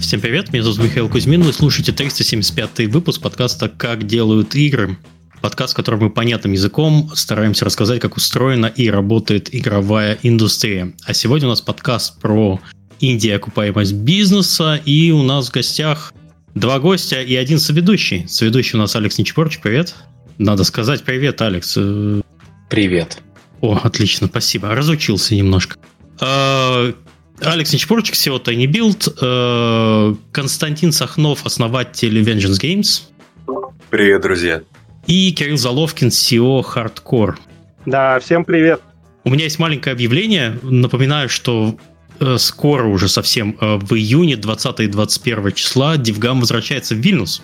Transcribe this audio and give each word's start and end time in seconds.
Всем 0.00 0.22
привет, 0.22 0.50
меня 0.50 0.62
зовут 0.62 0.80
Михаил 0.80 1.10
Кузьмин, 1.10 1.42
вы 1.42 1.52
слушаете 1.52 1.92
375 1.92 2.88
выпуск 2.88 3.20
подкаста 3.20 3.68
«Как 3.68 4.06
делают 4.06 4.54
игры». 4.54 4.96
Подкаст, 5.42 5.74
в 5.74 5.76
котором 5.76 6.00
мы 6.00 6.10
понятным 6.10 6.52
языком 6.52 7.10
стараемся 7.14 7.66
рассказать, 7.66 8.00
как 8.00 8.16
устроена 8.16 8.66
и 8.66 8.88
работает 8.88 9.54
игровая 9.54 10.18
индустрия. 10.22 10.94
А 11.04 11.12
сегодня 11.12 11.48
у 11.48 11.50
нас 11.50 11.60
подкаст 11.60 12.18
про 12.18 12.60
Индия 12.98 13.36
окупаемость 13.36 13.92
бизнеса, 13.92 14.80
и 14.84 15.10
у 15.10 15.22
нас 15.22 15.48
в 15.48 15.52
гостях 15.52 16.14
два 16.54 16.78
гостя 16.80 17.20
и 17.20 17.34
один 17.34 17.58
соведущий. 17.58 18.26
Соведущий 18.26 18.78
у 18.78 18.80
нас 18.80 18.96
Алекс 18.96 19.18
Нечепорч, 19.18 19.60
привет. 19.60 19.94
Надо 20.38 20.64
сказать 20.64 21.02
привет, 21.02 21.42
Алекс. 21.42 21.76
Привет. 22.70 23.18
О, 23.60 23.78
отлично, 23.82 24.28
спасибо. 24.28 24.74
Разучился 24.74 25.34
немножко. 25.34 25.76
Алекс 27.42 27.72
Нечпорчик, 27.72 28.14
SEO 28.14 28.42
Tiny 28.42 28.66
Build, 28.66 29.14
э, 29.20 30.14
Константин 30.32 30.92
Сахнов, 30.92 31.46
основатель 31.46 32.20
Vengeance 32.20 32.60
Games. 32.60 33.02
Привет, 33.88 34.22
друзья. 34.22 34.62
И 35.06 35.32
Кирилл 35.32 35.56
Заловкин, 35.56 36.08
SEO 36.08 36.62
Hardcore. 36.62 37.36
Да, 37.86 38.20
всем 38.20 38.44
привет. 38.44 38.82
У 39.24 39.30
меня 39.30 39.44
есть 39.44 39.58
маленькое 39.58 39.94
объявление. 39.94 40.58
Напоминаю, 40.62 41.28
что 41.30 41.78
э, 42.20 42.36
скоро 42.36 42.84
уже 42.84 43.08
совсем 43.08 43.56
э, 43.58 43.76
в 43.76 43.94
июне 43.94 44.36
20 44.36 44.80
и 44.80 44.86
21 44.86 45.52
числа 45.52 45.96
Дивгам 45.96 46.40
возвращается 46.40 46.94
в 46.94 46.98
Вильнюс. 46.98 47.42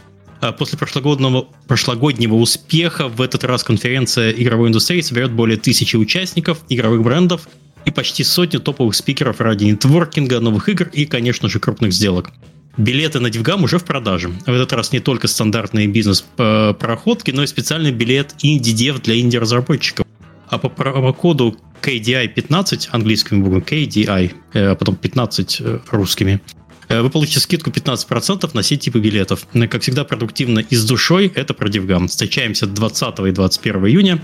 После 0.59 0.79
прошлогоднего, 0.79 1.47
прошлогоднего 1.67 2.35
успеха 2.35 3.09
в 3.09 3.23
этот 3.23 3.43
раз 3.45 3.65
конференция 3.65 4.31
игровой 4.33 4.69
индустрии 4.69 5.01
соберет 5.01 5.33
более 5.33 5.57
тысячи 5.57 5.97
участников, 5.97 6.59
игровых 6.69 7.03
брендов– 7.03 7.49
и 7.87 7.91
почти 7.93 8.25
сотню 8.25 8.61
топовых 8.61 8.95
спикеров 8.95 9.41
ради 9.41 9.65
нетворкинга, 9.65 10.41
новых 10.41 10.69
игр 10.69 10.89
и, 10.93 11.07
конечно 11.07 11.49
же, 11.49 11.61
крупных 11.61 11.93
сделок. 11.93 12.31
Билеты 12.77 13.21
на 13.21 13.31
Дивгам 13.31 13.65
уже 13.65 13.79
в 13.79 13.85
продаже. 13.85 14.29
В 14.29 14.51
этот 14.51 14.73
раз 14.75 14.93
не 14.93 15.01
только 15.01 15.29
стандартные 15.29 15.87
бизнес-проходки, 15.87 17.31
но 17.31 17.43
и 17.43 17.47
специальный 17.47 17.93
билет 17.93 18.35
инди-дев 18.43 19.01
для 19.01 19.19
инди-разработчиков. 19.19 20.07
А 20.49 20.59
по 20.59 20.69
промокоду 20.69 21.57
KDI 21.81 22.29
15 22.29 22.91
английскими 22.93 23.41
буквами 23.41 23.63
KDI, 23.63 24.35
а 24.53 24.75
потом 24.75 24.97
15 24.97 25.61
э, 25.61 25.79
русскими, 25.91 26.41
э, 26.89 27.01
вы 27.01 27.09
получите 27.11 27.41
скидку 27.41 27.71
15% 27.71 28.51
на 28.53 28.63
все 28.63 28.77
типы 28.77 28.99
билетов. 29.01 29.47
Как 29.71 29.83
всегда, 29.83 30.05
продуктивно 30.05 30.59
и 30.59 30.77
с 30.77 30.85
душой 30.85 31.33
это 31.35 31.55
про 31.55 31.69
Дивгам. 31.69 32.09
Встречаемся 32.09 32.67
20 32.67 33.21
и 33.21 33.31
21 33.31 33.87
июня 33.87 34.23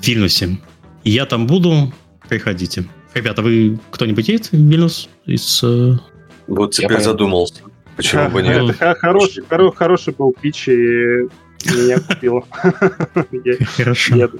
в 0.00 0.06
Вильнюсе. 0.06 0.58
Я 1.04 1.26
там 1.26 1.46
буду, 1.46 1.92
приходите. 2.28 2.86
Ребята, 3.14 3.42
вы 3.42 3.78
кто-нибудь 3.90 4.28
едет 4.28 4.46
в 4.46 4.52
Вильнюс 4.52 5.08
из... 5.26 5.60
Э, 5.62 5.96
вот 6.46 6.72
теперь 6.72 6.92
Я 6.92 7.00
задумался. 7.00 7.62
Почему 7.96 8.28
бы 8.30 8.42
нет? 8.42 8.76
Это 8.80 8.94
хороший, 8.94 9.44
хороший 9.74 10.14
был 10.14 10.32
пич, 10.32 10.68
и 10.68 11.28
меня 11.64 11.98
купило. 12.00 12.44
Хорошо. 13.76 14.30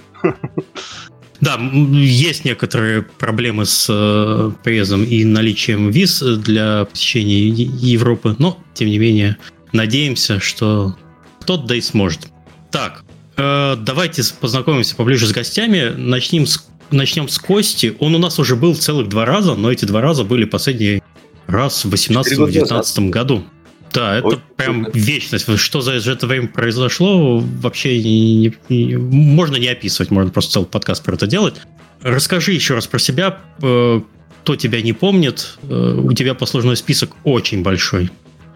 Да, 1.41 1.57
есть 1.93 2.45
некоторые 2.45 3.03
проблемы 3.03 3.65
с 3.65 3.87
э, 3.89 4.51
приездом 4.65 5.05
и 5.05 5.25
наличием 5.25 5.91
виз 5.91 6.21
для 6.21 6.85
посещения 6.85 7.49
Европы, 7.49 8.35
но, 8.39 8.59
тем 8.75 8.89
не 8.89 8.99
менее, 8.99 9.37
надеемся, 9.73 10.41
что 10.41 10.97
кто-то 11.41 11.65
да 11.65 11.77
и 11.77 11.81
сможет. 11.81 12.29
Так, 12.73 13.05
э, 13.37 13.77
давайте 13.77 14.23
познакомимся 14.41 14.97
поближе 14.97 15.27
с 15.27 15.33
гостями. 15.33 15.95
Начнем 15.97 16.45
с 16.45 16.68
начнем 16.91 17.28
с 17.28 17.39
Кости. 17.39 17.97
Он 17.98 18.14
у 18.14 18.19
нас 18.19 18.39
уже 18.39 18.56
был 18.56 18.75
целых 18.75 19.08
два 19.08 19.25
раза, 19.25 19.55
но 19.55 19.70
эти 19.70 19.84
два 19.84 20.00
раза 20.00 20.25
были 20.25 20.44
последний 20.44 21.03
раз 21.47 21.84
в 21.84 21.93
18-19 21.93 23.09
году. 23.10 23.44
Да, 23.93 24.19
это 24.19 24.26
Ой, 24.26 24.41
прям 24.56 24.87
это... 24.87 24.98
вечность. 24.98 25.59
Что 25.59 25.81
за 25.81 25.93
это 25.93 26.27
время 26.27 26.48
произошло, 26.48 27.38
вообще 27.38 28.03
не, 28.03 28.54
не, 28.69 28.97
можно 28.97 29.56
не 29.56 29.69
описывать, 29.69 30.10
можно 30.10 30.31
просто 30.31 30.53
целый 30.53 30.66
подкаст 30.66 31.03
про 31.03 31.15
это 31.15 31.27
делать. 31.27 31.54
Расскажи 32.03 32.53
еще 32.53 32.75
раз 32.75 32.87
про 32.87 32.98
себя, 32.98 33.38
э, 33.62 34.00
кто 34.43 34.56
тебя 34.56 34.82
не 34.82 34.93
помнит. 34.93 35.59
Э, 35.69 35.94
у 36.03 36.12
тебя 36.12 36.34
послужной 36.34 36.77
список 36.77 37.10
очень 37.25 37.62
большой. 37.62 38.10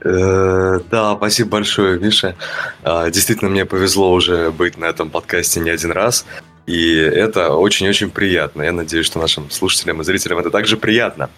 Э, 0.05 0.81
да, 0.91 1.17
спасибо 1.17 1.51
большое, 1.51 1.99
Миша. 1.99 2.37
А, 2.83 3.11
действительно, 3.11 3.51
мне 3.51 3.65
повезло 3.65 4.13
уже 4.13 4.51
быть 4.51 4.77
на 4.77 4.87
этом 4.87 5.11
подкасте 5.11 5.61
не 5.61 5.71
один 5.71 5.93
раз. 5.93 6.27
И 6.67 6.95
это 6.95 7.55
очень-очень 7.55 8.11
приятно. 8.11 8.63
Я 8.63 8.73
надеюсь, 8.73 9.07
что 9.07 9.19
нашим 9.19 9.51
слушателям 9.51 10.01
и 10.01 10.05
зрителям 10.05 10.39
это 10.39 10.51
также 10.51 10.77
приятно. 10.77 11.31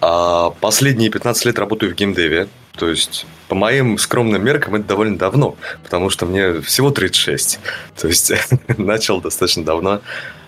А 0.00 0.50
последние 0.50 1.10
15 1.10 1.46
лет 1.46 1.58
работаю 1.58 1.92
в 1.92 1.94
геймдеве. 1.94 2.48
То 2.76 2.88
есть, 2.88 3.26
по 3.48 3.54
моим 3.54 3.98
скромным 3.98 4.44
меркам, 4.44 4.74
это 4.74 4.84
довольно 4.84 5.18
давно, 5.18 5.56
потому 5.82 6.10
что 6.10 6.26
мне 6.26 6.60
всего 6.60 6.90
36. 6.90 7.60
То 8.00 8.08
есть, 8.08 8.32
начал 8.78 9.20
достаточно 9.20 9.64
давно. 9.64 10.00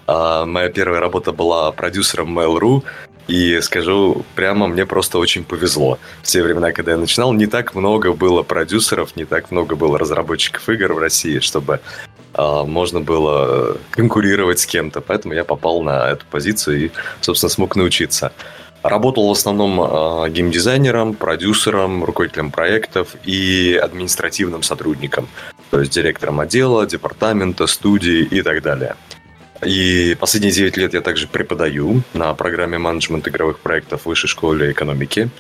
А 0.07 0.45
моя 0.45 0.69
первая 0.71 1.01
работа 1.01 1.33
была 1.33 1.73
продюсером 1.73 2.39
Mail.ru, 2.39 2.83
и 3.27 3.59
скажу 3.63 4.25
прямо, 4.35 4.67
мне 4.67 4.85
просто 4.85 5.19
очень 5.19 5.45
повезло. 5.45 5.99
В 6.23 6.27
те 6.27 6.43
времена, 6.43 6.73
когда 6.73 6.93
я 6.93 6.99
начинал, 6.99 7.33
не 7.33 7.47
так 7.47 7.75
много 7.75 8.13
было 8.13 8.43
продюсеров, 8.43 9.17
не 9.17 9.25
так 9.25 9.51
много 9.51 9.77
было 9.77 9.99
разработчиков 9.99 10.69
игр 10.69 10.93
в 10.93 10.99
России, 10.99 11.39
чтобы 11.39 11.81
можно 12.37 13.01
было 13.01 13.79
конкурировать 13.91 14.59
с 14.61 14.67
кем-то. 14.67 15.01
Поэтому 15.01 15.35
я 15.35 15.45
попал 15.45 15.83
на 15.83 16.09
эту 16.11 16.25
позицию 16.31 16.87
и, 16.87 16.91
собственно, 17.21 17.51
смог 17.51 17.77
научиться. 17.77 18.33
Работал 18.83 19.29
в 19.29 19.33
основном 19.33 19.81
э, 19.81 20.29
геймдизайнером, 20.29 21.15
продюсером, 21.15 22.05
руководителем 22.05 22.51
проектов 22.51 23.17
и 23.25 23.81
административным 23.83 24.63
сотрудником. 24.63 25.27
То 25.71 25.81
есть 25.81 25.93
директором 25.93 26.41
отдела, 26.41 26.87
департамента, 26.87 27.67
студии 27.67 28.21
и 28.21 28.43
так 28.43 28.61
далее. 28.63 28.97
И 29.65 30.17
последние 30.21 30.53
9 30.53 30.77
лет 30.77 30.93
я 30.93 31.01
также 31.01 31.27
преподаю 31.27 32.03
на 32.13 32.35
программе 32.35 32.77
менеджмент 32.77 33.27
игровых 33.27 33.61
проектов 33.61 34.03
в 34.03 34.07
Высшей 34.07 34.29
школе 34.29 34.73
экономики. 34.73 35.31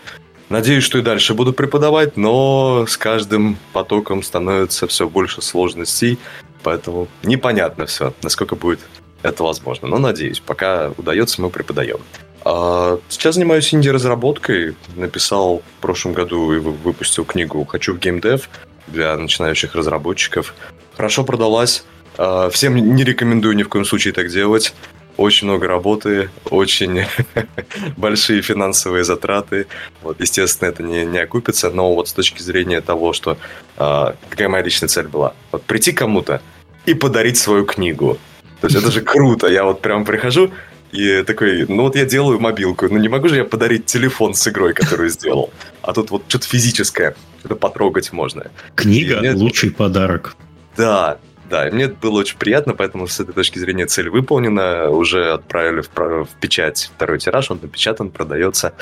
Надеюсь, 0.49 0.85
что 0.85 0.99
и 0.99 1.03
дальше 1.03 1.35
буду 1.35 1.53
преподавать, 1.53 2.17
но 2.17 2.87
с 2.87 2.97
каждым 2.97 3.59
потоком 3.73 4.23
становится 4.23 4.87
все 4.87 5.09
больше 5.09 5.43
сложностей, 5.43 6.19
поэтому 6.65 7.07
непонятно 7.23 7.87
все, 7.87 8.13
насколько 8.23 8.57
будет 8.57 8.81
это 9.23 9.43
возможно. 9.43 9.89
Но 9.89 9.99
надеюсь, 9.99 10.41
пока 10.41 10.93
удается, 10.97 11.41
мы 11.41 11.51
преподаем. 11.51 11.99
А 12.45 12.99
сейчас 13.09 13.37
занимаюсь 13.37 13.73
инди-разработкой. 13.73 14.77
Написал 14.97 15.63
в 15.79 15.81
прошлом 15.81 16.13
году 16.13 16.53
и 16.53 16.59
выпустил 16.59 17.25
книгу 17.25 17.65
«Хочу 17.65 17.95
в 17.95 17.99
геймдев» 17.99 18.51
для 18.87 19.17
начинающих 19.17 19.75
разработчиков. 19.75 20.55
Хорошо 20.95 21.25
продалась. 21.25 21.85
А, 22.19 22.51
всем 22.51 22.77
не 22.77 23.03
рекомендую 23.03 23.57
ни 23.57 23.63
в 23.63 23.69
коем 23.69 23.87
случае 23.87 24.13
так 24.13 24.29
делать. 24.29 24.75
Очень 25.17 25.47
много 25.47 25.69
работы, 25.69 26.29
очень 26.51 27.07
большие 27.97 28.43
финансовые 28.43 29.05
затраты. 29.05 29.69
Вот, 30.03 30.21
естественно, 30.21 30.69
это 30.69 30.83
не, 30.83 31.07
не 31.07 31.19
окупится, 31.19 31.71
но 31.71 31.95
вот 31.95 32.09
с 32.09 32.13
точки 32.13 32.43
зрения 32.43 32.81
того, 32.81 33.13
что 33.13 33.39
э, 33.79 34.15
какая 34.29 34.49
моя 34.49 34.65
личная 34.65 34.89
цель 34.89 35.07
была, 35.07 35.35
вот 35.53 35.63
прийти 35.63 35.93
кому-то 35.93 36.43
и 36.87 36.95
подарить 36.95 37.39
свою 37.39 37.65
книгу. 37.65 38.19
То 38.61 38.69
есть 38.69 38.77
это 38.77 38.91
же 38.91 39.01
круто. 39.01 39.47
Я 39.47 39.65
вот 39.65 39.81
прям 39.81 40.05
прихожу 40.05 40.51
и 40.95 41.23
такой, 41.25 41.67
ну 41.67 41.83
вот 41.83 41.97
я 41.97 42.05
делаю 42.05 42.39
мобилку, 42.39 42.87
ну 42.89 42.99
не 42.99 43.09
могу 43.09 43.29
же 43.29 43.37
я 43.37 43.45
подарить 43.45 43.87
телефон 43.87 44.35
с 44.35 44.47
игрой, 44.49 44.75
которую 44.75 45.09
сделал. 45.09 45.51
А 45.83 45.93
тут 45.93 46.11
вот 46.11 46.23
что-то 46.29 46.47
физическое, 46.47 47.17
что-то 47.41 47.57
потрогать 47.57 48.13
можно. 48.13 48.51
Книга– 48.77 49.21
лучший 49.35 49.71
подарок. 49.71 50.37
Да, 50.77 51.19
да, 51.51 51.69
и 51.69 51.73
мне 51.73 51.89
было 51.89 52.21
очень 52.21 52.39
приятно, 52.39 52.75
поэтому 52.75 53.07
с 53.07 53.21
этой 53.21 53.33
точки 53.35 53.59
зрения 53.59 53.87
цель 53.87 54.09
выполнена. 54.09 54.89
Уже 54.91 55.33
отправили 55.33 55.83
в, 55.83 55.89
в 55.95 56.29
печать 56.41 56.91
второй 56.95 57.19
тираж, 57.19 57.51
он 57.51 57.59
напечатан, 57.61 58.11
продается. 58.11 58.73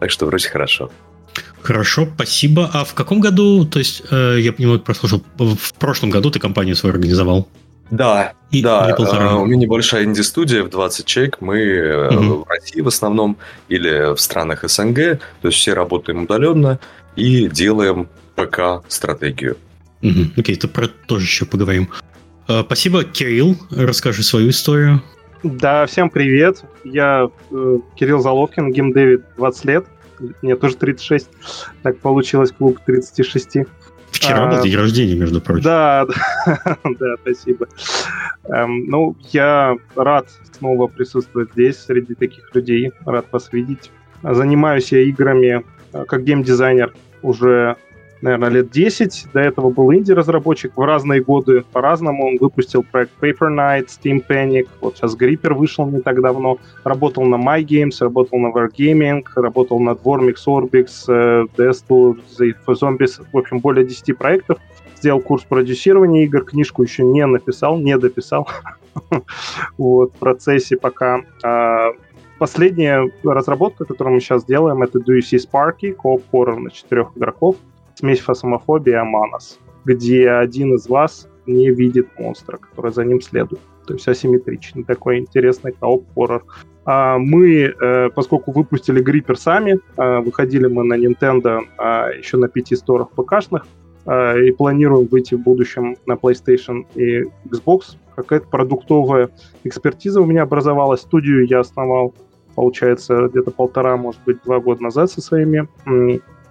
Так 0.00 0.10
что 0.10 0.26
вроде 0.26 0.48
хорошо. 0.48 0.90
Хорошо, 1.62 2.08
спасибо. 2.14 2.70
А 2.72 2.84
в 2.84 2.94
каком 2.94 3.20
году, 3.20 3.64
то 3.64 3.78
есть, 3.78 4.02
э, 4.10 4.38
я 4.40 4.52
понимаю, 4.52 4.80
прослушал, 4.80 5.22
в 5.36 5.74
прошлом 5.74 6.10
году 6.10 6.30
ты 6.30 6.38
компанию 6.38 6.74
свою 6.74 6.94
организовал? 6.94 7.48
Да, 7.90 8.34
и, 8.50 8.62
да. 8.62 8.94
Э, 8.96 9.34
у 9.34 9.46
меня 9.46 9.56
небольшая 9.56 10.04
инди-студия 10.04 10.62
в 10.62 10.70
20 10.70 11.06
человек. 11.06 11.38
Мы 11.40 12.08
угу. 12.08 12.44
в 12.44 12.48
России 12.48 12.80
в 12.80 12.88
основном 12.88 13.36
или 13.68 14.14
в 14.14 14.20
странах 14.20 14.64
СНГ. 14.68 14.94
То 14.94 15.48
есть 15.48 15.58
все 15.58 15.74
работаем 15.74 16.22
удаленно 16.22 16.78
и 17.16 17.48
делаем 17.48 18.08
ПК-стратегию. 18.36 19.56
Угу. 20.02 20.32
Окей, 20.38 20.56
то 20.56 20.68
про 20.68 20.86
тоже 20.86 21.24
еще 21.24 21.46
поговорим. 21.46 21.90
Э, 22.48 22.62
спасибо, 22.64 23.04
Кирилл. 23.04 23.56
Расскажи 23.70 24.22
свою 24.22 24.50
историю. 24.50 25.02
Да, 25.42 25.86
всем 25.86 26.10
привет. 26.10 26.62
Я 26.84 27.28
э, 27.50 27.78
Кирилл 27.96 28.20
Заловкин, 28.20 28.72
геймдевит 28.72 29.22
20 29.36 29.64
лет. 29.64 29.86
Мне 30.42 30.56
тоже 30.56 30.76
36. 30.76 31.28
Так 31.82 31.98
получилось, 31.98 32.52
клуб 32.52 32.78
36. 32.84 33.58
Вчера 34.10 34.44
а, 34.44 34.50
был 34.50 34.62
день 34.62 34.76
рождения, 34.76 35.14
между 35.14 35.40
прочим. 35.40 35.64
Да, 35.64 36.06
да, 36.46 36.76
да 36.84 37.14
спасибо. 37.22 37.68
Эм, 38.44 38.86
ну, 38.86 39.16
я 39.30 39.76
рад 39.94 40.28
снова 40.58 40.88
присутствовать 40.88 41.52
здесь, 41.52 41.78
среди 41.78 42.14
таких 42.14 42.54
людей. 42.54 42.92
Рад 43.06 43.26
вас 43.32 43.52
видеть. 43.52 43.90
Занимаюсь 44.22 44.92
я 44.92 45.00
играми 45.02 45.64
э, 45.92 46.04
как 46.06 46.24
геймдизайнер 46.24 46.92
уже 47.22 47.76
наверное, 48.22 48.48
лет 48.48 48.70
10. 48.70 49.28
До 49.32 49.40
этого 49.40 49.70
был 49.70 49.92
инди-разработчик. 49.92 50.72
В 50.76 50.82
разные 50.82 51.22
годы 51.22 51.64
по-разному. 51.72 52.28
Он 52.28 52.36
выпустил 52.38 52.82
проект 52.82 53.12
Paper 53.20 53.48
Knight, 53.50 53.86
Steam 53.86 54.24
Panic. 54.26 54.68
Вот 54.80 54.96
сейчас 54.96 55.16
Gripper 55.16 55.54
вышел 55.54 55.86
не 55.86 56.00
так 56.00 56.20
давно. 56.20 56.58
Работал 56.84 57.24
на 57.24 57.36
My 57.36 57.64
Games, 57.64 57.96
работал 58.00 58.38
на 58.38 58.48
Wargaming, 58.48 59.22
работал 59.34 59.80
над 59.80 60.02
Warmix, 60.02 60.36
Orbix, 60.46 60.88
uh, 61.08 61.46
Death 61.56 61.84
for 61.88 62.16
Zombies. 62.68 63.22
В 63.32 63.38
общем, 63.38 63.60
более 63.60 63.86
10 63.86 64.16
проектов. 64.16 64.58
Сделал 64.96 65.20
курс 65.20 65.44
продюсирования 65.44 66.24
игр. 66.24 66.44
Книжку 66.44 66.82
еще 66.82 67.04
не 67.04 67.24
написал, 67.26 67.78
не 67.78 67.96
дописал. 67.96 68.48
вот, 69.78 70.12
в 70.14 70.18
процессе 70.18 70.76
пока. 70.76 71.22
А, 71.42 71.92
последняя 72.38 73.10
разработка, 73.24 73.86
которую 73.86 74.14
мы 74.14 74.20
сейчас 74.20 74.44
делаем, 74.44 74.82
это 74.82 74.98
Do 74.98 75.16
You 75.16 75.20
See 75.20 75.38
Sparky, 75.38 75.92
кооп 75.92 76.22
хоррор 76.30 76.60
на 76.60 76.70
четырех 76.70 77.16
игроков 77.16 77.56
смесь 78.00 78.20
фасомофобии 78.20 78.92
и 78.92 78.94
Аманос, 78.94 79.58
где 79.84 80.30
один 80.30 80.74
из 80.74 80.88
вас 80.88 81.28
не 81.46 81.70
видит 81.70 82.08
монстра, 82.18 82.56
который 82.56 82.92
за 82.92 83.04
ним 83.04 83.20
следует. 83.20 83.60
То 83.86 83.94
есть 83.94 84.08
асимметричный 84.08 84.84
такой 84.84 85.18
интересный 85.18 85.72
кооп-хоррор. 85.72 86.44
А 86.84 87.18
мы, 87.18 87.74
э, 87.78 88.08
поскольку 88.14 88.52
выпустили 88.52 89.02
Гриппер 89.02 89.36
сами, 89.36 89.78
э, 89.96 90.18
выходили 90.20 90.66
мы 90.66 90.84
на 90.84 90.94
Nintendo 90.94 91.60
э, 91.78 92.18
еще 92.18 92.36
на 92.36 92.48
пяти 92.48 92.76
сторах 92.76 93.10
ПКшных, 93.10 93.66
и 94.46 94.50
планируем 94.52 95.06
выйти 95.08 95.34
в 95.34 95.40
будущем 95.40 95.94
на 96.06 96.14
PlayStation 96.14 96.86
и 96.94 97.24
Xbox. 97.46 97.96
Какая-то 98.16 98.48
продуктовая 98.48 99.28
экспертиза 99.62 100.22
у 100.22 100.24
меня 100.24 100.42
образовалась. 100.42 101.02
Студию 101.02 101.46
я 101.46 101.60
основал, 101.60 102.14
получается, 102.54 103.28
где-то 103.28 103.50
полтора, 103.50 103.98
может 103.98 104.20
быть, 104.24 104.42
два 104.42 104.58
года 104.58 104.82
назад 104.82 105.10
со 105.10 105.20
своими 105.20 105.68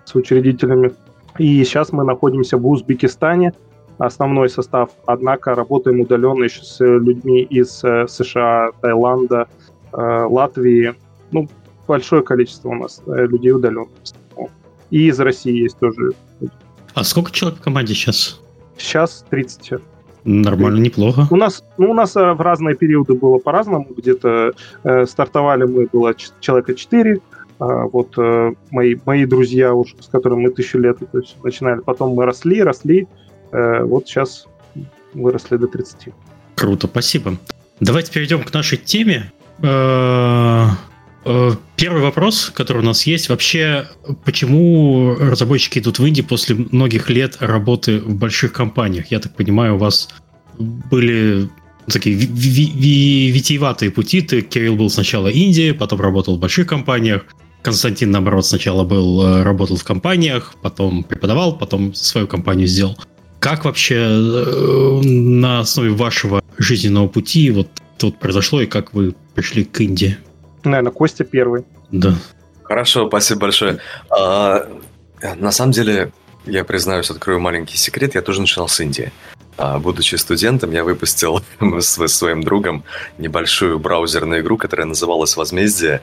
с 0.05 0.15
учредителями 0.15 0.91
и 1.39 1.63
сейчас 1.63 1.91
мы 1.91 2.03
находимся 2.03 2.57
в 2.57 2.67
Узбекистане, 2.67 3.53
основной 3.97 4.49
состав, 4.49 4.89
однако 5.05 5.55
работаем 5.55 6.01
удаленно 6.01 6.43
еще 6.43 6.63
с 6.63 6.79
людьми 6.79 7.41
из 7.41 7.83
э, 7.83 8.07
США, 8.07 8.71
Таиланда, 8.81 9.47
э, 9.91 9.97
Латвии. 10.29 10.95
Ну, 11.31 11.47
большое 11.87 12.21
количество 12.23 12.69
у 12.69 12.75
нас 12.75 13.01
э, 13.07 13.25
людей 13.25 13.51
удаленно. 13.51 13.87
И 14.89 15.07
из 15.07 15.19
России 15.19 15.63
есть 15.63 15.77
тоже. 15.79 16.11
А 16.93 17.03
сколько 17.03 17.31
человек 17.31 17.59
в 17.59 17.63
команде 17.63 17.93
сейчас? 17.93 18.41
Сейчас 18.77 19.25
30. 19.29 19.81
Нормально, 20.25 20.79
неплохо. 20.79 21.27
У 21.31 21.35
нас, 21.35 21.63
ну, 21.77 21.91
у 21.91 21.93
нас 21.93 22.15
в 22.15 22.41
разные 22.41 22.75
периоды 22.75 23.13
было 23.13 23.37
по-разному. 23.37 23.87
Где-то 23.95 24.53
э, 24.83 25.05
стартовали 25.05 25.63
мы, 25.63 25.87
было 25.91 26.13
человека 26.39 26.75
4, 26.75 27.15
а, 27.15 27.19
вот 27.59 28.17
э, 28.17 28.53
мои, 28.71 28.95
мои 29.05 29.25
друзья, 29.25 29.73
уж, 29.73 29.93
с 29.99 30.07
которыми 30.07 30.43
мы 30.43 30.49
тысячу 30.49 30.79
лет 30.79 30.97
то 30.99 31.19
есть, 31.19 31.35
начинали, 31.43 31.81
потом 31.81 32.13
мы 32.13 32.25
росли, 32.25 32.63
росли, 32.63 33.07
э, 33.51 33.83
вот 33.83 34.07
сейчас 34.07 34.47
выросли 35.13 35.57
до 35.57 35.67
30. 35.67 36.13
Круто, 36.55 36.87
спасибо. 36.87 37.37
Давайте 37.81 38.11
перейдем 38.11 38.43
к 38.43 38.53
нашей 38.53 38.77
теме. 38.77 39.31
Э, 39.61 40.67
первый 41.75 42.01
вопрос, 42.01 42.49
который 42.53 42.81
у 42.81 42.85
нас 42.85 43.03
есть, 43.03 43.27
вообще, 43.27 43.89
почему 44.23 45.15
разработчики 45.15 45.79
идут 45.79 45.99
в 45.99 46.05
Индии 46.05 46.21
после 46.21 46.55
многих 46.55 47.09
лет 47.09 47.37
работы 47.41 47.99
в 47.99 48.15
больших 48.15 48.53
компаниях? 48.53 49.11
Я 49.11 49.19
так 49.19 49.35
понимаю, 49.35 49.75
у 49.75 49.77
вас 49.77 50.09
были 50.57 51.49
такие 51.87 52.15
витиеватые 52.15 53.91
пути. 53.91 54.21
Ты, 54.21 54.41
Кирилл, 54.41 54.75
был 54.75 54.89
сначала 54.89 55.27
Индии, 55.27 55.71
потом 55.71 55.99
работал 55.99 56.37
в 56.37 56.39
больших 56.39 56.67
компаниях. 56.67 57.25
Константин, 57.61 58.11
наоборот, 58.11 58.45
сначала 58.45 58.83
был, 58.83 59.21
э, 59.21 59.43
работал 59.43 59.75
в 59.75 59.83
компаниях, 59.83 60.55
потом 60.61 61.03
преподавал, 61.03 61.57
потом 61.57 61.93
свою 61.93 62.27
компанию 62.27 62.67
сделал. 62.67 62.97
Как 63.39 63.65
вообще 63.65 63.95
э, 63.95 65.01
на 65.03 65.59
основе 65.59 65.91
вашего 65.91 66.41
жизненного 66.57 67.07
пути 67.07 67.51
вот 67.51 67.67
тут 67.97 68.17
произошло 68.17 68.61
и 68.61 68.65
как 68.65 68.93
вы 68.93 69.13
пришли 69.35 69.63
к 69.65 69.81
Индии? 69.81 70.17
Наверное, 70.63 70.91
Костя 70.91 71.23
первый. 71.23 71.65
Да. 71.91 72.15
Хорошо, 72.63 73.07
спасибо 73.07 73.41
большое. 73.41 73.79
А, 74.09 74.67
на 75.37 75.51
самом 75.51 75.71
деле, 75.71 76.11
я 76.45 76.63
признаюсь, 76.63 77.09
открою 77.09 77.39
маленький 77.39 77.77
секрет, 77.77 78.15
я 78.15 78.21
тоже 78.21 78.41
начинал 78.41 78.67
с 78.67 78.79
Индии. 78.79 79.11
А, 79.61 79.77
будучи 79.77 80.15
студентом, 80.15 80.71
я 80.71 80.85
выпустил 80.85 81.41
с 81.59 82.07
своим 82.07 82.43
другом 82.43 82.85
небольшую 83.17 83.77
браузерную 83.77 84.39
игру, 84.39 84.57
которая 84.57 84.87
называлась 84.87 85.35
«Возмездие». 85.35 86.01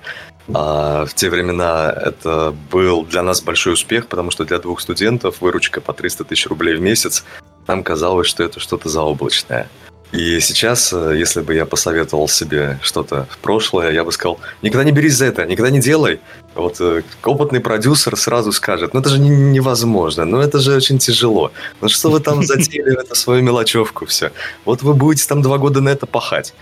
А 0.52 1.06
в 1.06 1.14
те 1.14 1.30
времена 1.30 1.90
это 1.90 2.54
был 2.70 3.04
для 3.04 3.22
нас 3.22 3.40
большой 3.40 3.72
успех, 3.72 4.08
потому 4.08 4.30
что 4.30 4.44
для 4.44 4.58
двух 4.58 4.82
студентов 4.82 5.40
выручка 5.40 5.80
по 5.80 5.94
300 5.94 6.24
тысяч 6.24 6.46
рублей 6.46 6.76
в 6.76 6.82
месяц, 6.82 7.24
нам 7.66 7.82
казалось, 7.82 8.26
что 8.26 8.44
это 8.44 8.60
что-то 8.60 8.90
заоблачное. 8.90 9.70
И 10.12 10.40
сейчас, 10.40 10.92
э, 10.92 11.14
если 11.18 11.40
бы 11.40 11.54
я 11.54 11.66
посоветовал 11.66 12.28
себе 12.28 12.78
что-то 12.82 13.26
прошлое, 13.42 13.90
я 13.92 14.04
бы 14.04 14.12
сказал, 14.12 14.38
никогда 14.62 14.84
не 14.84 14.92
берись 14.92 15.14
за 15.14 15.26
это, 15.26 15.44
никогда 15.44 15.70
не 15.70 15.80
делай. 15.80 16.20
Вот 16.54 16.80
э, 16.80 17.02
опытный 17.24 17.60
продюсер 17.60 18.16
сразу 18.16 18.52
скажет, 18.52 18.94
ну 18.94 19.00
это 19.00 19.10
же 19.10 19.18
невозможно, 19.18 20.24
ну 20.24 20.38
это 20.38 20.58
же 20.60 20.76
очень 20.76 20.98
тяжело. 20.98 21.52
Ну 21.80 21.88
что 21.88 22.10
вы 22.10 22.20
там 22.20 22.42
затеяли 22.44 23.00
это 23.00 23.14
свою 23.14 23.42
мелочевку 23.42 24.06
все. 24.06 24.30
Вот 24.64 24.82
вы 24.82 24.94
будете 24.94 25.26
там 25.28 25.42
два 25.42 25.58
года 25.58 25.80
на 25.80 25.88
это 25.88 26.06
пахать. 26.06 26.54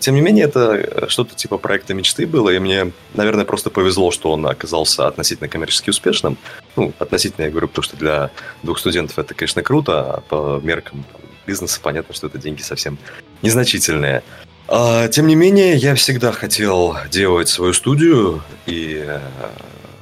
Тем 0.00 0.16
не 0.16 0.20
менее, 0.20 0.46
это 0.46 0.74
э, 0.74 1.08
что-то 1.08 1.34
типа 1.36 1.58
проекта 1.58 1.94
мечты 1.94 2.26
было, 2.26 2.50
и 2.50 2.58
мне, 2.58 2.92
наверное, 3.14 3.44
просто 3.44 3.70
повезло, 3.70 4.10
что 4.10 4.32
он 4.32 4.44
оказался 4.46 5.06
относительно 5.06 5.48
коммерчески 5.48 5.90
успешным. 5.90 6.38
Ну, 6.74 6.92
относительно, 6.98 7.44
я 7.44 7.50
говорю, 7.50 7.68
потому 7.68 7.84
что 7.84 7.96
для 7.96 8.30
двух 8.64 8.78
студентов 8.78 9.18
это, 9.18 9.34
конечно, 9.34 9.62
круто, 9.62 10.14
а 10.14 10.20
по 10.22 10.60
меркам 10.62 11.04
бизнеса 11.46 11.80
понятно, 11.82 12.14
что 12.14 12.26
это 12.26 12.38
деньги 12.38 12.62
совсем 12.62 12.98
незначительные. 13.42 14.22
А, 14.68 15.08
тем 15.08 15.26
не 15.26 15.36
менее, 15.36 15.76
я 15.76 15.94
всегда 15.94 16.32
хотел 16.32 16.96
делать 17.10 17.48
свою 17.48 17.72
студию 17.72 18.42
и 18.66 19.02
э, 19.06 19.20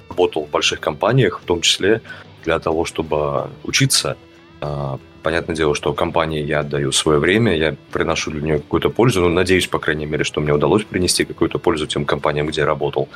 работал 0.08 0.46
в 0.46 0.50
больших 0.50 0.80
компаниях, 0.80 1.40
в 1.40 1.44
том 1.44 1.60
числе 1.60 2.00
для 2.44 2.58
того, 2.58 2.84
чтобы 2.84 3.50
учиться, 3.62 4.16
а, 4.60 4.98
Понятное 5.24 5.56
дело, 5.56 5.74
что 5.74 5.94
компании 5.94 6.44
я 6.44 6.60
отдаю 6.60 6.92
свое 6.92 7.18
время, 7.18 7.56
я 7.56 7.74
приношу 7.92 8.30
для 8.30 8.42
нее 8.42 8.58
какую-то 8.58 8.90
пользу, 8.90 9.22
ну, 9.22 9.30
надеюсь, 9.30 9.66
по 9.66 9.78
крайней 9.78 10.04
мере, 10.04 10.22
что 10.22 10.42
мне 10.42 10.52
удалось 10.52 10.84
принести 10.84 11.24
какую-то 11.24 11.58
пользу 11.58 11.86
тем 11.86 12.04
компаниям, 12.04 12.46
где 12.46 12.60
я 12.60 12.66
работал. 12.66 13.08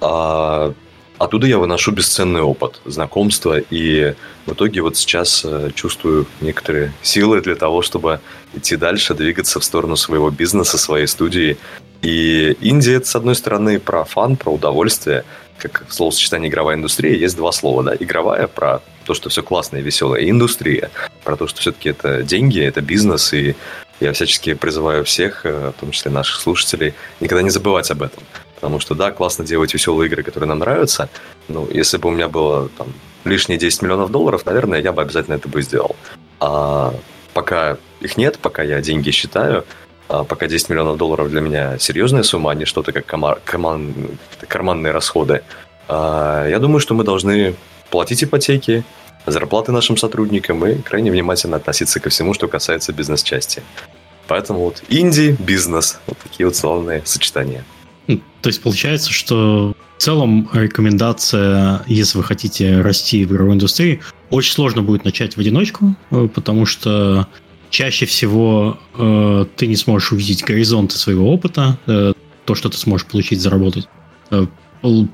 А 0.00 0.72
оттуда 1.18 1.46
я 1.46 1.58
выношу 1.58 1.92
бесценный 1.92 2.42
опыт, 2.42 2.80
знакомства, 2.84 3.58
и 3.58 4.14
в 4.46 4.52
итоге 4.52 4.82
вот 4.82 4.96
сейчас 4.96 5.44
э, 5.44 5.70
чувствую 5.74 6.26
некоторые 6.40 6.92
силы 7.02 7.40
для 7.40 7.54
того, 7.54 7.82
чтобы 7.82 8.20
идти 8.54 8.76
дальше, 8.76 9.14
двигаться 9.14 9.60
в 9.60 9.64
сторону 9.64 9.96
своего 9.96 10.30
бизнеса, 10.30 10.78
своей 10.78 11.06
студии. 11.06 11.56
И 12.02 12.56
Индия, 12.60 12.96
это, 12.96 13.06
с 13.06 13.16
одной 13.16 13.34
стороны, 13.34 13.80
про 13.80 14.04
фан, 14.04 14.36
про 14.36 14.50
удовольствие, 14.50 15.24
как 15.58 15.86
в 15.88 15.94
словосочетании 15.94 16.48
игровая 16.48 16.76
индустрия, 16.76 17.16
есть 17.16 17.36
два 17.36 17.52
слова, 17.52 17.82
да, 17.82 17.94
игровая 17.98 18.46
про 18.46 18.82
то, 19.04 19.14
что 19.14 19.28
все 19.28 19.42
классно 19.42 19.78
и 19.78 19.82
веселое, 19.82 20.20
и 20.20 20.30
индустрия, 20.30 20.90
про 21.22 21.36
то, 21.36 21.46
что 21.46 21.60
все-таки 21.60 21.90
это 21.90 22.22
деньги, 22.22 22.60
это 22.60 22.80
бизнес, 22.80 23.32
и 23.32 23.54
я 24.00 24.12
всячески 24.12 24.54
призываю 24.54 25.04
всех, 25.04 25.46
э, 25.46 25.72
в 25.76 25.80
том 25.80 25.90
числе 25.92 26.10
наших 26.10 26.40
слушателей, 26.40 26.94
никогда 27.20 27.42
не 27.42 27.50
забывать 27.50 27.90
об 27.90 28.02
этом. 28.02 28.22
Потому 28.64 28.80
что, 28.80 28.94
да, 28.94 29.10
классно 29.10 29.44
делать 29.44 29.74
веселые 29.74 30.08
игры, 30.08 30.22
которые 30.22 30.48
нам 30.48 30.60
нравятся, 30.60 31.10
но 31.48 31.68
если 31.70 31.98
бы 31.98 32.08
у 32.08 32.12
меня 32.12 32.28
было 32.28 32.70
там 32.70 32.86
лишние 33.26 33.58
10 33.58 33.82
миллионов 33.82 34.10
долларов, 34.10 34.46
наверное, 34.46 34.80
я 34.80 34.90
бы 34.90 35.02
обязательно 35.02 35.34
это 35.34 35.50
бы 35.50 35.60
сделал. 35.60 35.94
А 36.40 36.94
пока 37.34 37.76
их 38.00 38.16
нет, 38.16 38.38
пока 38.38 38.62
я 38.62 38.80
деньги 38.80 39.10
считаю, 39.10 39.66
а 40.08 40.24
пока 40.24 40.46
10 40.46 40.70
миллионов 40.70 40.96
долларов 40.96 41.28
для 41.28 41.42
меня 41.42 41.78
серьезная 41.78 42.22
сумма, 42.22 42.52
а 42.52 42.54
не 42.54 42.64
что-то 42.64 42.92
как 42.92 43.04
комар- 43.04 43.38
коман- 43.44 44.18
карманные 44.48 44.92
расходы, 44.92 45.42
а 45.86 46.48
я 46.48 46.58
думаю, 46.58 46.80
что 46.80 46.94
мы 46.94 47.04
должны 47.04 47.56
платить 47.90 48.24
ипотеки, 48.24 48.82
зарплаты 49.26 49.72
нашим 49.72 49.98
сотрудникам 49.98 50.66
и 50.66 50.80
крайне 50.80 51.10
внимательно 51.10 51.58
относиться 51.58 52.00
ко 52.00 52.08
всему, 52.08 52.32
что 52.32 52.48
касается 52.48 52.94
бизнес-части. 52.94 53.62
Поэтому 54.26 54.60
вот 54.60 54.82
инди, 54.88 55.36
бизнес, 55.38 55.98
вот 56.06 56.16
такие 56.16 56.46
вот 56.46 56.56
славные 56.56 57.02
сочетания. 57.04 57.62
Ну, 58.06 58.20
то 58.42 58.48
есть 58.48 58.62
получается, 58.62 59.12
что 59.12 59.74
в 59.96 60.02
целом 60.02 60.48
рекомендация, 60.52 61.82
если 61.86 62.18
вы 62.18 62.24
хотите 62.24 62.80
расти 62.80 63.24
в 63.24 63.32
игровой 63.32 63.54
индустрии, 63.54 64.00
очень 64.30 64.52
сложно 64.52 64.82
будет 64.82 65.04
начать 65.04 65.36
в 65.36 65.40
одиночку, 65.40 65.94
э, 66.10 66.28
потому 66.34 66.66
что 66.66 67.28
чаще 67.70 68.06
всего 68.06 68.78
э, 68.96 69.46
ты 69.56 69.66
не 69.66 69.76
сможешь 69.76 70.12
увидеть 70.12 70.44
горизонты 70.44 70.96
своего 70.96 71.32
опыта, 71.32 71.78
э, 71.86 72.12
то, 72.44 72.54
что 72.54 72.68
ты 72.68 72.76
сможешь 72.76 73.06
получить, 73.06 73.40
заработать. 73.40 73.88
Э, 74.30 74.46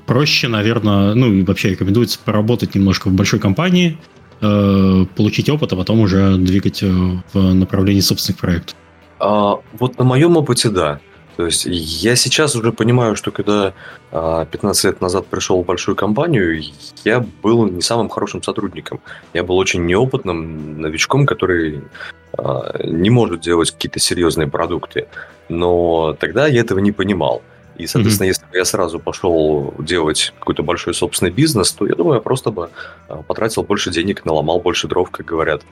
проще, 0.05 0.47
наверное, 0.47 1.13
ну 1.13 1.31
и 1.31 1.43
вообще 1.43 1.69
рекомендуется 1.69 2.19
поработать 2.23 2.75
немножко 2.75 3.07
в 3.07 3.13
большой 3.13 3.39
компании, 3.39 3.97
э, 4.41 5.05
получить 5.15 5.49
опыт, 5.49 5.71
а 5.73 5.75
потом 5.75 6.01
уже 6.01 6.35
двигать 6.35 6.83
э, 6.83 6.87
в 7.33 7.53
направлении 7.53 8.01
собственных 8.01 8.39
проектов. 8.39 8.75
А, 9.19 9.59
вот 9.79 9.97
на 9.97 10.03
моем 10.03 10.35
опыте, 10.37 10.69
да. 10.69 10.99
То 11.41 11.47
есть 11.47 11.65
я 11.65 12.15
сейчас 12.15 12.55
уже 12.55 12.71
понимаю, 12.71 13.15
что 13.15 13.31
когда 13.31 13.73
15 14.11 14.85
а, 14.85 14.87
лет 14.87 15.01
назад 15.01 15.25
пришел 15.25 15.63
в 15.63 15.65
большую 15.65 15.95
компанию, 15.95 16.61
я 17.03 17.25
был 17.41 17.65
не 17.65 17.81
самым 17.81 18.09
хорошим 18.09 18.43
сотрудником. 18.43 19.01
Я 19.33 19.43
был 19.43 19.57
очень 19.57 19.83
неопытным 19.87 20.79
новичком, 20.79 21.25
который 21.25 21.81
а, 22.37 22.77
не 22.83 23.09
может 23.09 23.41
делать 23.41 23.71
какие-то 23.71 23.97
серьезные 23.97 24.47
продукты. 24.47 25.07
Но 25.49 26.15
тогда 26.19 26.45
я 26.45 26.61
этого 26.61 26.77
не 26.77 26.91
понимал. 26.91 27.41
И, 27.75 27.87
соответственно, 27.87 28.25
mm-hmm. 28.25 28.29
если 28.29 28.45
бы 28.45 28.57
я 28.57 28.65
сразу 28.65 28.99
пошел 28.99 29.73
делать 29.79 30.35
какой-то 30.37 30.61
большой 30.61 30.93
собственный 30.93 31.31
бизнес, 31.31 31.71
то 31.71 31.87
я 31.87 31.95
думаю, 31.95 32.17
я 32.17 32.21
просто 32.21 32.51
бы 32.51 32.69
а, 33.07 33.23
потратил 33.23 33.63
больше 33.63 33.89
денег, 33.89 34.25
наломал 34.25 34.59
больше 34.59 34.87
дров, 34.87 35.09
как 35.09 35.25
говорят. 35.25 35.63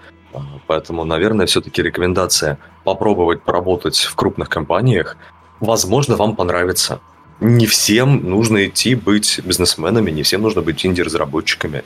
Поэтому, 0.66 1.06
наверное, 1.06 1.46
все-таки 1.46 1.84
рекомендация 1.84 2.58
попробовать 2.84 3.44
поработать 3.44 4.00
в 4.00 4.16
крупных 4.16 4.50
компаниях, 4.50 5.16
возможно, 5.60 6.16
вам 6.16 6.36
понравится. 6.36 7.00
Не 7.40 7.68
всем 7.68 8.30
нужно 8.30 8.68
идти 8.68 8.96
быть 8.96 9.40
бизнесменами, 9.44 10.12
не 10.12 10.24
всем 10.24 10.42
нужно 10.42 10.62
быть 10.62 10.86
инди-разработчиками. 10.86 11.84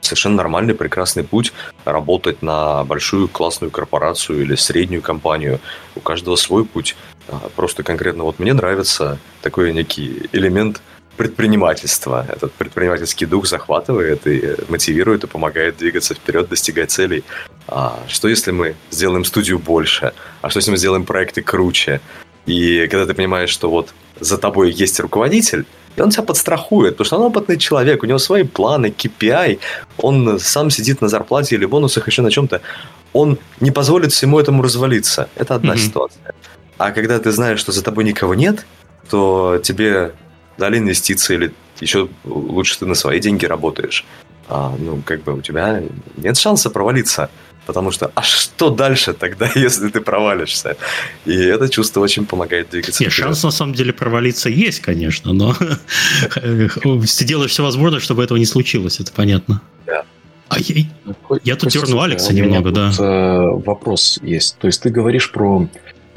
Совершенно 0.00 0.36
нормальный, 0.36 0.74
прекрасный 0.74 1.24
путь 1.24 1.52
работать 1.84 2.40
на 2.40 2.84
большую 2.84 3.28
классную 3.28 3.70
корпорацию 3.70 4.42
или 4.42 4.54
среднюю 4.54 5.02
компанию. 5.02 5.60
У 5.94 6.00
каждого 6.00 6.36
свой 6.36 6.64
путь. 6.64 6.96
А, 7.28 7.48
просто 7.56 7.82
конкретно 7.82 8.24
вот 8.24 8.38
мне 8.38 8.54
нравится 8.54 9.18
такой 9.42 9.72
некий 9.72 10.28
элемент 10.32 10.80
предпринимательства. 11.16 12.26
Этот 12.28 12.52
предпринимательский 12.52 13.26
дух 13.26 13.46
захватывает 13.46 14.26
и 14.26 14.56
мотивирует 14.68 15.24
и 15.24 15.26
помогает 15.26 15.78
двигаться 15.78 16.14
вперед, 16.14 16.48
достигать 16.48 16.90
целей. 16.90 17.24
А 17.66 17.98
что 18.06 18.28
если 18.28 18.52
мы 18.52 18.76
сделаем 18.90 19.24
студию 19.24 19.58
больше? 19.58 20.12
А 20.40 20.50
что 20.50 20.58
если 20.58 20.70
мы 20.70 20.76
сделаем 20.76 21.04
проекты 21.04 21.42
круче? 21.42 22.00
И 22.46 22.86
когда 22.88 23.06
ты 23.06 23.14
понимаешь, 23.14 23.50
что 23.50 23.70
вот 23.70 23.92
за 24.20 24.38
тобой 24.38 24.70
есть 24.70 25.00
руководитель, 25.00 25.66
и 25.96 26.00
он 26.00 26.10
тебя 26.10 26.22
подстрахует, 26.22 26.94
потому 26.94 27.06
что 27.06 27.16
он 27.16 27.22
опытный 27.22 27.58
человек, 27.58 28.02
у 28.02 28.06
него 28.06 28.18
свои 28.18 28.44
планы, 28.44 28.86
KPI, 28.86 29.58
он 29.98 30.38
сам 30.38 30.70
сидит 30.70 31.00
на 31.00 31.08
зарплате 31.08 31.56
или 31.56 31.64
бонусах, 31.64 32.06
еще 32.06 32.22
на 32.22 32.30
чем-то, 32.30 32.60
он 33.12 33.38
не 33.60 33.70
позволит 33.70 34.12
всему 34.12 34.38
этому 34.38 34.62
развалиться. 34.62 35.28
Это 35.36 35.54
одна 35.54 35.74
mm-hmm. 35.74 35.78
ситуация. 35.78 36.34
А 36.78 36.90
когда 36.90 37.18
ты 37.18 37.30
знаешь, 37.32 37.58
что 37.58 37.72
за 37.72 37.82
тобой 37.82 38.04
никого 38.04 38.34
нет, 38.34 38.66
то 39.08 39.58
тебе 39.62 40.12
дали 40.58 40.78
инвестиции 40.78 41.34
или 41.34 41.52
еще 41.80 42.08
лучше 42.24 42.78
ты 42.78 42.86
на 42.86 42.94
свои 42.94 43.20
деньги 43.20 43.46
работаешь. 43.46 44.04
А, 44.48 44.74
ну, 44.78 45.02
как 45.04 45.22
бы 45.22 45.34
у 45.34 45.40
тебя 45.40 45.82
нет 46.16 46.36
шанса 46.36 46.70
провалиться. 46.70 47.30
Потому 47.66 47.90
что, 47.90 48.10
а 48.14 48.22
что 48.22 48.70
дальше 48.70 49.12
тогда, 49.12 49.50
если 49.56 49.88
ты 49.88 50.00
провалишься? 50.00 50.76
И 51.24 51.34
это 51.34 51.68
чувство 51.68 52.00
очень 52.00 52.24
помогает 52.24 52.70
двигаться. 52.70 53.02
Нет, 53.02 53.12
шанс 53.12 53.42
на 53.42 53.50
самом 53.50 53.74
деле 53.74 53.92
провалиться 53.92 54.48
есть, 54.48 54.80
конечно, 54.80 55.32
но 55.32 55.54
ты 56.34 57.24
делаешь 57.24 57.50
все 57.50 57.62
возможное, 57.62 58.00
чтобы 58.00 58.22
этого 58.22 58.38
не 58.38 58.46
случилось, 58.46 59.00
это 59.00 59.12
понятно. 59.12 59.60
Да. 59.86 60.04
А 60.48 60.60
я, 60.60 60.84
я 61.42 61.56
тут 61.56 61.70
дерну 61.70 62.00
Алекса 62.00 62.32
немного, 62.32 62.70
да. 62.70 62.92
Э, 62.98 63.40
вопрос 63.64 64.20
есть. 64.22 64.58
То 64.58 64.68
есть 64.68 64.80
ты 64.80 64.90
говоришь 64.90 65.32
про 65.32 65.68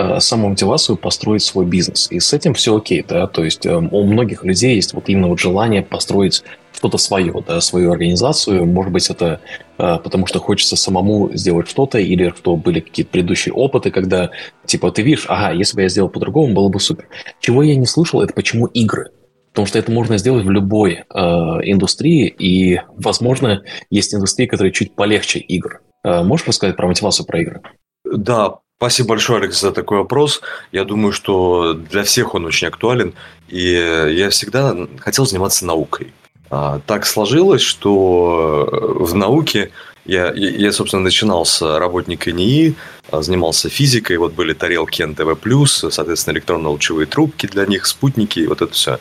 Э, 0.01 0.21
самомотивацию 0.21 0.95
построить 0.95 1.43
свой 1.43 1.65
бизнес. 1.65 2.07
И 2.09 2.21
с 2.21 2.31
этим 2.31 2.53
все 2.53 2.77
окей, 2.77 3.03
да, 3.05 3.27
то 3.27 3.43
есть 3.43 3.65
э, 3.65 3.75
у 3.75 4.03
многих 4.05 4.45
людей 4.45 4.75
есть 4.75 4.93
вот 4.93 5.09
именно 5.09 5.27
вот 5.27 5.41
желание 5.41 5.83
построить 5.83 6.41
что-то 6.79 6.97
свое, 6.97 7.43
да, 7.45 7.59
свою 7.59 7.91
организацию. 7.91 8.65
Может 8.65 8.93
быть, 8.93 9.09
это 9.09 9.41
э, 9.77 9.97
потому 10.01 10.25
что 10.27 10.39
хочется 10.39 10.77
самому 10.77 11.29
сделать 11.33 11.69
что-то, 11.69 11.99
или 11.99 12.33
что 12.37 12.55
были 12.55 12.79
какие-то 12.79 13.11
предыдущие 13.11 13.53
опыты, 13.53 13.91
когда, 13.91 14.31
типа, 14.65 14.91
ты 14.91 15.01
видишь, 15.01 15.25
ага, 15.27 15.51
если 15.51 15.75
бы 15.75 15.81
я 15.81 15.89
сделал 15.89 16.09
по-другому, 16.09 16.53
было 16.53 16.69
бы 16.69 16.79
супер. 16.79 17.09
Чего 17.41 17.63
я 17.63 17.75
не 17.75 17.85
слышал, 17.85 18.21
это 18.21 18.33
почему 18.33 18.65
игры. 18.67 19.11
Потому 19.51 19.67
что 19.67 19.77
это 19.77 19.91
можно 19.91 20.17
сделать 20.17 20.45
в 20.45 20.49
любой 20.49 20.93
э, 20.93 21.19
индустрии, 21.19 22.27
и, 22.27 22.79
возможно, 22.95 23.63
есть 23.89 24.15
индустрии, 24.15 24.45
которые 24.45 24.71
чуть 24.71 24.95
полегче 24.95 25.39
игр. 25.39 25.81
Э, 26.05 26.23
можешь 26.23 26.47
рассказать 26.47 26.77
про 26.77 26.87
мотивацию 26.87 27.25
про 27.25 27.41
игры? 27.41 27.61
Да, 28.05 28.59
Спасибо 28.77 29.09
большое, 29.09 29.39
Алекс, 29.41 29.59
за 29.59 29.73
такой 29.73 29.97
вопрос. 29.97 30.39
Я 30.71 30.85
думаю, 30.85 31.11
что 31.11 31.73
для 31.73 32.03
всех 32.03 32.33
он 32.33 32.45
очень 32.45 32.69
актуален. 32.69 33.13
И 33.49 33.73
я 33.73 34.29
всегда 34.29 34.73
хотел 34.99 35.25
заниматься 35.25 35.65
наукой. 35.65 36.13
А, 36.49 36.81
так 36.85 37.05
сложилось, 37.05 37.61
что 37.61 38.67
в 38.71 39.13
науке 39.15 39.71
я, 40.05 40.31
я, 40.33 40.71
собственно, 40.71 41.03
начинал 41.03 41.45
с 41.45 41.61
работника 41.77 42.31
НИИ, 42.31 42.75
а, 43.11 43.21
занимался 43.21 43.69
физикой, 43.69 44.17
вот 44.17 44.33
были 44.33 44.53
тарелки 44.53 45.03
НТВ+, 45.03 45.37
соответственно, 45.67 46.33
электронно-лучевые 46.35 47.05
трубки 47.05 47.45
для 47.45 47.65
них, 47.65 47.85
спутники, 47.85 48.39
и 48.39 48.47
вот 48.47 48.61
это 48.61 48.73
все. 48.73 48.99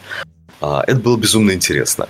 А, 0.61 0.85
это 0.87 1.01
было 1.01 1.17
безумно 1.17 1.53
интересно. 1.53 2.09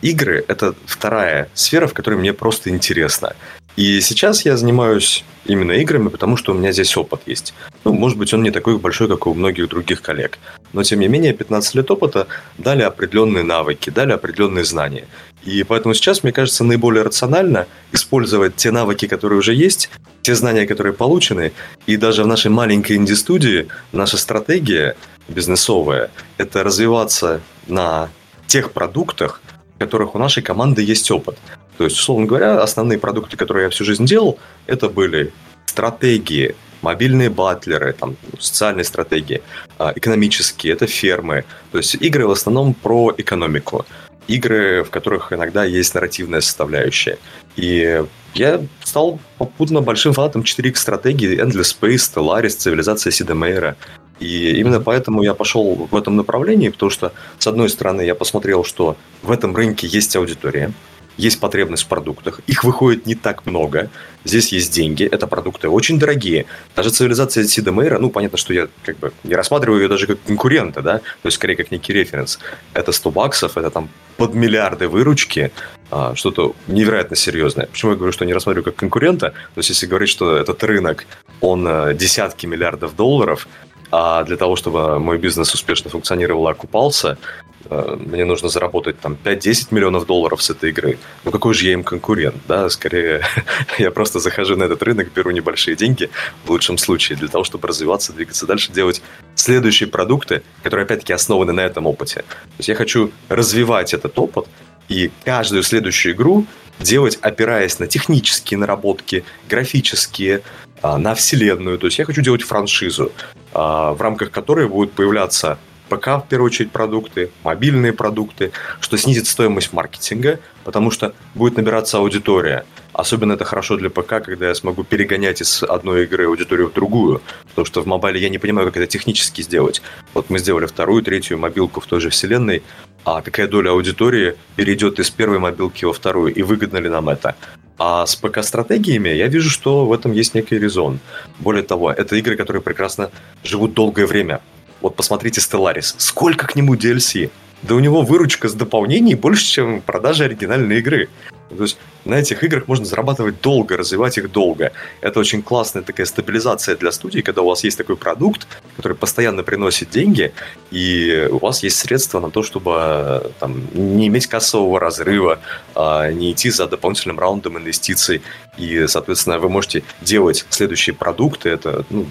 Игры– 0.00 0.44
это 0.48 0.74
вторая 0.86 1.50
сфера, 1.54 1.88
в 1.88 1.92
которой 1.92 2.14
мне 2.14 2.32
просто 2.32 2.70
интересно. 2.70 3.34
И 3.76 4.00
сейчас 4.00 4.44
я 4.44 4.56
занимаюсь 4.56 5.24
именно 5.46 5.72
играми, 5.72 6.08
потому 6.08 6.36
что 6.36 6.52
у 6.52 6.54
меня 6.54 6.72
здесь 6.72 6.96
опыт 6.96 7.22
есть. 7.26 7.54
Ну, 7.84 7.92
может 7.92 8.16
быть, 8.16 8.32
он 8.32 8.42
не 8.42 8.50
такой 8.50 8.78
большой, 8.78 9.08
как 9.08 9.26
у 9.26 9.34
многих 9.34 9.68
других 9.68 10.00
коллег. 10.00 10.38
Но, 10.72 10.82
тем 10.82 11.00
не 11.00 11.08
менее, 11.08 11.32
15 11.32 11.74
лет 11.74 11.90
опыта 11.90 12.26
дали 12.56 12.82
определенные 12.82 13.42
навыки, 13.42 13.90
дали 13.90 14.12
определенные 14.12 14.64
знания. 14.64 15.06
И 15.44 15.62
поэтому 15.64 15.94
сейчас, 15.94 16.22
мне 16.22 16.32
кажется, 16.32 16.64
наиболее 16.64 17.02
рационально 17.02 17.66
использовать 17.92 18.56
те 18.56 18.70
навыки, 18.70 19.06
которые 19.06 19.38
уже 19.38 19.54
есть, 19.54 19.90
те 20.22 20.34
знания, 20.34 20.66
которые 20.66 20.92
получены. 20.92 21.52
И 21.86 21.96
даже 21.96 22.22
в 22.22 22.26
нашей 22.26 22.50
маленькой 22.50 22.96
инди-студии 22.96 23.66
наша 23.92 24.16
стратегия 24.16 24.96
бизнесовая– 25.28 26.10
это 26.38 26.62
развиваться 26.62 27.40
на 27.66 28.08
тех 28.46 28.72
продуктах, 28.72 29.42
в 29.76 29.78
которых 29.80 30.14
у 30.14 30.18
нашей 30.18 30.42
команды 30.42 30.82
есть 30.82 31.10
опыт. 31.10 31.36
То 31.78 31.84
есть, 31.84 31.98
условно 31.98 32.26
говоря, 32.26 32.62
основные 32.62 32.98
продукты, 32.98 33.36
которые 33.36 33.64
я 33.64 33.70
всю 33.70 33.84
жизнь 33.84 34.06
делал, 34.06 34.38
это 34.66 34.88
были 34.88 35.32
стратегии, 35.66 36.54
мобильные 36.82 37.30
батлеры, 37.30 37.92
там, 37.92 38.16
социальные 38.38 38.84
стратегии, 38.84 39.42
а, 39.78 39.92
экономические, 39.96 40.74
это 40.74 40.86
фермы. 40.86 41.44
То 41.72 41.78
есть 41.78 41.94
игры 41.96 42.26
в 42.26 42.30
основном 42.30 42.74
про 42.74 43.12
экономику. 43.16 43.84
Игры, 44.28 44.84
в 44.84 44.90
которых 44.90 45.32
иногда 45.32 45.64
есть 45.64 45.94
нарративная 45.94 46.40
составляющая. 46.40 47.18
И 47.56 48.02
я 48.34 48.60
стал 48.82 49.18
попутно 49.38 49.80
большим 49.80 50.12
фанатом 50.12 50.42
4X 50.42 50.76
стратегии 50.76 51.40
Endless 51.42 51.74
Space, 51.78 52.12
Stellaris, 52.14 52.50
цивилизация 52.50 53.10
Сида 53.10 53.34
Мейера. 53.34 53.76
И 54.20 54.60
именно 54.60 54.80
поэтому 54.80 55.22
я 55.22 55.34
пошел 55.34 55.88
в 55.90 55.96
этом 55.96 56.16
направлении, 56.16 56.68
потому 56.68 56.90
что, 56.90 57.12
с 57.38 57.46
одной 57.46 57.68
стороны, 57.68 58.02
я 58.02 58.14
посмотрел, 58.14 58.64
что 58.64 58.96
в 59.22 59.30
этом 59.30 59.56
рынке 59.56 59.86
есть 59.86 60.16
аудитория, 60.16 60.72
есть 61.16 61.40
потребность 61.40 61.84
в 61.84 61.86
продуктах, 61.86 62.40
их 62.46 62.64
выходит 62.64 63.06
не 63.06 63.14
так 63.14 63.46
много, 63.46 63.90
здесь 64.24 64.52
есть 64.52 64.72
деньги, 64.72 65.04
это 65.04 65.26
продукты 65.26 65.68
очень 65.68 65.98
дорогие. 65.98 66.46
Даже 66.74 66.90
цивилизация 66.90 67.44
Сида 67.44 67.72
Мейра, 67.72 67.98
ну, 67.98 68.10
понятно, 68.10 68.38
что 68.38 68.52
я 68.52 68.68
как 68.82 68.98
бы 68.98 69.12
не 69.22 69.34
рассматриваю 69.34 69.82
ее 69.82 69.88
даже 69.88 70.06
как 70.06 70.22
конкурента, 70.22 70.82
да, 70.82 70.98
то 70.98 71.26
есть 71.26 71.36
скорее 71.36 71.56
как 71.56 71.70
некий 71.70 71.92
референс. 71.92 72.38
Это 72.72 72.92
100 72.92 73.10
баксов, 73.10 73.56
это 73.56 73.70
там 73.70 73.88
под 74.16 74.34
миллиарды 74.34 74.88
выручки, 74.88 75.52
а, 75.90 76.14
что-то 76.14 76.54
невероятно 76.66 77.16
серьезное. 77.16 77.66
Почему 77.66 77.92
я 77.92 77.96
говорю, 77.96 78.12
что 78.12 78.24
не 78.24 78.32
рассматриваю 78.32 78.64
как 78.64 78.76
конкурента? 78.76 79.30
То 79.30 79.58
есть 79.58 79.68
если 79.68 79.86
говорить, 79.86 80.08
что 80.08 80.36
этот 80.36 80.62
рынок, 80.64 81.06
он 81.40 81.66
а, 81.68 81.94
десятки 81.94 82.46
миллиардов 82.46 82.96
долларов, 82.96 83.48
а 83.90 84.24
для 84.24 84.36
того, 84.36 84.56
чтобы 84.56 84.98
мой 84.98 85.18
бизнес 85.18 85.54
успешно 85.54 85.90
функционировал 85.90 86.48
и 86.48 86.50
окупался, 86.50 87.16
Э, 87.16 87.43
мне 87.70 88.24
нужно 88.24 88.48
заработать 88.48 89.00
там 89.00 89.16
5-10 89.22 89.68
миллионов 89.70 90.06
долларов 90.06 90.42
с 90.42 90.50
этой 90.50 90.70
игры. 90.70 90.98
Ну 91.24 91.30
какой 91.30 91.54
же 91.54 91.66
я 91.66 91.72
им 91.72 91.82
конкурент, 91.82 92.36
да? 92.46 92.68
Скорее, 92.68 93.22
я 93.78 93.90
просто 93.90 94.18
захожу 94.18 94.56
на 94.56 94.64
этот 94.64 94.82
рынок, 94.82 95.12
беру 95.14 95.30
небольшие 95.30 95.76
деньги, 95.76 96.10
в 96.44 96.50
лучшем 96.50 96.78
случае, 96.78 97.18
для 97.18 97.28
того, 97.28 97.44
чтобы 97.44 97.68
развиваться, 97.68 98.12
двигаться 98.12 98.46
дальше, 98.46 98.72
делать 98.72 99.02
следующие 99.34 99.88
продукты, 99.88 100.42
которые 100.62 100.84
опять-таки 100.84 101.12
основаны 101.12 101.52
на 101.52 101.60
этом 101.60 101.86
опыте. 101.86 102.20
То 102.20 102.58
есть 102.58 102.68
я 102.68 102.74
хочу 102.74 103.10
развивать 103.28 103.94
этот 103.94 104.18
опыт, 104.18 104.46
и 104.88 105.10
каждую 105.24 105.62
следующую 105.62 106.14
игру 106.14 106.46
делать, 106.78 107.18
опираясь 107.22 107.78
на 107.78 107.86
технические 107.86 108.58
наработки, 108.58 109.24
графические, 109.48 110.42
а, 110.82 110.98
на 110.98 111.14
вселенную. 111.14 111.78
То 111.78 111.86
есть 111.86 111.98
я 111.98 112.04
хочу 112.04 112.20
делать 112.20 112.42
франшизу, 112.42 113.12
а, 113.52 113.92
в 113.92 114.02
рамках 114.02 114.30
которой 114.30 114.68
будут 114.68 114.92
появляться 114.92 115.58
ПК, 115.88 116.08
в 116.08 116.26
первую 116.28 116.46
очередь, 116.46 116.70
продукты, 116.70 117.30
мобильные 117.42 117.92
продукты, 117.92 118.52
что 118.80 118.96
снизит 118.96 119.26
стоимость 119.26 119.72
маркетинга, 119.72 120.40
потому 120.64 120.90
что 120.90 121.14
будет 121.34 121.56
набираться 121.56 121.98
аудитория. 121.98 122.64
Особенно 122.92 123.32
это 123.32 123.44
хорошо 123.44 123.76
для 123.76 123.90
ПК, 123.90 124.22
когда 124.24 124.48
я 124.48 124.54
смогу 124.54 124.84
перегонять 124.84 125.42
из 125.42 125.62
одной 125.62 126.04
игры 126.04 126.26
аудиторию 126.26 126.70
в 126.70 126.72
другую, 126.72 127.22
потому 127.48 127.66
что 127.66 127.82
в 127.82 127.86
мобайле 127.86 128.20
я 128.20 128.28
не 128.28 128.38
понимаю, 128.38 128.68
как 128.68 128.76
это 128.76 128.86
технически 128.86 129.42
сделать. 129.42 129.82
Вот 130.14 130.30
мы 130.30 130.38
сделали 130.38 130.66
вторую, 130.66 131.02
третью 131.02 131.38
мобилку 131.38 131.80
в 131.80 131.86
той 131.86 132.00
же 132.00 132.10
вселенной, 132.10 132.62
а 133.04 133.20
какая 133.20 133.48
доля 133.48 133.70
аудитории 133.70 134.36
перейдет 134.56 135.00
из 135.00 135.10
первой 135.10 135.38
мобилки 135.38 135.84
во 135.84 135.92
вторую, 135.92 136.32
и 136.32 136.42
выгодно 136.42 136.78
ли 136.78 136.88
нам 136.88 137.08
это? 137.08 137.34
А 137.76 138.06
с 138.06 138.14
ПК-стратегиями 138.14 139.08
я 139.08 139.26
вижу, 139.26 139.50
что 139.50 139.84
в 139.84 139.92
этом 139.92 140.12
есть 140.12 140.34
некий 140.34 140.58
резон. 140.58 141.00
Более 141.40 141.64
того, 141.64 141.90
это 141.90 142.14
игры, 142.14 142.36
которые 142.36 142.62
прекрасно 142.62 143.10
живут 143.42 143.74
долгое 143.74 144.06
время. 144.06 144.40
Вот 144.84 144.96
посмотрите 144.96 145.40
Stellaris. 145.40 145.94
Сколько 145.96 146.46
к 146.46 146.56
нему 146.56 146.74
DLC? 146.74 147.30
Да 147.62 147.74
у 147.74 147.80
него 147.80 148.02
выручка 148.02 148.50
с 148.50 148.52
дополнений 148.52 149.14
больше, 149.14 149.46
чем 149.46 149.80
продажи 149.80 150.24
оригинальной 150.24 150.80
игры. 150.80 151.08
То 151.48 151.62
есть 151.62 151.78
на 152.04 152.16
этих 152.16 152.44
играх 152.44 152.68
можно 152.68 152.84
зарабатывать 152.84 153.40
долго, 153.40 153.78
развивать 153.78 154.18
их 154.18 154.30
долго. 154.30 154.72
Это 155.00 155.20
очень 155.20 155.42
классная 155.42 155.82
такая 155.82 156.04
стабилизация 156.04 156.76
для 156.76 156.92
студии, 156.92 157.20
когда 157.20 157.40
у 157.40 157.46
вас 157.46 157.64
есть 157.64 157.78
такой 157.78 157.96
продукт, 157.96 158.46
который 158.76 158.94
постоянно 158.94 159.42
приносит 159.42 159.88
деньги, 159.88 160.34
и 160.70 161.28
у 161.30 161.38
вас 161.38 161.62
есть 161.62 161.78
средства 161.78 162.20
на 162.20 162.30
то, 162.30 162.42
чтобы 162.42 163.32
там, 163.40 163.66
не 163.72 164.08
иметь 164.08 164.26
кассового 164.26 164.78
разрыва, 164.78 165.38
а 165.74 166.10
не 166.10 166.32
идти 166.32 166.50
за 166.50 166.66
дополнительным 166.66 167.18
раундом 167.18 167.56
инвестиций. 167.56 168.20
И, 168.58 168.86
соответственно, 168.86 169.38
вы 169.38 169.48
можете 169.48 169.82
делать 170.02 170.44
следующие 170.50 170.94
продукты. 170.94 171.48
Это 171.48 171.86
ну, 171.88 172.04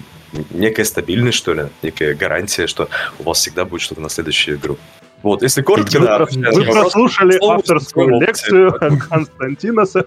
некая 0.50 0.84
стабильность, 0.84 1.38
что 1.38 1.54
ли, 1.54 1.66
некая 1.82 2.14
гарантия, 2.14 2.66
что 2.66 2.88
у 3.18 3.24
вас 3.24 3.38
всегда 3.38 3.64
будет 3.64 3.80
что-то 3.80 4.00
на 4.00 4.08
следующую 4.08 4.56
игру. 4.56 4.78
Вот, 5.24 5.42
если 5.42 5.62
коротко, 5.62 6.00
вы, 6.00 6.06
да. 6.06 6.26
Вы 6.52 6.64
прослушали 6.64 7.38
авторскую 7.42 8.20
лекцию 8.20 8.78
Константиноса. 9.10 10.04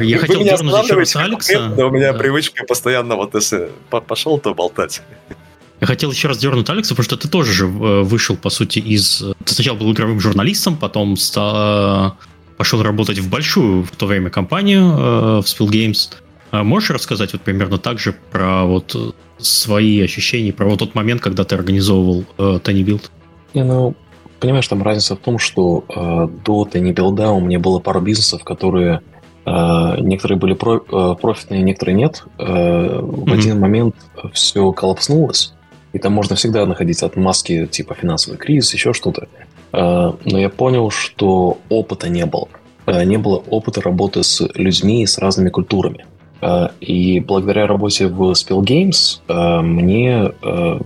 Я 0.00 0.18
хотел 0.18 0.42
дернуть 0.42 0.84
еще 0.84 0.94
раз 0.94 1.14
Алекса. 1.14 1.68
Да, 1.76 1.86
у 1.86 1.90
меня 1.90 2.12
привычка 2.14 2.64
постоянно 2.64 3.14
вот 3.14 3.36
если 3.36 3.70
пошел, 3.90 4.40
то 4.40 4.54
болтать. 4.54 5.02
Я 5.80 5.86
хотел 5.86 6.10
еще 6.10 6.26
раз 6.26 6.38
дернуть 6.38 6.68
Алекса, 6.68 6.94
потому 6.94 7.04
что 7.04 7.16
ты 7.16 7.28
тоже 7.28 7.52
же 7.52 7.66
э, 7.66 8.02
вышел, 8.02 8.36
по 8.36 8.50
сути, 8.50 8.80
из... 8.80 9.22
Ты 9.44 9.54
сначала 9.54 9.76
был 9.76 9.92
игровым 9.92 10.18
журналистом, 10.18 10.76
потом 10.76 11.16
стал... 11.16 12.16
пошел 12.56 12.82
работать 12.82 13.18
в 13.18 13.28
большую 13.28 13.84
в 13.84 13.90
то 13.90 14.06
время 14.06 14.30
компанию, 14.30 14.82
э, 14.82 15.42
в 15.42 15.44
Spill 15.44 15.68
Games. 15.68 16.14
А 16.50 16.62
можешь 16.64 16.90
рассказать 16.90 17.32
вот 17.32 17.42
примерно 17.42 17.78
так 17.78 17.98
же 17.98 18.14
про 18.30 18.64
вот 18.64 19.14
свои 19.38 20.00
ощущения, 20.00 20.52
про 20.52 20.66
вот 20.66 20.78
тот 20.78 20.94
момент, 20.94 21.20
когда 21.20 21.44
ты 21.44 21.54
организовывал 21.54 22.24
э, 22.38 22.58
Build? 22.64 23.10
Не, 23.54 23.64
ну, 23.64 23.94
понимаешь, 24.40 24.68
там 24.68 24.82
разница 24.82 25.16
в 25.16 25.18
том, 25.18 25.38
что 25.38 25.84
э, 25.88 26.28
до 26.44 26.68
Tiny 26.70 26.94
Build 26.94 27.36
у 27.36 27.40
меня 27.40 27.58
было 27.58 27.78
пару 27.80 28.00
бизнесов, 28.00 28.44
которые 28.44 29.00
э, 29.44 30.00
некоторые 30.00 30.38
были 30.38 30.54
про, 30.54 30.76
э, 30.76 31.14
профитные, 31.20 31.62
некоторые 31.62 31.96
нет. 31.96 32.24
Э, 32.38 32.44
mm-hmm. 32.44 33.30
В 33.30 33.32
один 33.32 33.60
момент 33.60 33.96
все 34.32 34.72
коллапснулось, 34.72 35.54
и 35.92 35.98
там 35.98 36.12
можно 36.12 36.36
всегда 36.36 36.64
находить 36.66 37.02
отмазки 37.02 37.66
типа 37.66 37.94
финансовый 37.94 38.36
кризис, 38.36 38.72
еще 38.72 38.92
что-то. 38.92 39.28
Э, 39.72 40.12
но 40.24 40.38
я 40.38 40.48
понял, 40.48 40.90
что 40.90 41.58
опыта 41.68 42.08
не 42.08 42.24
было. 42.24 42.48
Э, 42.86 43.04
не 43.04 43.18
было 43.18 43.36
опыта 43.36 43.80
работы 43.80 44.22
с 44.22 44.46
людьми 44.54 45.02
и 45.02 45.06
с 45.06 45.18
разными 45.18 45.50
культурами. 45.50 46.06
Э, 46.40 46.68
и 46.80 47.20
благодаря 47.20 47.66
работе 47.66 48.08
в 48.08 48.32
Spill 48.32 48.60
Games 48.62 49.20
э, 49.28 49.60
мне 49.62 50.32
э, 50.42 50.78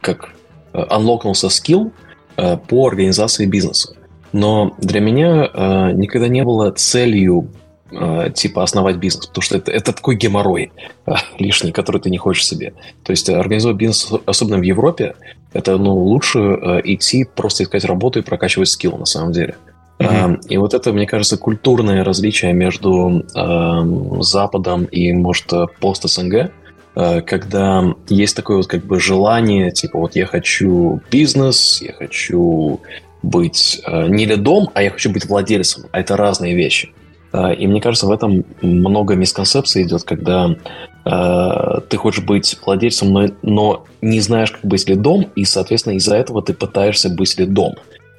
как 0.00 0.30
анлокнулся 0.72 1.48
скилл 1.48 1.92
по 2.36 2.88
организации 2.88 3.46
бизнеса. 3.46 3.94
Но 4.32 4.74
для 4.78 4.98
меня 4.98 5.92
никогда 5.94 6.26
не 6.26 6.42
было 6.42 6.72
целью 6.72 7.48
типа 8.34 8.64
основать 8.64 8.96
бизнес, 8.96 9.26
потому 9.28 9.42
что 9.42 9.56
это, 9.58 9.70
это 9.70 9.92
такой 9.92 10.16
геморрой 10.16 10.72
лишний, 11.38 11.70
который 11.70 12.00
ты 12.00 12.10
не 12.10 12.18
хочешь 12.18 12.44
себе. 12.44 12.74
То 13.04 13.12
есть 13.12 13.30
организовать 13.30 13.76
бизнес, 13.76 14.10
особенно 14.26 14.58
в 14.58 14.62
Европе, 14.62 15.14
это 15.52 15.78
ну, 15.78 15.94
лучше 15.94 16.40
идти, 16.82 17.24
просто 17.24 17.62
искать 17.62 17.84
работу 17.84 18.18
и 18.18 18.22
прокачивать 18.22 18.68
скилл 18.68 18.98
на 18.98 19.06
самом 19.06 19.30
деле. 19.30 19.54
И 20.48 20.56
вот 20.56 20.74
это, 20.74 20.92
мне 20.92 21.06
кажется, 21.06 21.36
культурное 21.36 22.02
различие 22.02 22.52
между 22.52 23.24
э, 23.34 24.22
Западом 24.22 24.84
и, 24.84 25.12
может, 25.12 25.52
пост-СНГ, 25.80 26.50
э, 26.96 27.20
когда 27.20 27.94
есть 28.08 28.36
такое 28.36 28.56
вот 28.56 28.66
как 28.66 28.84
бы 28.84 28.98
желание, 28.98 29.70
типа 29.70 29.98
вот 29.98 30.16
я 30.16 30.26
хочу 30.26 31.00
бизнес, 31.10 31.80
я 31.80 31.92
хочу 31.92 32.80
быть 33.22 33.80
э, 33.86 34.06
не 34.08 34.26
лидом, 34.26 34.68
а 34.74 34.82
я 34.82 34.90
хочу 34.90 35.10
быть 35.10 35.26
владельцем. 35.26 35.84
А 35.92 36.00
это 36.00 36.16
разные 36.16 36.54
вещи. 36.54 36.92
Э, 37.32 37.54
и 37.54 37.66
мне 37.66 37.80
кажется, 37.80 38.06
в 38.06 38.12
этом 38.12 38.44
много 38.62 39.14
мисконцепций 39.14 39.82
идет, 39.82 40.04
когда 40.04 40.56
э, 41.04 41.80
ты 41.88 41.96
хочешь 41.96 42.24
быть 42.24 42.58
владельцем, 42.64 43.12
но, 43.12 43.28
но 43.42 43.84
не 44.02 44.20
знаешь, 44.20 44.52
как 44.52 44.64
быть 44.64 44.88
лидом, 44.88 45.26
и, 45.34 45.44
соответственно, 45.44 45.94
из-за 45.94 46.16
этого 46.16 46.42
ты 46.42 46.52
пытаешься 46.52 47.08
быть 47.10 47.38
лидом 47.38 47.74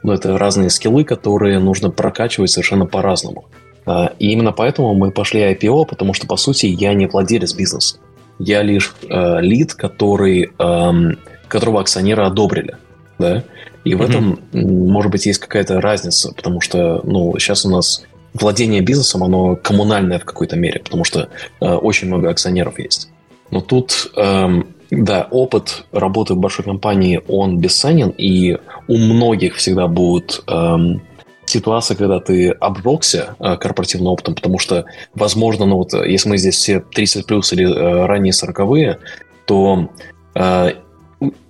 но 0.05 0.13
это 0.13 0.37
разные 0.37 0.69
скиллы, 0.69 1.03
которые 1.03 1.59
нужно 1.59 1.89
прокачивать 1.89 2.51
совершенно 2.51 2.85
по-разному. 2.85 3.45
А, 3.85 4.13
и 4.19 4.31
именно 4.31 4.51
поэтому 4.51 4.93
мы 4.93 5.11
пошли 5.11 5.41
IPO, 5.41 5.85
потому 5.87 6.13
что, 6.13 6.27
по 6.27 6.37
сути, 6.37 6.67
я 6.67 6.93
не 6.93 7.07
владелец 7.07 7.53
бизнеса. 7.53 7.97
Я 8.37 8.61
лишь 8.61 8.93
э, 9.09 9.41
лид, 9.41 9.73
который, 9.73 10.51
э, 10.57 11.15
которого 11.47 11.81
акционеры 11.81 12.23
одобрили. 12.23 12.75
Да? 13.17 13.43
И 13.83 13.95
в 13.95 14.01
mm-hmm. 14.01 14.09
этом, 14.09 14.39
может 14.51 15.11
быть, 15.11 15.25
есть 15.25 15.39
какая-то 15.39 15.81
разница, 15.81 16.33
потому 16.33 16.61
что 16.61 17.01
ну, 17.03 17.37
сейчас 17.39 17.65
у 17.65 17.69
нас 17.69 18.03
владение 18.33 18.81
бизнесом, 18.81 19.23
оно 19.23 19.55
коммунальное 19.55 20.19
в 20.19 20.25
какой-то 20.25 20.55
мере, 20.55 20.81
потому 20.81 21.03
что 21.03 21.29
э, 21.61 21.65
очень 21.65 22.07
много 22.07 22.29
акционеров 22.29 22.77
есть. 22.77 23.09
Но 23.51 23.61
тут 23.61 24.11
э, 24.17 24.63
да, 24.91 25.27
опыт 25.31 25.85
работы 25.91 26.33
в 26.33 26.37
большой 26.37 26.65
компании, 26.65 27.21
он 27.27 27.57
бесценен, 27.57 28.09
и 28.09 28.57
у 28.87 28.97
многих 28.97 29.55
всегда 29.55 29.87
будут 29.87 30.43
эм, 30.47 31.01
ситуации, 31.45 31.95
когда 31.95 32.19
ты 32.19 32.51
обжегся 32.51 33.35
э, 33.39 33.57
корпоративным 33.57 34.13
опытом, 34.13 34.35
потому 34.35 34.59
что, 34.59 34.85
возможно, 35.13 35.65
ну 35.65 35.77
вот, 35.77 35.93
если 35.93 36.29
мы 36.29 36.37
здесь 36.37 36.55
все 36.55 36.79
30 36.79 37.25
плюс 37.25 37.51
или 37.53 37.65
э, 37.65 38.05
ранние 38.05 38.33
40 38.33 38.99
то 39.45 39.89
э, 40.35 40.71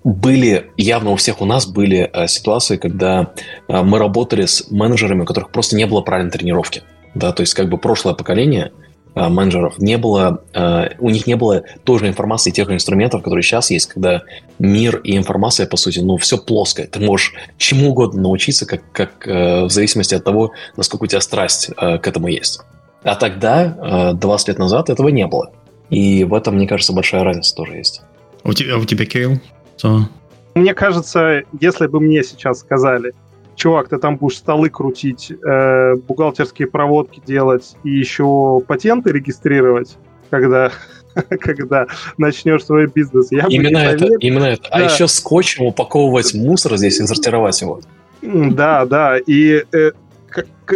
были, 0.04 0.70
явно 0.76 1.10
у 1.10 1.16
всех 1.16 1.40
у 1.40 1.44
нас 1.44 1.66
были 1.66 2.10
э, 2.12 2.26
ситуации, 2.28 2.76
когда 2.76 3.32
э, 3.68 3.82
мы 3.82 3.98
работали 3.98 4.46
с 4.46 4.70
менеджерами, 4.70 5.22
у 5.22 5.26
которых 5.26 5.50
просто 5.50 5.76
не 5.76 5.86
было 5.86 6.00
правильной 6.00 6.30
тренировки. 6.30 6.82
Да, 7.14 7.32
то 7.32 7.40
есть 7.40 7.54
как 7.54 7.68
бы 7.68 7.78
прошлое 7.78 8.14
поколение– 8.14 8.72
Э, 8.82 8.85
менеджеров 9.16 9.78
не 9.78 9.98
было, 9.98 10.42
э, 10.52 10.90
у 10.98 11.10
них 11.10 11.26
не 11.26 11.36
было 11.36 11.62
той 11.84 11.98
же 11.98 12.08
информации, 12.08 12.50
тех 12.50 12.68
же 12.68 12.74
инструментов, 12.74 13.22
которые 13.22 13.42
сейчас 13.42 13.70
есть, 13.70 13.86
когда 13.86 14.22
мир 14.58 14.98
и 14.98 15.16
информация, 15.16 15.66
по 15.66 15.76
сути, 15.76 16.00
ну, 16.00 16.16
все 16.16 16.38
плоское. 16.38 16.86
Ты 16.86 17.00
можешь 17.00 17.34
чему 17.56 17.90
угодно 17.90 18.22
научиться, 18.22 18.66
как, 18.66 18.82
как 18.92 19.26
э, 19.26 19.64
в 19.64 19.70
зависимости 19.70 20.14
от 20.14 20.24
того, 20.24 20.52
насколько 20.76 21.04
у 21.04 21.06
тебя 21.06 21.20
страсть 21.20 21.70
к 21.76 22.06
этому 22.06 22.28
есть. 22.28 22.60
А 23.02 23.14
тогда, 23.14 24.12
20 24.14 24.48
лет 24.48 24.58
назад, 24.58 24.90
этого 24.90 25.08
не 25.08 25.26
было. 25.26 25.52
И 25.90 26.24
в 26.24 26.34
этом, 26.34 26.56
мне 26.56 26.66
кажется, 26.66 26.92
большая 26.92 27.22
разница 27.22 27.54
тоже 27.54 27.74
есть. 27.74 28.02
А 28.42 28.48
у 28.48 28.52
тебя, 28.52 28.74
а 28.74 28.78
у 28.78 28.84
тебя 28.84 29.06
Кирилл? 29.06 29.40
Что? 29.76 30.08
Мне 30.54 30.74
кажется, 30.74 31.42
если 31.60 31.86
бы 31.86 32.00
мне 32.00 32.24
сейчас 32.24 32.60
сказали, 32.60 33.12
чувак, 33.56 33.88
ты 33.88 33.98
там 33.98 34.16
будешь 34.16 34.38
столы 34.38 34.70
крутить, 34.70 35.32
э, 35.32 35.94
бухгалтерские 35.96 36.68
проводки 36.68 37.20
делать 37.26 37.76
и 37.82 37.90
еще 37.90 38.60
патенты 38.66 39.10
регистрировать, 39.10 39.96
когда 40.30 40.70
когда 41.40 41.86
начнешь 42.18 42.64
свой 42.64 42.86
бизнес. 42.86 43.32
Я 43.32 43.46
именно 43.48 43.78
это, 43.78 44.06
именно 44.20 44.44
это. 44.44 44.68
А 44.68 44.78
да. 44.78 44.84
А 44.84 44.88
еще 44.90 45.08
скотчем 45.08 45.64
упаковывать 45.64 46.34
мусор 46.34 46.76
здесь 46.76 47.00
и 47.00 47.06
сортировать 47.06 47.60
его. 47.60 47.80
Да, 48.22 48.84
да. 48.84 49.18
И 49.18 49.62
э, 49.72 49.92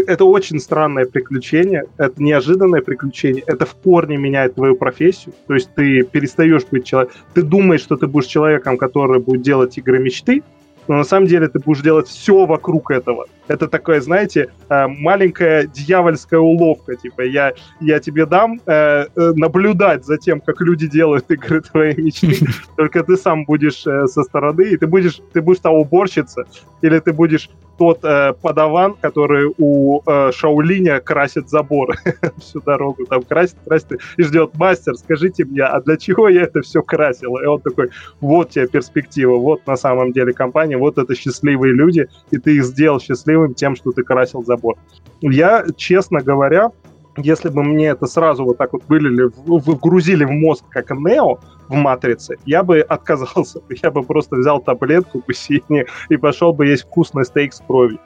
это 0.07 0.25
очень 0.25 0.61
странное 0.61 1.07
приключение, 1.07 1.85
это 1.97 2.23
неожиданное 2.23 2.81
приключение, 2.81 3.43
это 3.47 3.67
в 3.67 3.75
корне 3.75 4.17
меняет 4.17 4.55
твою 4.55 4.77
профессию, 4.77 5.35
то 5.47 5.55
есть 5.55 5.75
ты 5.75 6.03
перестаешь 6.03 6.65
быть 6.71 6.85
человеком, 6.85 7.17
ты 7.35 7.43
думаешь, 7.43 7.81
что 7.81 7.97
ты 7.97 8.07
будешь 8.07 8.27
человеком, 8.27 8.79
который 8.79 9.21
будет 9.21 9.43
делать 9.43 9.77
игры 9.79 9.99
мечты, 9.99 10.43
но 10.89 10.97
на 10.97 11.05
самом 11.05 11.27
деле 11.27 11.49
ты 11.49 11.59
будешь 11.59 11.83
делать 11.83 12.09
все 12.09 12.47
вокруг 12.47 12.91
этого. 12.91 13.27
Это 13.49 13.69
такое, 13.69 14.01
знаете, 14.01 14.49
э, 14.69 14.87
маленькая 14.87 15.67
дьявольская 15.67 16.41
уловка, 16.41 16.97
типа 16.97 17.23
я, 17.23 17.53
я 17.81 17.99
тебе 18.01 18.27
дам 18.27 18.61
э, 18.67 18.73
э, 18.73 19.33
наблюдать 19.35 20.05
за 20.05 20.19
тем, 20.19 20.41
как 20.41 20.61
люди 20.61 20.87
делают 20.87 21.31
игры 21.31 21.61
твоей 21.73 22.01
мечты, 22.01 22.47
только 22.77 23.03
ты 23.03 23.17
сам 23.17 23.45
будешь 23.45 23.83
со 23.83 24.23
стороны, 24.23 24.63
и 24.63 24.77
ты 24.77 24.87
будешь, 24.87 25.21
ты 25.33 25.41
будешь 25.41 25.61
та 25.61 25.71
уборщица, 25.71 26.45
или 26.83 26.99
ты 26.99 27.13
будешь 27.13 27.51
тот 27.81 28.05
э, 28.05 28.35
подаван, 28.43 28.95
который 29.01 29.55
у 29.57 30.03
э, 30.05 30.33
Шаулиня 30.33 31.01
красит 31.01 31.49
забор 31.49 31.97
всю 32.39 32.61
дорогу, 32.61 33.07
там 33.07 33.23
красит, 33.23 33.57
красит, 33.67 33.99
и 34.19 34.23
ждет 34.23 34.51
мастер, 34.59 34.97
скажите 34.97 35.47
мне, 35.47 35.63
а 35.63 35.81
для 35.81 35.97
чего 35.97 36.29
я 36.29 36.43
это 36.43 36.61
все 36.61 36.83
красил? 36.83 37.39
И 37.39 37.47
он 37.47 37.59
такой, 37.63 37.89
вот 38.21 38.51
тебе 38.51 38.69
перспектива, 38.69 39.37
вот 39.37 39.67
на 39.67 39.77
самом 39.77 40.13
деле 40.13 40.35
компания, 40.35 40.77
вот 40.77 40.99
это 40.99 41.15
счастливые 41.15 41.73
люди, 41.73 42.07
и 42.31 42.37
ты 42.37 42.57
их 42.57 42.65
сделал 42.65 43.01
счастливым 43.01 43.55
тем, 43.55 43.75
что 43.77 43.93
ты 43.93 44.03
красил 44.03 44.45
забор. 44.45 44.77
Я, 45.23 45.65
честно 45.75 46.21
говоря, 46.21 46.73
если 47.17 47.49
бы 47.49 47.63
мне 47.65 47.87
это 47.87 48.05
сразу 48.05 48.45
вот 48.45 48.59
так 48.59 48.75
вот 48.75 48.83
вылили, 48.89 49.31
вгрузили 49.47 50.25
в 50.25 50.31
мозг 50.31 50.65
как 50.69 50.91
Нео, 50.91 51.39
в 51.71 51.75
матрице, 51.75 52.37
я 52.45 52.63
бы 52.63 52.81
отказался. 52.81 53.61
Я 53.83 53.91
бы 53.91 54.03
просто 54.03 54.37
взял 54.37 54.61
таблетку 54.61 55.23
гусини 55.27 55.87
и 56.09 56.17
пошел 56.17 56.53
бы 56.53 56.67
есть 56.67 56.83
вкусный 56.83 57.25
стейк 57.25 57.55
с 57.55 57.61
кровью. 57.61 58.01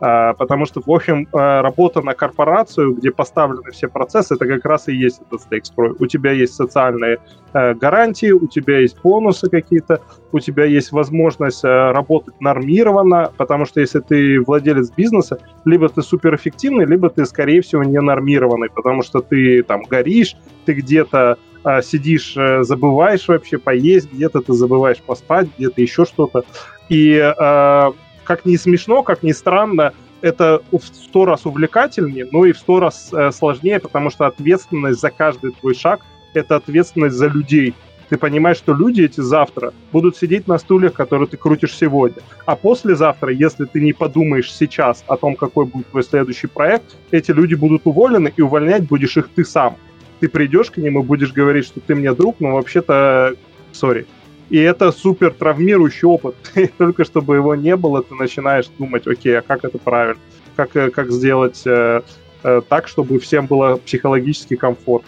А, 0.00 0.32
потому 0.34 0.64
что, 0.66 0.80
в 0.80 0.90
общем, 0.90 1.26
а, 1.32 1.60
работа 1.60 2.00
на 2.00 2.14
корпорацию, 2.14 2.94
где 2.94 3.10
поставлены 3.10 3.72
все 3.72 3.88
процессы, 3.88 4.34
это 4.34 4.46
как 4.46 4.64
раз 4.64 4.88
и 4.88 4.94
есть 4.94 5.20
этот 5.26 5.42
стейк 5.42 5.66
с 5.66 5.70
кровью. 5.70 5.96
У 5.98 6.06
тебя 6.06 6.30
есть 6.30 6.54
социальные 6.54 7.18
а, 7.52 7.74
гарантии, 7.74 8.30
у 8.30 8.46
тебя 8.46 8.78
есть 8.78 8.96
бонусы 9.02 9.50
какие-то, 9.50 10.00
у 10.30 10.38
тебя 10.38 10.64
есть 10.64 10.92
возможность 10.92 11.64
а, 11.64 11.92
работать 11.92 12.40
нормированно, 12.40 13.32
потому 13.36 13.66
что 13.66 13.80
если 13.80 13.98
ты 13.98 14.40
владелец 14.40 14.90
бизнеса, 14.90 15.40
либо 15.64 15.88
ты 15.88 16.02
суперэффективный, 16.02 16.86
либо 16.86 17.10
ты, 17.10 17.26
скорее 17.26 17.62
всего, 17.62 17.82
не 17.82 18.00
нормированный, 18.00 18.70
потому 18.70 19.02
что 19.02 19.20
ты 19.20 19.64
там 19.64 19.82
горишь, 19.82 20.36
ты 20.66 20.74
где-то 20.74 21.36
сидишь, 21.82 22.34
э, 22.36 22.62
забываешь 22.62 23.28
вообще 23.28 23.58
поесть, 23.58 24.10
где-то 24.12 24.40
ты 24.40 24.52
забываешь 24.52 24.98
поспать, 24.98 25.48
где-то 25.56 25.80
еще 25.80 26.04
что-то. 26.04 26.44
И 26.88 27.12
э, 27.12 27.92
как 28.24 28.44
ни 28.44 28.56
смешно, 28.56 29.02
как 29.02 29.22
ни 29.22 29.32
странно, 29.32 29.92
это 30.20 30.60
в 30.72 30.80
сто 30.80 31.24
раз 31.24 31.46
увлекательнее, 31.46 32.26
но 32.30 32.44
и 32.44 32.52
в 32.52 32.58
сто 32.58 32.80
раз 32.80 33.10
э, 33.12 33.30
сложнее, 33.32 33.78
потому 33.80 34.10
что 34.10 34.26
ответственность 34.26 35.00
за 35.00 35.10
каждый 35.10 35.52
твой 35.52 35.74
шаг— 35.74 36.00
это 36.34 36.56
ответственность 36.56 37.16
за 37.16 37.28
людей. 37.28 37.74
Ты 38.08 38.16
понимаешь, 38.16 38.56
что 38.56 38.72
люди 38.72 39.02
эти 39.02 39.20
завтра 39.20 39.74
будут 39.92 40.16
сидеть 40.16 40.48
на 40.48 40.58
стульях, 40.58 40.94
которые 40.94 41.28
ты 41.28 41.36
крутишь 41.36 41.76
сегодня. 41.76 42.22
А 42.46 42.56
послезавтра, 42.56 43.32
если 43.32 43.66
ты 43.66 43.80
не 43.80 43.92
подумаешь 43.92 44.50
сейчас 44.52 45.04
о 45.06 45.16
том, 45.16 45.36
какой 45.36 45.66
будет 45.66 45.88
твой 45.88 46.02
следующий 46.02 46.46
проект, 46.46 46.96
эти 47.10 47.30
люди 47.32 47.54
будут 47.54 47.82
уволены, 47.84 48.32
и 48.34 48.40
увольнять 48.40 48.88
будешь 48.88 49.18
их 49.18 49.28
ты 49.34 49.44
сам 49.44 49.76
ты 50.20 50.28
придешь 50.28 50.70
к 50.70 50.76
ним 50.76 50.98
и 50.98 51.02
будешь 51.02 51.32
говорить, 51.32 51.66
что 51.66 51.80
ты 51.80 51.94
мне 51.94 52.12
друг, 52.12 52.36
но 52.40 52.52
вообще-то, 52.52 53.34
сори. 53.72 54.06
И 54.50 54.58
это 54.58 54.92
супер 54.92 55.32
травмирующий 55.32 56.08
опыт. 56.08 56.34
только 56.78 57.04
чтобы 57.04 57.36
его 57.36 57.54
не 57.54 57.76
было, 57.76 58.02
ты 58.02 58.14
начинаешь 58.14 58.66
думать, 58.78 59.06
окей, 59.06 59.38
а 59.38 59.42
как 59.42 59.64
это 59.64 59.78
правильно? 59.78 60.20
Как, 60.56 60.74
э, 60.74 60.90
как 60.90 61.10
сделать 61.10 61.62
э, 61.66 62.02
э, 62.42 62.62
так, 62.68 62.88
чтобы 62.88 63.18
всем 63.20 63.46
было 63.46 63.76
психологически 63.76 64.56
комфорт, 64.56 65.04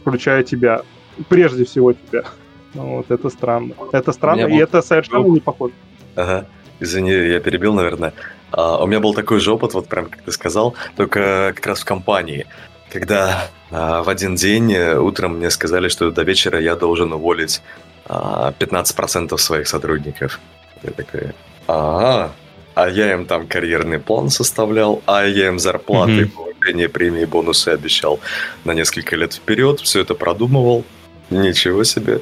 включая 0.00 0.42
тебя. 0.42 0.82
Прежде 1.28 1.64
всего 1.64 1.92
тебя. 1.92 2.24
Ну, 2.72 2.98
вот 2.98 3.10
это 3.10 3.30
странно. 3.30 3.74
Это 3.90 4.12
странно, 4.12 4.46
и 4.46 4.52
был... 4.52 4.60
это 4.60 4.80
совершенно 4.80 5.26
не 5.26 5.40
похоже. 5.40 5.74
Ага. 6.14 6.46
Извини, 6.78 7.10
я 7.10 7.40
перебил, 7.40 7.74
наверное. 7.74 8.12
А, 8.52 8.82
у 8.82 8.86
меня 8.86 9.00
был 9.00 9.12
такой 9.12 9.40
же 9.40 9.52
опыт, 9.52 9.74
вот 9.74 9.88
прям 9.88 10.06
как 10.06 10.22
ты 10.22 10.30
сказал, 10.30 10.74
только 10.96 11.52
как 11.56 11.66
раз 11.66 11.80
в 11.80 11.84
компании 11.84 12.46
когда 12.90 13.48
а, 13.70 14.02
в 14.02 14.08
один 14.08 14.34
день 14.34 14.72
э, 14.72 14.98
утром 14.98 15.36
мне 15.36 15.50
сказали, 15.50 15.88
что 15.88 16.10
до 16.10 16.22
вечера 16.22 16.60
я 16.60 16.76
должен 16.76 17.12
уволить 17.12 17.62
а, 18.06 18.52
15% 18.58 19.36
своих 19.38 19.68
сотрудников. 19.68 20.40
Я 20.82 20.90
такой, 20.90 21.32
ага, 21.66 22.32
а 22.74 22.88
я 22.88 23.12
им 23.12 23.26
там 23.26 23.46
карьерный 23.46 23.98
план 23.98 24.30
составлял, 24.30 25.02
а 25.06 25.24
я 25.24 25.48
им 25.48 25.58
зарплаты, 25.58 26.22
mm-hmm. 26.22 26.30
повышение 26.30 26.88
премии, 26.88 27.24
бонусы 27.24 27.68
обещал 27.68 28.20
на 28.64 28.72
несколько 28.72 29.16
лет 29.16 29.34
вперед, 29.34 29.80
все 29.80 30.00
это 30.00 30.14
продумывал. 30.14 30.84
Ничего 31.30 31.84
себе. 31.84 32.20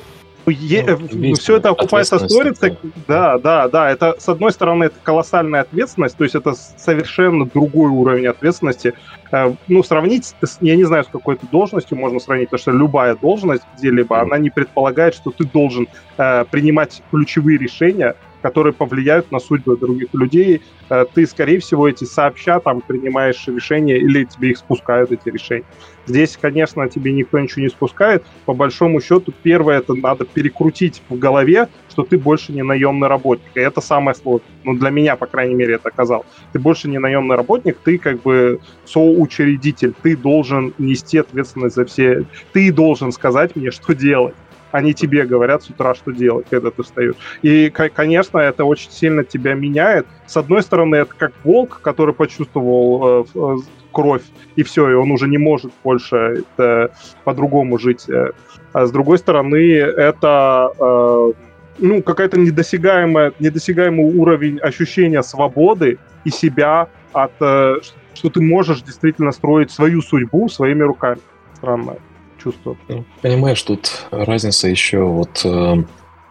Е- 0.48 0.98
ну, 1.12 1.34
все 1.34 1.56
это 1.56 1.70
окупается 1.70 2.18
сторис, 2.18 2.58
да, 3.06 3.38
да, 3.38 3.68
да. 3.68 3.90
Это 3.90 4.16
с 4.18 4.28
одной 4.28 4.52
стороны 4.52 4.84
это 4.84 4.96
колоссальная 5.02 5.62
ответственность, 5.62 6.16
то 6.16 6.24
есть 6.24 6.34
это 6.34 6.54
совершенно 6.54 7.46
другой 7.46 7.90
уровень 7.90 8.26
ответственности. 8.26 8.94
Э, 9.30 9.54
ну, 9.68 9.82
сравнить, 9.82 10.34
я 10.60 10.76
не 10.76 10.84
знаю, 10.84 11.04
с 11.04 11.08
какой-то 11.08 11.46
должностью 11.50 11.98
можно 11.98 12.18
сравнить, 12.18 12.48
потому 12.50 12.60
что 12.60 12.70
любая 12.72 13.14
должность 13.16 13.62
где-либо, 13.76 14.20
она 14.20 14.38
не 14.38 14.50
предполагает, 14.50 15.14
что 15.14 15.30
ты 15.30 15.44
должен 15.44 15.88
э, 16.16 16.44
принимать 16.50 17.02
ключевые 17.10 17.58
решения, 17.58 18.14
которые 18.48 18.72
повлияют 18.72 19.30
на 19.30 19.40
судьбы 19.40 19.76
других 19.76 20.08
людей. 20.14 20.62
Э, 20.88 21.04
ты, 21.14 21.26
скорее 21.26 21.58
всего, 21.58 21.86
эти 21.86 22.04
сообща 22.04 22.60
там 22.60 22.80
принимаешь 22.80 23.46
решения 23.46 23.98
или 23.98 24.24
тебе 24.24 24.50
их 24.50 24.56
спускают, 24.56 25.12
эти 25.12 25.28
решения. 25.28 25.64
Здесь, 26.06 26.38
конечно, 26.40 26.88
тебе 26.88 27.12
никто 27.12 27.38
ничего 27.38 27.62
не 27.62 27.68
спускает. 27.68 28.24
По 28.46 28.54
большому 28.54 29.02
счету, 29.02 29.34
первое, 29.42 29.80
это 29.80 29.92
надо 29.92 30.24
перекрутить 30.24 31.02
в 31.10 31.18
голове, 31.18 31.68
что 31.90 32.02
ты 32.04 32.16
больше 32.16 32.52
не 32.52 32.62
наемный 32.62 33.08
работник. 33.08 33.50
И 33.54 33.60
это 33.60 33.82
самое 33.82 34.14
сложное. 34.14 34.48
Ну, 34.64 34.74
для 34.74 34.88
меня, 34.88 35.16
по 35.16 35.26
крайней 35.26 35.54
мере, 35.54 35.74
это 35.74 35.90
оказалось. 35.90 36.26
Ты 36.54 36.58
больше 36.58 36.88
не 36.88 36.98
наемный 36.98 37.36
работник, 37.36 37.76
ты 37.84 37.98
как 37.98 38.22
бы 38.22 38.60
соучредитель. 38.86 39.92
Ты 40.02 40.16
должен 40.16 40.72
нести 40.78 41.18
ответственность 41.18 41.76
за 41.76 41.84
все. 41.84 42.24
Ты 42.54 42.72
должен 42.72 43.12
сказать 43.12 43.54
мне, 43.56 43.70
что 43.70 43.94
делать 43.94 44.34
они 44.70 44.94
тебе 44.94 45.24
говорят 45.24 45.62
с 45.62 45.70
утра, 45.70 45.94
что 45.94 46.12
делать, 46.12 46.46
когда 46.50 46.70
ты 46.70 46.82
встаешь. 46.82 47.14
И, 47.42 47.70
конечно, 47.70 48.38
это 48.38 48.64
очень 48.64 48.90
сильно 48.90 49.24
тебя 49.24 49.54
меняет. 49.54 50.06
С 50.26 50.36
одной 50.36 50.62
стороны, 50.62 50.96
это 50.96 51.14
как 51.16 51.32
волк, 51.44 51.80
который 51.82 52.14
почувствовал 52.14 53.24
э, 53.24 53.24
э 53.34 53.56
кровь, 53.90 54.22
и 54.54 54.62
все, 54.62 54.90
и 54.90 54.94
он 54.94 55.10
уже 55.10 55.26
не 55.26 55.38
может 55.38 55.72
больше 55.82 56.44
это, 56.56 56.92
по-другому 57.24 57.78
жить. 57.78 58.08
Э. 58.08 58.30
А 58.72 58.86
с 58.86 58.92
другой 58.92 59.18
стороны, 59.18 59.56
это 59.56 60.70
э, 60.78 61.32
ну, 61.78 62.02
какая-то 62.02 62.38
недосягаемая, 62.38 63.32
недосягаемый 63.40 64.04
уровень 64.04 64.58
ощущения 64.58 65.22
свободы 65.22 65.98
и 66.24 66.30
себя 66.30 66.88
от, 67.12 67.32
э, 67.40 67.76
что 68.14 68.30
ты 68.30 68.40
можешь 68.40 68.82
действительно 68.82 69.32
строить 69.32 69.70
свою 69.70 70.02
судьбу 70.02 70.48
своими 70.48 70.82
руками. 70.82 71.20
Странно 71.54 71.96
чувство. 72.42 72.76
Понимаешь, 73.22 73.62
тут 73.62 74.06
разница 74.10 74.68
еще 74.68 75.02
вот 75.02 75.42
э, 75.44 75.82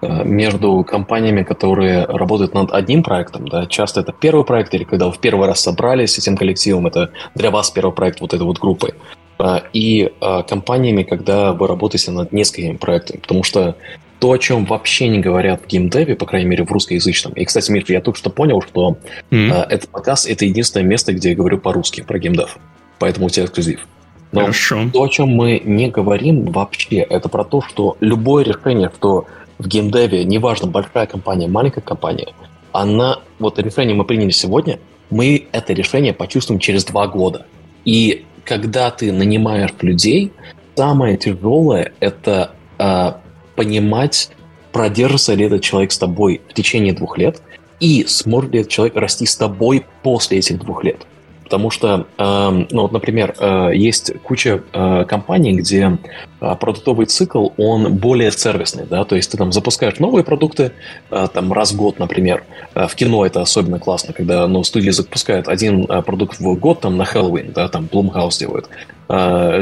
э, 0.01 0.23
между 0.23 0.83
компаниями, 0.83 1.43
которые 1.43 2.05
работают 2.05 2.53
над 2.53 2.71
одним 2.71 3.03
проектом, 3.03 3.47
да, 3.47 3.65
часто 3.65 4.01
это 4.01 4.13
первый 4.13 4.45
проект, 4.45 4.73
или 4.73 4.83
когда 4.83 5.07
вы 5.07 5.11
в 5.11 5.19
первый 5.19 5.47
раз 5.47 5.61
собрались 5.61 6.13
с 6.13 6.17
этим 6.19 6.37
коллективом, 6.37 6.87
это 6.87 7.11
для 7.35 7.51
вас 7.51 7.69
первый 7.71 7.93
проект 7.93 8.21
вот 8.21 8.33
этой 8.33 8.43
вот 8.43 8.59
группы, 8.59 8.95
э, 9.39 9.59
и 9.73 10.11
компаниями, 10.47 11.03
когда 11.03 11.53
вы 11.53 11.67
работаете 11.67 12.11
над 12.11 12.31
несколькими 12.31 12.75
проектами, 12.75 13.19
потому 13.19 13.43
что 13.43 13.75
то, 14.19 14.31
о 14.31 14.37
чем 14.37 14.65
вообще 14.65 15.07
не 15.09 15.19
говорят 15.19 15.61
в 15.61 15.67
геймдеве, 15.67 16.15
по 16.15 16.25
крайней 16.25 16.49
мере, 16.49 16.63
в 16.63 16.71
русскоязычном. 16.71 17.33
И, 17.33 17.45
кстати, 17.45 17.69
Мирка, 17.69 17.93
я 17.93 18.01
только 18.01 18.17
что 18.17 18.31
понял, 18.31 18.61
что 18.61 18.97
mm-hmm. 19.29 19.67
этот 19.69 19.89
подкаст— 19.89 20.27
это 20.29 20.45
единственное 20.45 20.87
место, 20.87 21.13
где 21.13 21.29
я 21.29 21.35
говорю 21.35 21.59
по-русски 21.59 22.01
про 22.01 22.17
геймдев. 22.17 22.57
Поэтому 22.97 23.27
у 23.27 23.29
тебя 23.29 23.45
эксклюзив. 23.45 23.85
Но 24.31 24.41
Хорошо. 24.41 24.89
то, 24.91 25.03
о 25.03 25.07
чем 25.07 25.29
мы 25.29 25.61
не 25.63 25.89
говорим 25.89 26.45
вообще, 26.45 26.97
это 26.97 27.29
про 27.29 27.43
то, 27.43 27.61
что 27.61 27.97
любое 27.99 28.43
решение, 28.43 28.91
что 28.95 29.25
в 29.57 29.67
геймдеве, 29.67 30.25
неважно, 30.25 30.67
большая 30.67 31.05
компания, 31.05 31.47
маленькая 31.47 31.81
компания, 31.81 32.33
она, 32.71 33.19
вот 33.39 33.57
решение 33.59 33.95
мы 33.95 34.03
приняли 34.03 34.31
сегодня, 34.31 34.79
мы 35.09 35.47
это 35.51 35.73
решение 35.73 36.13
почувствуем 36.13 36.59
через 36.59 36.83
два 36.85 37.07
года. 37.07 37.45
И 37.85 38.25
когда 38.43 38.91
ты 38.91 39.11
нанимаешь 39.11 39.71
людей, 39.81 40.31
самое 40.75 41.17
тяжелое– 41.17 41.93
это 41.99 42.51
э, 42.77 43.13
понимать, 43.55 44.29
продержится 44.71 45.33
ли 45.33 45.45
этот 45.45 45.61
человек 45.61 45.91
с 45.91 45.97
тобой 45.97 46.41
в 46.49 46.53
течение 46.53 46.93
двух 46.93 47.17
лет, 47.17 47.41
и 47.79 48.05
сможет 48.07 48.51
ли 48.51 48.59
этот 48.59 48.71
человек 48.71 48.95
расти 48.95 49.25
с 49.25 49.35
тобой 49.35 49.85
после 50.03 50.39
этих 50.39 50.59
двух 50.59 50.83
лет. 50.83 51.05
Потому 51.47 51.69
что, 51.69 52.07
э, 52.17 52.65
ну 52.71 52.81
вот, 52.81 52.91
например, 52.91 53.33
э, 53.39 53.71
есть 53.73 54.11
куча 54.21 54.63
э, 54.73 55.05
компаний, 55.05 55.53
где 55.55 55.97
э, 56.41 56.55
продуктовый 56.59 57.05
цикл, 57.05 57.51
он 57.55 57.95
более 57.95 58.31
сервисный, 58.33 58.85
да, 58.85 59.05
то 59.05 59.15
есть 59.15 59.31
ты 59.31 59.37
там 59.37 59.53
запускаешь 59.53 59.97
новые 59.99 60.25
продукты 60.25 60.73
там 61.09 61.53
раз 61.53 61.71
в 61.71 61.77
год, 61.77 61.99
например. 61.99 62.43
В 62.75 62.93
кино 62.95 63.25
это 63.25 63.41
особенно 63.41 63.79
классно, 63.79 64.13
когда, 64.13 64.45
ну, 64.47 64.61
студии 64.63 64.89
запускают 64.89 65.47
один 65.47 65.87
продукт 65.87 66.39
в 66.41 66.55
год, 66.55 66.81
там, 66.81 66.97
на 66.97 67.05
Хэллоуин, 67.05 67.53
да, 67.53 67.69
там, 67.69 67.87
Blumhouse 67.89 68.39
делают. 68.39 68.69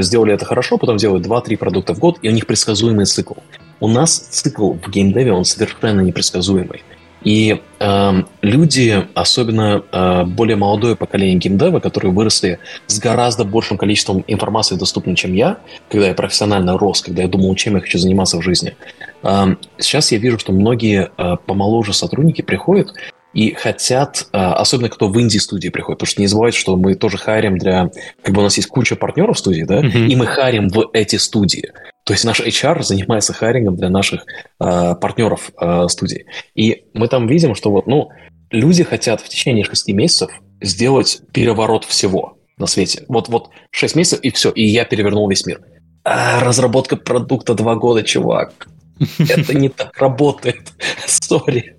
Сделали 0.03 0.33
это 0.33 0.45
хорошо, 0.45 0.77
потом 0.77 0.97
делают 0.97 1.25
2-3 1.27 1.57
продукта 1.57 1.93
в 1.93 1.99
год, 1.99 2.17
и 2.23 2.29
у 2.29 2.31
них 2.31 2.47
предсказуемый 2.47 3.05
цикл. 3.05 3.35
У 3.79 3.87
нас 3.87 4.17
цикл 4.17 4.73
в 4.73 4.89
геймдеве, 4.89 5.31
он 5.31 5.45
совершенно 5.45 6.01
непредсказуемый. 6.01 6.83
И 7.25 7.59
э, 7.79 8.23
люди, 8.41 9.07
особенно 9.15 9.83
э, 9.91 10.23
более 10.25 10.55
молодое 10.55 10.95
поколение 10.95 11.37
геймдева, 11.37 11.79
которые 11.79 12.13
выросли 12.13 12.59
с 12.85 12.99
гораздо 12.99 13.43
большим 13.43 13.77
количеством 13.77 14.23
информации 14.27 14.75
доступной, 14.75 15.15
чем 15.15 15.33
я, 15.33 15.57
когда 15.89 16.07
я 16.07 16.13
профессионально 16.13 16.77
рос, 16.77 17.01
когда 17.01 17.23
я 17.23 17.27
думал, 17.27 17.55
чем 17.55 17.75
я 17.75 17.81
хочу 17.81 17.97
заниматься 17.97 18.37
в 18.37 18.43
жизни. 18.43 18.75
Э, 19.23 19.55
сейчас 19.79 20.11
я 20.11 20.19
вижу, 20.19 20.37
что 20.37 20.53
многие 20.53 21.09
э, 21.17 21.37
помоложе 21.47 21.93
сотрудники 21.93 22.43
приходят 22.43 22.93
и 23.33 23.53
хотят, 23.53 24.27
э, 24.31 24.37
особенно 24.37 24.89
кто 24.89 25.09
в 25.09 25.19
инди-студии 25.19 25.69
приходит, 25.69 25.97
потому 25.99 26.11
что 26.11 26.21
не 26.21 26.27
забывайте, 26.27 26.59
что 26.59 26.77
мы 26.77 26.93
тоже 26.93 27.17
харим 27.17 27.57
для... 27.57 27.89
Как 28.21 28.35
бы 28.35 28.41
у 28.41 28.43
нас 28.43 28.55
есть 28.57 28.69
куча 28.69 28.95
партнеров 28.95 29.35
в 29.35 29.39
студии, 29.39 29.63
да, 29.63 29.81
mm-hmm. 29.81 30.07
и 30.07 30.15
мы 30.15 30.27
харим 30.27 30.69
в 30.69 30.91
эти 30.93 31.15
студии. 31.15 31.71
То 32.05 32.13
есть 32.13 32.23
наш 32.23 32.39
HR 32.39 32.83
занимается 32.83 33.33
hiring 33.33 33.65
ом 33.65 33.75
для 33.75 33.89
наших 33.89 34.25
э, 34.59 34.95
партнеров 34.95 35.51
э, 35.59 35.87
студии. 35.89 36.27
И 36.53 36.85
мы 36.93 37.07
там 37.07 37.25
видим, 37.27 37.55
что 37.55 37.71
вот, 37.71 37.87
ну, 37.87 38.09
люди 38.51 38.83
хотят 38.83 39.21
в 39.21 39.27
течение 39.27 39.65
шести 39.65 39.91
месяцев 39.91 40.29
сделать 40.61 41.21
переворот 41.33 41.83
всего 41.83 42.37
на 42.59 42.67
свете. 42.67 43.05
Вот, 43.07 43.27
вот 43.29 43.49
шесть 43.71 43.95
месяцев, 43.95 44.19
и 44.21 44.29
все, 44.29 44.51
и 44.51 44.63
я 44.63 44.85
перевернул 44.85 45.27
весь 45.27 45.47
мир. 45.47 45.61
А, 46.03 46.41
разработка 46.41 46.95
продукта 46.95 47.55
два 47.55 47.73
года, 47.73 48.03
чувак. 48.03 48.67
Это 49.17 49.57
не 49.57 49.69
так 49.69 49.97
работает. 49.97 50.73
Sorry. 51.07 51.75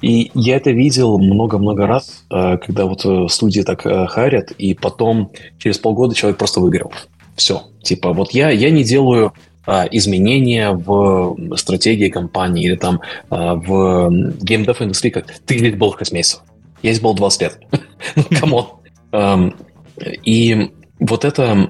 И 0.00 0.32
я 0.34 0.56
это 0.56 0.72
видел 0.72 1.16
много-много 1.18 1.86
раз, 1.86 2.24
э, 2.28 2.58
когда 2.58 2.86
вот 2.86 3.06
э, 3.06 3.28
студии 3.28 3.60
так 3.60 3.86
э, 3.86 4.08
хайрят, 4.08 4.50
и 4.50 4.74
потом 4.74 5.30
через 5.58 5.78
полгода 5.78 6.12
человек 6.12 6.38
просто 6.38 6.58
выгорел. 6.58 6.92
Все. 7.36 7.62
Типа, 7.84 8.12
вот 8.12 8.32
я, 8.32 8.50
я 8.50 8.70
не 8.70 8.82
делаю 8.82 9.32
изменения 9.66 10.72
в 10.72 11.36
стратегии 11.56 12.08
компании 12.08 12.64
или 12.64 12.76
там 12.76 13.00
а, 13.30 13.54
в 13.54 14.10
геймдев 14.42 14.82
индустрии, 14.82 15.10
как 15.10 15.26
ты 15.26 15.58
здесь 15.58 15.74
был 15.74 15.94
8 15.98 16.14
месяцев. 16.14 16.42
Я 16.82 16.92
здесь 16.92 17.02
был 17.02 17.14
20 17.14 17.40
лет. 17.42 17.58
ну, 18.16 18.24
come 18.40 19.05
on. 19.05 19.54
И 20.24 20.70
вот 20.98 21.24
эта 21.24 21.68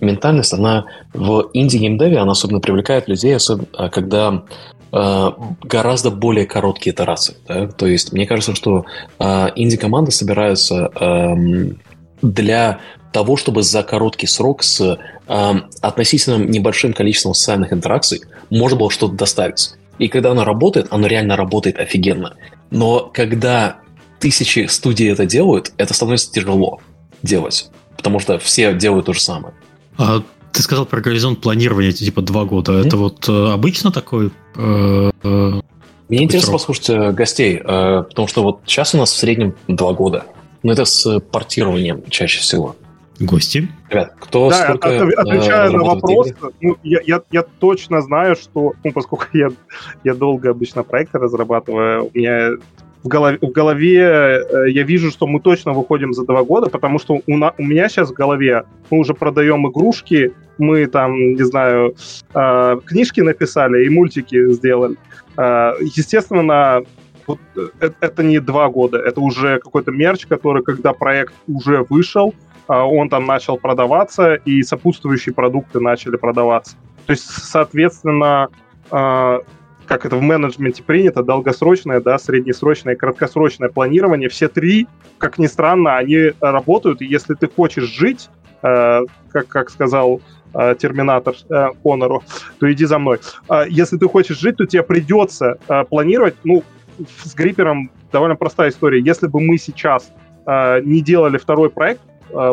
ментальность, 0.00 0.54
она 0.54 0.86
в 1.12 1.50
инди-геймдеве, 1.52 2.18
она 2.18 2.32
особенно 2.32 2.60
привлекает 2.60 3.08
людей, 3.08 3.36
особенно 3.36 3.90
когда 3.90 4.44
э, 4.92 5.30
гораздо 5.62 6.10
более 6.10 6.46
короткие 6.46 6.94
итерации. 6.94 7.36
То 7.46 7.86
есть 7.86 8.12
мне 8.12 8.26
кажется, 8.26 8.54
что 8.54 8.84
инди-команды 9.18 10.10
собираются 10.10 10.90
для 12.22 12.80
того, 13.12 13.36
чтобы 13.36 13.62
за 13.62 13.82
короткий 13.82 14.26
срок 14.26 14.62
с 14.62 14.98
э, 15.26 15.54
относительно 15.80 16.36
небольшим 16.44 16.92
количеством 16.92 17.34
социальных 17.34 17.72
интеракций 17.72 18.22
можно 18.50 18.78
было 18.78 18.90
что-то 18.90 19.14
доставить. 19.14 19.72
И 19.98 20.08
когда 20.08 20.30
оно 20.30 20.44
работает, 20.44 20.86
оно 20.90 21.06
реально 21.06 21.36
работает 21.36 21.78
офигенно. 21.78 22.36
Но 22.70 23.10
когда 23.12 23.76
тысячи 24.18 24.66
студий 24.66 25.10
это 25.10 25.26
делают, 25.26 25.72
это 25.76 25.92
становится 25.94 26.32
тяжело 26.32 26.80
делать 27.22 27.70
потому 28.00 28.18
что 28.18 28.38
все 28.38 28.72
делают 28.72 29.06
то 29.06 29.12
же 29.12 29.20
самое. 29.20 29.52
А 29.98 30.22
ты 30.52 30.62
сказал 30.62 30.86
про 30.86 31.02
горизонт 31.02 31.42
планирования, 31.42 31.92
типа 31.92 32.22
два 32.22 32.46
года. 32.46 32.72
Mm-hmm. 32.72 32.86
Это 32.86 32.96
вот 32.96 33.28
э, 33.28 33.52
обычно 33.52 33.92
такой? 33.92 34.30
Э, 34.56 35.10
э, 35.22 35.60
Мне 36.08 36.22
интересно 36.22 36.46
срок? 36.46 36.60
послушать 36.60 36.88
э, 36.88 37.12
гостей, 37.12 37.56
э, 37.56 38.04
потому 38.08 38.26
что 38.26 38.42
вот 38.42 38.60
сейчас 38.64 38.94
у 38.94 38.98
нас 38.98 39.12
в 39.12 39.16
среднем 39.16 39.54
два 39.68 39.92
года. 39.92 40.24
Но 40.62 40.72
это 40.72 40.86
с 40.86 41.20
портированием 41.20 42.02
чаще 42.08 42.40
всего. 42.40 42.74
Гости. 43.20 43.68
Ребят, 43.90 44.14
кто 44.18 44.48
да, 44.48 44.64
сколько... 44.64 44.88
От, 44.88 45.12
отвечая 45.12 45.68
э, 45.68 45.72
на 45.72 45.84
вопрос, 45.84 46.28
ну, 46.60 46.76
я, 46.82 47.00
я, 47.04 47.22
я 47.30 47.42
точно 47.42 48.00
знаю, 48.00 48.34
что, 48.34 48.72
ну, 48.82 48.92
поскольку 48.92 49.26
я, 49.34 49.48
я 50.04 50.14
долго 50.14 50.50
обычно 50.50 50.82
проекты 50.82 51.18
разрабатываю, 51.18 52.06
у 52.06 52.18
меня 52.18 52.52
в 53.02 53.08
голове, 53.08 53.38
в 53.42 53.50
голове 53.50 53.98
э, 53.98 54.70
я 54.70 54.82
вижу, 54.84 55.10
что 55.10 55.26
мы 55.26 55.40
точно 55.40 55.72
выходим 55.72 56.14
за 56.14 56.24
два 56.24 56.42
года, 56.44 56.70
потому 56.70 56.98
что 56.98 57.20
у, 57.26 57.36
на, 57.36 57.52
у 57.58 57.62
меня 57.62 57.88
сейчас 57.88 58.10
в 58.10 58.14
голове 58.14 58.64
мы 58.90 58.98
уже 58.98 59.12
продаем 59.12 59.68
игрушки, 59.68 60.32
мы 60.56 60.86
там, 60.86 61.34
не 61.34 61.42
знаю, 61.42 61.94
э, 62.34 62.80
книжки 62.86 63.20
написали 63.20 63.84
и 63.84 63.90
мультики 63.90 64.52
сделали. 64.52 64.96
Э, 65.36 65.72
естественно, 65.80 66.82
вот 67.26 67.38
это, 67.80 67.94
это 68.00 68.22
не 68.22 68.38
два 68.40 68.68
года, 68.68 68.98
это 68.98 69.20
уже 69.20 69.58
какой-то 69.58 69.90
мерч, 69.90 70.26
который, 70.26 70.62
когда 70.62 70.92
проект 70.92 71.34
уже 71.46 71.84
вышел, 71.88 72.30
э, 72.30 72.49
он 72.76 73.08
там 73.08 73.24
начал 73.24 73.58
продаваться, 73.58 74.34
и 74.34 74.62
сопутствующие 74.62 75.34
продукты 75.34 75.80
начали 75.80 76.16
продаваться. 76.16 76.76
То 77.06 77.12
есть, 77.12 77.24
соответственно, 77.24 78.48
э, 78.90 79.38
как 79.86 80.06
это 80.06 80.16
в 80.16 80.22
менеджменте 80.22 80.84
принято, 80.84 81.24
долгосрочное, 81.24 82.00
да, 82.00 82.18
среднесрочное 82.18 82.94
и 82.94 82.96
краткосрочное 82.96 83.68
планирование, 83.68 84.28
все 84.28 84.48
три, 84.48 84.86
как 85.18 85.38
ни 85.38 85.46
странно, 85.46 85.96
они 85.96 86.32
работают, 86.40 87.00
если 87.00 87.34
ты 87.34 87.48
хочешь 87.48 87.86
жить, 87.86 88.30
э, 88.62 89.00
как, 89.32 89.48
как 89.48 89.70
сказал 89.70 90.20
э, 90.54 90.76
Терминатор 90.78 91.34
э, 91.48 91.68
Конору, 91.82 92.22
то 92.60 92.72
иди 92.72 92.84
за 92.84 93.00
мной. 93.00 93.18
Э, 93.48 93.64
если 93.68 93.98
ты 93.98 94.06
хочешь 94.08 94.38
жить, 94.38 94.58
то 94.58 94.66
тебе 94.66 94.84
придется 94.84 95.58
э, 95.68 95.84
планировать, 95.84 96.36
ну, 96.44 96.62
с 97.24 97.34
Грипером 97.34 97.90
довольно 98.12 98.36
простая 98.36 98.70
история. 98.70 99.00
Если 99.00 99.26
бы 99.26 99.40
мы 99.40 99.58
сейчас 99.58 100.12
э, 100.46 100.80
не 100.82 101.00
делали 101.00 101.38
второй 101.38 101.70
проект 101.70 102.02
э, 102.06 102.09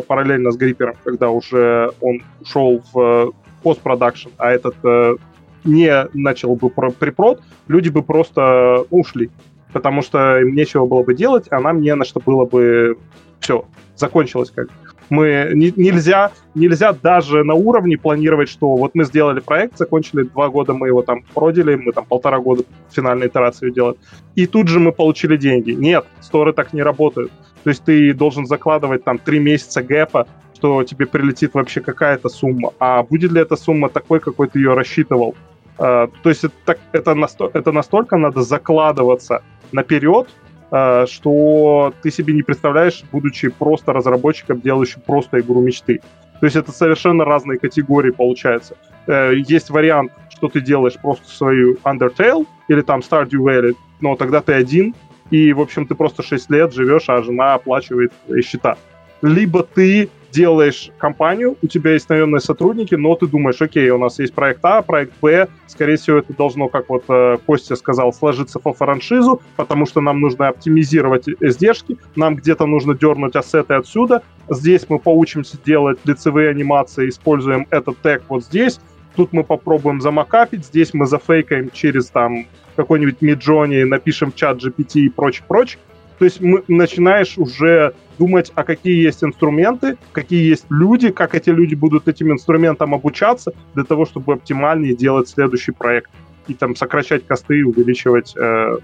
параллельно 0.07 0.51
с 0.51 0.57
Грипером, 0.57 0.95
когда 1.03 1.29
уже 1.29 1.91
он 2.01 2.23
ушел 2.41 2.81
в 2.91 2.99
э, 2.99 3.31
постпродакшн, 3.63 4.29
а 4.37 4.51
этот 4.51 4.75
э, 4.83 5.15
не 5.63 6.07
начал 6.13 6.55
бы 6.55 6.69
припрод, 6.69 7.41
люди 7.67 7.89
бы 7.89 8.03
просто 8.03 8.85
ушли. 8.89 9.29
Потому 9.73 10.01
что 10.01 10.39
им 10.39 10.55
нечего 10.55 10.85
было 10.85 11.03
бы 11.03 11.13
делать, 11.13 11.45
а 11.49 11.59
нам 11.59 11.81
не 11.81 11.93
на 11.95 12.05
что 12.05 12.19
было 12.19 12.45
бы... 12.45 12.97
Все, 13.39 13.65
закончилось 13.95 14.51
как 14.53 14.69
мы 15.09 15.51
не, 15.53 15.73
нельзя, 15.75 16.31
нельзя 16.55 16.93
даже 16.93 17.43
на 17.43 17.53
уровне 17.53 17.97
планировать, 17.97 18.49
что 18.49 18.75
вот 18.75 18.91
мы 18.93 19.05
сделали 19.05 19.39
проект, 19.39 19.77
закончили 19.77 20.23
два 20.23 20.49
года, 20.49 20.73
мы 20.73 20.87
его 20.87 21.01
там 21.01 21.23
продали, 21.33 21.75
мы 21.75 21.91
там 21.91 22.05
полтора 22.05 22.39
года 22.39 22.63
финальной 22.91 23.27
итерацию 23.27 23.71
делали, 23.71 23.97
и 24.35 24.45
тут 24.47 24.67
же 24.67 24.79
мы 24.79 24.91
получили 24.91 25.37
деньги. 25.37 25.71
Нет, 25.71 26.05
сторы 26.21 26.53
так 26.53 26.73
не 26.73 26.81
работают. 26.81 27.31
То 27.67 27.71
есть 27.71 27.83
ты 27.83 28.13
должен 28.13 28.45
закладывать 28.45 29.03
там 29.03 29.17
три 29.17 29.39
месяца 29.39 29.83
гэпа, 29.83 30.25
что 30.55 30.85
тебе 30.85 31.05
прилетит 31.05 31.53
вообще 31.53 31.81
какая-то 31.81 32.29
сумма. 32.29 32.71
А 32.79 33.03
будет 33.03 33.33
ли 33.33 33.41
эта 33.41 33.57
сумма 33.57 33.89
такой, 33.89 34.21
какой 34.21 34.47
ты 34.47 34.59
ее 34.59 34.73
рассчитывал? 34.73 35.35
Uh, 35.77 36.09
то 36.23 36.29
есть 36.29 36.45
это, 36.45 36.77
это, 36.93 37.13
насто, 37.13 37.51
это 37.53 37.73
настолько 37.73 38.15
надо 38.15 38.41
закладываться 38.41 39.43
наперед, 39.73 40.29
uh, 40.71 41.05
что 41.07 41.93
ты 42.01 42.09
себе 42.09 42.33
не 42.33 42.41
представляешь, 42.41 43.03
будучи 43.11 43.49
просто 43.49 43.91
разработчиком, 43.91 44.61
делающим 44.61 45.01
просто 45.05 45.41
игру 45.41 45.59
мечты. 45.61 45.99
То 46.39 46.45
есть 46.45 46.55
это 46.55 46.71
совершенно 46.71 47.25
разные 47.25 47.59
категории 47.59 48.11
получается. 48.11 48.77
Uh, 49.07 49.35
есть 49.45 49.69
вариант, 49.69 50.13
что 50.29 50.47
ты 50.47 50.61
делаешь 50.61 50.95
просто 51.01 51.27
свою 51.27 51.75
Undertale 51.83 52.45
или 52.69 52.79
там 52.79 53.01
Stardew 53.01 53.41
Valley, 53.41 53.75
но 53.99 54.15
тогда 54.15 54.39
ты 54.39 54.53
один, 54.53 54.95
и, 55.31 55.53
в 55.53 55.61
общем, 55.61 55.87
ты 55.87 55.95
просто 55.95 56.23
6 56.23 56.49
лет 56.49 56.73
живешь, 56.73 57.05
а 57.07 57.21
жена 57.21 57.55
оплачивает 57.55 58.11
счета. 58.43 58.77
Либо 59.21 59.63
ты 59.63 60.09
делаешь 60.31 60.91
компанию, 60.97 61.57
у 61.61 61.67
тебя 61.67 61.93
есть 61.93 62.09
наемные 62.09 62.41
сотрудники, 62.41 62.95
но 62.95 63.15
ты 63.15 63.27
думаешь, 63.27 63.61
окей, 63.61 63.89
у 63.89 63.97
нас 63.97 64.19
есть 64.19 64.33
проект 64.33 64.63
А, 64.63 64.81
проект 64.81 65.13
Б, 65.21 65.47
скорее 65.67 65.95
всего, 65.95 66.17
это 66.17 66.33
должно, 66.33 66.67
как 66.67 66.89
вот 66.89 67.05
э, 67.07 67.37
Костя 67.45 67.75
сказал, 67.75 68.13
сложиться 68.13 68.59
по 68.59 68.73
франшизу, 68.73 69.41
потому 69.55 69.85
что 69.85 70.01
нам 70.01 70.19
нужно 70.21 70.49
оптимизировать 70.49 71.27
издержки, 71.27 71.97
нам 72.15 72.35
где-то 72.35 72.65
нужно 72.65 72.93
дернуть 72.93 73.35
ассеты 73.35 73.73
отсюда, 73.73 74.21
здесь 74.49 74.85
мы 74.89 74.99
поучимся 74.99 75.57
делать 75.65 75.97
лицевые 76.03 76.49
анимации, 76.49 77.09
используем 77.09 77.65
этот 77.71 77.97
тег 78.01 78.23
вот 78.29 78.43
здесь, 78.43 78.79
тут 79.17 79.33
мы 79.33 79.43
попробуем 79.43 79.99
замакапить, 79.99 80.65
здесь 80.65 80.93
мы 80.93 81.07
зафейкаем 81.07 81.71
через 81.71 82.07
там 82.07 82.45
какой-нибудь 82.75 83.21
Миджони, 83.21 83.83
напишем 83.83 84.31
чат 84.31 84.63
GPT 84.63 85.01
и 85.01 85.09
прочее. 85.09 85.79
То 86.19 86.25
есть 86.25 86.39
мы, 86.39 86.63
начинаешь 86.67 87.37
уже 87.37 87.93
думать, 88.17 88.51
а 88.55 88.63
какие 88.63 89.03
есть 89.03 89.23
инструменты, 89.23 89.97
какие 90.11 90.47
есть 90.47 90.65
люди, 90.69 91.09
как 91.09 91.35
эти 91.35 91.49
люди 91.49 91.75
будут 91.75 92.07
этим 92.07 92.31
инструментам 92.31 92.93
обучаться 92.93 93.53
для 93.73 93.83
того, 93.83 94.05
чтобы 94.05 94.33
оптимальнее 94.33 94.95
делать 94.95 95.27
следующий 95.27 95.71
проект 95.71 96.09
и 96.47 96.53
там 96.53 96.75
сокращать 96.75 97.25
косты 97.27 97.59
и 97.59 97.63
увеличивать, 97.63 98.33
э, 98.37 98.77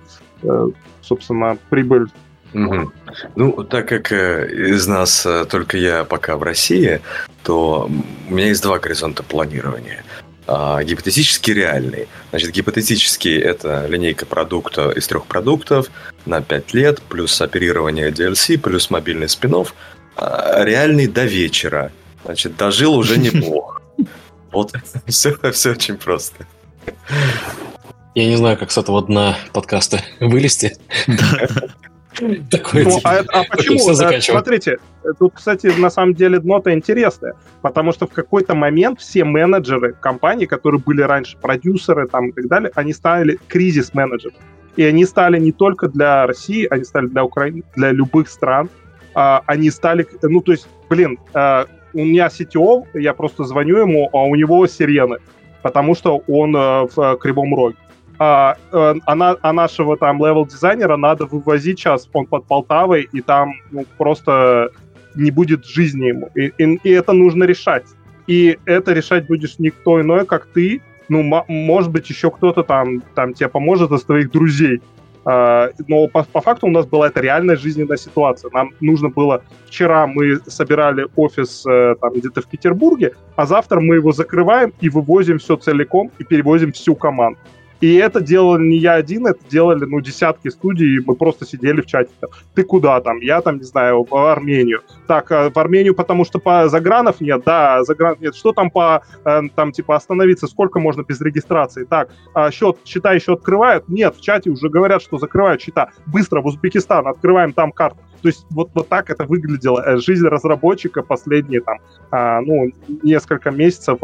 э, 0.43 0.67
собственно, 1.01 1.57
прибыль. 1.69 2.07
Угу. 2.53 2.91
Ну, 3.35 3.63
так 3.63 3.87
как 3.87 4.11
э, 4.11 4.47
из 4.51 4.87
нас 4.87 5.25
э, 5.25 5.45
только 5.45 5.77
я 5.77 6.03
пока 6.03 6.37
в 6.37 6.43
России, 6.43 7.01
то 7.43 7.89
у 8.29 8.33
меня 8.33 8.47
есть 8.47 8.61
два 8.61 8.79
горизонта 8.79 9.23
планирования 9.23 10.03
а, 10.47 10.83
гипотетически 10.83 11.51
реальный. 11.51 12.07
Значит, 12.31 12.51
гипотетически 12.51 13.29
это 13.29 13.85
линейка 13.87 14.25
продукта 14.25 14.91
из 14.91 15.07
трех 15.07 15.25
продуктов 15.25 15.89
на 16.25 16.41
5 16.41 16.73
лет, 16.73 17.01
плюс 17.01 17.39
оперирование 17.41 18.09
DLC, 18.09 18.57
плюс 18.57 18.89
мобильный 18.89 19.29
спин 19.29 19.65
а, 20.15 20.63
реальный 20.63 21.07
до 21.07 21.25
вечера. 21.25 21.91
Значит, 22.25 22.57
дожил 22.57 22.95
уже 22.95 23.17
неплохо. 23.19 23.81
Вот, 24.51 24.73
все, 25.07 25.37
все 25.51 25.71
очень 25.71 25.97
просто. 25.97 26.45
Я 28.15 28.27
не 28.27 28.35
знаю, 28.35 28.57
как 28.57 28.71
с 28.71 28.77
этого 28.77 29.01
дна 29.01 29.37
подкаста 29.53 30.01
вылезти. 30.19 30.77
Такое 32.49 32.83
ну, 32.83 32.99
а, 33.03 33.19
а 33.27 33.43
почему? 33.49 33.95
Да, 33.97 34.21
смотрите, 34.21 34.77
тут, 35.19 35.33
кстати, 35.33 35.67
на 35.77 35.89
самом 35.89 36.13
деле 36.13 36.39
дно-то 36.39 36.73
интересное, 36.73 37.33
потому 37.61 37.91
что 37.91 38.07
в 38.07 38.11
какой-то 38.11 38.55
момент 38.55 38.99
все 38.99 39.23
менеджеры 39.23 39.93
компании, 39.93 40.45
которые 40.45 40.81
были 40.81 41.01
раньше 41.01 41.37
продюсеры 41.37 42.07
там 42.07 42.29
и 42.29 42.31
так 42.31 42.47
далее, 42.47 42.71
они 42.75 42.93
стали 42.93 43.39
кризис-менеджерами. 43.47 44.37
И 44.75 44.83
они 44.83 45.05
стали 45.05 45.39
не 45.39 45.51
только 45.51 45.87
для 45.87 46.25
России, 46.25 46.67
они 46.69 46.83
стали 46.83 47.07
для 47.07 47.23
Украины, 47.23 47.63
для 47.75 47.91
любых 47.91 48.27
стран. 48.27 48.69
А, 49.13 49.43
они 49.45 49.69
стали, 49.69 50.07
ну, 50.21 50.41
то 50.41 50.51
есть, 50.51 50.67
блин, 50.89 51.19
а, 51.33 51.67
у 51.93 51.99
меня 51.99 52.27
CTO, 52.27 52.85
я 52.95 53.13
просто 53.13 53.43
звоню 53.43 53.77
ему, 53.77 54.09
а 54.13 54.23
у 54.23 54.35
него 54.35 54.65
сирены, 54.65 55.17
потому 55.61 55.93
что 55.95 56.23
он 56.27 56.55
а, 56.57 56.87
в 56.87 57.17
Кривом 57.17 57.53
Роге 57.55 57.77
а, 58.19 58.55
а, 58.71 58.95
а 59.41 59.53
нашего 59.53 59.97
там 59.97 60.19
левел-дизайнера 60.19 60.97
надо 60.97 61.25
вывозить 61.25 61.79
сейчас, 61.79 62.09
он 62.13 62.25
под 62.25 62.45
Полтавой, 62.45 63.07
и 63.11 63.21
там 63.21 63.53
ну, 63.71 63.85
просто 63.97 64.69
не 65.15 65.31
будет 65.31 65.65
жизни 65.65 66.07
ему. 66.07 66.29
И, 66.35 66.53
и, 66.57 66.79
и 66.83 66.89
это 66.91 67.13
нужно 67.13 67.43
решать. 67.43 67.85
И 68.27 68.57
это 68.65 68.93
решать 68.93 69.27
будешь 69.27 69.59
никто 69.59 70.01
иной, 70.01 70.25
как 70.25 70.45
ты, 70.45 70.81
ну, 71.09 71.23
может 71.47 71.91
быть, 71.91 72.09
еще 72.09 72.31
кто-то 72.31 72.63
там, 72.63 73.01
там 73.15 73.33
тебе 73.33 73.49
поможет 73.49 73.91
из 73.91 74.03
твоих 74.03 74.31
друзей. 74.31 74.81
А, 75.25 75.69
но 75.87 76.07
по, 76.07 76.23
по 76.23 76.41
факту 76.41 76.67
у 76.67 76.71
нас 76.71 76.85
была 76.85 77.07
это 77.07 77.21
реальная 77.21 77.55
жизненная 77.55 77.97
ситуация. 77.97 78.51
Нам 78.53 78.71
нужно 78.81 79.09
было... 79.09 79.43
Вчера 79.67 80.05
мы 80.05 80.39
собирали 80.47 81.07
офис 81.15 81.65
э, 81.65 81.95
там 81.99 82.13
где-то 82.13 82.41
в 82.41 82.47
Петербурге, 82.47 83.13
а 83.35 83.45
завтра 83.45 83.79
мы 83.79 83.95
его 83.95 84.11
закрываем 84.11 84.73
и 84.81 84.89
вывозим 84.89 85.39
все 85.39 85.55
целиком 85.55 86.11
и 86.19 86.23
перевозим 86.23 86.71
всю 86.73 86.95
команду. 86.95 87.39
И 87.83 87.95
это 87.95 88.21
делал 88.21 88.57
не 88.57 88.77
я 88.77 88.93
один, 88.93 89.27
это 89.27 89.41
делали, 89.49 89.83
ну, 89.83 89.99
десятки 89.99 90.47
студий, 90.47 90.95
и 90.95 91.03
мы 91.05 91.15
просто 91.15 91.45
сидели 91.45 91.81
в 91.81 91.85
чате. 91.85 92.11
Ты 92.55 92.63
куда 92.63 93.01
там? 93.01 93.19
Я 93.19 93.41
там, 93.41 93.57
не 93.57 93.63
знаю, 93.63 94.07
в 94.09 94.15
Армению. 94.31 94.83
Так, 95.05 95.29
э, 95.33 95.49
в 95.49 95.59
Армению, 95.59 95.93
потому 95.93 96.23
что 96.23 96.39
по 96.39 96.69
загранов 96.69 97.19
нет, 97.19 97.43
да, 97.45 97.83
загранов 97.83 98.21
нет. 98.21 98.35
Что 98.35 98.53
там 98.53 98.69
по, 98.69 99.03
э, 99.25 99.41
там, 99.53 99.73
типа, 99.73 99.97
остановиться? 99.97 100.47
Сколько 100.47 100.79
можно 100.79 101.01
без 101.01 101.19
регистрации? 101.19 101.83
Так, 101.83 102.07
а 102.33 102.51
счет, 102.51 102.77
счета 102.85 103.11
еще 103.11 103.33
открывают? 103.33 103.89
Нет, 103.89 104.15
в 104.15 104.21
чате 104.21 104.49
уже 104.49 104.69
говорят, 104.69 105.01
что 105.01 105.17
закрывают 105.17 105.61
счета. 105.61 105.89
Быстро 106.05 106.39
в 106.39 106.45
Узбекистан, 106.45 107.05
открываем 107.05 107.51
там 107.51 107.73
карту. 107.73 107.97
То 108.21 108.29
есть 108.29 108.45
вот, 108.49 108.69
вот 108.75 108.87
так 108.87 109.09
это 109.09 109.25
выглядело. 109.25 109.83
Э, 109.85 109.97
жизнь 109.97 110.25
разработчика 110.25 111.03
последние 111.03 111.59
там, 111.59 111.79
а, 112.11 112.39
ну, 112.39 112.71
несколько 112.87 113.51
месяцев 113.51 113.99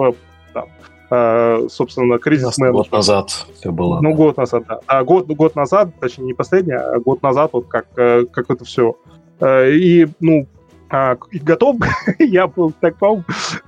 там, 0.53 0.65
собственно, 1.09 2.19
кризис 2.19 2.57
менеджмент. 2.57 2.87
Год 2.87 2.91
назад 2.91 3.29
все 3.59 3.71
было. 3.71 3.99
Ну, 4.01 4.13
год 4.13 4.37
назад, 4.37 4.63
да. 4.67 4.79
А 4.85 5.03
год, 5.03 5.27
год 5.27 5.55
назад, 5.55 5.89
точнее, 5.99 6.25
не 6.25 6.33
последний, 6.33 6.73
а 6.73 6.99
год 6.99 7.23
назад, 7.23 7.51
вот 7.53 7.67
как, 7.67 7.87
э, 7.97 8.25
как 8.31 8.49
это 8.49 8.65
все. 8.65 8.95
Э, 9.39 9.71
и, 9.71 10.07
ну, 10.19 10.47
а, 10.89 11.17
готов 11.31 11.77
я 12.19 12.47
был 12.47 12.73
так 12.79 12.95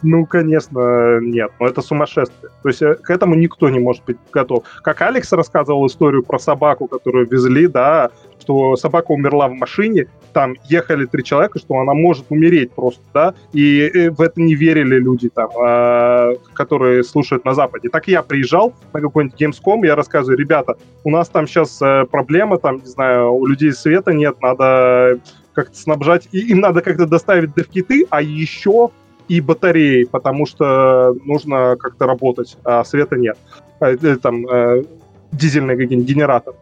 ну, 0.02 0.26
конечно, 0.26 1.20
нет, 1.22 1.52
но 1.60 1.68
это 1.68 1.82
сумасшествие. 1.82 2.52
То 2.64 2.70
есть 2.70 2.80
к 2.80 3.10
этому 3.10 3.36
никто 3.36 3.70
не 3.70 3.80
может 3.80 4.04
быть 4.06 4.18
готов. 4.32 4.64
Как 4.84 5.02
Алекс 5.02 5.32
рассказывал 5.32 5.86
историю 5.86 6.24
про 6.24 6.40
собаку, 6.40 6.88
которую 6.88 7.28
везли, 7.28 7.68
да, 7.68 8.10
что 8.40 8.76
собака 8.76 9.12
умерла 9.12 9.48
в 9.48 9.54
машине, 9.54 10.08
там 10.34 10.56
ехали 10.68 11.06
три 11.06 11.24
человека, 11.24 11.60
что 11.60 11.78
она 11.78 11.94
может 11.94 12.26
умереть 12.30 12.72
просто, 12.72 13.02
да, 13.14 13.34
и, 13.54 13.86
и 13.86 14.10
в 14.10 14.22
это 14.22 14.42
не 14.42 14.56
верили 14.56 14.96
люди 14.96 15.30
там, 15.30 15.50
э, 15.62 16.36
которые 16.54 17.04
слушают 17.04 17.46
на 17.46 17.54
Западе. 17.54 17.90
Так 17.90 18.08
я 18.08 18.24
приезжал 18.24 18.74
на 18.94 19.02
какой-нибудь 19.02 19.40
Gamescom, 19.40 19.86
я 19.86 19.96
рассказываю, 19.96 20.38
ребята, 20.38 20.76
у 21.04 21.12
нас 21.12 21.30
там 21.30 21.48
сейчас 21.48 21.82
э, 21.82 22.06
проблема, 22.10 22.58
там, 22.58 22.78
не 22.78 22.88
знаю, 22.88 23.34
у 23.34 23.46
людей 23.46 23.72
света 23.74 24.14
нет, 24.14 24.42
надо 24.42 25.20
как-то 25.54 25.78
снабжать, 25.78 26.28
и 26.32 26.40
им 26.40 26.60
надо 26.60 26.82
как-то 26.82 27.06
доставить 27.06 27.54
девкиты, 27.56 28.06
а 28.10 28.22
еще 28.22 28.90
и 29.28 29.40
батареи, 29.42 30.04
потому 30.06 30.46
что 30.46 31.16
нужно 31.24 31.76
как-то 31.80 32.06
работать, 32.06 32.58
а 32.64 32.84
света 32.84 33.18
нет. 33.18 33.38
Э, 33.80 33.96
э, 34.02 34.18
там 34.18 34.48
э, 34.48 34.84
дизельный 35.32 35.86
генератор 35.86 36.54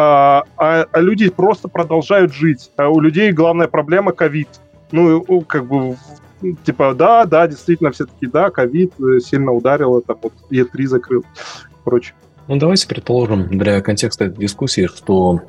а, 0.00 0.44
а, 0.56 0.86
а 0.92 1.00
люди 1.00 1.28
просто 1.28 1.66
продолжают 1.66 2.32
жить. 2.32 2.70
А 2.76 2.88
у 2.88 3.00
людей 3.00 3.32
главная 3.32 3.66
проблема 3.66 4.12
ковид. 4.12 4.48
Ну, 4.92 5.40
как 5.42 5.66
бы, 5.66 5.96
типа, 6.64 6.94
да, 6.94 7.24
да, 7.24 7.48
действительно, 7.48 7.90
все 7.90 8.06
таки 8.06 8.26
да, 8.26 8.50
ковид 8.50 8.92
э, 9.00 9.18
сильно 9.18 9.52
ударил, 9.52 9.98
это 9.98 10.14
вот 10.22 10.32
Е3 10.50 10.86
закрыл, 10.86 11.24
прочее. 11.82 12.14
Ну, 12.46 12.56
давайте 12.56 12.86
предположим 12.86 13.48
для 13.48 13.80
контекста 13.80 14.26
этой 14.26 14.38
дискуссии, 14.38 14.86
что 14.86 15.40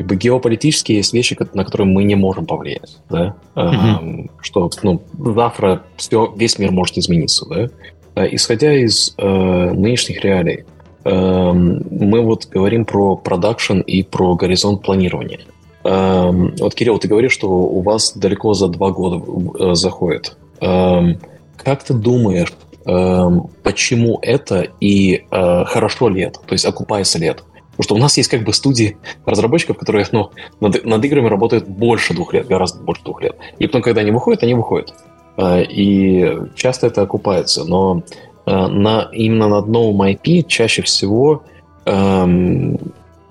как 0.00 0.08
бы 0.08 0.16
геополитически 0.16 0.92
есть 0.92 1.12
вещи, 1.12 1.36
на 1.54 1.64
которые 1.64 1.88
мы 1.88 2.04
не 2.04 2.14
можем 2.14 2.46
повлиять, 2.46 2.98
да, 3.08 3.36
mm-hmm. 3.54 4.24
э, 4.24 4.28
что 4.40 4.70
ну, 4.82 5.02
завтра 5.18 5.82
все, 5.96 6.32
весь 6.36 6.58
мир 6.58 6.72
может 6.72 6.98
измениться, 6.98 7.46
да. 7.48 7.68
Э, 8.14 8.28
исходя 8.30 8.74
из 8.74 9.14
э, 9.16 9.24
нынешних 9.72 10.24
реалий, 10.24 10.64
Эм, 11.04 11.82
мы 11.90 12.20
вот 12.20 12.46
говорим 12.46 12.84
про 12.84 13.16
продакшн 13.16 13.78
и 13.80 14.02
про 14.02 14.34
горизонт 14.34 14.82
планирования. 14.82 15.40
Эм, 15.84 16.54
вот, 16.58 16.74
Кирилл, 16.74 16.98
ты 16.98 17.08
говоришь, 17.08 17.32
что 17.32 17.48
у 17.48 17.80
вас 17.80 18.12
далеко 18.16 18.52
за 18.52 18.68
два 18.68 18.90
года 18.90 19.24
э, 19.58 19.74
заходит. 19.74 20.36
Эм, 20.60 21.18
как 21.56 21.82
ты 21.84 21.94
думаешь, 21.94 22.52
почему 23.62 24.18
это 24.22 24.66
и 24.80 25.24
э, 25.30 25.64
хорошо 25.66 26.08
ли 26.08 26.22
это? 26.22 26.40
То 26.40 26.54
есть 26.54 26.64
окупается 26.64 27.18
ли 27.18 27.26
это? 27.26 27.42
Потому 27.80 27.82
что 27.82 27.94
у 27.94 27.98
нас 27.98 28.16
есть 28.16 28.28
как 28.28 28.44
бы 28.44 28.52
студии 28.52 28.96
разработчиков, 29.24 29.78
которые 29.78 30.06
ну, 30.12 30.30
над, 30.60 30.84
над 30.84 31.04
играми 31.04 31.28
работают 31.28 31.66
больше 31.66 32.14
двух 32.14 32.34
лет, 32.34 32.46
гораздо 32.46 32.82
больше 32.82 33.02
двух 33.04 33.22
лет. 33.22 33.36
И 33.58 33.66
потом, 33.66 33.82
когда 33.82 34.02
они 34.02 34.10
выходят, 34.10 34.42
они 34.42 34.54
выходят. 34.54 34.94
Э, 35.36 35.62
и 35.62 36.38
часто 36.54 36.88
это 36.88 37.02
окупается. 37.02 37.64
Но 37.64 38.02
Э, 38.50 38.66
на, 38.66 39.08
именно 39.12 39.48
над 39.48 39.68
новым 39.68 40.02
IP 40.02 40.44
чаще 40.46 40.82
всего 40.82 41.44
эм, 41.84 42.78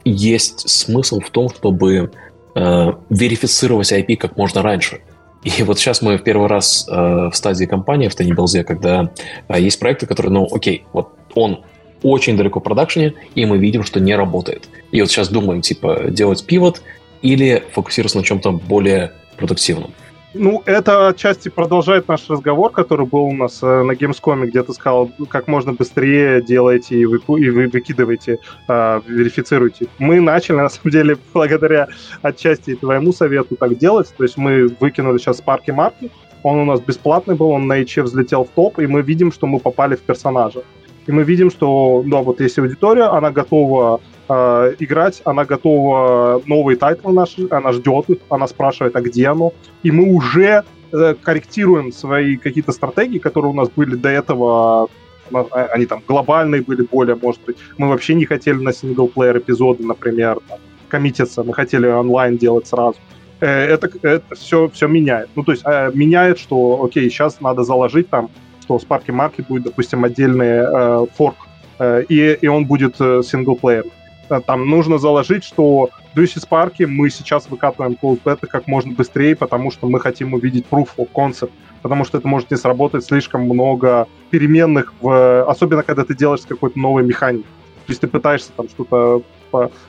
есть 0.06 0.70
смысл 0.70 1.20
в 1.20 1.30
том, 1.30 1.50
чтобы 1.50 2.12
э, 2.56 2.94
верифицировать 3.10 3.92
IP 3.92 4.16
как 4.16 4.38
можно 4.38 4.62
раньше. 4.62 5.02
И 5.44 5.64
вот 5.64 5.80
сейчас 5.80 6.02
мы 6.02 6.18
в 6.18 6.24
первый 6.24 6.48
раз 6.48 6.88
э, 6.90 6.94
в 6.94 7.34
стадии 7.34 7.66
компании 7.66 8.08
в 8.08 8.16
Теннибелзе, 8.16 8.64
когда 8.64 9.12
э, 9.48 9.60
есть 9.60 9.80
проекты, 9.80 10.06
которые, 10.06 10.32
ну, 10.32 10.48
окей, 10.52 10.86
вот 10.94 11.10
он 11.36 11.64
очень 12.04 12.38
далеко 12.38 12.60
в 12.60 12.64
продакшене, 12.64 13.14
и 13.36 13.46
мы 13.46 13.58
видим, 13.58 13.84
что 13.84 14.00
не 14.00 14.16
работает. 14.16 14.70
И 14.92 15.02
вот 15.02 15.10
сейчас 15.10 15.30
думаем, 15.30 15.62
типа, 15.62 16.06
делать 16.10 16.46
пивот 16.46 16.82
или 17.22 17.64
фокусироваться 17.74 18.18
на 18.18 18.24
чем-то 18.24 18.52
более 18.52 19.12
продуктивном. 19.38 19.92
Ну, 20.36 20.62
это 20.68 21.08
отчасти 21.08 21.50
продолжает 21.50 22.08
наш 22.08 22.30
разговор, 22.30 22.72
который 22.72 23.08
был 23.08 23.24
у 23.24 23.34
нас 23.34 23.64
э, 23.64 23.84
на 23.84 23.94
Gamescom, 23.94 24.46
где 24.46 24.62
ты 24.62 24.74
сказал, 24.74 25.10
как 25.28 25.48
можно 25.48 25.74
быстрее 25.74 26.44
делайте 26.44 27.00
и, 27.00 27.06
вы, 27.06 27.18
и 27.18 27.50
вы 27.50 27.68
выкидывайте, 27.68 28.38
э, 28.68 29.02
верифицируйте. 29.08 29.88
Мы 29.98 30.22
начали, 30.22 30.56
на 30.58 30.70
самом 30.70 30.92
деле, 30.92 31.18
благодаря 31.34 31.88
отчасти 32.22 32.76
твоему 32.76 33.12
совету 33.12 33.56
так 33.56 33.76
делать. 33.80 34.14
То 34.16 34.24
есть 34.24 34.38
мы 34.38 34.68
выкинули 34.80 35.18
сейчас 35.18 35.42
Sparky 35.42 35.70
Market, 35.76 36.12
он 36.44 36.60
у 36.60 36.66
нас 36.66 36.80
бесплатный 36.80 37.36
был, 37.36 37.50
он 37.50 37.66
на 37.66 37.82
HF 37.82 38.04
взлетел 38.04 38.44
в 38.44 38.50
топ, 38.50 38.78
и 38.78 38.86
мы 38.86 39.02
видим, 39.02 39.32
что 39.32 39.48
мы 39.48 39.60
попали 39.60 39.96
в 39.96 40.02
персонажа. 40.02 40.62
И 41.10 41.12
мы 41.12 41.24
видим, 41.24 41.50
что, 41.50 42.04
да, 42.06 42.18
вот 42.18 42.40
есть 42.40 42.60
аудитория, 42.60 43.06
она 43.06 43.32
готова 43.32 44.00
э, 44.30 44.76
играть, 44.78 45.24
она 45.26 45.44
готова 45.44 46.44
новые 46.46 46.78
тайтлы 46.78 47.12
наши, 47.14 47.48
она 47.50 47.72
ждет 47.72 48.10
их, 48.10 48.18
она 48.30 48.48
спрашивает, 48.48 48.96
а 48.96 49.02
где 49.02 49.30
оно. 49.30 49.52
И 49.82 49.90
мы 49.90 50.14
уже 50.14 50.64
э, 50.94 51.16
корректируем 51.20 51.92
свои 51.92 52.38
какие-то 52.38 52.72
стратегии, 52.74 53.18
которые 53.18 53.50
у 53.50 53.56
нас 53.56 53.70
были 53.70 53.96
до 53.96 54.10
этого 54.10 54.88
а, 55.34 55.70
они 55.74 55.88
там 55.88 56.04
глобальные 56.08 56.62
были 56.62 56.84
более, 56.84 57.16
может 57.16 57.42
быть. 57.44 57.58
Мы 57.80 57.90
вообще 57.90 58.14
не 58.14 58.26
хотели 58.26 58.58
на 58.58 58.72
single-player 58.72 59.40
эпизоды, 59.40 59.84
например, 59.84 60.38
там, 60.48 60.60
коммититься, 60.90 61.44
мы 61.44 61.56
хотели 61.56 61.88
онлайн 61.88 62.38
делать 62.38 62.68
сразу. 62.68 62.98
Э, 63.40 63.48
это, 63.48 63.90
это 64.04 64.36
все, 64.36 64.70
все 64.70 64.88
меняет. 64.88 65.30
Ну, 65.36 65.44
то 65.44 65.54
есть 65.54 65.64
э, 65.66 65.90
меняет, 65.96 66.38
что, 66.38 66.84
окей, 66.84 67.10
сейчас 67.10 67.42
надо 67.42 67.64
заложить 67.64 68.10
там, 68.10 68.30
что 68.70 68.78
с 68.78 68.84
Sparky 68.84 69.08
Market 69.08 69.46
будет, 69.48 69.64
допустим, 69.64 70.04
отдельный 70.04 70.62
э, 70.62 71.06
форк, 71.16 71.38
э, 71.80 72.04
и, 72.08 72.38
и 72.40 72.48
он 72.48 72.66
будет 72.66 72.96
э, 73.00 73.22
синглплеерный. 73.24 73.92
Э, 74.30 74.42
там 74.46 74.70
нужно 74.70 75.00
заложить, 75.00 75.44
что 75.44 75.90
Ducey 76.16 76.40
Spark 76.48 76.86
мы 76.86 77.10
сейчас 77.10 77.50
выкатываем 77.50 77.98
Cold 78.00 78.22
Beta 78.24 78.46
как 78.46 78.68
можно 78.68 78.94
быстрее, 78.94 79.36
потому 79.36 79.72
что 79.72 79.88
мы 79.88 80.00
хотим 80.00 80.34
увидеть 80.34 80.66
proof 80.70 80.90
of 80.98 81.10
concept, 81.12 81.52
потому 81.82 82.06
что 82.06 82.20
это 82.20 82.28
может 82.28 82.52
не 82.52 82.58
сработать 82.58 83.04
слишком 83.04 83.42
много 83.42 84.08
переменных, 84.30 84.94
в, 85.02 85.44
особенно 85.50 85.82
когда 85.82 86.04
ты 86.04 86.16
делаешь 86.16 86.42
какой-то 86.48 86.78
новой 86.78 87.04
механикой. 87.04 87.50
То 87.88 87.92
есть 87.92 88.02
ты 88.02 88.08
пытаешься 88.08 88.52
там 88.56 88.70
что-то 88.70 89.24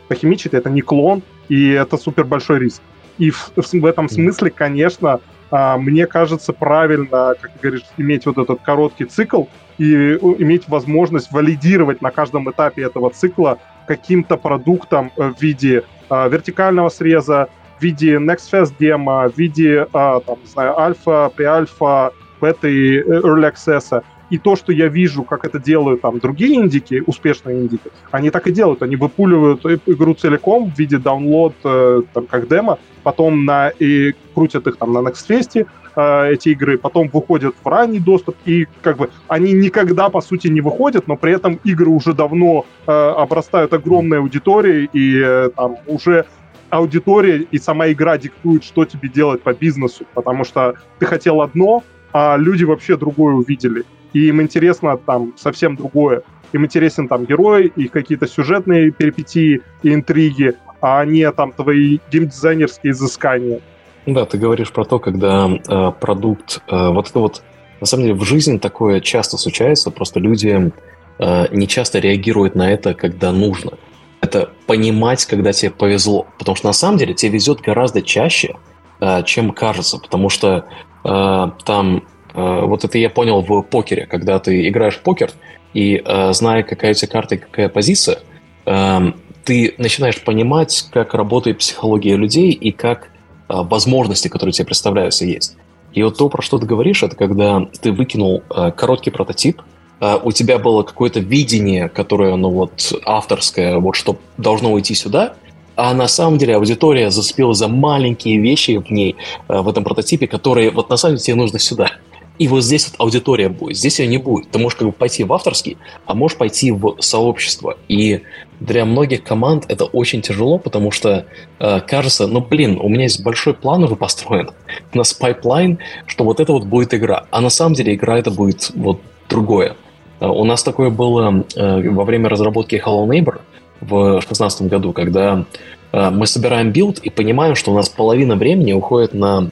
похимичить, 0.09 0.55
это 0.55 0.71
не 0.71 0.81
клон, 0.81 1.23
и 1.51 1.69
это 1.73 1.99
супер 1.99 2.25
большой 2.25 2.61
риск. 2.61 2.81
И 3.19 3.29
в, 3.29 3.53
в 3.57 3.85
этом 3.85 4.09
смысле, 4.09 4.49
конечно, 4.51 5.21
мне 5.51 6.07
кажется 6.07 6.53
правильно, 6.53 7.35
как 7.41 7.51
ты 7.53 7.59
говоришь, 7.61 7.85
иметь 7.97 8.27
вот 8.27 8.39
этот 8.39 8.61
короткий 8.63 9.05
цикл 9.05 9.45
и 9.79 10.15
иметь 10.39 10.69
возможность 10.69 11.33
валидировать 11.33 12.03
на 12.03 12.11
каждом 12.11 12.51
этапе 12.51 12.83
этого 12.83 13.11
цикла 13.11 13.59
каким-то 13.87 14.37
продуктом 14.37 15.11
э, 15.17 15.33
в 15.37 15.43
виде 15.43 15.83
э, 16.11 16.29
вертикального 16.29 16.91
среза, 16.91 17.49
в 17.79 17.83
виде 17.83 18.19
Next 18.19 18.49
Fest 18.53 18.75
демо, 18.79 19.29
в 19.29 19.37
виде, 19.37 19.87
э, 19.93 20.21
там, 20.27 20.39
не 20.41 20.47
знаю, 20.47 20.79
альфа, 20.79 21.33
преальфа, 21.35 22.13
бета 22.41 22.69
и 22.69 22.99
э, 22.99 23.03
early 23.03 23.51
access. 23.53 24.05
И 24.31 24.39
то, 24.39 24.57
что 24.57 24.73
я 24.73 24.89
вижу, 24.89 25.25
как 25.25 25.45
это 25.45 25.59
делают 25.59 26.01
там 26.01 26.19
другие 26.19 26.55
индики, 26.55 27.03
успешные 27.07 27.61
индики, 27.61 27.91
они 28.11 28.31
так 28.31 28.47
и 28.47 28.53
делают. 28.53 28.83
Они 28.83 28.97
выпуливают 28.97 29.65
игру 29.87 30.15
целиком 30.15 30.71
в 30.71 30.79
виде 30.79 30.97
download, 30.97 31.55
э, 31.65 32.03
там, 32.15 32.27
как 32.27 32.49
демо, 32.49 32.79
потом 33.03 33.45
на, 33.45 33.69
и 33.69 34.15
крутят 34.35 34.67
их 34.67 34.77
там 34.77 34.93
на 34.93 34.99
Next 34.99 35.67
э, 35.97 36.33
эти 36.33 36.51
игры, 36.51 36.79
потом 36.79 37.09
выходят 37.09 37.55
в 37.63 37.67
ранний 37.67 37.99
доступ, 37.99 38.37
и 38.45 38.67
как 38.83 38.99
бы 38.99 39.11
они 39.29 39.53
никогда, 39.53 40.09
по 40.09 40.21
сути, 40.21 40.49
не 40.49 40.61
выходят, 40.61 41.09
но 41.09 41.17
при 41.17 41.33
этом 41.33 41.59
игры 41.65 41.91
уже 41.91 42.13
давно 42.13 42.67
э, 42.87 42.93
обрастают 42.93 43.73
огромной 43.73 44.19
аудиторией, 44.19 44.89
и 44.93 45.21
э, 45.21 45.51
там 45.57 45.77
уже 45.87 46.27
аудитория 46.71 47.39
и 47.51 47.59
сама 47.59 47.91
игра 47.91 48.17
диктует, 48.17 48.65
что 48.65 48.85
тебе 48.85 49.09
делать 49.09 49.43
по 49.43 49.53
бизнесу, 49.53 50.05
потому 50.15 50.45
что 50.45 50.75
ты 50.99 51.07
хотел 51.07 51.43
одно, 51.43 51.83
а 52.13 52.37
люди 52.37 52.65
вообще 52.65 52.97
другое 52.97 53.35
увидели. 53.35 53.85
И 54.13 54.29
им 54.29 54.41
интересно 54.43 54.97
там 54.97 55.33
совсем 55.37 55.77
другое. 55.77 56.23
Им 56.53 56.65
интересен 56.65 57.09
там 57.09 57.25
герой 57.25 57.73
и 57.77 57.89
какие-то 57.89 58.27
сюжетные 58.27 58.91
перипетии 58.91 59.63
и 59.83 59.95
интриги, 59.95 60.55
а 60.81 61.05
не 61.05 61.31
там 61.31 61.53
твои 61.53 61.99
геймдизайнерские 62.11 62.93
изыскания. 62.93 63.61
Да, 64.07 64.25
ты 64.25 64.39
говоришь 64.39 64.73
про 64.73 64.85
то, 64.85 64.99
когда 64.99 65.49
э, 65.49 65.93
продукт, 66.01 66.63
э, 66.69 66.89
вот 66.89 67.09
это 67.09 67.19
вот, 67.19 67.43
на 67.81 67.87
самом 67.87 68.05
деле 68.05 68.15
в 68.15 68.25
жизни 68.25 68.59
такое 68.59 69.01
часто 69.01 69.37
случается, 69.37 69.91
просто 69.91 70.19
люди 70.21 70.73
э, 71.19 71.47
не 71.55 71.69
часто 71.69 71.99
реагируют 71.99 72.55
на 72.55 72.73
это, 72.73 72.95
когда 72.95 73.31
нужно. 73.31 73.73
Это 74.21 74.51
понимать, 74.67 75.25
когда 75.27 75.53
тебе 75.53 75.71
повезло, 75.71 76.27
потому 76.39 76.57
что 76.57 76.67
на 76.67 76.73
самом 76.73 76.99
деле 76.99 77.15
тебе 77.15 77.33
везет 77.33 77.61
гораздо 77.61 78.03
чаще, 78.03 78.57
э, 79.01 79.23
чем 79.25 79.53
кажется, 79.53 79.99
потому 79.99 80.31
что 80.31 80.65
э, 81.05 81.47
там, 81.65 82.05
вот 82.41 82.85
это 82.85 82.99
я 82.99 83.11
понял 83.11 83.43
в 83.43 83.63
покере, 83.63 84.07
когда 84.07 84.39
ты 84.39 84.69
играешь 84.69 84.97
в 84.97 85.01
покер, 85.01 85.31
и 85.75 86.03
э, 86.05 86.33
зная, 86.33 86.63
какая 86.63 86.93
у 86.93 86.95
тебя 86.95 87.09
карта 87.09 87.35
и 87.37 87.39
какая 87.39 87.69
позиция, 87.69 88.19
э, 88.67 89.13
ты 89.45 89.75
начинаешь 89.79 90.21
понимать, 90.23 90.87
как 90.93 91.15
работает 91.15 91.59
психология 91.59 92.17
людей 92.17 92.51
и 92.51 92.73
как 92.73 93.05
э, 93.05 93.09
возможности, 93.49 94.29
которые 94.29 94.53
тебе 94.53 94.67
представляются, 94.67 95.25
есть. 95.25 95.57
И 95.93 96.03
вот 96.03 96.17
то, 96.17 96.29
про 96.29 96.43
что 96.43 96.59
ты 96.59 96.67
говоришь, 96.67 97.03
это 97.03 97.17
когда 97.17 97.67
ты 97.81 97.93
выкинул 97.93 98.43
э, 98.51 98.71
короткий 98.73 99.11
прототип, 99.11 99.63
э, 100.01 100.19
у 100.23 100.33
тебя 100.33 100.59
было 100.59 100.83
какое-то 100.83 101.21
видение, 101.21 101.89
которое, 101.89 102.37
ну 102.37 102.51
вот, 102.51 102.93
авторское, 103.05 103.79
вот 103.79 103.97
что 103.97 104.17
должно 104.37 104.73
уйти 104.73 104.95
сюда, 104.95 105.35
а 105.77 105.95
на 105.95 106.09
самом 106.09 106.39
деле 106.39 106.57
аудитория 106.57 107.11
зацепила 107.11 107.55
за 107.55 107.67
маленькие 107.67 108.39
вещи 108.39 108.77
в 108.77 108.91
ней, 108.91 109.17
э, 109.49 109.61
в 109.61 109.69
этом 109.69 109.83
прототипе, 109.83 110.27
которые 110.27 110.71
вот 110.71 110.91
на 110.91 110.97
самом 110.97 111.17
деле 111.17 111.25
тебе 111.25 111.37
нужно 111.37 111.59
сюда. 111.59 111.93
И 112.41 112.49
вот 112.49 112.63
здесь 112.63 112.89
вот 112.89 112.95
аудитория 112.99 113.51
будет, 113.51 113.77
здесь 113.77 114.01
ее 114.01 114.07
не 114.07 114.17
будет. 114.17 114.51
Ты 114.51 114.59
можешь 114.59 114.79
как 114.79 114.89
бы 114.89 114.93
пойти 114.93 115.25
в 115.25 115.33
авторский, 115.35 115.77
а 116.07 116.15
можешь 116.15 116.39
пойти 116.39 116.73
в 116.73 116.97
сообщество. 116.99 117.77
И 117.87 118.23
для 118.61 118.87
многих 118.87 119.25
команд 119.25 119.67
это 119.69 119.85
очень 119.85 120.23
тяжело, 120.23 120.57
потому 120.57 120.91
что 120.91 121.27
э, 121.59 121.81
кажется, 121.81 122.27
ну 122.27 122.41
блин, 122.41 122.81
у 122.81 122.89
меня 122.89 123.03
есть 123.03 123.23
большой 123.23 123.53
план 123.53 123.85
уже 123.85 123.95
построен, 123.95 124.53
у 124.95 124.97
нас 124.97 125.13
pipeline, 125.13 125.81
что 126.07 126.25
вот 126.25 126.41
это 126.41 126.55
вот 126.55 126.65
будет 126.65 126.95
игра. 126.95 127.27
А 127.31 127.43
на 127.43 127.51
самом 127.51 127.75
деле 127.75 127.95
игра 127.95 128.19
это 128.19 128.31
будет 128.31 128.71
вот 128.75 129.03
другое. 129.29 129.77
Э, 130.21 130.27
у 130.27 130.45
нас 130.45 130.63
такое 130.63 130.89
было 130.89 131.45
э, 131.55 131.91
во 131.91 132.05
время 132.05 132.31
разработки 132.31 132.83
Hello 132.83 133.07
Neighbor 133.07 133.41
в 133.83 134.13
2016 134.13 134.63
году, 134.63 134.95
когда 134.95 135.45
э, 135.93 136.09
мы 136.09 136.27
собираем 136.27 136.73
билд 136.73 137.01
и 137.01 137.11
понимаем, 137.11 137.55
что 137.55 137.71
у 137.71 137.75
нас 137.75 137.91
половина 137.91 138.37
времени 138.37 138.73
уходит 138.73 139.13
на 139.13 139.51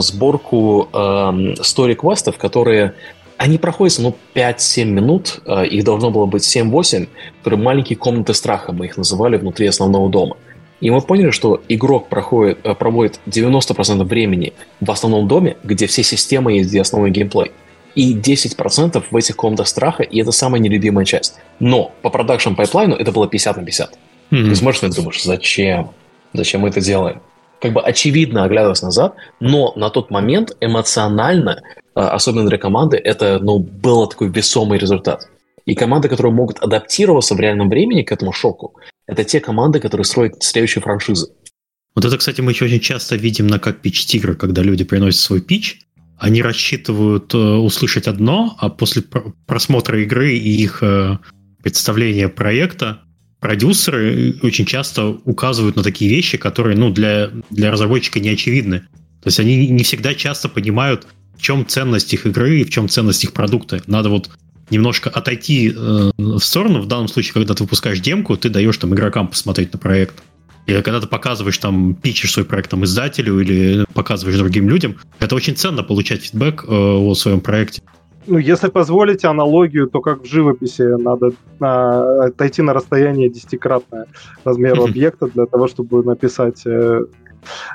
сборку 0.00 0.88
story-квестов, 1.60 2.38
которые 2.38 2.94
они 3.42 3.58
проходят, 3.58 3.98
ну, 3.98 4.14
5-7 4.34 4.84
минут, 4.84 5.40
э, 5.46 5.66
их 5.66 5.82
должно 5.82 6.10
было 6.10 6.26
быть 6.26 6.44
7-8, 6.44 7.08
которые 7.38 7.60
маленькие 7.60 7.96
комнаты 7.96 8.34
страха, 8.34 8.72
мы 8.72 8.86
их 8.86 8.96
называли, 8.96 9.36
внутри 9.36 9.66
основного 9.66 10.08
дома. 10.08 10.36
И 10.80 10.90
мы 10.90 11.00
поняли, 11.00 11.30
что 11.30 11.60
игрок 11.68 12.08
проходит, 12.08 12.60
э, 12.62 12.74
проводит 12.74 13.18
90% 13.26 14.06
времени 14.08 14.52
в 14.80 14.88
основном 14.92 15.26
доме, 15.26 15.56
где 15.64 15.88
все 15.88 16.04
системы 16.04 16.52
есть, 16.52 16.70
где 16.70 16.80
основной 16.80 17.10
геймплей. 17.10 17.50
И 17.96 18.14
10% 18.14 19.02
в 19.10 19.16
этих 19.16 19.34
комнатах 19.34 19.66
страха, 19.66 20.04
и 20.04 20.20
это 20.20 20.30
самая 20.30 20.60
нелюбимая 20.60 21.04
часть. 21.04 21.34
Но 21.58 21.90
по 22.02 22.10
production 22.10 22.54
пайплайну 22.54 22.94
это 22.94 23.10
было 23.10 23.26
50 23.26 23.56
на 23.56 23.64
50. 23.64 23.98
Mm-hmm. 24.30 24.48
Ты 24.48 24.54
смотришь 24.54 24.82
на 24.82 24.86
это 24.86 24.96
думаешь, 24.96 25.22
зачем? 25.22 25.90
Зачем 26.32 26.60
мы 26.60 26.68
это 26.68 26.80
делаем? 26.80 27.20
Как 27.62 27.72
бы 27.72 27.80
очевидно 27.80 28.44
оглядываясь 28.44 28.82
назад, 28.82 29.14
но 29.38 29.72
на 29.76 29.88
тот 29.88 30.10
момент 30.10 30.56
эмоционально, 30.60 31.62
а, 31.94 32.08
особенно 32.10 32.48
для 32.48 32.58
команды, 32.58 32.96
это 32.96 33.38
ну, 33.40 33.60
был 33.60 34.08
такой 34.08 34.30
весомый 34.30 34.80
результат. 34.80 35.28
И 35.64 35.76
команды, 35.76 36.08
которые 36.08 36.32
могут 36.32 36.58
адаптироваться 36.58 37.36
в 37.36 37.40
реальном 37.40 37.68
времени 37.68 38.02
к 38.02 38.10
этому 38.10 38.32
шоку, 38.32 38.74
это 39.06 39.22
те 39.22 39.38
команды, 39.38 39.78
которые 39.78 40.04
строят 40.04 40.42
следующие 40.42 40.82
франшизы. 40.82 41.28
Вот 41.94 42.04
это, 42.04 42.18
кстати, 42.18 42.40
мы 42.40 42.50
еще 42.50 42.64
очень 42.64 42.80
часто 42.80 43.14
видим 43.14 43.46
на 43.46 43.60
как 43.60 43.80
пич 43.80 44.06
тигра, 44.06 44.34
когда 44.34 44.62
люди 44.62 44.82
приносят 44.82 45.20
свой 45.20 45.40
пич, 45.40 45.82
они 46.18 46.42
рассчитывают 46.42 47.32
э, 47.32 47.38
услышать 47.38 48.08
одно, 48.08 48.56
а 48.58 48.70
после 48.70 49.02
просмотра 49.46 50.02
игры 50.02 50.34
и 50.34 50.50
их 50.62 50.82
э, 50.82 51.18
представления 51.62 52.28
проекта 52.28 53.02
продюсеры 53.42 54.36
очень 54.42 54.64
часто 54.64 55.08
указывают 55.24 55.74
на 55.74 55.82
такие 55.82 56.08
вещи, 56.08 56.38
которые 56.38 56.76
ну, 56.78 56.90
для, 56.90 57.30
для 57.50 57.72
разработчика 57.72 58.20
не 58.20 58.30
очевидны. 58.30 58.80
То 59.20 59.26
есть 59.26 59.40
они 59.40 59.68
не 59.68 59.82
всегда 59.82 60.14
часто 60.14 60.48
понимают, 60.48 61.08
в 61.36 61.42
чем 61.42 61.66
ценность 61.66 62.14
их 62.14 62.24
игры 62.24 62.60
и 62.60 62.64
в 62.64 62.70
чем 62.70 62.88
ценность 62.88 63.24
их 63.24 63.32
продукта. 63.32 63.82
Надо 63.88 64.10
вот 64.10 64.30
немножко 64.70 65.10
отойти 65.10 65.74
э, 65.76 66.10
в 66.16 66.38
сторону. 66.38 66.80
В 66.80 66.86
данном 66.86 67.08
случае, 67.08 67.34
когда 67.34 67.54
ты 67.54 67.64
выпускаешь 67.64 67.98
демку, 67.98 68.36
ты 68.36 68.48
даешь 68.48 68.76
там 68.76 68.94
игрокам 68.94 69.26
посмотреть 69.26 69.72
на 69.72 69.78
проект. 69.78 70.22
Или 70.66 70.80
когда 70.80 71.00
ты 71.00 71.08
показываешь 71.08 71.58
там, 71.58 71.96
пичешь 71.96 72.32
свой 72.32 72.44
проект 72.44 72.70
там 72.70 72.84
издателю 72.84 73.40
или 73.40 73.84
показываешь 73.92 74.38
другим 74.38 74.68
людям, 74.68 74.98
это 75.18 75.34
очень 75.34 75.56
ценно 75.56 75.82
получать 75.82 76.22
фидбэк 76.22 76.64
э, 76.64 76.72
о 76.72 77.12
своем 77.16 77.40
проекте 77.40 77.82
ну, 78.26 78.38
если 78.38 78.68
позволите 78.68 79.28
аналогию, 79.28 79.88
то 79.88 80.00
как 80.00 80.22
в 80.22 80.26
живописи 80.26 80.82
надо 80.82 81.32
а, 81.60 82.26
отойти 82.26 82.62
на 82.62 82.72
расстояние 82.72 83.28
десятикратное 83.28 84.06
размеру 84.44 84.84
объекта 84.88 85.26
для 85.26 85.46
того, 85.46 85.68
чтобы 85.68 86.04
написать. 86.04 86.66
Э, 86.66 87.04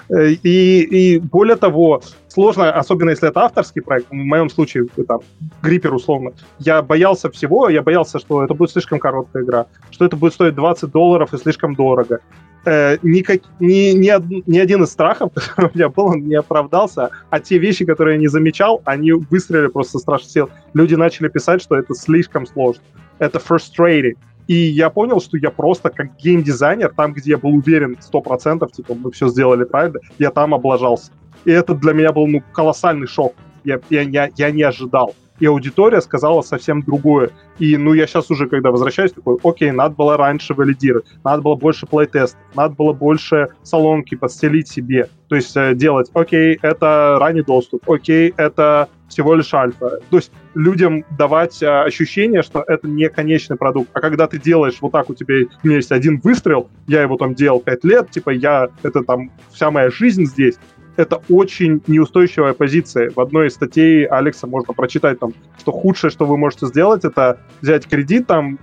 э, 0.09 0.29
и, 0.43 0.81
и 0.81 1.19
более 1.19 1.55
того, 1.55 2.01
сложно, 2.27 2.71
особенно 2.71 3.09
если 3.09 3.29
это 3.29 3.41
авторский 3.41 3.81
проект, 3.81 4.09
в 4.09 4.13
моем 4.13 4.49
случае, 4.49 4.87
там, 5.07 5.19
Гриппер 5.61 5.93
условно, 5.93 6.31
я 6.59 6.81
боялся 6.81 7.29
всего, 7.29 7.69
я 7.69 7.81
боялся, 7.81 8.19
что 8.19 8.43
это 8.43 8.53
будет 8.53 8.71
слишком 8.71 8.99
короткая 8.99 9.43
игра, 9.43 9.65
что 9.91 10.05
это 10.05 10.15
будет 10.15 10.33
стоить 10.33 10.55
20 10.55 10.91
долларов 10.91 11.33
и 11.33 11.37
слишком 11.37 11.75
дорого 11.75 12.19
э, 12.67 12.97
никак, 13.01 13.41
ни, 13.59 13.93
ни, 13.93 14.43
ни 14.45 14.59
один 14.59 14.83
из 14.83 14.91
страхов, 14.91 15.31
который 15.35 15.71
у 15.73 15.77
меня 15.77 15.89
был, 15.89 16.05
он 16.07 16.27
не 16.27 16.35
оправдался, 16.35 17.09
а 17.29 17.39
те 17.39 17.57
вещи, 17.57 17.85
которые 17.85 18.15
я 18.15 18.19
не 18.19 18.27
замечал, 18.27 18.81
они 18.85 19.13
выстрелили 19.13 19.67
просто 19.67 19.99
страшно 19.99 20.29
сил. 20.29 20.49
Люди 20.73 20.95
начали 20.95 21.29
писать, 21.29 21.61
что 21.61 21.75
это 21.75 21.93
слишком 21.95 22.45
сложно. 22.45 22.83
Это 23.19 23.39
frustrating. 23.39 24.15
И 24.47 24.53
я 24.53 24.89
понял, 24.89 25.19
что 25.19 25.37
я 25.37 25.49
просто 25.49 25.89
как 25.89 26.15
геймдизайнер, 26.17 26.93
там, 26.95 27.13
где 27.13 27.31
я 27.31 27.37
был 27.37 27.55
уверен 27.55 27.97
100%, 27.99 28.71
типа, 28.71 28.93
мы 28.93 29.11
все 29.11 29.27
сделали 29.27 29.65
правильно, 29.65 29.99
я 30.19 30.31
там 30.31 30.53
облажался. 30.53 31.11
И 31.45 31.51
это 31.51 31.73
для 31.73 31.93
меня 31.93 32.11
был 32.11 32.27
ну, 32.27 32.41
колоссальный 32.53 33.07
шок. 33.07 33.33
Я, 33.63 33.79
я, 33.89 34.01
я, 34.01 34.29
я 34.35 34.51
не 34.51 34.63
ожидал 34.63 35.13
и 35.39 35.45
аудитория 35.45 36.01
сказала 36.01 36.41
совсем 36.41 36.81
другое. 36.81 37.31
И, 37.59 37.77
ну, 37.77 37.93
я 37.93 38.07
сейчас 38.07 38.29
уже, 38.31 38.47
когда 38.47 38.71
возвращаюсь, 38.71 39.11
такой, 39.11 39.37
окей, 39.43 39.71
надо 39.71 39.95
было 39.95 40.17
раньше 40.17 40.53
валидировать, 40.53 41.05
надо 41.23 41.41
было 41.41 41.55
больше 41.55 41.85
плейтестов, 41.85 42.39
надо 42.55 42.75
было 42.75 42.93
больше 42.93 43.49
салонки 43.63 44.15
подстелить 44.15 44.67
себе, 44.67 45.09
то 45.27 45.35
есть 45.35 45.55
э, 45.57 45.73
делать, 45.75 46.09
окей, 46.13 46.57
это 46.61 47.17
ранний 47.19 47.41
доступ, 47.41 47.89
окей, 47.89 48.33
это 48.37 48.87
всего 49.09 49.35
лишь 49.35 49.53
альфа. 49.53 49.99
То 50.09 50.17
есть 50.17 50.31
людям 50.53 51.03
давать 51.17 51.61
э, 51.61 51.67
ощущение, 51.67 52.43
что 52.43 52.63
это 52.65 52.87
не 52.87 53.09
конечный 53.09 53.57
продукт. 53.57 53.89
А 53.93 53.99
когда 53.99 54.27
ты 54.27 54.39
делаешь 54.39 54.77
вот 54.79 54.91
так, 54.91 55.09
у 55.09 55.15
тебя 55.15 55.35
у 55.63 55.67
меня 55.67 55.77
есть 55.77 55.91
один 55.91 56.19
выстрел, 56.19 56.69
я 56.87 57.01
его 57.01 57.17
там 57.17 57.35
делал 57.35 57.59
пять 57.59 57.83
лет, 57.83 58.09
типа 58.09 58.29
я, 58.29 58.69
это 58.83 59.03
там 59.03 59.31
вся 59.51 59.69
моя 59.71 59.89
жизнь 59.89 60.25
здесь, 60.25 60.55
это 60.97 61.21
очень 61.29 61.81
неустойчивая 61.87 62.53
позиция. 62.53 63.11
В 63.11 63.19
одной 63.19 63.47
из 63.47 63.53
статей 63.53 64.05
Алекса 64.05 64.47
можно 64.47 64.73
прочитать, 64.73 65.19
там, 65.19 65.33
что 65.59 65.71
худшее, 65.71 66.11
что 66.11 66.25
вы 66.25 66.37
можете 66.37 66.65
сделать, 66.65 67.05
это 67.05 67.39
взять 67.61 67.87
кредит, 67.87 68.27
там, 68.27 68.59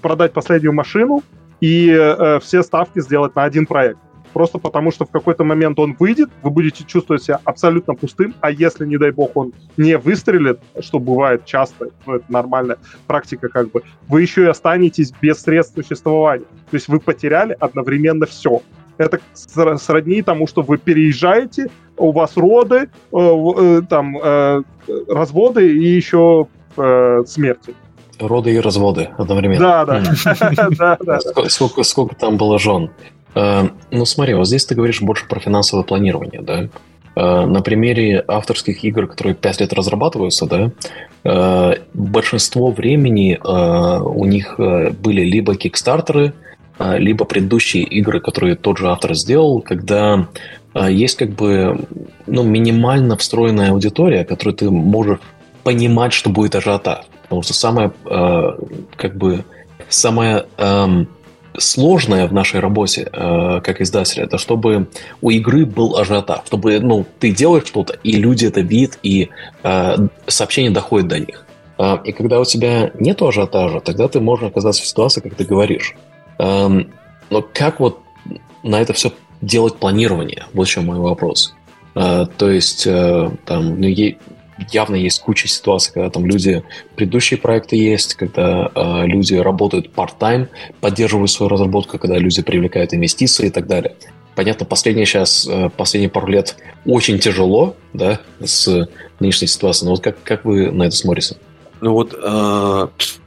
продать 0.00 0.32
последнюю 0.32 0.72
машину 0.72 1.22
и 1.60 1.90
э, 1.90 2.38
все 2.40 2.62
ставки 2.62 3.00
сделать 3.00 3.34
на 3.34 3.44
один 3.44 3.66
проект. 3.66 3.98
Просто 4.32 4.58
потому, 4.58 4.92
что 4.92 5.04
в 5.04 5.10
какой-то 5.10 5.42
момент 5.42 5.78
он 5.80 5.96
выйдет, 5.98 6.30
вы 6.42 6.50
будете 6.50 6.84
чувствовать 6.84 7.24
себя 7.24 7.40
абсолютно 7.44 7.94
пустым, 7.94 8.34
а 8.40 8.50
если, 8.50 8.86
не 8.86 8.96
дай 8.96 9.10
бог, 9.10 9.36
он 9.36 9.52
не 9.76 9.98
выстрелит, 9.98 10.60
что 10.80 11.00
бывает 11.00 11.44
часто, 11.44 11.88
ну, 12.06 12.14
это 12.14 12.24
нормальная 12.28 12.76
практика 13.08 13.48
как 13.48 13.72
бы, 13.72 13.82
вы 14.06 14.22
еще 14.22 14.44
и 14.44 14.46
останетесь 14.46 15.12
без 15.20 15.42
средств 15.42 15.74
существования. 15.74 16.44
То 16.70 16.76
есть 16.76 16.86
вы 16.86 17.00
потеряли 17.00 17.56
одновременно 17.58 18.26
все 18.26 18.62
это 19.00 19.20
сродни 19.34 20.22
тому, 20.22 20.46
что 20.46 20.62
вы 20.62 20.76
переезжаете, 20.76 21.70
у 21.96 22.12
вас 22.12 22.36
роды, 22.36 22.88
э, 23.12 23.16
э, 23.16 23.82
там, 23.88 24.16
э, 24.22 24.62
разводы 25.08 25.76
и 25.76 25.88
еще 25.88 26.46
смерти. 27.26 27.74
Роды 28.20 28.54
и 28.54 28.60
разводы 28.60 29.10
одновременно. 29.18 29.84
Да, 29.84 29.84
да. 31.00 31.20
Сколько, 31.48 31.82
сколько 31.82 32.14
там 32.14 32.36
было 32.36 32.60
жен? 32.60 32.90
Ну, 33.34 34.04
смотри, 34.04 34.34
вот 34.34 34.46
здесь 34.46 34.64
ты 34.66 34.76
говоришь 34.76 35.02
больше 35.02 35.26
про 35.26 35.40
финансовое 35.40 35.84
планирование, 35.84 36.40
да? 36.40 36.68
На 37.16 37.60
примере 37.60 38.24
авторских 38.26 38.84
игр, 38.84 39.08
которые 39.08 39.34
5 39.34 39.60
лет 39.60 39.72
разрабатываются, 39.72 40.46
да, 40.46 41.74
большинство 41.92 42.70
времени 42.70 43.38
у 43.42 44.24
них 44.24 44.54
были 44.58 45.22
либо 45.22 45.56
кикстартеры, 45.56 46.28
а, 46.28 46.50
либо 46.80 47.24
предыдущие 47.24 47.82
игры, 47.82 48.20
которые 48.20 48.56
тот 48.56 48.78
же 48.78 48.88
автор 48.88 49.14
сделал, 49.14 49.60
когда 49.60 50.28
а, 50.72 50.90
есть 50.90 51.16
как 51.16 51.30
бы 51.30 51.80
ну, 52.26 52.42
минимально 52.42 53.16
встроенная 53.16 53.70
аудитория, 53.70 54.24
которую 54.24 54.54
ты 54.54 54.70
можешь 54.70 55.18
понимать, 55.64 56.12
что 56.12 56.30
будет 56.30 56.54
ажиотаж. 56.54 57.04
Потому 57.22 57.42
что 57.42 57.54
самое, 57.54 57.92
э, 58.06 58.52
как 58.96 59.16
бы, 59.16 59.44
самое 59.88 60.46
э, 60.56 61.04
сложное 61.56 62.26
в 62.26 62.32
нашей 62.32 62.60
работе, 62.60 63.04
как 63.12 63.80
издателя, 63.80 64.24
это 64.24 64.38
чтобы 64.38 64.88
у 65.20 65.30
игры 65.30 65.66
был 65.66 65.96
ажиотаж, 65.96 66.40
чтобы, 66.46 66.78
ну, 66.80 67.04
ты 67.18 67.32
делаешь 67.32 67.66
что-то, 67.66 67.98
и 68.04 68.12
люди 68.12 68.46
это 68.46 68.60
видят, 68.60 68.98
и 69.02 69.28
сообщение 70.28 70.70
доходит 70.70 71.08
до 71.08 71.18
них. 71.18 71.44
И 72.04 72.12
когда 72.12 72.38
у 72.40 72.44
тебя 72.44 72.92
нет 72.98 73.20
ажиотажа, 73.20 73.80
тогда 73.80 74.06
ты 74.06 74.20
можешь 74.20 74.46
оказаться 74.46 74.82
в 74.82 74.86
ситуации, 74.86 75.20
как 75.20 75.34
ты 75.34 75.44
говоришь. 75.44 75.96
Э, 76.40 76.68
но 77.30 77.42
как 77.52 77.80
вот 77.80 78.00
на 78.62 78.80
это 78.80 78.92
все 78.92 79.12
делать 79.40 79.76
планирование? 79.76 80.46
Вот 80.52 80.68
в 80.68 80.76
мой 80.78 80.98
вопрос. 80.98 81.54
Э, 81.94 82.26
то 82.36 82.50
есть, 82.50 82.86
э, 82.86 83.30
там, 83.44 83.80
ну, 83.80 83.88
явно 84.70 84.96
есть 84.96 85.20
куча 85.20 85.48
ситуаций, 85.48 85.92
когда 85.92 86.10
там 86.10 86.26
люди, 86.26 86.62
предыдущие 86.96 87.38
проекты 87.38 87.76
есть, 87.76 88.14
когда 88.14 88.70
э, 88.74 89.06
люди 89.06 89.34
работают 89.34 89.90
part-time, 89.94 90.48
поддерживают 90.80 91.30
свою 91.30 91.48
разработку, 91.48 91.98
когда 91.98 92.18
люди 92.18 92.42
привлекают 92.42 92.94
инвестиции 92.94 93.46
и 93.46 93.50
так 93.50 93.66
далее. 93.66 93.94
Понятно, 94.34 94.64
последние 94.64 95.06
сейчас, 95.06 95.46
э, 95.48 95.70
последние 95.76 96.10
пару 96.10 96.28
лет 96.28 96.56
очень 96.86 97.18
тяжело, 97.18 97.74
да, 97.92 98.20
с 98.42 98.88
нынешней 99.18 99.48
ситуацией. 99.48 99.86
Но 99.86 99.92
вот 99.92 100.02
как, 100.02 100.22
как 100.22 100.44
вы 100.44 100.70
на 100.70 100.84
это 100.84 100.96
смотрите? 100.96 101.36
Ну 101.80 101.92
вот, 101.92 102.12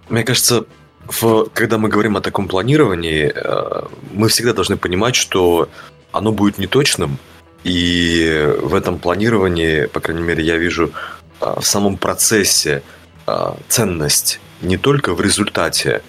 мне 0.09 0.23
кажется, 0.23 0.65
в, 1.07 1.49
когда 1.53 1.77
мы 1.77 1.89
говорим 1.89 2.17
о 2.17 2.21
таком 2.21 2.47
планировании, 2.47 3.31
э, 3.33 3.85
мы 4.11 4.27
всегда 4.29 4.53
должны 4.53 4.77
понимать, 4.77 5.15
что 5.15 5.69
оно 6.11 6.31
будет 6.31 6.57
неточным, 6.57 7.17
и 7.63 8.55
в 8.61 8.75
этом 8.75 8.99
планировании, 8.99 9.85
по 9.85 9.99
крайней 9.99 10.23
мере, 10.23 10.43
я 10.43 10.57
вижу 10.57 10.91
а, 11.39 11.59
в 11.59 11.65
самом 11.65 11.97
процессе 11.97 12.83
а, 13.25 13.57
ценность, 13.69 14.39
не 14.61 14.77
только 14.77 15.13
в 15.13 15.21
результате. 15.21 16.01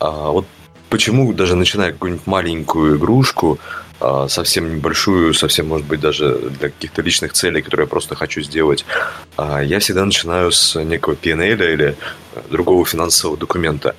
А 0.00 0.30
вот 0.30 0.46
почему 0.90 1.32
даже 1.32 1.54
начиная 1.54 1.92
какую-нибудь 1.92 2.26
маленькую 2.26 2.96
игрушку, 2.96 3.58
совсем 4.28 4.76
небольшую, 4.76 5.32
совсем, 5.32 5.68
может 5.68 5.86
быть, 5.86 6.00
даже 6.00 6.36
для 6.36 6.68
каких-то 6.68 7.00
личных 7.00 7.32
целей, 7.32 7.62
которые 7.62 7.86
я 7.86 7.88
просто 7.88 8.14
хочу 8.14 8.42
сделать, 8.42 8.84
я 9.38 9.78
всегда 9.78 10.04
начинаю 10.04 10.52
с 10.52 10.78
некого 10.84 11.14
PNL 11.14 11.72
или 11.72 11.96
другого 12.50 12.84
финансового 12.84 13.38
документа. 13.38 13.96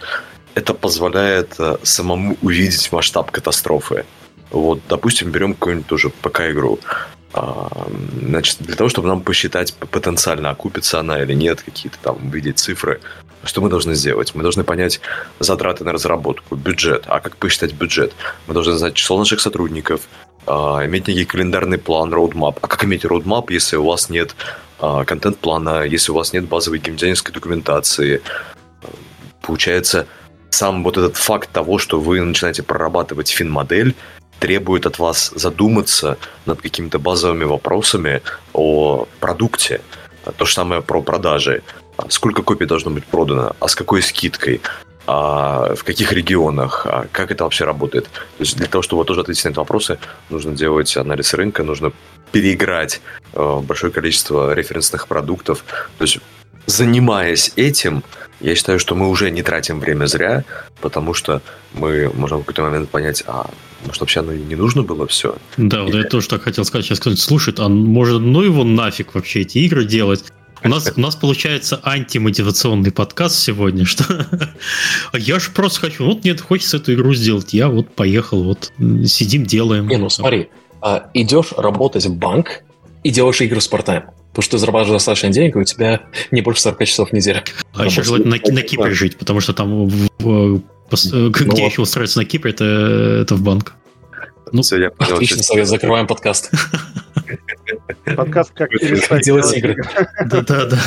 Это 0.58 0.74
позволяет 0.74 1.56
самому 1.84 2.36
увидеть 2.42 2.92
масштаб 2.92 3.30
катастрофы. 3.30 4.06
Вот, 4.50 4.80
допустим, 4.90 5.30
берем 5.30 5.54
какую-нибудь 5.54 5.88
тоже 5.88 6.10
ПК-игру. 6.10 6.80
А, 7.34 7.88
значит, 8.24 8.58
для 8.62 8.76
того, 8.76 8.90
чтобы 8.90 9.08
нам 9.08 9.22
посчитать 9.22 9.76
потенциально, 9.76 10.50
окупится 10.50 11.00
она 11.00 11.22
или 11.22 11.34
нет, 11.34 11.62
какие-то 11.62 12.00
там 12.02 12.16
увидеть 12.26 12.58
цифры, 12.58 13.02
что 13.44 13.62
мы 13.62 13.70
должны 13.70 13.94
сделать? 13.94 14.34
Мы 14.34 14.42
должны 14.42 14.64
понять 14.64 15.00
затраты 15.40 15.84
на 15.84 15.92
разработку, 15.92 16.56
бюджет. 16.56 17.04
А 17.06 17.20
как 17.20 17.38
посчитать 17.38 17.74
бюджет? 17.74 18.14
Мы 18.48 18.56
должны 18.56 18.74
знать 18.74 18.96
число 18.96 19.20
наших 19.20 19.42
сотрудников, 19.42 20.02
а, 20.48 20.84
иметь 20.86 21.08
некий 21.08 21.26
календарный 21.26 21.78
план, 21.78 22.12
роудмап. 22.12 22.58
А 22.64 22.68
как 22.68 22.84
иметь 22.84 23.06
роудмап, 23.06 23.52
если 23.52 23.76
у 23.76 23.86
вас 23.86 24.10
нет 24.10 24.36
а, 24.80 25.06
контент-плана, 25.06 25.84
если 25.84 26.12
у 26.12 26.16
вас 26.16 26.34
нет 26.34 26.46
базовой 26.48 26.80
геймдизайнерской 26.80 27.32
документации? 27.32 28.24
Получается, 29.44 30.08
сам 30.50 30.84
вот 30.84 30.98
этот 30.98 31.18
факт 31.18 31.50
того, 31.52 31.78
что 31.78 32.00
вы 32.00 32.22
начинаете 32.22 32.64
прорабатывать 32.64 33.30
фин-модель, 33.30 33.96
требует 34.40 34.86
от 34.86 35.00
вас 35.00 35.32
задуматься 35.36 36.18
над 36.46 36.62
какими-то 36.62 37.00
базовыми 37.00 37.44
вопросами 37.44 38.22
о 38.54 39.08
продукте. 39.20 39.82
То 40.38 40.46
же 40.46 40.54
самое 40.54 40.82
про 40.82 41.02
продажи. 41.02 41.64
Сколько 42.10 42.44
копий 42.44 42.66
должно 42.66 42.92
быть 42.92 43.06
продано, 43.06 43.56
а 43.60 43.68
с 43.68 43.76
какой 43.76 44.02
скидкой, 44.02 44.62
а 45.08 45.74
в 45.76 45.84
каких 45.84 46.12
регионах, 46.12 46.86
а 46.86 47.08
как 47.12 47.32
это 47.32 47.46
вообще 47.46 47.64
работает. 47.64 48.06
То 48.06 48.44
есть 48.44 48.58
для 48.58 48.68
того, 48.68 48.82
чтобы 48.82 49.06
тоже 49.06 49.22
ответить 49.22 49.46
на 49.46 49.50
эти 49.50 49.58
вопросы, 49.58 49.98
нужно 50.30 50.52
делать 50.52 50.96
анализ 50.98 51.34
рынка, 51.34 51.64
нужно 51.64 51.92
переиграть 52.32 53.02
э, 53.34 53.60
большое 53.64 53.92
количество 53.92 54.54
референсных 54.54 55.08
продуктов. 55.08 55.64
То 55.98 56.04
есть 56.04 56.20
занимаясь 56.68 57.54
этим, 57.56 58.04
я 58.40 58.54
считаю, 58.54 58.78
что 58.78 58.94
мы 58.94 59.10
уже 59.10 59.32
не 59.32 59.42
тратим 59.42 59.80
время 59.80 60.06
зря, 60.06 60.44
потому 60.80 61.16
что 61.16 61.42
мы 61.74 62.12
можем 62.14 62.40
в 62.40 62.42
какой-то 62.42 62.62
момент 62.62 62.90
понять, 62.90 63.24
а 63.26 63.50
может 63.86 64.02
вообще 64.02 64.20
оно 64.20 64.34
и 64.34 64.44
не 64.44 64.56
нужно 64.56 64.84
было 64.84 65.08
все. 65.08 65.36
Да, 65.58 65.84
вот 65.84 65.96
я 65.96 66.04
тоже 66.04 66.28
так 66.28 66.44
хотел 66.44 66.66
сказать. 66.66 66.86
Сейчас 66.86 67.00
сказать, 67.00 67.20
слушай, 67.20 67.54
а 67.58 67.68
может 67.70 68.22
ну 68.22 68.42
его 68.42 68.64
нафиг 68.64 69.16
вообще 69.16 69.42
эти 69.42 69.60
игры 69.60 69.86
делать? 69.86 70.26
У 70.64 70.70
нас, 70.70 70.92
у 70.96 71.00
нас 71.00 71.16
получается 71.16 71.80
антимотивационный 71.84 72.92
подкаст 72.92 73.40
сегодня, 73.40 73.86
что 73.86 74.28
я 75.14 75.40
же 75.40 75.52
просто 75.52 75.82
хочу, 75.82 76.06
вот 76.06 76.24
нет, 76.24 76.42
хочется 76.42 76.78
эту 76.78 76.94
игру 76.96 77.14
сделать, 77.14 77.54
я 77.54 77.70
вот 77.70 77.94
поехал, 77.94 78.44
вот 78.44 78.72
сидим, 79.06 79.46
делаем. 79.46 79.88
Не, 79.88 79.98
ну 79.98 80.10
смотри, 80.10 80.50
а, 80.82 81.10
идешь 81.14 81.54
работать 81.56 82.06
в 82.06 82.16
банк 82.16 82.64
и 83.04 83.12
делаешь 83.12 83.40
игры 83.42 83.62
с 83.62 83.68
партайм. 83.68 84.06
Потому 84.38 84.46
что 84.46 84.58
ты 84.58 84.60
зарабатываешь 84.60 84.94
достаточно 84.94 85.30
денег, 85.30 85.56
и 85.56 85.60
у 85.60 85.64
тебя 85.64 86.02
не 86.30 86.42
больше 86.42 86.62
40 86.62 86.86
часов 86.86 87.10
в 87.10 87.14
неделю. 87.14 87.42
А 87.74 87.86
еще 87.86 88.04
желательно 88.04 88.36
на, 88.36 88.54
на 88.54 88.62
Кипре 88.62 88.92
жить, 88.92 89.18
потому 89.18 89.40
что 89.40 89.52
там 89.52 89.88
в, 89.88 90.10
в, 90.20 90.22
ну, 90.22 90.62
где 91.32 91.46
вот. 91.46 91.58
еще 91.58 91.82
устроиться 91.82 92.20
на 92.20 92.26
Кипре, 92.26 92.52
это, 92.52 92.64
это 93.24 93.34
в 93.34 93.42
банк. 93.42 93.74
Ну, 94.52 94.62
Все, 94.62 94.80
я 94.80 94.92
понял, 94.92 95.16
Отлично, 95.16 95.42
совет, 95.42 95.68
закрываем 95.68 96.06
подкаст. 96.06 96.52
Подкаст 98.16 98.52
как 98.54 98.70
делать 99.24 99.58
игры. 99.58 99.84
Да-да-да. 100.24 100.80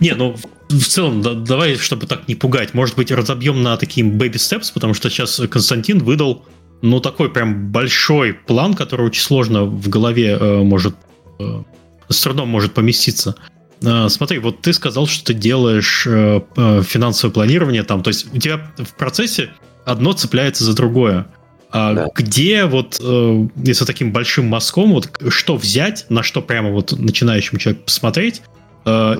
Не, 0.00 0.14
ну, 0.14 0.36
в 0.70 0.84
целом, 0.84 1.20
да, 1.20 1.34
давай, 1.34 1.76
чтобы 1.76 2.06
так 2.06 2.26
не 2.26 2.36
пугать, 2.36 2.72
может 2.72 2.96
быть, 2.96 3.12
разобьем 3.12 3.62
на 3.62 3.76
такие 3.76 4.06
baby 4.06 4.36
steps, 4.36 4.72
потому 4.72 4.94
что 4.94 5.10
сейчас 5.10 5.38
Константин 5.50 5.98
выдал, 5.98 6.46
ну, 6.80 7.00
такой 7.00 7.30
прям 7.30 7.70
большой 7.70 8.32
план, 8.32 8.72
который 8.72 9.04
очень 9.04 9.22
сложно 9.22 9.64
в 9.64 9.90
голове 9.90 10.38
э, 10.40 10.62
может 10.62 10.94
э, 11.38 11.62
с 12.08 12.20
трудом 12.20 12.48
может 12.48 12.74
поместиться. 12.74 13.36
А, 13.84 14.08
смотри, 14.08 14.38
вот 14.38 14.60
ты 14.60 14.72
сказал, 14.72 15.06
что 15.06 15.26
ты 15.26 15.34
делаешь 15.34 16.06
э, 16.06 16.40
э, 16.56 16.82
финансовое 16.82 17.32
планирование 17.32 17.82
там, 17.82 18.02
то 18.02 18.08
есть 18.08 18.32
у 18.34 18.38
тебя 18.38 18.60
в 18.76 18.94
процессе 18.94 19.50
одно 19.84 20.12
цепляется 20.12 20.64
за 20.64 20.74
другое. 20.74 21.26
А 21.70 21.92
да. 21.92 22.06
где 22.14 22.64
вот, 22.64 22.98
э, 23.00 23.48
если 23.56 23.84
таким 23.84 24.12
большим 24.12 24.46
мазком, 24.46 24.92
вот 24.92 25.10
что 25.28 25.56
взять, 25.56 26.06
на 26.08 26.22
что 26.22 26.40
прямо 26.40 26.70
вот 26.70 26.92
начинающему 26.92 27.58
человеку 27.58 27.84
посмотреть, 27.84 28.42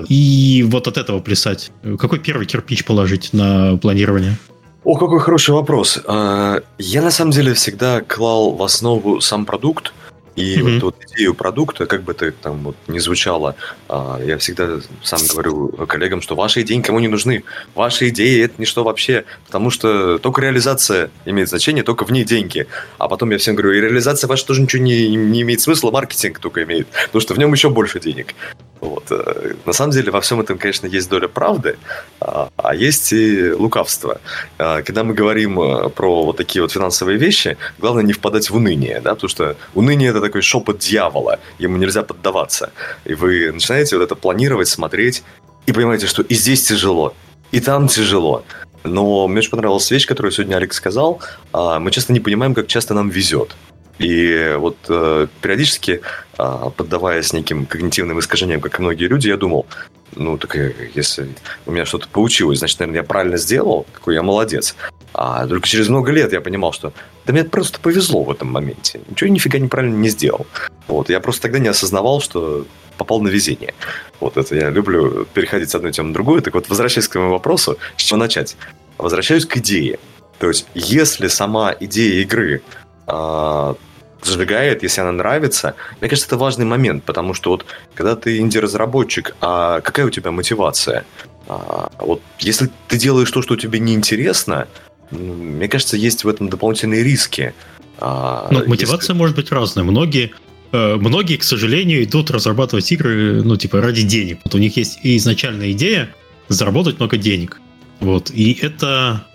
и 0.07 0.65
вот 0.67 0.87
от 0.87 0.97
этого 0.97 1.19
плясать? 1.19 1.69
Какой 1.99 2.17
первый 2.17 2.47
кирпич 2.47 2.83
положить 2.85 3.33
на 3.33 3.77
планирование? 3.77 4.35
О, 4.83 4.95
какой 4.95 5.19
хороший 5.19 5.51
вопрос. 5.51 5.99
А, 6.07 6.61
я 6.79 7.01
на 7.03 7.11
самом 7.11 7.31
деле 7.31 7.53
всегда 7.53 8.01
клал 8.01 8.51
в 8.51 8.63
основу 8.63 9.21
сам 9.21 9.45
продукт, 9.45 9.93
и 10.35 10.57
mm-hmm. 10.57 10.73
вот, 10.79 10.83
вот 10.83 10.95
идею 11.11 11.33
продукта, 11.33 11.85
как 11.85 12.03
бы 12.03 12.11
это 12.13 12.31
там 12.31 12.63
вот 12.63 12.75
не 12.87 12.99
звучало, 12.99 13.55
а, 13.87 14.19
я 14.23 14.37
всегда 14.37 14.79
сам 15.03 15.19
говорю 15.29 15.69
коллегам, 15.87 16.21
что 16.21 16.35
ваши 16.35 16.61
идеи 16.61 16.75
никому 16.75 16.99
не 16.99 17.07
нужны. 17.07 17.43
Ваши 17.75 18.09
идеи 18.09 18.45
это 18.45 18.55
ничто 18.57 18.83
вообще, 18.83 19.25
потому 19.45 19.69
что 19.69 20.17
только 20.19 20.41
реализация 20.41 21.11
имеет 21.25 21.49
значение, 21.49 21.83
только 21.83 22.05
в 22.05 22.11
ней 22.11 22.23
деньги. 22.23 22.67
А 22.97 23.07
потом 23.07 23.31
я 23.31 23.37
всем 23.37 23.55
говорю, 23.55 23.73
и 23.73 23.81
реализация 23.81 24.27
ваша 24.27 24.45
тоже 24.45 24.61
ничего 24.61 24.81
не, 24.83 25.15
не 25.15 25.41
имеет 25.41 25.61
смысла, 25.61 25.91
маркетинг 25.91 26.39
только 26.39 26.63
имеет, 26.63 26.87
потому 27.07 27.21
что 27.21 27.33
в 27.33 27.37
нем 27.37 27.51
еще 27.53 27.69
больше 27.69 27.99
денег. 27.99 28.35
Вот. 28.81 29.11
Э, 29.11 29.55
на 29.65 29.73
самом 29.73 29.91
деле 29.91 30.11
во 30.11 30.21
всем 30.21 30.39
этом, 30.39 30.57
конечно, 30.57 30.87
есть 30.87 31.09
доля 31.09 31.27
правды, 31.27 31.77
а, 32.19 32.49
а 32.55 32.75
есть 32.75 33.11
и 33.11 33.51
лукавство. 33.51 34.21
А, 34.57 34.81
когда 34.81 35.03
мы 35.03 35.13
говорим 35.13 35.59
э, 35.59 35.89
про 35.89 36.23
вот 36.23 36.37
такие 36.37 36.61
вот 36.61 36.71
финансовые 36.71 37.17
вещи, 37.17 37.57
главное 37.77 38.03
не 38.03 38.13
впадать 38.13 38.49
в 38.49 38.55
уныние, 38.55 39.01
да, 39.01 39.15
потому 39.15 39.29
что 39.29 39.55
уныние– 39.75 40.09
это 40.11 40.21
такой 40.21 40.41
шепот 40.41 40.79
дьявола, 40.79 41.39
ему 41.59 41.77
нельзя 41.77 42.03
поддаваться. 42.03 42.71
И 43.05 43.13
вы 43.13 43.51
начинаете 43.51 43.97
вот 43.97 44.03
это 44.03 44.15
планировать, 44.15 44.69
смотреть, 44.69 45.23
и 45.65 45.73
понимаете, 45.73 46.07
что 46.07 46.21
и 46.21 46.33
здесь 46.33 46.63
тяжело, 46.63 47.13
и 47.51 47.59
там 47.59 47.87
тяжело. 47.87 48.43
Но 48.83 49.27
мне 49.27 49.39
очень 49.39 49.51
понравилась 49.51 49.91
вещь, 49.91 50.07
которую 50.07 50.31
сегодня 50.31 50.55
Алекс 50.55 50.77
сказал. 50.77 51.19
А, 51.51 51.79
мы 51.79 51.91
часто 51.91 52.13
не 52.13 52.21
понимаем, 52.21 52.53
как 52.53 52.67
часто 52.67 52.93
нам 52.93 53.09
везет. 53.09 53.55
И 53.99 54.55
вот 54.57 54.77
э, 54.87 55.27
периодически, 55.41 56.01
э, 56.37 56.69
поддаваясь 56.75 57.33
неким 57.33 57.65
когнитивным 57.65 58.19
искажениям, 58.19 58.61
как 58.61 58.79
и 58.79 58.81
многие 58.81 59.05
люди, 59.05 59.27
я 59.27 59.37
думал, 59.37 59.67
ну, 60.15 60.37
так 60.37 60.57
если 60.95 61.29
у 61.65 61.71
меня 61.71 61.85
что-то 61.85 62.07
получилось, 62.07 62.59
значит, 62.59 62.79
наверное, 62.79 63.01
я 63.01 63.03
правильно 63.03 63.37
сделал, 63.37 63.85
какой 63.93 64.15
я 64.15 64.23
молодец. 64.23 64.75
А 65.13 65.45
только 65.47 65.67
через 65.67 65.89
много 65.89 66.11
лет 66.11 66.31
я 66.31 66.39
понимал, 66.41 66.71
что 66.71 66.93
да 67.25 67.33
мне 67.33 67.43
просто 67.43 67.79
повезло 67.79 68.23
в 68.23 68.31
этом 68.31 68.49
моменте. 68.51 69.01
Ничего 69.09 69.29
нифига 69.29 69.59
неправильно 69.59 69.95
не 69.95 70.09
сделал. 70.09 70.47
Вот, 70.87 71.09
я 71.09 71.19
просто 71.19 71.43
тогда 71.43 71.59
не 71.59 71.67
осознавал, 71.67 72.21
что 72.21 72.65
попал 72.97 73.21
на 73.21 73.27
везение. 73.27 73.73
Вот 74.19 74.37
это 74.37 74.55
я 74.55 74.69
люблю 74.69 75.25
переходить 75.33 75.69
с 75.69 75.75
одной 75.75 75.91
темы 75.91 76.09
на 76.09 76.13
другую. 76.13 76.41
Так 76.41 76.53
вот, 76.53 76.69
возвращаясь 76.69 77.07
к 77.07 77.11
твоему 77.11 77.31
вопросу, 77.31 77.77
с 77.97 78.01
чего 78.01 78.17
начать? 78.17 78.55
Возвращаюсь 78.97 79.45
к 79.45 79.57
идее. 79.57 79.99
То 80.39 80.47
есть, 80.47 80.67
если 80.73 81.27
сама 81.27 81.75
идея 81.79 82.21
игры 82.21 82.61
а, 83.07 83.75
зажигает, 84.21 84.83
если 84.83 85.01
она 85.01 85.11
нравится. 85.11 85.75
Мне 85.99 86.09
кажется, 86.09 86.27
это 86.27 86.37
важный 86.37 86.65
момент, 86.65 87.03
потому 87.03 87.33
что 87.33 87.51
вот 87.51 87.65
когда 87.93 88.15
ты 88.15 88.39
инди-разработчик, 88.39 89.35
а 89.41 89.81
какая 89.81 90.05
у 90.05 90.09
тебя 90.09 90.31
мотивация? 90.31 91.05
А, 91.47 91.91
вот 91.99 92.21
если 92.39 92.69
ты 92.87 92.97
делаешь 92.97 93.31
то, 93.31 93.41
что 93.41 93.55
тебе 93.55 93.79
неинтересно, 93.79 94.67
мне 95.11 95.67
кажется, 95.67 95.97
есть 95.97 96.23
в 96.23 96.29
этом 96.29 96.49
дополнительные 96.49 97.03
риски. 97.03 97.53
А, 97.97 98.47
ну, 98.51 98.67
мотивация 98.67 99.13
если... 99.13 99.13
может 99.13 99.35
быть 99.35 99.51
разная. 99.51 99.83
Многие, 99.83 100.31
э, 100.71 100.95
многие, 100.95 101.37
к 101.37 101.43
сожалению, 101.43 102.03
идут 102.03 102.29
разрабатывать 102.29 102.91
игры, 102.91 103.41
ну, 103.43 103.57
типа, 103.57 103.81
ради 103.81 104.03
денег. 104.03 104.39
Вот 104.43 104.55
у 104.55 104.57
них 104.59 104.77
есть 104.77 104.99
и 105.03 105.17
изначальная 105.17 105.71
идея 105.71 106.13
заработать 106.47 106.99
много 106.99 107.17
денег. 107.17 107.59
Вот. 107.99 108.29
И 108.31 108.57
это 108.61 109.25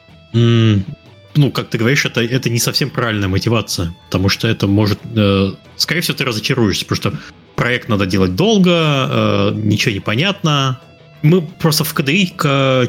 ну, 1.36 1.50
как 1.50 1.68
ты 1.68 1.78
говоришь, 1.78 2.04
это, 2.04 2.22
это 2.22 2.50
не 2.50 2.58
совсем 2.58 2.90
правильная 2.90 3.28
мотивация, 3.28 3.94
потому 4.06 4.28
что 4.28 4.48
это 4.48 4.66
может... 4.66 4.98
Э, 5.16 5.52
скорее 5.76 6.00
всего, 6.00 6.16
ты 6.16 6.24
разочаруешься, 6.24 6.84
потому 6.86 6.96
что 6.96 7.20
проект 7.56 7.88
надо 7.88 8.06
делать 8.06 8.36
долго, 8.36 8.70
э, 8.70 9.52
ничего 9.54 9.92
не 9.92 10.00
понятно. 10.00 10.80
Мы 11.22 11.42
просто 11.42 11.84
в 11.84 11.94
КДИ 11.94 12.34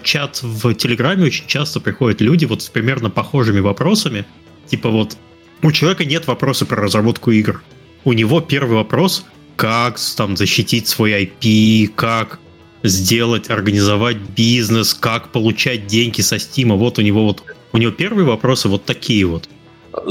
чат 0.03 0.41
в 0.43 0.73
Телеграме 0.73 1.25
очень 1.25 1.47
часто 1.47 1.79
приходят 1.79 2.21
люди 2.21 2.45
вот 2.45 2.61
с 2.61 2.69
примерно 2.69 3.09
похожими 3.09 3.61
вопросами. 3.61 4.25
Типа 4.67 4.89
вот, 4.89 5.17
у 5.61 5.71
человека 5.71 6.05
нет 6.05 6.27
вопроса 6.27 6.65
про 6.65 6.81
разработку 6.81 7.31
игр. 7.31 7.63
У 8.03 8.13
него 8.13 8.41
первый 8.41 8.75
вопрос, 8.75 9.25
как 9.55 9.97
там 10.17 10.35
защитить 10.37 10.87
свой 10.87 11.11
IP, 11.23 11.87
как 11.95 12.39
сделать, 12.83 13.49
организовать 13.49 14.17
бизнес, 14.17 14.93
как 14.93 15.31
получать 15.31 15.87
деньги 15.87 16.21
со 16.21 16.37
Стима. 16.37 16.75
Вот 16.75 16.99
у 16.99 17.01
него 17.01 17.25
вот 17.25 17.54
у 17.75 17.77
него 17.77 17.91
первые 17.91 18.25
вопросы 18.25 18.69
вот 18.69 18.85
такие 18.85 19.25
вот. 19.25 19.49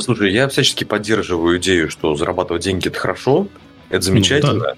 Слушай, 0.01 0.33
я 0.33 0.49
всячески 0.49 0.85
поддерживаю 0.85 1.59
идею, 1.59 1.91
что 1.91 2.15
зарабатывать 2.15 2.63
деньги 2.63 2.89
это 2.89 2.99
хорошо, 2.99 3.49
это 3.91 4.03
замечательно. 4.03 4.75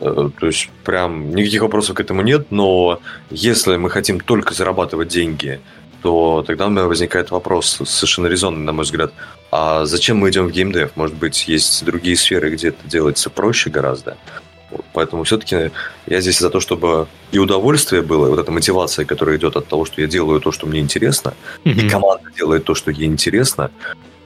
Ну, 0.00 0.14
да. 0.14 0.30
То 0.38 0.46
есть, 0.46 0.70
прям 0.84 1.34
никаких 1.34 1.62
вопросов 1.62 1.96
к 1.96 2.00
этому 2.00 2.22
нет, 2.22 2.46
но 2.50 3.00
если 3.30 3.76
мы 3.76 3.90
хотим 3.90 4.20
только 4.20 4.54
зарабатывать 4.54 5.08
деньги, 5.08 5.60
то 6.02 6.42
тогда 6.46 6.66
у 6.66 6.70
меня 6.70 6.84
возникает 6.84 7.30
вопрос, 7.30 7.82
совершенно 7.84 8.26
резонный, 8.26 8.64
на 8.64 8.72
мой 8.72 8.84
взгляд, 8.84 9.12
а 9.50 9.84
зачем 9.84 10.16
мы 10.16 10.30
идем 10.30 10.46
в 10.46 10.52
геймдев? 10.52 10.92
Может 10.96 11.16
быть, 11.16 11.46
есть 11.48 11.84
другие 11.84 12.16
сферы, 12.16 12.50
где 12.50 12.68
это 12.68 12.86
делается 12.86 13.28
проще 13.28 13.68
гораздо? 13.68 14.16
Поэтому 14.92 15.24
все-таки 15.24 15.70
я 16.06 16.20
здесь 16.20 16.38
за 16.38 16.50
то, 16.50 16.60
чтобы 16.60 17.06
и 17.32 17.38
удовольствие 17.38 18.02
было, 18.02 18.26
и 18.26 18.30
вот 18.30 18.38
эта 18.38 18.50
мотивация, 18.50 19.04
которая 19.04 19.36
идет 19.36 19.56
от 19.56 19.66
того, 19.66 19.84
что 19.84 20.00
я 20.00 20.06
делаю 20.06 20.40
то, 20.40 20.52
что 20.52 20.66
мне 20.66 20.80
интересно, 20.80 21.34
mm-hmm. 21.64 21.86
и 21.86 21.88
команда 21.88 22.30
делает 22.36 22.64
то, 22.64 22.74
что 22.74 22.90
ей 22.90 23.06
интересно. 23.06 23.70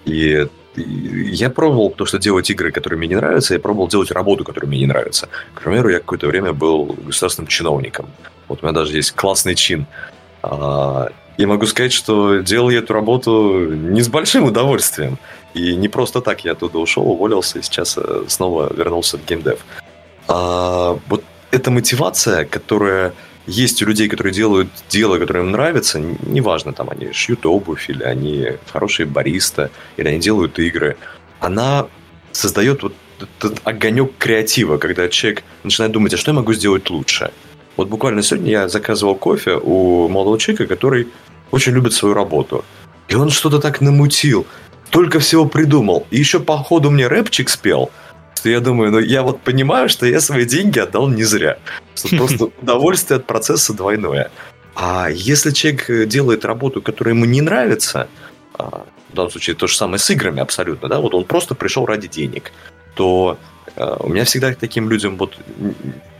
И, 0.05 0.47
и 0.77 0.83
я 0.83 1.51
пробовал 1.51 1.91
то, 1.91 2.07
что 2.07 2.19
делать 2.19 2.51
игры, 2.51 2.73
которые 2.73 2.99
мне 2.99 3.09
не 3.09 3.17
нравятся, 3.17 3.55
я 3.55 3.61
пробовал 3.61 3.89
делать 3.89 4.11
работу, 4.11 4.45
которая 4.45 4.69
мне 4.69 4.81
не 4.81 4.87
нравится. 4.87 5.29
К 5.55 5.63
примеру, 5.63 5.89
я 5.89 5.99
какое-то 5.99 6.27
время 6.27 6.53
был 6.53 6.97
государственным 7.07 7.49
чиновником. 7.49 8.07
Вот 8.49 8.63
у 8.63 8.67
меня 8.67 8.75
даже 8.75 8.97
есть 8.97 9.13
классный 9.13 9.55
чин. 9.55 9.87
А, 10.43 11.09
и 11.37 11.47
могу 11.47 11.67
сказать, 11.67 11.93
что 11.93 12.39
делал 12.39 12.71
я 12.71 12.79
эту 12.79 12.93
работу 12.93 13.67
не 13.71 14.03
с 14.03 14.09
большим 14.09 14.45
удовольствием. 14.45 15.19
И 15.55 15.75
не 15.77 15.89
просто 15.89 16.21
так 16.21 16.45
я 16.45 16.53
оттуда 16.53 16.79
ушел, 16.79 17.09
уволился 17.09 17.59
и 17.59 17.63
сейчас 17.63 17.97
э, 17.97 18.25
снова 18.29 18.73
вернулся 18.73 19.19
в 19.19 19.25
геймдев. 19.25 19.65
А, 20.29 20.99
вот 21.09 21.25
эта 21.51 21.71
мотивация, 21.71 22.45
которая 22.45 23.15
есть 23.47 23.83
у 23.83 23.87
людей, 23.87 24.09
которые 24.09 24.33
делают 24.33 24.69
дело, 24.89 25.19
которое 25.19 25.41
им 25.45 25.51
нравится, 25.51 26.01
неважно, 26.01 26.73
там 26.73 26.91
они 26.91 27.13
шьют 27.13 27.45
обувь, 27.47 27.91
или 27.91 28.03
они 28.03 28.49
хорошие 28.73 29.07
бариста, 29.07 29.71
или 29.97 30.09
они 30.09 30.19
делают 30.19 30.59
игры, 30.59 30.97
она 31.41 31.87
создает 32.33 32.83
вот 32.83 32.95
этот 33.39 33.61
огонек 33.65 34.13
креатива, 34.19 34.79
когда 34.79 35.09
человек 35.09 35.45
начинает 35.63 35.93
думать, 35.93 36.15
а 36.15 36.17
что 36.17 36.31
я 36.31 36.37
могу 36.37 36.55
сделать 36.55 36.91
лучше? 36.91 37.31
Вот 37.77 37.89
буквально 37.89 38.23
сегодня 38.23 38.51
я 38.51 38.69
заказывал 38.69 39.15
кофе 39.15 39.59
у 39.63 40.09
молодого 40.09 40.39
человека, 40.39 40.67
который 40.67 41.09
очень 41.51 41.73
любит 41.73 41.93
свою 41.93 42.15
работу. 42.15 42.65
И 43.09 43.15
он 43.15 43.31
что-то 43.31 43.59
так 43.59 43.81
намутил, 43.81 44.47
только 44.91 45.19
всего 45.19 45.45
придумал. 45.45 46.07
И 46.11 46.19
еще 46.19 46.41
по 46.41 46.57
ходу 46.57 46.91
мне 46.91 47.09
рэпчик 47.09 47.49
спел– 47.51 47.91
что 48.45 48.51
я 48.51 48.61
думаю, 48.61 48.93
ну 48.93 48.99
я 48.99 49.23
вот 49.23 49.41
понимаю, 49.41 49.89
что 49.89 50.05
я 50.05 50.21
свои 50.21 50.45
деньги 50.45 50.79
отдал 50.79 51.09
не 51.09 51.25
зря. 51.25 51.57
Что 51.95 52.09
просто 52.19 52.45
удовольствие 52.61 53.17
от 53.17 53.27
процесса 53.27 53.73
двойное. 53.73 54.31
А 54.75 55.09
если 55.11 55.51
человек 55.51 56.09
делает 56.09 56.45
работу, 56.45 56.83
которая 56.83 57.15
ему 57.15 57.25
не 57.25 57.41
нравится, 57.41 58.07
а, 58.59 58.85
в 59.11 59.17
данном 59.17 59.31
случае 59.31 59.57
то 59.57 59.67
же 59.67 59.75
самое 59.75 59.99
с 59.99 60.11
играми 60.11 60.41
абсолютно, 60.41 60.89
да, 60.89 61.01
вот 61.01 61.15
он 61.15 61.25
просто 61.25 61.55
пришел 61.55 61.87
ради 61.87 62.07
денег, 62.07 62.53
то 62.95 63.39
э, 63.77 63.97
у 64.01 64.11
меня 64.11 64.25
всегда 64.25 64.53
к 64.53 64.59
таким 64.59 64.91
людям 64.91 65.17
вот 65.17 65.39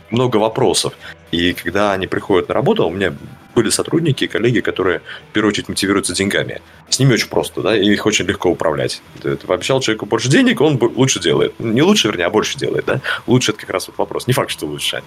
много 0.09 0.37
вопросов. 0.37 0.93
И 1.31 1.53
когда 1.53 1.91
они 1.93 2.07
приходят 2.07 2.47
на 2.49 2.53
работу, 2.53 2.85
у 2.85 2.91
меня 2.91 3.13
были 3.55 3.69
сотрудники, 3.69 4.27
коллеги, 4.27 4.59
которые, 4.59 5.01
в 5.29 5.33
первую 5.33 5.51
очередь, 5.51 5.69
мотивируются 5.69 6.13
деньгами. 6.13 6.61
С 6.89 6.99
ними 6.99 7.13
очень 7.13 7.29
просто, 7.29 7.61
да, 7.61 7.75
и 7.75 7.85
их 7.85 8.05
очень 8.05 8.25
легко 8.25 8.49
управлять. 8.49 9.01
Ты, 9.21 9.35
ты 9.35 9.47
пообещал 9.47 9.79
человеку 9.79 10.05
больше 10.05 10.29
денег, 10.29 10.61
он 10.61 10.77
лучше 10.95 11.19
делает. 11.19 11.57
Не 11.59 11.81
лучше, 11.81 12.09
вернее, 12.09 12.25
а 12.25 12.29
больше 12.29 12.57
делает, 12.57 12.85
да. 12.85 13.01
Лучше 13.27 13.51
это 13.51 13.61
как 13.61 13.69
раз 13.69 13.87
вот 13.87 13.97
вопрос. 13.97 14.27
Не 14.27 14.33
факт, 14.33 14.51
что 14.51 14.65
лучше. 14.65 15.03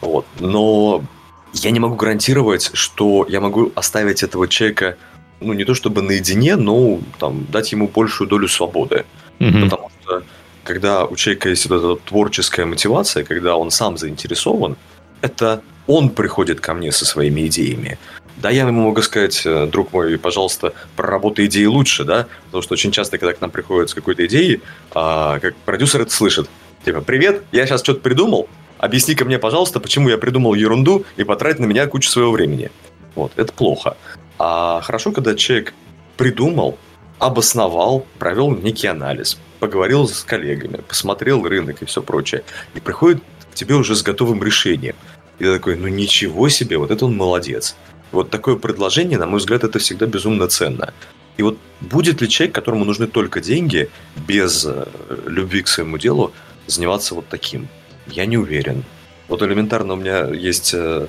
Вот. 0.00 0.24
Но 0.38 1.04
я 1.52 1.70
не 1.72 1.80
могу 1.80 1.96
гарантировать, 1.96 2.70
что 2.74 3.26
я 3.28 3.40
могу 3.40 3.72
оставить 3.74 4.22
этого 4.22 4.46
человека, 4.46 4.96
ну, 5.40 5.52
не 5.52 5.64
то 5.64 5.74
чтобы 5.74 6.00
наедине, 6.02 6.56
но 6.56 7.00
там, 7.18 7.46
дать 7.50 7.72
ему 7.72 7.88
большую 7.88 8.28
долю 8.28 8.48
свободы. 8.48 9.04
Mm-hmm. 9.40 9.64
Потому 9.64 9.90
что 10.00 10.22
когда 10.62 11.04
у 11.04 11.16
человека 11.16 11.48
есть 11.48 11.68
вот 11.68 11.76
эта 11.76 12.08
творческая 12.08 12.66
мотивация, 12.66 13.24
когда 13.24 13.56
он 13.56 13.70
сам 13.70 13.96
заинтересован, 13.96 14.76
это 15.20 15.62
он 15.86 16.10
приходит 16.10 16.60
ко 16.60 16.74
мне 16.74 16.92
со 16.92 17.04
своими 17.04 17.46
идеями. 17.46 17.98
Да, 18.36 18.48
я 18.48 18.66
ему 18.66 18.86
могу 18.86 19.02
сказать, 19.02 19.42
э, 19.44 19.66
друг 19.66 19.92
мой, 19.92 20.18
пожалуйста, 20.18 20.72
проработай 20.96 21.46
идеи 21.46 21.66
лучше, 21.66 22.04
да, 22.04 22.26
потому 22.46 22.62
что 22.62 22.72
очень 22.72 22.90
часто, 22.90 23.18
когда 23.18 23.34
к 23.34 23.40
нам 23.40 23.50
приходят 23.50 23.90
с 23.90 23.94
какой-то 23.94 24.24
идеей, 24.26 24.62
а, 24.92 25.38
как 25.40 25.54
продюсер 25.56 26.00
это 26.00 26.10
слышит, 26.10 26.48
типа, 26.84 27.02
привет, 27.02 27.42
я 27.52 27.66
сейчас 27.66 27.82
что-то 27.82 28.00
придумал, 28.00 28.48
объясни-ка 28.78 29.26
мне, 29.26 29.38
пожалуйста, 29.38 29.78
почему 29.78 30.08
я 30.08 30.16
придумал 30.16 30.54
ерунду 30.54 31.04
и 31.16 31.24
потратить 31.24 31.60
на 31.60 31.66
меня 31.66 31.86
кучу 31.86 32.08
своего 32.08 32.30
времени. 32.30 32.70
Вот, 33.14 33.32
это 33.36 33.52
плохо. 33.52 33.96
А 34.38 34.80
хорошо, 34.80 35.12
когда 35.12 35.34
человек 35.34 35.74
придумал, 36.16 36.78
обосновал, 37.18 38.06
провел 38.18 38.50
некий 38.52 38.86
анализ, 38.86 39.38
поговорил 39.58 40.08
с 40.08 40.22
коллегами, 40.22 40.78
посмотрел 40.88 41.46
рынок 41.46 41.82
и 41.82 41.84
все 41.84 42.00
прочее, 42.00 42.42
и 42.74 42.80
приходит 42.80 43.22
к 43.52 43.54
тебе 43.54 43.74
уже 43.74 43.94
с 43.94 44.02
готовым 44.02 44.42
решением. 44.42 44.96
И 45.40 45.44
ты 45.44 45.54
такой, 45.54 45.76
ну 45.76 45.88
ничего 45.88 46.48
себе, 46.50 46.76
вот 46.76 46.90
это 46.90 47.06
он 47.06 47.16
молодец. 47.16 47.74
Вот 48.12 48.30
такое 48.30 48.56
предложение, 48.56 49.18
на 49.18 49.26
мой 49.26 49.38
взгляд, 49.38 49.64
это 49.64 49.78
всегда 49.78 50.06
безумно 50.06 50.46
ценно. 50.48 50.92
И 51.38 51.42
вот 51.42 51.58
будет 51.80 52.20
ли 52.20 52.28
человек, 52.28 52.54
которому 52.54 52.84
нужны 52.84 53.06
только 53.06 53.40
деньги, 53.40 53.88
без 54.28 54.66
э, 54.66 54.86
любви 55.26 55.62
к 55.62 55.68
своему 55.68 55.96
делу, 55.96 56.32
заниматься 56.66 57.14
вот 57.14 57.28
таким? 57.28 57.68
Я 58.06 58.26
не 58.26 58.36
уверен. 58.36 58.84
Вот 59.28 59.42
элементарно 59.42 59.94
у 59.94 59.96
меня 59.96 60.26
есть 60.26 60.74
э, 60.74 61.06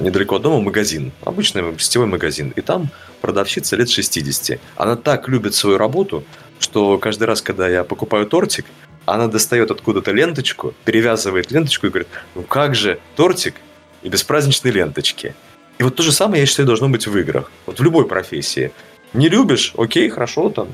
недалеко 0.00 0.36
от 0.36 0.42
дома 0.42 0.60
магазин, 0.60 1.12
обычный 1.22 1.62
сетевой 1.78 2.08
магазин, 2.08 2.52
и 2.56 2.60
там 2.62 2.88
продавщица 3.20 3.76
лет 3.76 3.90
60. 3.90 4.58
Она 4.74 4.96
так 4.96 5.28
любит 5.28 5.54
свою 5.54 5.78
работу, 5.78 6.24
что 6.58 6.98
каждый 6.98 7.24
раз, 7.24 7.42
когда 7.42 7.68
я 7.68 7.84
покупаю 7.84 8.26
тортик, 8.26 8.64
она 9.06 9.28
достает 9.28 9.70
откуда-то 9.70 10.10
ленточку, 10.10 10.74
перевязывает 10.84 11.52
ленточку 11.52 11.86
и 11.86 11.90
говорит, 11.90 12.08
ну 12.34 12.42
как 12.42 12.74
же 12.74 12.98
тортик 13.14 13.54
и 14.02 14.08
без 14.08 14.22
праздничной 14.22 14.70
ленточки. 14.70 15.34
И 15.78 15.82
вот 15.82 15.96
то 15.96 16.02
же 16.02 16.12
самое, 16.12 16.40
я 16.40 16.46
считаю, 16.46 16.66
должно 16.66 16.88
быть 16.88 17.06
в 17.06 17.16
играх. 17.16 17.50
Вот 17.66 17.78
в 17.80 17.82
любой 17.82 18.06
профессии. 18.06 18.72
Не 19.12 19.28
любишь, 19.28 19.72
окей, 19.76 20.08
хорошо, 20.10 20.50
там, 20.50 20.68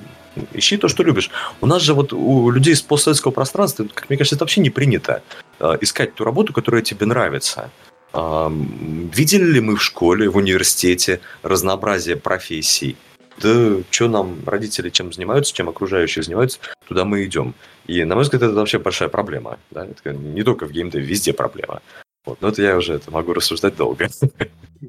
ищи 0.53 0.77
то, 0.77 0.89
что 0.89 1.03
любишь. 1.03 1.31
У 1.61 1.66
нас 1.66 1.83
же 1.83 1.95
вот 1.95 2.12
у 2.12 2.51
людей 2.51 2.75
из 2.75 2.83
постсоветского 2.83 3.33
пространства, 3.33 3.87
как 3.93 4.09
мне 4.09 4.16
кажется, 4.16 4.37
это 4.37 4.45
вообще 4.45 4.61
не 4.61 4.70
принято 4.70 5.22
э, 5.61 5.79
искать 5.81 6.14
ту 6.14 6.25
работу, 6.25 6.53
которая 6.53 6.83
тебе 6.83 7.07
нравится. 7.07 7.70
Э, 8.12 8.51
видели 8.51 9.45
ли 9.45 9.61
мы 9.61 9.77
в 9.77 9.83
школе, 9.83 10.29
в 10.29 10.37
университете 10.37 11.20
разнообразие 11.43 12.16
профессий? 12.16 12.97
да 13.39 13.79
что 13.91 14.09
нам 14.09 14.39
родители 14.47 14.91
чем 14.91 15.12
занимаются, 15.12 15.53
чем 15.53 15.68
окружающие 15.68 16.22
занимаются, 16.22 16.59
туда 16.87 17.05
мы 17.05 17.25
идем. 17.25 17.55
И, 17.87 18.05
на 18.05 18.14
мой 18.14 18.25
взгляд, 18.25 18.43
это 18.43 18.55
вообще 18.55 18.79
большая 18.79 19.09
проблема. 19.09 19.59
Да? 19.70 19.87
Это 19.87 20.12
не 20.12 20.43
только 20.43 20.66
в 20.66 20.72
геймдеве, 20.72 21.05
везде 21.05 21.33
проблема. 21.33 21.83
Вот. 22.25 22.39
Но 22.41 22.49
это 22.49 22.62
я 22.62 22.77
уже 22.77 22.95
это 22.95 23.11
могу 23.11 23.33
рассуждать 23.33 23.77
долго. 23.77 24.09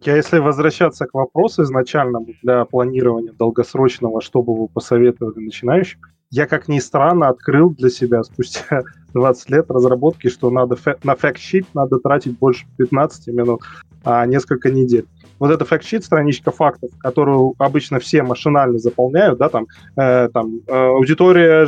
Я, 0.03 0.15
если 0.15 0.39
возвращаться 0.39 1.05
к 1.05 1.13
вопросу 1.13 1.63
изначальному 1.63 2.27
для 2.41 2.65
планирования 2.65 3.31
долгосрочного, 3.31 4.21
что 4.21 4.41
бы 4.41 4.55
вы 4.55 4.67
посоветовали 4.67 5.45
начинающим, 5.45 5.99
я, 6.31 6.47
как 6.47 6.67
ни 6.67 6.79
странно, 6.79 7.29
открыл 7.29 7.69
для 7.69 7.89
себя 7.89 8.23
спустя 8.23 8.83
20 9.13 9.49
лет 9.49 9.65
разработки, 9.69 10.27
что 10.27 10.49
надо 10.49 10.77
на 11.03 11.15
факт-щит 11.15 11.67
надо 11.73 11.99
тратить 11.99 12.37
больше 12.37 12.65
15 12.77 13.27
минут, 13.27 13.61
а 14.03 14.25
несколько 14.25 14.71
недель. 14.71 15.05
Вот 15.39 15.51
это 15.51 15.65
факт-щит, 15.65 16.03
страничка 16.03 16.51
фактов, 16.51 16.89
которую 16.99 17.53
обычно 17.57 17.99
все 17.99 18.23
машинально 18.23 18.79
заполняют, 18.79 19.37
да, 19.39 19.49
там, 19.49 19.67
э, 19.97 20.29
там 20.33 20.61
э, 20.67 20.73
аудитория, 20.73 21.67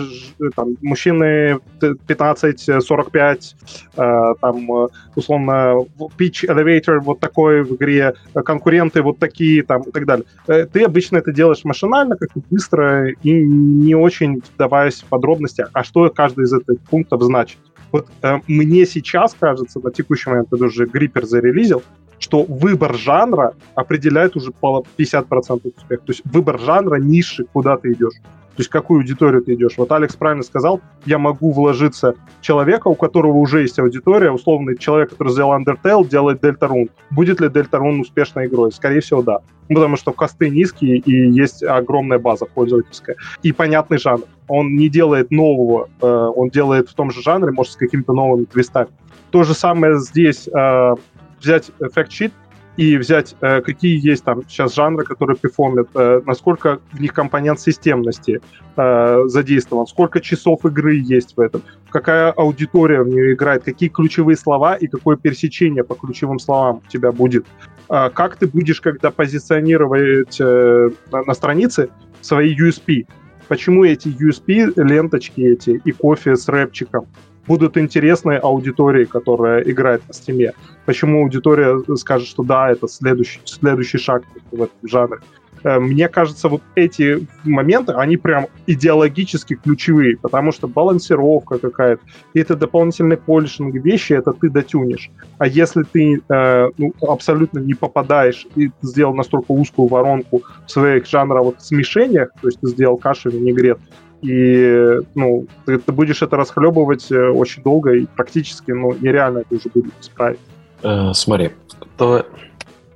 там, 0.56 0.78
мужчины 0.82 1.60
15-45, 1.80 3.56
э, 3.98 4.34
там, 4.42 4.72
э, 4.72 4.88
условно, 5.16 5.86
pitch 6.18 6.48
elevator 6.48 7.00
вот 7.00 7.20
такой 7.20 7.64
в 7.64 7.76
игре, 7.76 8.14
конкуренты 8.34 9.02
вот 9.02 9.20
такие, 9.20 9.64
там, 9.64 9.82
и 9.84 9.92
так 9.92 10.06
далее. 10.06 10.26
Э, 10.48 10.66
ты 10.66 10.84
обычно 10.84 11.18
это 11.18 11.32
делаешь 11.32 11.64
машинально, 11.64 12.16
как 12.16 12.30
быстро, 12.50 13.10
и 13.10 13.32
не 13.32 13.96
очень 13.96 14.42
вдаваясь 14.56 15.02
в 15.02 15.06
подробности, 15.06 15.66
а 15.74 15.84
что 15.84 16.10
каждый 16.10 16.46
из 16.46 16.54
этих 16.54 16.80
пунктов 16.90 17.22
значит. 17.22 17.58
Вот 17.92 18.08
э, 18.22 18.40
мне 18.48 18.86
сейчас 18.86 19.36
кажется, 19.40 19.80
на 19.80 19.92
текущий 19.92 20.30
момент, 20.30 20.48
это 20.52 20.66
уже 20.66 20.86
Гриппер 20.86 21.26
зарелизил, 21.26 21.84
что 22.20 22.44
выбор 22.44 22.96
жанра 22.96 23.54
определяет 23.76 24.36
уже 24.36 24.52
50% 24.52 24.82
успеха. 24.98 26.04
То 26.04 26.12
есть 26.12 26.22
выбор 26.26 26.60
жанра, 26.60 26.96
ниши, 26.98 27.46
куда 27.46 27.78
ты 27.78 27.94
идешь. 27.94 28.16
То 28.58 28.62
есть 28.62 28.72
какую 28.72 29.02
аудиторию 29.02 29.44
ты 29.44 29.54
идешь. 29.54 29.74
Вот 29.78 29.92
Алекс 29.92 30.16
правильно 30.16 30.42
сказал, 30.42 30.82
я 31.06 31.20
могу 31.20 31.52
вложиться 31.52 32.16
человека, 32.42 32.88
у 32.88 32.96
которого 32.96 33.38
уже 33.38 33.62
есть 33.62 33.78
аудитория, 33.78 34.32
условный 34.32 34.76
человек, 34.76 35.12
который 35.12 35.32
сделал 35.32 35.56
Undertale, 35.56 36.10
делает 36.10 36.44
Deltarune. 36.44 36.90
Будет 37.12 37.40
ли 37.40 37.50
Deltarune 37.50 38.00
успешной 38.00 38.48
игрой? 38.48 38.72
Скорее 38.72 39.02
всего, 39.02 39.22
да. 39.22 39.42
Потому 39.68 39.96
что 39.96 40.12
косты 40.12 40.50
низкие 40.50 40.98
и 40.98 41.30
есть 41.30 41.62
огромная 41.62 42.18
база 42.18 42.46
пользовательская. 42.46 43.16
И 43.44 43.52
понятный 43.52 44.00
жанр. 44.00 44.24
Он 44.48 44.76
не 44.76 44.90
делает 44.90 45.30
нового, 45.30 45.90
э, 46.02 46.08
он 46.08 46.50
делает 46.50 46.90
в 46.90 46.96
том 46.96 47.12
же 47.12 47.22
жанре, 47.22 47.52
может, 47.52 47.74
с 47.74 47.76
какими-то 47.76 48.14
новыми 48.14 48.46
твистами. 48.46 48.88
То 49.30 49.44
же 49.44 49.54
самое 49.54 50.00
здесь 50.00 50.48
э, 50.48 50.96
взять 51.40 51.72
факт-щит 51.94 52.34
и 52.78 52.96
взять, 52.98 53.36
э, 53.42 53.62
какие 53.62 54.00
есть 54.08 54.24
там 54.24 54.44
сейчас 54.48 54.76
жанры, 54.76 55.04
которые 55.04 55.36
перформят, 55.36 55.90
э, 55.96 56.22
насколько 56.26 56.80
в 56.92 57.02
них 57.02 57.12
компонент 57.12 57.60
системности 57.60 58.40
э, 58.76 59.24
задействован, 59.26 59.88
сколько 59.88 60.22
часов 60.22 60.64
игры 60.66 60.96
есть 60.96 61.36
в 61.36 61.40
этом, 61.40 61.64
какая 61.90 62.32
аудитория 62.32 63.02
в 63.02 63.08
нее 63.08 63.34
играет, 63.34 63.64
какие 63.64 63.90
ключевые 63.90 64.38
слова 64.38 64.76
и 64.76 64.88
какое 64.88 65.18
пересечение 65.18 65.84
по 65.84 65.96
ключевым 65.96 66.38
словам 66.38 66.82
у 66.88 66.92
тебя 66.92 67.12
будет. 67.12 67.46
Э, 67.90 68.10
как 68.14 68.36
ты 68.36 68.48
будешь, 68.48 68.80
когда 68.80 69.12
позиционировать 69.12 70.38
э, 70.40 70.90
на 71.12 71.34
странице 71.34 71.90
свои 72.22 72.56
USP, 72.56 73.08
почему 73.48 73.86
эти 73.86 74.10
USP, 74.10 74.74
ленточки 74.76 75.42
эти 75.42 75.82
и 75.84 75.92
кофе 75.92 76.36
с 76.36 76.48
рэпчиком 76.48 77.08
будут 77.48 77.78
интересны 77.78 78.34
аудитории, 78.34 79.06
которая 79.06 79.62
играет 79.62 80.02
на 80.08 80.14
стиме. 80.14 80.54
Почему 80.86 81.24
аудитория 81.24 81.78
скажет, 81.96 82.28
что 82.28 82.44
да, 82.44 82.72
это 82.72 82.88
следующий, 82.88 83.40
следующий 83.46 83.98
шаг 83.98 84.24
в 84.52 84.64
этом 84.64 84.78
жанре. 84.84 85.20
Э, 85.64 85.80
мне 85.80 86.08
кажется, 86.08 86.50
вот 86.50 86.62
эти 86.76 87.28
моменты, 87.44 87.94
они 87.94 88.18
прям 88.18 88.48
идеологически 88.68 89.56
ключевые, 89.56 90.18
потому 90.18 90.52
что 90.52 90.68
балансировка 90.68 91.58
какая-то, 91.58 92.02
и 92.34 92.40
это 92.40 92.56
дополнительный 92.56 93.18
полишинг 93.18 93.76
вещи, 93.76 94.14
это 94.14 94.34
ты 94.34 94.50
дотюнишь. 94.50 95.10
А 95.38 95.48
если 95.48 95.84
ты 95.84 96.22
э, 96.30 96.70
ну, 96.78 96.94
абсолютно 97.02 97.60
не 97.60 97.74
попадаешь 97.74 98.46
и 98.56 98.72
сделал 98.82 99.14
настолько 99.14 99.52
узкую 99.52 99.88
воронку 99.88 100.44
в 100.66 100.72
своих 100.72 101.06
жанровых 101.06 101.60
смешениях, 101.60 102.30
то 102.42 102.48
есть 102.48 102.60
ты 102.60 102.68
сделал 102.68 102.98
кашу 102.98 103.30
винегрет, 103.30 103.80
и 104.22 105.00
ну, 105.16 105.48
ты, 105.66 105.78
ты 105.78 105.92
будешь 105.92 106.22
это 106.22 106.38
расхлебывать 106.38 107.12
э, 107.12 107.30
очень 107.30 107.64
долго, 107.64 107.94
и 107.94 108.06
практически 108.06 108.72
ну, 108.72 108.94
нереально 108.94 109.40
это 109.40 109.56
уже 109.56 109.70
будет 109.74 109.94
исправить. 110.00 110.40
Э, 110.84 111.12
смотри, 111.14 111.52
то... 111.98 112.26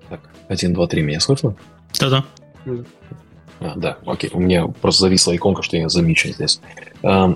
Так, 0.09 0.22
один, 0.47 0.74
два, 0.74 0.88
три, 0.88 1.01
меня 1.03 1.19
слышно? 1.19 1.55
Да-да. 1.99 2.26
А, 3.59 3.74
да, 3.76 3.97
окей, 4.05 4.32
у 4.34 4.39
меня 4.39 4.67
просто 4.67 5.01
зависла 5.01 5.36
иконка, 5.36 5.61
что 5.61 5.78
я 5.78 5.89
замечен 5.89 6.34
здесь. 6.34 6.59
Э, 7.03 7.36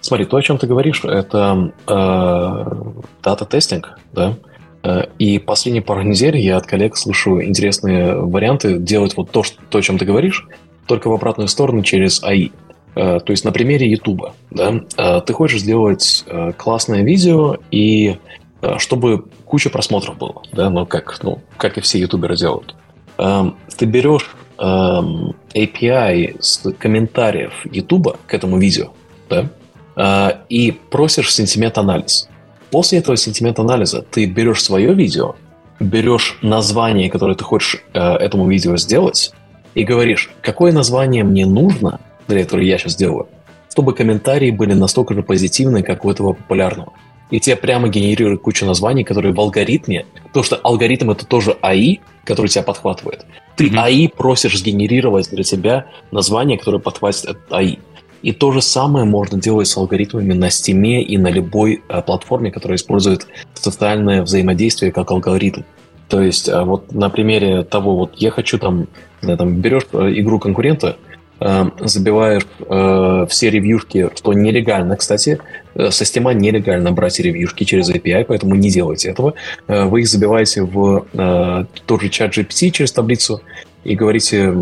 смотри, 0.00 0.26
то, 0.26 0.36
о 0.36 0.42
чем 0.42 0.58
ты 0.58 0.66
говоришь, 0.66 1.02
это 1.04 1.72
э, 1.86 2.92
дата-тестинг, 3.22 3.98
да? 4.12 4.36
Э, 4.82 5.06
и 5.18 5.38
последние 5.38 5.82
пару 5.82 6.02
недель 6.02 6.36
я 6.36 6.58
от 6.58 6.66
коллег 6.66 6.96
слышу 6.96 7.42
интересные 7.42 8.16
варианты 8.16 8.78
делать 8.78 9.16
вот 9.16 9.30
то, 9.30 9.42
что, 9.42 9.62
то, 9.70 9.78
о 9.78 9.82
чем 9.82 9.96
ты 9.96 10.04
говоришь, 10.04 10.46
только 10.86 11.08
в 11.08 11.14
обратную 11.14 11.48
сторону 11.48 11.82
через 11.82 12.22
AI. 12.22 12.52
Э, 12.94 13.18
то 13.20 13.32
есть 13.32 13.44
на 13.44 13.52
примере 13.52 13.90
YouTube, 13.90 14.32
да, 14.50 14.80
э, 14.96 15.20
ты 15.22 15.32
хочешь 15.32 15.60
сделать 15.60 16.24
э, 16.26 16.52
классное 16.56 17.02
видео 17.02 17.56
и 17.70 18.18
чтобы 18.78 19.26
куча 19.44 19.68
просмотров 19.68 20.16
было, 20.16 20.42
да, 20.52 20.70
ну 20.70 20.86
как, 20.86 21.22
ну 21.22 21.42
как 21.58 21.76
и 21.76 21.82
все 21.82 21.98
ютуберы 21.98 22.34
делают. 22.34 22.74
Ты 23.18 23.84
берешь 23.84 24.34
API 24.56 26.36
с 26.40 26.72
комментариев 26.78 27.52
YouTube 27.70 28.16
к 28.26 28.32
этому 28.32 28.58
видео, 28.58 28.92
да, 29.28 30.40
и 30.48 30.70
просишь 30.88 31.30
сентимент-анализ. 31.34 32.30
После 32.70 33.00
этого 33.00 33.18
сентимент-анализа 33.18 34.00
ты 34.00 34.24
берешь 34.24 34.62
свое 34.62 34.94
видео, 34.94 35.36
берешь 35.78 36.38
название, 36.40 37.10
которое 37.10 37.34
ты 37.34 37.44
хочешь 37.44 37.84
этому 37.92 38.48
видео 38.48 38.78
сделать, 38.78 39.34
и 39.74 39.84
говоришь, 39.84 40.30
какое 40.40 40.72
название 40.72 41.22
мне 41.22 41.44
нужно– 41.44 42.00
для 42.28 42.42
которой 42.42 42.66
я 42.66 42.78
сейчас 42.78 42.96
делаю, 42.96 43.28
чтобы 43.70 43.94
комментарии 43.94 44.50
были 44.50 44.72
настолько 44.72 45.14
же 45.14 45.22
позитивные, 45.22 45.82
как 45.82 46.04
у 46.04 46.10
этого 46.10 46.32
популярного. 46.32 46.92
И 47.30 47.40
тебе 47.40 47.56
прямо 47.56 47.88
генерируют 47.88 48.42
кучу 48.42 48.66
названий, 48.66 49.02
которые 49.02 49.34
в 49.34 49.40
алгоритме, 49.40 50.06
потому 50.26 50.44
что 50.44 50.56
алгоритм 50.56 51.10
это 51.10 51.26
тоже 51.26 51.56
АИ, 51.62 51.98
который 52.24 52.48
тебя 52.48 52.62
подхватывает. 52.62 53.24
Ты 53.56 53.68
mm-hmm. 53.68 53.78
АИ 53.78 54.08
просишь 54.08 54.58
сгенерировать 54.58 55.30
для 55.30 55.42
тебя 55.42 55.86
название, 56.10 56.58
которое 56.58 56.78
подхватит 56.78 57.24
этот 57.24 57.52
АИ. 57.52 57.78
И 58.22 58.32
то 58.32 58.52
же 58.52 58.62
самое 58.62 59.04
можно 59.04 59.38
делать 59.38 59.68
с 59.68 59.76
алгоритмами 59.76 60.32
на 60.32 60.46
Steam 60.46 61.02
и 61.02 61.18
на 61.18 61.28
любой 61.28 61.82
э, 61.88 62.02
платформе, 62.02 62.50
которая 62.50 62.76
использует 62.76 63.26
социальное 63.52 64.22
взаимодействие 64.22 64.92
как 64.92 65.10
алгоритм. 65.10 65.62
То 66.08 66.22
есть, 66.22 66.48
э, 66.48 66.62
вот 66.62 66.92
на 66.92 67.10
примере 67.10 67.64
того, 67.64 67.96
вот 67.96 68.14
я 68.16 68.30
хочу 68.30 68.58
там, 68.58 68.86
да, 69.20 69.36
там 69.36 69.56
берешь 69.56 69.86
э, 69.92 70.12
игру 70.20 70.38
конкурента, 70.38 70.96
забиваешь 71.80 72.46
э, 72.60 73.26
все 73.28 73.50
ревьюшки, 73.50 74.10
что 74.16 74.32
нелегально, 74.32 74.96
кстати, 74.96 75.38
э, 75.74 75.88
Steam 75.88 76.32
нелегально 76.34 76.90
брать 76.92 77.20
ревьюшки 77.20 77.64
через 77.64 77.90
API, 77.90 78.24
поэтому 78.24 78.54
не 78.54 78.70
делайте 78.70 79.10
этого. 79.10 79.34
Э, 79.68 79.84
вы 79.84 80.00
их 80.00 80.08
забиваете 80.08 80.62
в 80.62 81.04
э, 81.12 81.64
тот 81.86 82.00
же 82.00 82.08
чат 82.08 82.36
GPT 82.36 82.70
через 82.70 82.92
таблицу 82.92 83.42
и 83.84 83.94
говорите, 83.94 84.54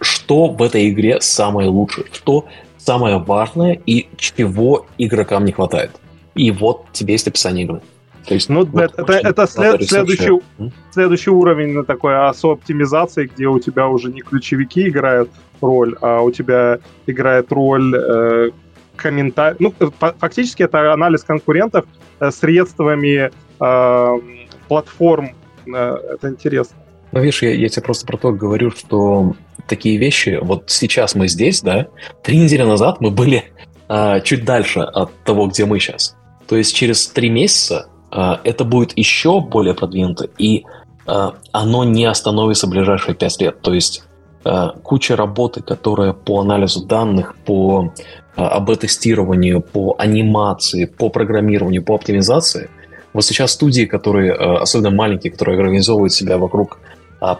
что 0.00 0.48
в 0.48 0.62
этой 0.62 0.90
игре 0.90 1.20
самое 1.20 1.70
лучшее, 1.70 2.06
что 2.12 2.44
самое 2.76 3.16
важное 3.18 3.80
и 3.86 4.06
чего 4.18 4.86
игрокам 4.98 5.46
не 5.46 5.52
хватает. 5.52 5.92
И 6.34 6.50
вот 6.50 6.84
тебе 6.92 7.14
есть 7.14 7.26
описание 7.26 7.64
игры. 7.64 7.80
То 8.26 8.34
есть, 8.34 8.48
ну, 8.48 8.64
вот 8.64 8.92
это, 8.98 9.12
это 9.12 9.46
след, 9.46 9.84
следующий, 9.84 10.42
следующий 10.90 11.30
уровень 11.30 11.84
такой 11.84 12.14
ASO 12.14 12.52
оптимизации, 12.52 13.30
где 13.32 13.46
у 13.46 13.60
тебя 13.60 13.86
уже 13.88 14.12
не 14.12 14.20
ключевики 14.20 14.88
играют 14.88 15.30
роль, 15.60 15.96
а 16.00 16.20
у 16.22 16.30
тебя 16.32 16.80
играет 17.06 17.52
роль 17.52 17.94
э, 17.94 18.50
комментарий. 18.96 19.56
Ну, 19.60 19.72
фактически 20.18 20.64
это 20.64 20.92
анализ 20.92 21.22
конкурентов 21.22 21.84
э, 22.18 22.30
средствами 22.32 23.30
э, 23.60 24.20
платформ. 24.66 25.30
Э, 25.72 25.96
это 26.14 26.28
интересно. 26.28 26.76
Ну, 27.12 27.20
видишь, 27.20 27.42
я, 27.42 27.54
я 27.54 27.68
тебе 27.68 27.82
просто 27.82 28.06
про 28.06 28.16
то 28.16 28.32
говорю, 28.32 28.72
что 28.72 29.36
такие 29.68 29.98
вещи, 29.98 30.38
вот 30.42 30.64
сейчас 30.66 31.14
мы 31.14 31.28
здесь, 31.28 31.60
да, 31.62 31.86
три 32.24 32.38
недели 32.38 32.62
назад 32.62 33.00
мы 33.00 33.12
были 33.12 33.44
э, 33.88 34.20
чуть 34.22 34.44
дальше 34.44 34.80
от 34.80 35.12
того, 35.22 35.46
где 35.46 35.64
мы 35.64 35.78
сейчас. 35.78 36.16
То 36.48 36.56
есть 36.56 36.74
через 36.74 37.06
три 37.06 37.28
месяца 37.30 37.88
это 38.10 38.64
будет 38.64 38.96
еще 38.96 39.40
более 39.40 39.74
продвинуто, 39.74 40.28
и 40.38 40.64
а, 41.06 41.34
оно 41.52 41.84
не 41.84 42.04
остановится 42.04 42.66
в 42.66 42.70
ближайшие 42.70 43.14
пять 43.14 43.40
лет. 43.40 43.60
То 43.60 43.72
есть 43.72 44.04
а, 44.44 44.70
куча 44.82 45.16
работы, 45.16 45.62
которая 45.62 46.12
по 46.12 46.40
анализу 46.40 46.84
данных, 46.84 47.36
по 47.44 47.92
АБ-тестированию, 48.36 49.62
по 49.62 49.94
анимации, 49.98 50.84
по 50.84 51.08
программированию, 51.08 51.82
по 51.82 51.94
оптимизации. 51.94 52.68
Вот 53.12 53.24
сейчас 53.24 53.52
студии, 53.52 53.86
которые, 53.86 54.32
особенно 54.32 54.90
маленькие, 54.90 55.32
которые 55.32 55.58
организовывают 55.58 56.12
себя 56.12 56.36
вокруг 56.36 56.78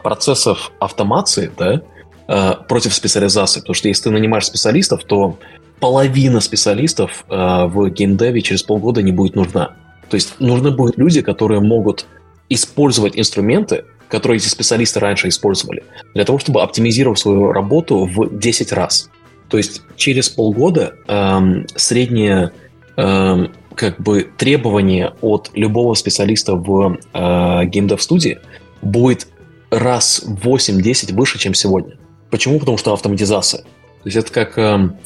процессов 0.03 0.73
автомации, 0.79 1.53
да, 1.59 2.57
против 2.67 2.95
специализации. 2.95 3.61
Потому 3.61 3.75
что 3.75 3.89
если 3.89 4.05
ты 4.05 4.11
нанимаешь 4.11 4.47
специалистов, 4.47 5.05
то 5.05 5.37
половина 5.79 6.41
специалистов 6.41 7.27
в 7.29 7.91
геймдеве 7.91 8.41
через 8.41 8.63
полгода 8.63 9.03
не 9.03 9.13
будет 9.13 9.37
нужна. 9.37 9.73
То 10.09 10.15
есть 10.17 10.39
нужны 10.41 10.71
будут 10.71 10.99
люди, 10.99 11.23
которые 11.23 11.61
могут 11.61 12.07
использовать 12.49 13.19
инструменты, 13.19 13.85
которые 14.09 14.39
эти 14.39 14.49
специалисты 14.49 15.01
раньше 15.01 15.29
использовали, 15.29 15.85
для 16.15 16.25
того, 16.25 16.39
чтобы 16.39 16.63
оптимизировать 16.63 17.19
свою 17.19 17.53
работу 17.53 18.05
в 18.05 18.39
10 18.39 18.73
раз. 18.73 19.11
То 19.49 19.57
есть 19.57 19.83
через 19.97 20.29
полгода 20.29 20.95
эм, 21.09 21.67
среднее 21.75 22.53
эм, 22.97 23.53
как 23.75 24.01
бы 24.01 24.29
требование 24.37 25.13
от 25.21 25.51
любого 25.55 25.95
специалиста 25.95 26.55
в 26.55 26.99
э, 27.13 27.65
геймдев-студии 27.67 28.39
будет 28.83 29.29
раз 29.71 30.25
8-10 30.27 31.13
выше, 31.15 31.39
чем 31.39 31.55
сегодня. 31.55 31.97
Почему? 32.31 32.59
Потому 32.59 32.79
что 32.79 32.93
автоматизация. 32.93 33.63
То 33.63 34.07
есть 34.07 34.17
это 34.17 34.33
как... 34.33 34.59
Эм, 34.59 34.97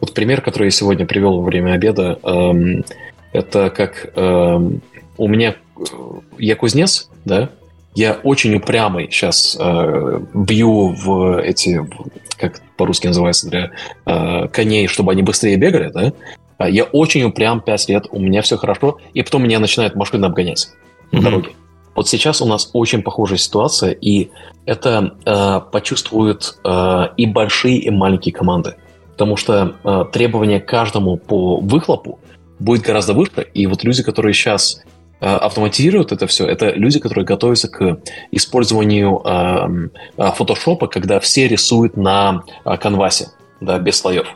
вот 0.00 0.14
пример, 0.14 0.42
который 0.42 0.66
я 0.66 0.70
сегодня 0.70 1.06
привел 1.06 1.40
во 1.40 1.44
время 1.44 1.72
обеда, 1.72 2.18
эм, 2.22 2.84
это 3.32 3.70
как 3.70 4.12
эм, 4.16 4.80
у 5.16 5.28
меня... 5.28 5.56
Э, 5.76 5.82
я 6.38 6.56
кузнец, 6.56 7.08
да? 7.24 7.50
Я 7.94 8.18
очень 8.22 8.54
упрямый 8.54 9.10
сейчас 9.10 9.56
э, 9.58 10.20
бью 10.34 10.94
в 10.94 11.40
эти... 11.40 11.80
Как 12.36 12.60
по-русски 12.76 13.08
называется? 13.08 13.48
Для 13.50 13.70
э, 14.06 14.48
коней, 14.48 14.86
чтобы 14.86 15.12
они 15.12 15.22
быстрее 15.22 15.56
бегали, 15.56 15.90
да? 15.90 16.12
А 16.58 16.68
я 16.68 16.84
очень 16.84 17.24
упрям 17.24 17.60
5 17.60 17.88
лет, 17.88 18.06
у 18.10 18.18
меня 18.18 18.42
все 18.42 18.56
хорошо, 18.56 18.98
и 19.14 19.22
потом 19.22 19.44
меня 19.44 19.60
начинает 19.60 19.94
машина 19.94 20.26
обгонять 20.26 20.68
mm-hmm. 21.12 21.16
на 21.16 21.22
дороге. 21.22 21.50
Вот 21.94 22.08
сейчас 22.08 22.40
у 22.40 22.46
нас 22.46 22.70
очень 22.72 23.02
похожая 23.02 23.38
ситуация, 23.38 23.90
и 23.90 24.30
это 24.66 25.16
э, 25.24 25.60
почувствуют 25.72 26.58
э, 26.64 27.08
и 27.16 27.26
большие, 27.26 27.78
и 27.78 27.90
маленькие 27.90 28.32
команды. 28.32 28.76
Потому 29.12 29.36
что 29.36 29.74
э, 29.82 30.04
требования 30.12 30.60
каждому 30.60 31.16
по 31.16 31.56
выхлопу 31.56 32.20
будет 32.58 32.82
гораздо 32.82 33.14
выше, 33.14 33.46
и 33.54 33.66
вот 33.66 33.84
люди, 33.84 34.02
которые 34.02 34.34
сейчас 34.34 34.82
э, 35.20 35.26
автоматизируют 35.26 36.12
это 36.12 36.26
все, 36.26 36.46
это 36.46 36.70
люди, 36.70 36.98
которые 36.98 37.24
готовятся 37.24 37.68
к 37.68 38.00
использованию 38.30 39.22
э, 39.24 39.88
э, 40.16 40.32
фотошопа, 40.32 40.86
когда 40.86 41.20
все 41.20 41.48
рисуют 41.48 41.96
на 41.96 42.42
канвасе, 42.64 43.28
да, 43.60 43.78
без 43.78 43.98
слоев 43.98 44.26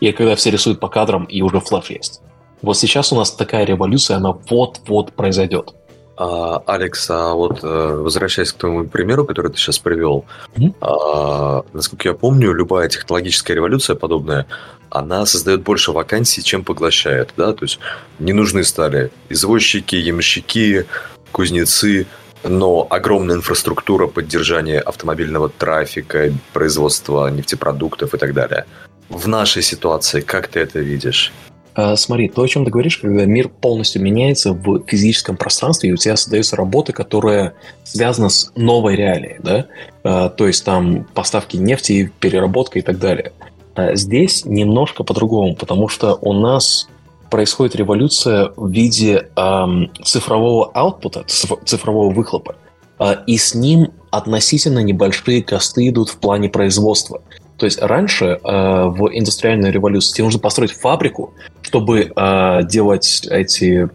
и 0.00 0.12
когда 0.12 0.34
все 0.34 0.50
рисуют 0.50 0.80
по 0.80 0.88
кадрам, 0.88 1.24
и 1.24 1.42
уже 1.42 1.60
флэш 1.60 1.90
есть. 1.90 2.22
Вот 2.62 2.76
сейчас 2.76 3.12
у 3.12 3.16
нас 3.16 3.30
такая 3.30 3.64
революция, 3.64 4.16
она 4.16 4.32
вот-вот 4.32 5.12
произойдет. 5.12 5.74
А, 6.22 6.62
Алекс, 6.66 7.10
а 7.10 7.32
вот 7.32 7.60
э, 7.62 7.66
возвращаясь 7.66 8.52
к 8.52 8.58
твоему 8.58 8.86
примеру, 8.86 9.24
который 9.24 9.50
ты 9.50 9.56
сейчас 9.56 9.78
привел, 9.78 10.26
mm-hmm. 10.54 10.74
а, 10.82 11.64
насколько 11.72 12.08
я 12.08 12.14
помню, 12.14 12.52
любая 12.52 12.90
технологическая 12.90 13.54
революция 13.54 13.96
подобная, 13.96 14.46
она 14.90 15.24
создает 15.24 15.62
больше 15.62 15.92
вакансий, 15.92 16.42
чем 16.42 16.62
поглощает, 16.62 17.32
да, 17.38 17.54
то 17.54 17.64
есть 17.64 17.78
не 18.18 18.34
нужны 18.34 18.64
стали 18.64 19.10
извозчики, 19.30 19.96
ямщики, 19.96 20.84
кузнецы, 21.32 22.06
но 22.44 22.86
огромная 22.90 23.36
инфраструктура 23.36 24.06
поддержания 24.06 24.80
автомобильного 24.80 25.48
трафика, 25.48 26.30
производства 26.52 27.28
нефтепродуктов 27.28 28.12
и 28.12 28.18
так 28.18 28.34
далее 28.34 28.66
в 29.10 29.26
нашей 29.26 29.62
ситуации, 29.62 30.20
как 30.20 30.48
ты 30.48 30.60
это 30.60 30.78
видишь? 30.78 31.32
А, 31.74 31.96
смотри, 31.96 32.28
то, 32.28 32.42
о 32.42 32.48
чем 32.48 32.64
ты 32.64 32.70
говоришь, 32.70 32.98
когда 32.98 33.24
мир 33.24 33.48
полностью 33.48 34.02
меняется 34.02 34.52
в 34.52 34.82
физическом 34.86 35.36
пространстве, 35.36 35.90
и 35.90 35.92
у 35.92 35.96
тебя 35.96 36.16
создается 36.16 36.56
работа, 36.56 36.92
которая 36.92 37.54
связана 37.84 38.28
с 38.28 38.50
новой 38.56 38.96
реалией, 38.96 39.36
да? 39.42 39.66
А, 40.02 40.28
то 40.28 40.46
есть 40.46 40.64
там 40.64 41.04
поставки 41.14 41.56
нефти, 41.56 42.12
переработка 42.20 42.78
и 42.78 42.82
так 42.82 42.98
далее. 42.98 43.32
А 43.74 43.94
здесь 43.94 44.44
немножко 44.44 45.04
по-другому, 45.04 45.54
потому 45.54 45.88
что 45.88 46.16
у 46.20 46.32
нас 46.32 46.88
происходит 47.30 47.76
революция 47.76 48.52
в 48.56 48.70
виде 48.70 49.28
эм, 49.36 49.90
цифрового 50.02 50.70
аутпута, 50.74 51.24
цифрового 51.24 52.12
выхлопа, 52.12 52.56
э, 52.98 53.16
и 53.26 53.38
с 53.38 53.54
ним 53.54 53.92
относительно 54.10 54.80
небольшие 54.80 55.42
косты 55.42 55.88
идут 55.88 56.10
в 56.10 56.18
плане 56.18 56.48
производства. 56.48 57.22
То 57.56 57.66
есть 57.66 57.80
раньше 57.80 58.24
э, 58.24 58.38
в 58.42 59.10
индустриальной 59.12 59.70
революции 59.70 60.14
тебе 60.14 60.24
нужно 60.24 60.40
построить 60.40 60.72
фабрику, 60.72 61.34
чтобы 61.70 62.10
э, 62.16 62.60
делать 62.64 63.28
эти, 63.30 63.88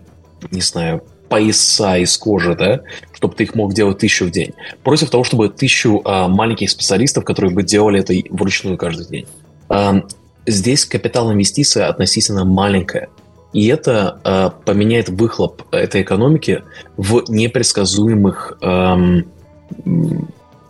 не 0.50 0.62
знаю, 0.62 1.04
пояса 1.28 1.98
из 1.98 2.18
кожи, 2.18 2.56
да, 2.56 2.80
чтобы 3.12 3.36
ты 3.36 3.44
их 3.44 3.54
мог 3.54 3.74
делать 3.74 3.98
тысячу 3.98 4.28
в 4.28 4.32
день, 4.32 4.54
против 4.82 5.10
того, 5.10 5.26
чтобы 5.26 5.50
тысячу 5.50 6.02
э, 6.06 6.28
маленьких 6.30 6.70
специалистов, 6.70 7.26
которые 7.26 7.54
бы 7.54 7.64
делали 7.64 8.00
это 8.00 8.14
вручную 8.30 8.78
каждый 8.78 9.08
день. 9.08 9.28
Э, 9.70 10.04
здесь 10.46 10.86
капитал 10.86 11.34
инвестиция 11.34 11.90
относительно 11.90 12.46
маленькая. 12.46 13.10
И 13.52 13.68
это 13.68 14.22
э, 14.24 14.52
поменяет 14.64 15.10
выхлоп 15.10 15.64
этой 15.72 16.02
экономики 16.02 16.64
в 16.96 17.26
непредсказуемых 17.28 18.58
э, 18.62 19.22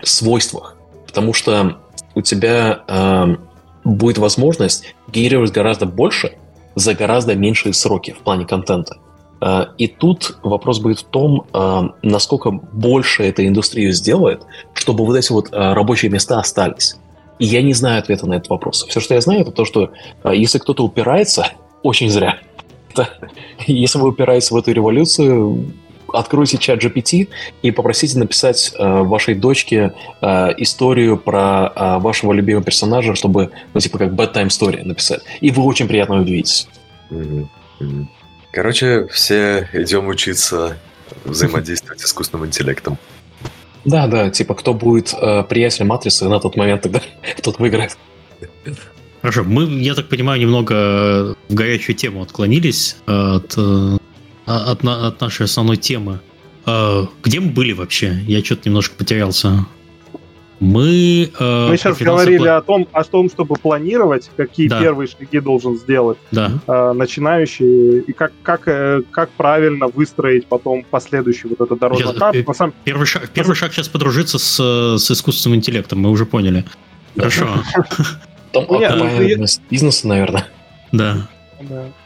свойствах. 0.02 0.76
Потому 1.06 1.34
что 1.34 1.78
у 2.16 2.22
тебя 2.24 2.84
э, 2.88 3.36
будет 3.84 4.18
возможность 4.18 4.96
генерировать 5.08 5.52
гораздо 5.52 5.86
больше 5.86 6.34
за 6.76 6.94
гораздо 6.94 7.36
меньшие 7.36 7.74
сроки 7.74 8.12
в 8.12 8.20
плане 8.20 8.46
контента. 8.46 8.98
Э, 9.42 9.68
и 9.78 9.88
тут 9.88 10.38
вопрос 10.44 10.80
будет 10.80 11.00
в 11.00 11.04
том, 11.04 11.46
э, 11.54 11.82
насколько 12.02 12.52
больше 12.52 13.24
эта 13.24 13.48
индустрия 13.48 13.92
сделает, 13.92 14.44
чтобы 14.74 15.06
вот 15.06 15.16
эти 15.16 15.32
вот 15.32 15.50
э, 15.52 15.74
рабочие 15.74 16.12
места 16.12 16.40
остались. 16.40 16.96
И 17.40 17.46
я 17.46 17.62
не 17.62 17.74
знаю 17.74 18.00
ответа 18.00 18.28
на 18.28 18.36
этот 18.36 18.50
вопрос. 18.50 18.86
Все, 18.88 19.00
что 19.00 19.14
я 19.14 19.22
знаю, 19.22 19.42
это 19.42 19.52
то, 19.52 19.66
что 19.66 19.92
если 20.24 20.58
кто-то 20.58 20.84
упирается, 20.84 21.48
очень 21.84 22.10
зря. 22.10 22.40
Если 23.68 24.00
вы 24.00 24.08
упираетесь 24.10 24.52
в 24.52 24.56
эту 24.56 24.72
революцию, 24.72 25.66
откройте 26.16 26.58
чат 26.58 26.84
GPT 26.84 27.28
и 27.62 27.72
попросите 27.72 28.18
написать 28.18 28.74
э, 28.78 29.02
вашей 29.04 29.36
дочке 29.36 29.94
э, 30.22 30.54
историю 30.58 31.18
про 31.18 31.72
э, 31.76 31.98
вашего 32.00 32.34
любимого 32.34 32.64
персонажа, 32.64 33.16
чтобы, 33.16 33.52
ну, 33.74 33.80
типа, 33.80 33.98
как 33.98 34.10
bedtime 34.12 34.48
story 34.48 34.84
написать. 34.84 35.22
И 35.42 35.52
вы 35.52 35.64
очень 35.64 35.88
приятно 35.88 36.22
удивитесь. 36.22 36.68
Короче, 38.52 39.08
все 39.08 39.70
идем 39.74 40.08
учиться 40.08 40.78
взаимодействовать 41.26 42.00
с 42.00 42.06
искусственным 42.06 42.46
интеллектом. 42.48 42.98
Да, 43.84 44.08
да, 44.08 44.30
типа, 44.30 44.56
кто 44.56 44.74
будет 44.74 45.14
э, 45.14 45.44
приятелем 45.44 45.88
матрицы 45.88 46.28
на 46.28 46.40
тот 46.40 46.56
момент, 46.56 46.82
тогда 46.82 47.02
тот 47.44 47.60
выиграет. 47.60 47.98
Хорошо, 49.22 49.44
мы, 49.44 49.66
я 49.82 49.96
так 49.96 50.08
понимаю, 50.08 50.40
немного 50.40 51.36
в 51.50 51.54
горячую 51.54 51.96
тему 51.96 52.22
отклонились 52.22 52.98
от 53.06 53.54
э, 53.58 53.98
от, 54.46 54.84
от 54.84 55.22
нашей 55.22 55.46
основной 55.46 55.78
темы. 55.78 56.20
А, 56.66 57.08
где 57.24 57.40
мы 57.40 57.52
были 57.52 57.74
вообще? 57.74 58.14
Я 58.28 58.44
что-то 58.44 58.70
немножко 58.70 58.96
потерялся. 58.96 59.66
Мы, 60.62 61.30
э, 61.38 61.68
Мы 61.70 61.78
сейчас 61.78 61.98
говорили 61.98 62.38
план... 62.38 62.50
о 62.50 62.62
том, 62.62 62.88
о 62.94 63.04
том, 63.04 63.30
чтобы 63.30 63.56
планировать, 63.56 64.32
какие 64.38 64.70
да. 64.70 64.80
первые 64.80 65.10
шаги 65.10 65.42
должен 65.42 65.76
сделать 65.76 66.18
да. 66.32 66.54
э, 66.66 66.94
начинающий, 66.94 68.00
и 68.00 68.14
как, 68.14 68.32
как, 68.42 68.68
э, 68.68 69.02
как 69.12 69.30
правильно 69.32 69.88
выстроить 69.88 70.48
потом 70.48 70.86
последующий 70.90 71.50
вот 71.50 71.60
этот 71.60 71.78
дорожный 71.78 72.16
карт. 72.16 72.38
Э, 72.38 72.54
самом... 72.54 72.74
Первый, 72.86 73.06
шаг, 73.06 73.30
первый 73.34 73.54
шаг 73.54 73.74
сейчас 73.74 73.90
подружиться 73.90 74.40
с, 74.40 74.98
с 74.98 75.12
искусственным 75.12 75.58
интеллектом, 75.58 76.00
мы 76.00 76.10
уже 76.10 76.26
поняли. 76.26 76.64
Хорошо. 77.18 77.50
Там 78.54 78.66
ну, 78.70 79.46
бизнеса, 79.70 80.08
наверное. 80.08 80.48
Да. 80.94 81.28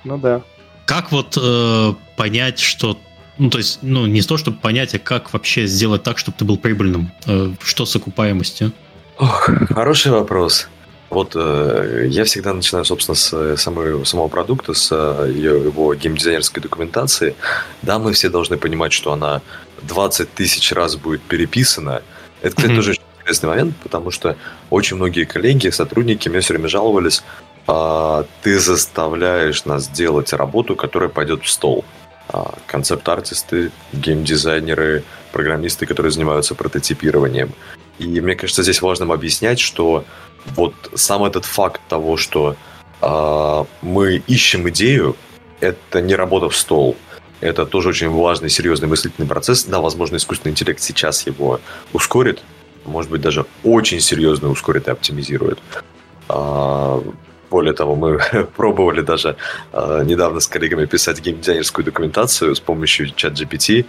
Ну 0.03 0.17
да 0.17 0.41
как 0.89 1.11
вот 1.11 1.37
э, 1.39 1.93
понять, 2.17 2.57
что 2.57 2.97
ну, 3.37 3.51
то 3.51 3.59
есть, 3.59 3.79
ну, 3.83 4.07
не 4.07 4.23
то, 4.23 4.37
чтобы 4.37 4.57
понять, 4.57 4.95
а 4.95 4.99
как 4.99 5.31
вообще 5.33 5.67
сделать 5.67 6.01
так, 6.01 6.17
чтобы 6.17 6.35
ты 6.35 6.45
был 6.45 6.57
прибыльным? 6.57 7.11
Э, 7.27 7.53
что 7.61 7.85
с 7.85 7.95
окупаемостью? 7.95 8.71
Ох, 9.19 9.49
хороший 9.69 10.11
вопрос. 10.11 10.67
Вот 11.11 11.33
э, 11.35 12.07
я 12.09 12.23
всегда 12.23 12.53
начинаю, 12.53 12.85
собственно, 12.85 13.15
с 13.15 13.31
э, 13.31 13.55
самого, 13.55 14.03
самого 14.03 14.29
продукта, 14.29 14.73
с 14.73 14.89
э, 14.91 15.31
его 15.31 15.93
геймдизайнерской 15.93 16.63
документации. 16.63 17.35
Да, 17.83 17.99
мы 17.99 18.13
все 18.13 18.29
должны 18.29 18.57
понимать, 18.57 18.91
что 18.91 19.11
она 19.13 19.43
20 19.83 20.33
тысяч 20.33 20.71
раз 20.71 20.95
будет 20.95 21.21
переписана. 21.21 22.01
Это, 22.41 22.55
кстати, 22.55 22.71
mm-hmm. 22.71 22.75
тоже 22.75 22.91
очень 22.91 23.03
интересный 23.21 23.49
момент, 23.49 23.75
потому 23.83 24.09
что 24.09 24.37
очень 24.71 24.95
многие 24.95 25.25
коллеги, 25.25 25.69
сотрудники 25.69 26.29
мне 26.29 26.39
все 26.39 26.53
время 26.53 26.67
жаловались, 26.67 27.21
ты 28.41 28.59
заставляешь 28.59 29.65
нас 29.65 29.87
делать 29.87 30.33
работу, 30.33 30.75
которая 30.75 31.09
пойдет 31.09 31.43
в 31.43 31.49
стол. 31.49 31.85
А, 32.31 32.53
концепт-артисты, 32.67 33.71
геймдизайнеры, 33.91 35.03
программисты, 35.31 35.85
которые 35.85 36.11
занимаются 36.11 36.53
прототипированием. 36.53 37.53
И 37.97 38.21
мне 38.21 38.35
кажется, 38.35 38.63
здесь 38.63 38.81
важно 38.81 39.11
объяснять, 39.13 39.59
что 39.59 40.05
вот 40.55 40.73
сам 40.93 41.23
этот 41.23 41.45
факт 41.45 41.81
того, 41.89 42.17
что 42.17 42.55
э, 43.01 43.65
мы 43.81 44.17
ищем 44.27 44.69
идею, 44.69 45.15
это 45.59 46.01
не 46.01 46.15
работа 46.15 46.49
в 46.49 46.55
стол. 46.55 46.95
Это 47.41 47.65
тоже 47.65 47.89
очень 47.89 48.09
важный, 48.09 48.49
серьезный 48.49 48.87
мыслительный 48.87 49.27
процесс. 49.27 49.63
Да, 49.63 49.79
возможно, 49.81 50.17
искусственный 50.17 50.51
интеллект 50.51 50.81
сейчас 50.81 51.25
его 51.25 51.59
ускорит, 51.93 52.43
может 52.85 53.09
быть, 53.09 53.21
даже 53.21 53.45
очень 53.63 53.99
серьезно 54.01 54.49
ускорит 54.49 54.87
и 54.87 54.91
оптимизирует. 54.91 55.59
Более 57.49 57.73
того, 57.73 57.95
мы 57.95 58.19
пробовали 58.55 59.01
даже 59.01 59.35
э, 59.73 60.03
недавно 60.05 60.39
с 60.39 60.47
коллегами 60.47 60.85
писать 60.85 61.21
геймдизайнерскую 61.21 61.85
документацию 61.85 62.55
с 62.55 62.59
помощью 62.59 63.11
чат 63.15 63.33
GPT, 63.33 63.85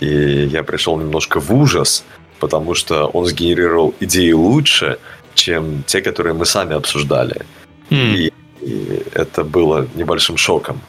и 0.00 0.48
я 0.52 0.62
пришел 0.62 0.98
немножко 0.98 1.40
в 1.40 1.52
ужас, 1.52 2.04
потому 2.38 2.74
что 2.74 3.06
он 3.06 3.26
сгенерировал 3.26 3.94
идеи 4.00 4.32
лучше, 4.32 4.98
чем 5.34 5.82
те, 5.86 6.00
которые 6.00 6.34
мы 6.34 6.46
сами 6.46 6.74
обсуждали. 6.74 7.42
Mm. 7.90 8.14
И, 8.14 8.32
и 8.62 9.02
это 9.14 9.44
было 9.44 9.86
небольшим 9.94 10.36
шоком. 10.36 10.80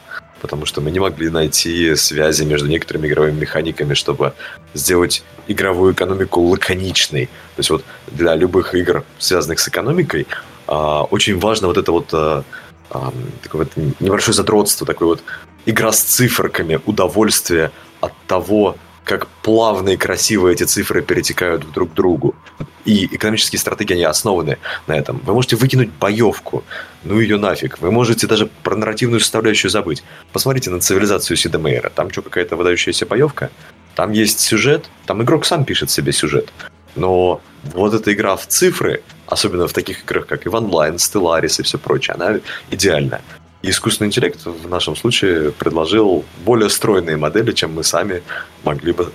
потому 0.42 0.66
что 0.66 0.80
мы 0.80 0.90
не 0.90 0.98
могли 0.98 1.30
найти 1.30 1.94
связи 1.94 2.42
между 2.44 2.66
некоторыми 2.68 3.06
игровыми 3.06 3.40
механиками, 3.40 3.94
чтобы 3.94 4.32
сделать 4.74 5.22
игровую 5.46 5.92
экономику 5.92 6.40
лаконичной. 6.40 7.26
То 7.26 7.60
есть 7.60 7.70
вот 7.70 7.84
для 8.08 8.34
любых 8.34 8.74
игр, 8.74 9.04
связанных 9.18 9.60
с 9.60 9.68
экономикой, 9.68 10.26
очень 10.74 11.38
важно 11.38 11.66
вот 11.68 11.76
это 11.76 11.92
вот 11.92 12.08
а, 12.12 12.44
а, 12.90 13.12
такое 13.42 13.64
вот 13.64 14.00
небольшое 14.00 14.34
задротство, 14.34 14.86
такое 14.86 15.08
вот 15.08 15.22
игра 15.66 15.92
с 15.92 16.00
циферками, 16.00 16.80
удовольствие 16.86 17.70
от 18.00 18.12
того, 18.26 18.76
как 19.04 19.26
плавно 19.42 19.90
и 19.90 19.96
красиво 19.96 20.48
эти 20.48 20.64
цифры 20.64 21.02
перетекают 21.02 21.70
друг 21.72 21.90
к 21.90 21.94
другу. 21.94 22.34
И 22.84 23.06
экономические 23.06 23.58
стратегии, 23.58 23.94
они 23.94 24.04
основаны 24.04 24.58
на 24.86 24.94
этом. 24.94 25.20
Вы 25.24 25.34
можете 25.34 25.56
выкинуть 25.56 25.90
боевку, 25.90 26.64
ну 27.04 27.20
ее 27.20 27.36
нафиг. 27.36 27.80
Вы 27.80 27.90
можете 27.90 28.26
даже 28.26 28.46
про 28.62 28.76
нарративную 28.76 29.20
составляющую 29.20 29.70
забыть. 29.70 30.02
Посмотрите 30.32 30.70
на 30.70 30.80
цивилизацию 30.80 31.36
Сида 31.36 31.58
Мейера. 31.58 31.90
Там 31.90 32.10
что, 32.10 32.22
какая-то 32.22 32.56
выдающаяся 32.56 33.06
боевка? 33.06 33.50
Там 33.94 34.12
есть 34.12 34.40
сюжет, 34.40 34.88
там 35.06 35.22
игрок 35.22 35.44
сам 35.44 35.64
пишет 35.64 35.90
себе 35.90 36.12
сюжет. 36.12 36.52
Но 36.94 37.40
вот 37.62 37.94
эта 37.94 38.12
игра 38.12 38.36
в 38.36 38.46
цифры, 38.46 39.02
особенно 39.32 39.66
в 39.66 39.72
таких 39.72 40.04
играх, 40.04 40.26
как 40.26 40.46
Иван 40.46 40.66
Лайн, 40.66 40.96
Stellaris 40.96 41.60
и 41.60 41.62
все 41.62 41.78
прочее, 41.78 42.14
она 42.14 42.40
идеальна. 42.70 43.20
И 43.62 43.70
искусственный 43.70 44.08
интеллект 44.08 44.44
в 44.44 44.68
нашем 44.68 44.96
случае 44.96 45.52
предложил 45.52 46.24
более 46.44 46.68
стройные 46.68 47.16
модели, 47.16 47.52
чем 47.52 47.74
мы 47.74 47.84
сами 47.84 48.22
могли 48.64 48.92
бы 48.92 49.12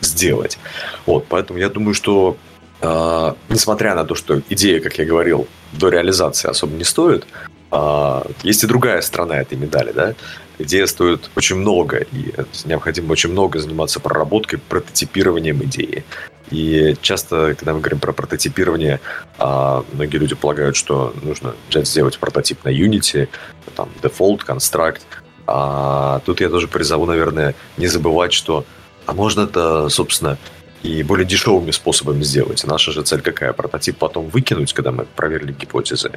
сделать. 0.00 0.58
Вот, 1.06 1.26
поэтому 1.28 1.58
я 1.58 1.68
думаю, 1.68 1.94
что 1.94 2.36
э, 2.80 3.34
несмотря 3.48 3.94
на 3.94 4.04
то, 4.04 4.14
что 4.14 4.42
идея, 4.50 4.80
как 4.80 4.98
я 4.98 5.04
говорил, 5.04 5.46
до 5.72 5.88
реализации 5.88 6.48
особо 6.50 6.74
не 6.76 6.84
стоит, 6.84 7.26
э, 7.72 8.22
есть 8.42 8.64
и 8.64 8.66
другая 8.66 9.00
сторона 9.02 9.40
этой 9.40 9.56
медали, 9.56 9.92
да. 9.92 10.14
Идея 10.58 10.86
стоит 10.86 11.30
очень 11.36 11.56
много, 11.56 12.04
и 12.12 12.34
необходимо 12.66 13.12
очень 13.12 13.30
много 13.30 13.58
заниматься 13.58 13.98
проработкой, 13.98 14.58
прототипированием 14.68 15.62
идеи. 15.64 16.04
И 16.50 16.96
часто, 17.00 17.54
когда 17.54 17.74
мы 17.74 17.80
говорим 17.80 18.00
про 18.00 18.12
прототипирование, 18.12 19.00
а, 19.38 19.84
многие 19.92 20.16
люди 20.16 20.34
полагают, 20.34 20.76
что 20.76 21.14
нужно 21.22 21.54
сделать 21.70 22.18
прототип 22.18 22.64
на 22.64 22.70
Unity, 22.70 23.28
там, 23.76 23.88
Default, 24.02 24.40
Construct. 24.46 25.00
А 25.46 26.20
тут 26.26 26.40
я 26.40 26.48
тоже 26.48 26.68
призову, 26.68 27.06
наверное, 27.06 27.54
не 27.76 27.86
забывать, 27.86 28.32
что 28.32 28.64
а 29.06 29.12
можно 29.12 29.42
это, 29.42 29.88
собственно, 29.88 30.38
и 30.82 31.02
более 31.02 31.26
дешевыми 31.26 31.72
способами 31.72 32.22
сделать. 32.22 32.64
наша 32.64 32.92
же 32.92 33.02
цель 33.02 33.20
какая? 33.20 33.52
Прототип 33.52 33.98
потом 33.98 34.28
выкинуть, 34.28 34.72
когда 34.72 34.92
мы 34.92 35.04
проверили 35.04 35.52
гипотезы. 35.52 36.12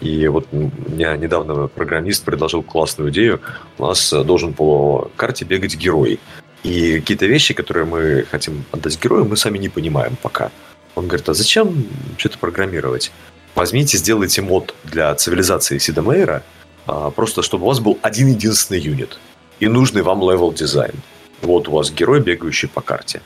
И 0.00 0.26
вот 0.28 0.52
меня 0.52 1.16
недавно 1.16 1.68
программист 1.68 2.24
предложил 2.24 2.62
классную 2.62 3.10
идею. 3.10 3.40
У 3.78 3.86
нас 3.86 4.12
должен 4.12 4.52
по 4.52 5.10
карте 5.16 5.44
бегать 5.44 5.76
герой. 5.76 6.20
И 6.64 6.98
какие-то 7.00 7.26
вещи, 7.26 7.52
которые 7.52 7.84
мы 7.84 8.26
хотим 8.30 8.64
отдать 8.72 9.00
герою, 9.00 9.26
мы 9.26 9.36
сами 9.36 9.58
не 9.58 9.68
понимаем 9.68 10.16
пока. 10.20 10.50
Он 10.94 11.06
говорит, 11.06 11.28
а 11.28 11.34
зачем 11.34 11.86
что-то 12.16 12.38
программировать? 12.38 13.12
Возьмите, 13.54 13.98
сделайте 13.98 14.40
мод 14.40 14.74
для 14.84 15.14
цивилизации 15.14 15.78
Сида 15.78 16.02
Мейера, 16.02 16.42
а, 16.86 17.10
просто 17.10 17.42
чтобы 17.42 17.64
у 17.64 17.68
вас 17.68 17.80
был 17.80 17.98
один 18.02 18.28
единственный 18.28 18.80
юнит 18.80 19.18
и 19.60 19.68
нужный 19.68 20.02
вам 20.02 20.20
level 20.22 20.52
design. 20.52 20.94
Вот 21.42 21.68
у 21.68 21.72
вас 21.72 21.90
герой, 21.90 22.20
бегающий 22.20 22.68
по 22.68 22.80
карте. 22.80 23.20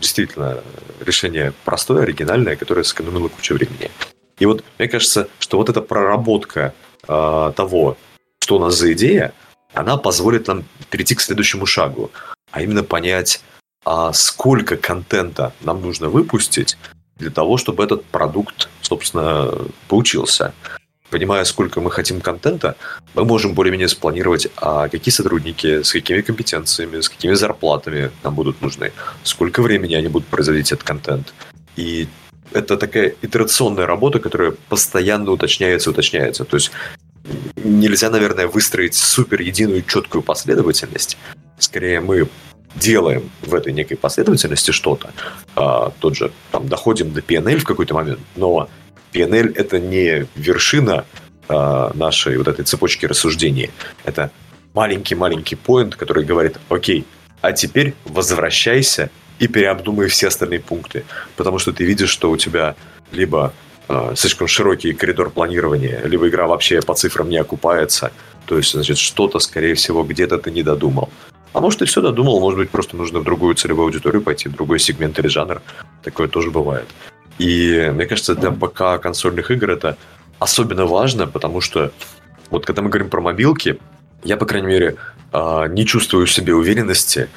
Действительно, 0.00 0.58
решение 1.00 1.52
простое, 1.64 2.02
оригинальное, 2.02 2.56
которое 2.56 2.82
сэкономило 2.82 3.28
кучу 3.28 3.54
времени. 3.54 3.90
И 4.40 4.46
вот 4.46 4.64
мне 4.78 4.88
кажется, 4.88 5.28
что 5.38 5.58
вот 5.58 5.68
эта 5.68 5.80
проработка 5.82 6.74
э, 7.06 7.52
того, 7.54 7.96
что 8.40 8.56
у 8.56 8.58
нас 8.58 8.74
за 8.74 8.92
идея, 8.94 9.32
она 9.72 9.96
позволит 9.96 10.48
нам 10.48 10.64
перейти 10.90 11.14
к 11.14 11.20
следующему 11.20 11.66
шагу 11.66 12.10
а 12.50 12.62
именно 12.62 12.82
понять, 12.82 13.42
а 13.84 14.12
сколько 14.12 14.76
контента 14.76 15.52
нам 15.60 15.80
нужно 15.80 16.08
выпустить 16.08 16.76
для 17.16 17.30
того, 17.30 17.56
чтобы 17.56 17.84
этот 17.84 18.04
продукт, 18.04 18.68
собственно, 18.82 19.52
получился. 19.88 20.52
Понимая, 21.10 21.44
сколько 21.44 21.80
мы 21.80 21.90
хотим 21.90 22.20
контента, 22.20 22.76
мы 23.14 23.24
можем 23.24 23.54
более-менее 23.54 23.88
спланировать, 23.88 24.48
а 24.56 24.88
какие 24.88 25.12
сотрудники, 25.12 25.82
с 25.82 25.92
какими 25.92 26.20
компетенциями, 26.20 27.00
с 27.00 27.08
какими 27.08 27.34
зарплатами 27.34 28.10
нам 28.22 28.34
будут 28.34 28.62
нужны, 28.62 28.92
сколько 29.24 29.60
времени 29.60 29.94
они 29.94 30.08
будут 30.08 30.28
производить 30.28 30.70
этот 30.72 30.84
контент. 30.84 31.34
И 31.76 32.06
это 32.52 32.76
такая 32.76 33.14
итерационная 33.22 33.86
работа, 33.86 34.20
которая 34.20 34.52
постоянно 34.68 35.32
уточняется, 35.32 35.90
уточняется. 35.90 36.44
То 36.44 36.56
есть 36.56 36.70
нельзя, 37.56 38.10
наверное, 38.10 38.46
выстроить 38.46 38.94
супер 38.94 39.40
единую 39.40 39.82
четкую 39.82 40.22
последовательность, 40.22 41.16
скорее 41.62 42.00
мы 42.00 42.28
делаем 42.74 43.30
в 43.42 43.54
этой 43.54 43.72
некой 43.72 43.96
последовательности 43.96 44.70
что-то, 44.70 45.10
а, 45.56 45.92
тот 45.98 46.16
же 46.16 46.30
там 46.52 46.68
доходим 46.68 47.12
до 47.12 47.20
PNL 47.20 47.58
в 47.58 47.64
какой-то 47.64 47.94
момент, 47.94 48.20
но 48.36 48.68
PNL 49.12 49.52
это 49.56 49.80
не 49.80 50.26
вершина 50.36 51.04
а, 51.48 51.90
нашей 51.94 52.38
вот 52.38 52.48
этой 52.48 52.64
цепочки 52.64 53.06
рассуждений, 53.06 53.70
это 54.04 54.30
маленький-маленький 54.74 55.56
поинт, 55.56 55.96
который 55.96 56.24
говорит, 56.24 56.58
окей, 56.68 57.04
а 57.40 57.52
теперь 57.52 57.94
возвращайся 58.04 59.10
и 59.38 59.48
переобдумай 59.48 60.08
все 60.08 60.28
остальные 60.28 60.60
пункты, 60.60 61.04
потому 61.36 61.58
что 61.58 61.72
ты 61.72 61.84
видишь, 61.84 62.10
что 62.10 62.30
у 62.30 62.36
тебя 62.36 62.76
либо 63.10 63.52
э, 63.88 64.12
слишком 64.14 64.46
широкий 64.46 64.92
коридор 64.92 65.30
планирования, 65.30 66.02
либо 66.04 66.28
игра 66.28 66.46
вообще 66.46 66.82
по 66.82 66.94
цифрам 66.94 67.28
не 67.28 67.38
окупается, 67.38 68.12
то 68.46 68.56
есть, 68.56 68.72
значит, 68.72 68.98
что-то, 68.98 69.38
скорее 69.38 69.74
всего, 69.74 70.02
где-то 70.02 70.38
ты 70.38 70.50
не 70.50 70.62
додумал. 70.62 71.08
А 71.52 71.60
может, 71.60 71.82
и 71.82 71.84
все 71.84 72.00
додумал, 72.00 72.40
может 72.40 72.58
быть, 72.58 72.70
просто 72.70 72.96
нужно 72.96 73.20
в 73.20 73.24
другую 73.24 73.54
целевую 73.54 73.86
аудиторию 73.86 74.22
пойти, 74.22 74.48
в 74.48 74.52
другой 74.52 74.78
сегмент 74.78 75.18
или 75.18 75.26
жанр. 75.26 75.62
Такое 76.02 76.28
тоже 76.28 76.50
бывает. 76.50 76.86
И 77.38 77.90
мне 77.94 78.06
кажется, 78.06 78.34
для 78.34 78.50
ПК 78.50 79.02
консольных 79.02 79.50
игр 79.50 79.70
это 79.70 79.96
особенно 80.38 80.86
важно, 80.86 81.26
потому 81.26 81.60
что 81.60 81.92
вот 82.50 82.66
когда 82.66 82.82
мы 82.82 82.88
говорим 82.88 83.08
про 83.08 83.20
мобилки, 83.20 83.78
я, 84.22 84.36
по 84.36 84.46
крайней 84.46 84.68
мере, 84.68 84.96
а, 85.32 85.66
не 85.66 85.86
чувствую 85.86 86.26
в 86.26 86.32
себе 86.32 86.54
уверенности 86.54 87.28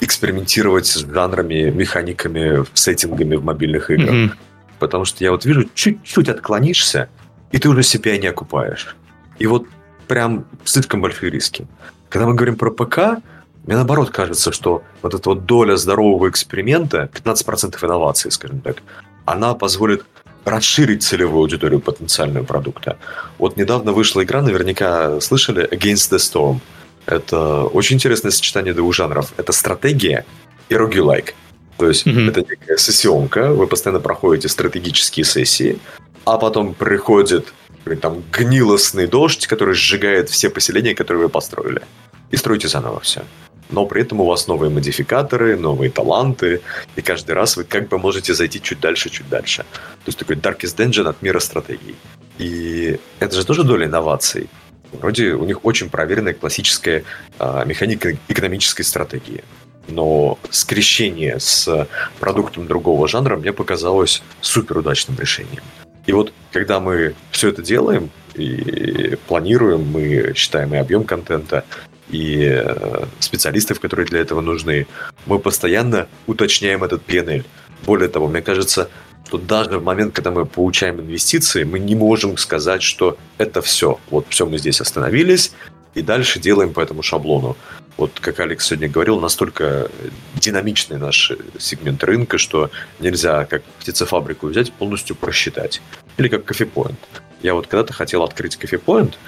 экспериментировать 0.00 0.86
с 0.86 0.98
жанрами, 0.98 1.70
механиками, 1.70 2.64
сеттингами 2.74 3.36
в 3.36 3.44
мобильных 3.44 3.90
играх. 3.90 4.10
Mm-hmm. 4.10 4.32
Потому 4.78 5.04
что 5.04 5.24
я 5.24 5.32
вот 5.32 5.44
вижу, 5.44 5.68
чуть-чуть 5.74 6.28
отклонишься, 6.28 7.08
и 7.50 7.58
ты 7.58 7.68
уже 7.68 7.82
себя 7.82 8.16
не 8.16 8.28
окупаешь. 8.28 8.94
И 9.38 9.46
вот 9.46 9.66
прям 10.06 10.44
слишком 10.64 11.00
большие 11.00 11.30
риски. 11.30 11.66
Когда 12.08 12.26
мы 12.26 12.34
говорим 12.34 12.56
про 12.56 12.70
ПК, 12.70 13.20
мне 13.68 13.76
наоборот 13.76 14.08
кажется, 14.08 14.50
что 14.50 14.82
вот 15.02 15.12
эта 15.12 15.28
вот 15.28 15.44
доля 15.44 15.76
здорового 15.76 16.30
эксперимента, 16.30 17.10
15% 17.12 17.76
инновации, 17.84 18.30
скажем 18.30 18.62
так, 18.62 18.82
она 19.26 19.52
позволит 19.52 20.06
расширить 20.46 21.02
целевую 21.02 21.42
аудиторию 21.42 21.78
потенциального 21.78 22.44
продукта. 22.44 22.96
Вот 23.36 23.58
недавно 23.58 23.92
вышла 23.92 24.24
игра, 24.24 24.40
наверняка 24.40 25.20
слышали, 25.20 25.68
Against 25.68 26.10
the 26.10 26.16
Storm. 26.16 26.60
Это 27.04 27.64
очень 27.64 27.96
интересное 27.96 28.30
сочетание 28.30 28.72
двух 28.72 28.94
жанров. 28.94 29.34
Это 29.36 29.52
стратегия 29.52 30.24
и 30.70 30.74
roguelike. 30.74 31.34
То 31.76 31.88
есть 31.88 32.06
mm-hmm. 32.06 32.30
это 32.30 32.40
некая 32.40 32.78
сессионка, 32.78 33.52
вы 33.52 33.66
постоянно 33.66 34.00
проходите 34.00 34.48
стратегические 34.48 35.26
сессии, 35.26 35.78
а 36.24 36.38
потом 36.38 36.72
приходит 36.72 37.52
там 38.00 38.22
гнилостный 38.32 39.06
дождь, 39.06 39.46
который 39.46 39.74
сжигает 39.74 40.30
все 40.30 40.48
поселения, 40.48 40.94
которые 40.94 41.24
вы 41.24 41.28
построили. 41.28 41.82
И 42.30 42.38
строите 42.38 42.68
заново 42.68 43.00
все 43.00 43.24
но 43.70 43.86
при 43.86 44.02
этом 44.02 44.20
у 44.20 44.24
вас 44.24 44.46
новые 44.48 44.70
модификаторы, 44.70 45.56
новые 45.56 45.90
таланты, 45.90 46.60
и 46.96 47.02
каждый 47.02 47.32
раз 47.32 47.56
вы 47.56 47.64
как 47.64 47.88
бы 47.88 47.98
можете 47.98 48.34
зайти 48.34 48.60
чуть 48.60 48.80
дальше, 48.80 49.10
чуть 49.10 49.28
дальше. 49.28 49.62
То 50.04 50.08
есть 50.08 50.18
такой 50.18 50.36
Darkest 50.36 50.76
Dungeon 50.76 51.08
от 51.08 51.22
мира 51.22 51.40
стратегий. 51.40 51.96
И 52.38 52.98
это 53.18 53.36
же 53.36 53.44
тоже 53.44 53.64
доля 53.64 53.86
инноваций. 53.86 54.48
Вроде 54.92 55.32
у 55.32 55.44
них 55.44 55.64
очень 55.64 55.90
проверенная 55.90 56.32
классическая 56.32 57.04
э, 57.38 57.62
механика 57.66 58.16
экономической 58.28 58.84
стратегии. 58.84 59.44
Но 59.88 60.38
скрещение 60.50 61.40
с 61.40 61.88
продуктом 62.20 62.66
другого 62.66 63.08
жанра 63.08 63.36
мне 63.36 63.52
показалось 63.52 64.22
супер 64.40 64.78
удачным 64.78 65.18
решением. 65.18 65.62
И 66.06 66.12
вот 66.12 66.32
когда 66.52 66.80
мы 66.80 67.14
все 67.30 67.48
это 67.48 67.62
делаем 67.62 68.10
и 68.34 69.18
планируем, 69.26 69.84
мы 69.90 70.32
считаем 70.34 70.74
и 70.74 70.78
объем 70.78 71.04
контента, 71.04 71.64
и 72.10 72.62
э, 72.64 73.04
специалистов, 73.20 73.80
которые 73.80 74.06
для 74.06 74.20
этого 74.20 74.40
нужны. 74.40 74.86
Мы 75.26 75.38
постоянно 75.38 76.06
уточняем 76.26 76.84
этот 76.84 77.06
PNL. 77.06 77.44
Более 77.84 78.08
того, 78.08 78.28
мне 78.28 78.42
кажется, 78.42 78.88
что 79.26 79.38
даже 79.38 79.78
в 79.78 79.84
момент, 79.84 80.14
когда 80.14 80.30
мы 80.30 80.46
получаем 80.46 81.00
инвестиции, 81.00 81.64
мы 81.64 81.78
не 81.78 81.94
можем 81.94 82.38
сказать, 82.38 82.82
что 82.82 83.18
это 83.36 83.60
все. 83.60 83.98
Вот 84.10 84.26
все, 84.30 84.46
мы 84.46 84.58
здесь 84.58 84.80
остановились, 84.80 85.52
и 85.94 86.02
дальше 86.02 86.40
делаем 86.40 86.72
по 86.72 86.80
этому 86.80 87.02
шаблону. 87.02 87.56
Вот, 87.98 88.20
как 88.20 88.40
Алекс 88.40 88.64
сегодня 88.64 88.88
говорил, 88.88 89.20
настолько 89.20 89.90
динамичный 90.36 90.98
наш 90.98 91.32
сегмент 91.58 92.02
рынка, 92.04 92.38
что 92.38 92.70
нельзя 93.00 93.44
как 93.44 93.64
птицефабрику 93.80 94.46
взять 94.46 94.72
полностью 94.72 95.16
просчитать. 95.16 95.82
Или 96.16 96.28
как 96.28 96.44
кофепоинт. 96.44 96.98
Я 97.42 97.54
вот 97.54 97.66
когда-то 97.66 97.92
хотел 97.92 98.22
открыть 98.22 98.56
кофепоинт, 98.56 99.18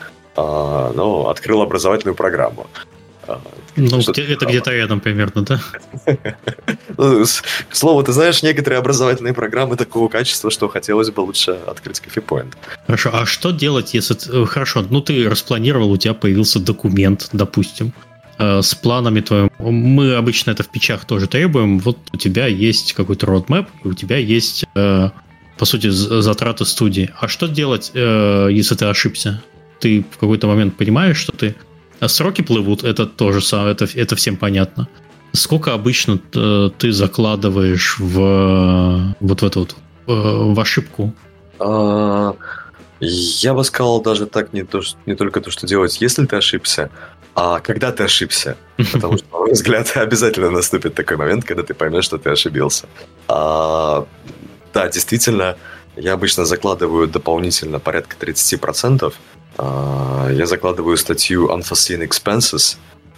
ну, 0.95 1.29
открыл 1.29 1.63
образовательную 1.63 2.15
программу. 2.15 2.67
А, 3.31 3.41
ну, 3.77 4.01
это 4.01 4.47
где-то 4.47 4.73
рядом 4.73 5.01
примерно, 5.01 5.43
да? 5.43 5.61
ну, 6.97 7.25
к 7.25 7.77
слову, 7.77 8.03
ты 8.03 8.13
знаешь, 8.13 8.43
некоторые 8.43 8.79
образовательные 8.79 9.35
программы 9.35 9.77
такого 9.77 10.09
качества, 10.09 10.51
что 10.51 10.69
хотелось 10.69 11.11
бы 11.11 11.21
лучше 11.21 11.53
открыть 11.67 12.01
кофепоинт. 12.01 12.57
Хорошо, 12.87 13.11
а 13.13 13.27
что 13.27 13.53
делать, 13.53 13.95
если... 13.95 14.17
Э, 14.43 14.47
хорошо, 14.47 14.85
ну 14.89 15.01
ты 15.01 15.29
распланировал, 15.29 15.91
у 15.93 15.97
тебя 15.97 16.15
появился 16.15 16.59
документ, 16.59 17.29
допустим, 17.33 17.93
э, 18.39 18.63
с 18.63 18.75
планами 18.75 19.21
твоим. 19.21 19.51
Мы 19.59 20.15
обычно 20.15 20.51
это 20.51 20.63
в 20.63 20.69
печах 20.69 21.05
тоже 21.05 21.27
требуем. 21.27 21.79
Вот 21.79 21.99
у 22.13 22.17
тебя 22.17 22.47
есть 22.47 22.95
какой-то 22.95 23.27
roadmap, 23.27 23.69
у 23.85 23.93
тебя 23.93 24.17
есть, 24.17 24.65
э, 24.75 25.11
по 25.57 25.65
сути, 25.65 25.89
затраты 25.89 26.65
студии. 26.65 27.11
А 27.21 27.29
что 27.29 27.47
делать, 27.47 27.93
если 27.95 28.75
ты 28.75 28.87
ошибся? 28.87 29.43
Ты 29.81 30.05
в 30.11 30.19
какой-то 30.19 30.47
момент 30.47 30.77
понимаешь, 30.77 31.17
что 31.17 31.33
ты 31.33 31.55
а 32.01 32.09
сроки 32.09 32.43
плывут, 32.43 32.83
это 32.83 33.07
тоже 33.07 33.43
самое, 33.43 33.73
это, 33.73 33.87
это 33.95 34.17
всем 34.17 34.37
понятно. 34.37 34.89
Сколько 35.33 35.75
обычно 35.75 36.19
э, 36.35 36.71
ты 36.79 36.93
закладываешь 36.93 37.99
в 37.99 39.15
вот 39.21 39.43
в 39.43 39.45
эту 39.45 39.61
вот 39.61 39.77
э, 40.07 40.13
в 40.55 40.59
ошибку? 40.59 41.15
А, 41.59 42.35
я 43.01 43.55
бы 43.55 43.63
сказал 43.65 44.01
даже 44.03 44.27
так 44.27 44.53
не, 44.55 44.65
то, 44.65 44.81
не 45.07 45.15
только 45.15 45.41
то, 45.41 45.51
что 45.51 45.67
делать, 45.67 46.01
если 46.01 46.25
ты 46.25 46.37
ошибся, 46.37 46.91
а 47.35 47.61
когда 47.61 47.93
ты 47.93 48.05
ошибся. 48.05 48.57
Потому 48.93 49.19
что, 49.19 49.27
на 49.33 49.39
мой 49.39 49.53
взгляд, 49.53 49.93
обязательно 49.95 50.51
наступит 50.51 50.95
такой 50.95 51.19
момент, 51.19 51.45
когда 51.45 51.63
ты 51.63 51.75
поймешь, 51.75 52.05
что 52.05 52.19
ты 52.19 52.31
ошибился. 52.31 52.87
А, 53.29 54.07
да, 54.73 54.89
действительно, 54.89 55.57
я 55.97 56.15
обычно 56.15 56.45
закладываю 56.47 57.07
дополнительно 57.09 57.79
порядка 57.79 58.17
30%, 58.17 59.13
а, 59.13 59.13
я 59.59 60.47
закладываю 60.47 60.97
статью 60.97 61.49
Unforeseen 61.49 62.07
Expenses, 62.09 62.77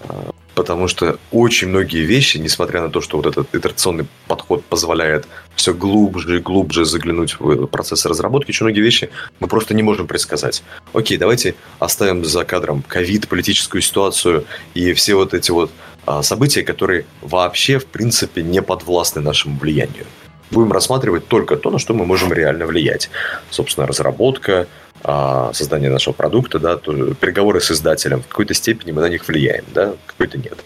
а, 0.08 0.30
потому 0.54 0.88
что 0.88 1.18
очень 1.30 1.68
многие 1.68 2.02
вещи, 2.04 2.38
несмотря 2.38 2.82
на 2.82 2.90
то, 2.90 3.00
что 3.00 3.16
вот 3.16 3.26
этот 3.26 3.54
итерационный 3.54 4.06
подход 4.26 4.64
позволяет 4.64 5.26
все 5.54 5.72
глубже 5.72 6.38
и 6.38 6.40
глубже 6.40 6.84
заглянуть 6.84 7.36
в 7.38 7.66
процесс 7.66 8.04
разработки, 8.06 8.50
очень 8.50 8.64
многие 8.64 8.80
вещи 8.80 9.10
мы 9.40 9.48
просто 9.48 9.74
не 9.74 9.82
можем 9.82 10.06
предсказать. 10.06 10.62
Окей, 10.92 11.16
давайте 11.16 11.54
оставим 11.78 12.24
за 12.24 12.44
кадром 12.44 12.82
ковид, 12.86 13.28
политическую 13.28 13.82
ситуацию 13.82 14.44
и 14.74 14.92
все 14.92 15.14
вот 15.14 15.34
эти 15.34 15.50
вот 15.50 15.70
а, 16.04 16.22
события, 16.22 16.62
которые 16.62 17.06
вообще, 17.20 17.78
в 17.78 17.86
принципе, 17.86 18.42
не 18.42 18.62
подвластны 18.62 19.22
нашему 19.22 19.58
влиянию. 19.58 20.06
Будем 20.50 20.72
рассматривать 20.72 21.28
только 21.28 21.56
то, 21.56 21.70
на 21.70 21.78
что 21.78 21.94
мы 21.94 22.04
можем 22.04 22.30
реально 22.32 22.66
влиять. 22.66 23.08
Собственно, 23.50 23.86
разработка, 23.86 24.52
а, 24.62 24.81
создания 25.02 25.90
нашего 25.90 26.14
продукта, 26.14 26.58
да, 26.58 26.76
то 26.76 27.14
переговоры 27.14 27.60
с 27.60 27.70
издателем, 27.70 28.22
в 28.22 28.28
какой-то 28.28 28.54
степени 28.54 28.92
мы 28.92 29.02
на 29.02 29.08
них 29.08 29.26
влияем, 29.26 29.64
да, 29.74 29.92
в 29.92 30.06
какой-то 30.06 30.38
нет. 30.38 30.58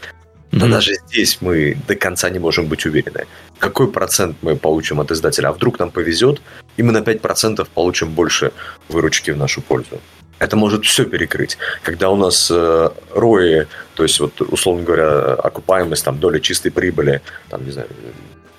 Но 0.52 0.66
mm-hmm. 0.66 0.70
даже 0.70 0.94
здесь 1.06 1.38
мы 1.40 1.76
до 1.88 1.96
конца 1.96 2.30
не 2.30 2.38
можем 2.38 2.66
быть 2.66 2.86
уверены, 2.86 3.26
какой 3.58 3.90
процент 3.90 4.36
мы 4.42 4.56
получим 4.56 5.00
от 5.00 5.10
издателя. 5.10 5.48
А 5.48 5.52
вдруг 5.52 5.78
нам 5.78 5.90
повезет, 5.90 6.40
и 6.76 6.82
мы 6.82 6.92
на 6.92 6.98
5% 6.98 7.66
получим 7.74 8.10
больше 8.10 8.52
выручки 8.88 9.32
в 9.32 9.36
нашу 9.36 9.60
пользу. 9.60 10.00
Это 10.38 10.56
может 10.56 10.84
все 10.84 11.04
перекрыть. 11.04 11.58
Когда 11.82 12.10
у 12.10 12.16
нас 12.16 12.50
э, 12.50 12.90
рои, 13.14 13.64
то 13.94 14.02
есть, 14.02 14.20
вот, 14.20 14.40
условно 14.40 14.82
говоря, 14.82 15.34
окупаемость, 15.34 16.04
там, 16.04 16.18
доля 16.18 16.40
чистой 16.40 16.70
прибыли, 16.70 17.22
там, 17.48 17.64
не 17.64 17.72
знаю, 17.72 17.88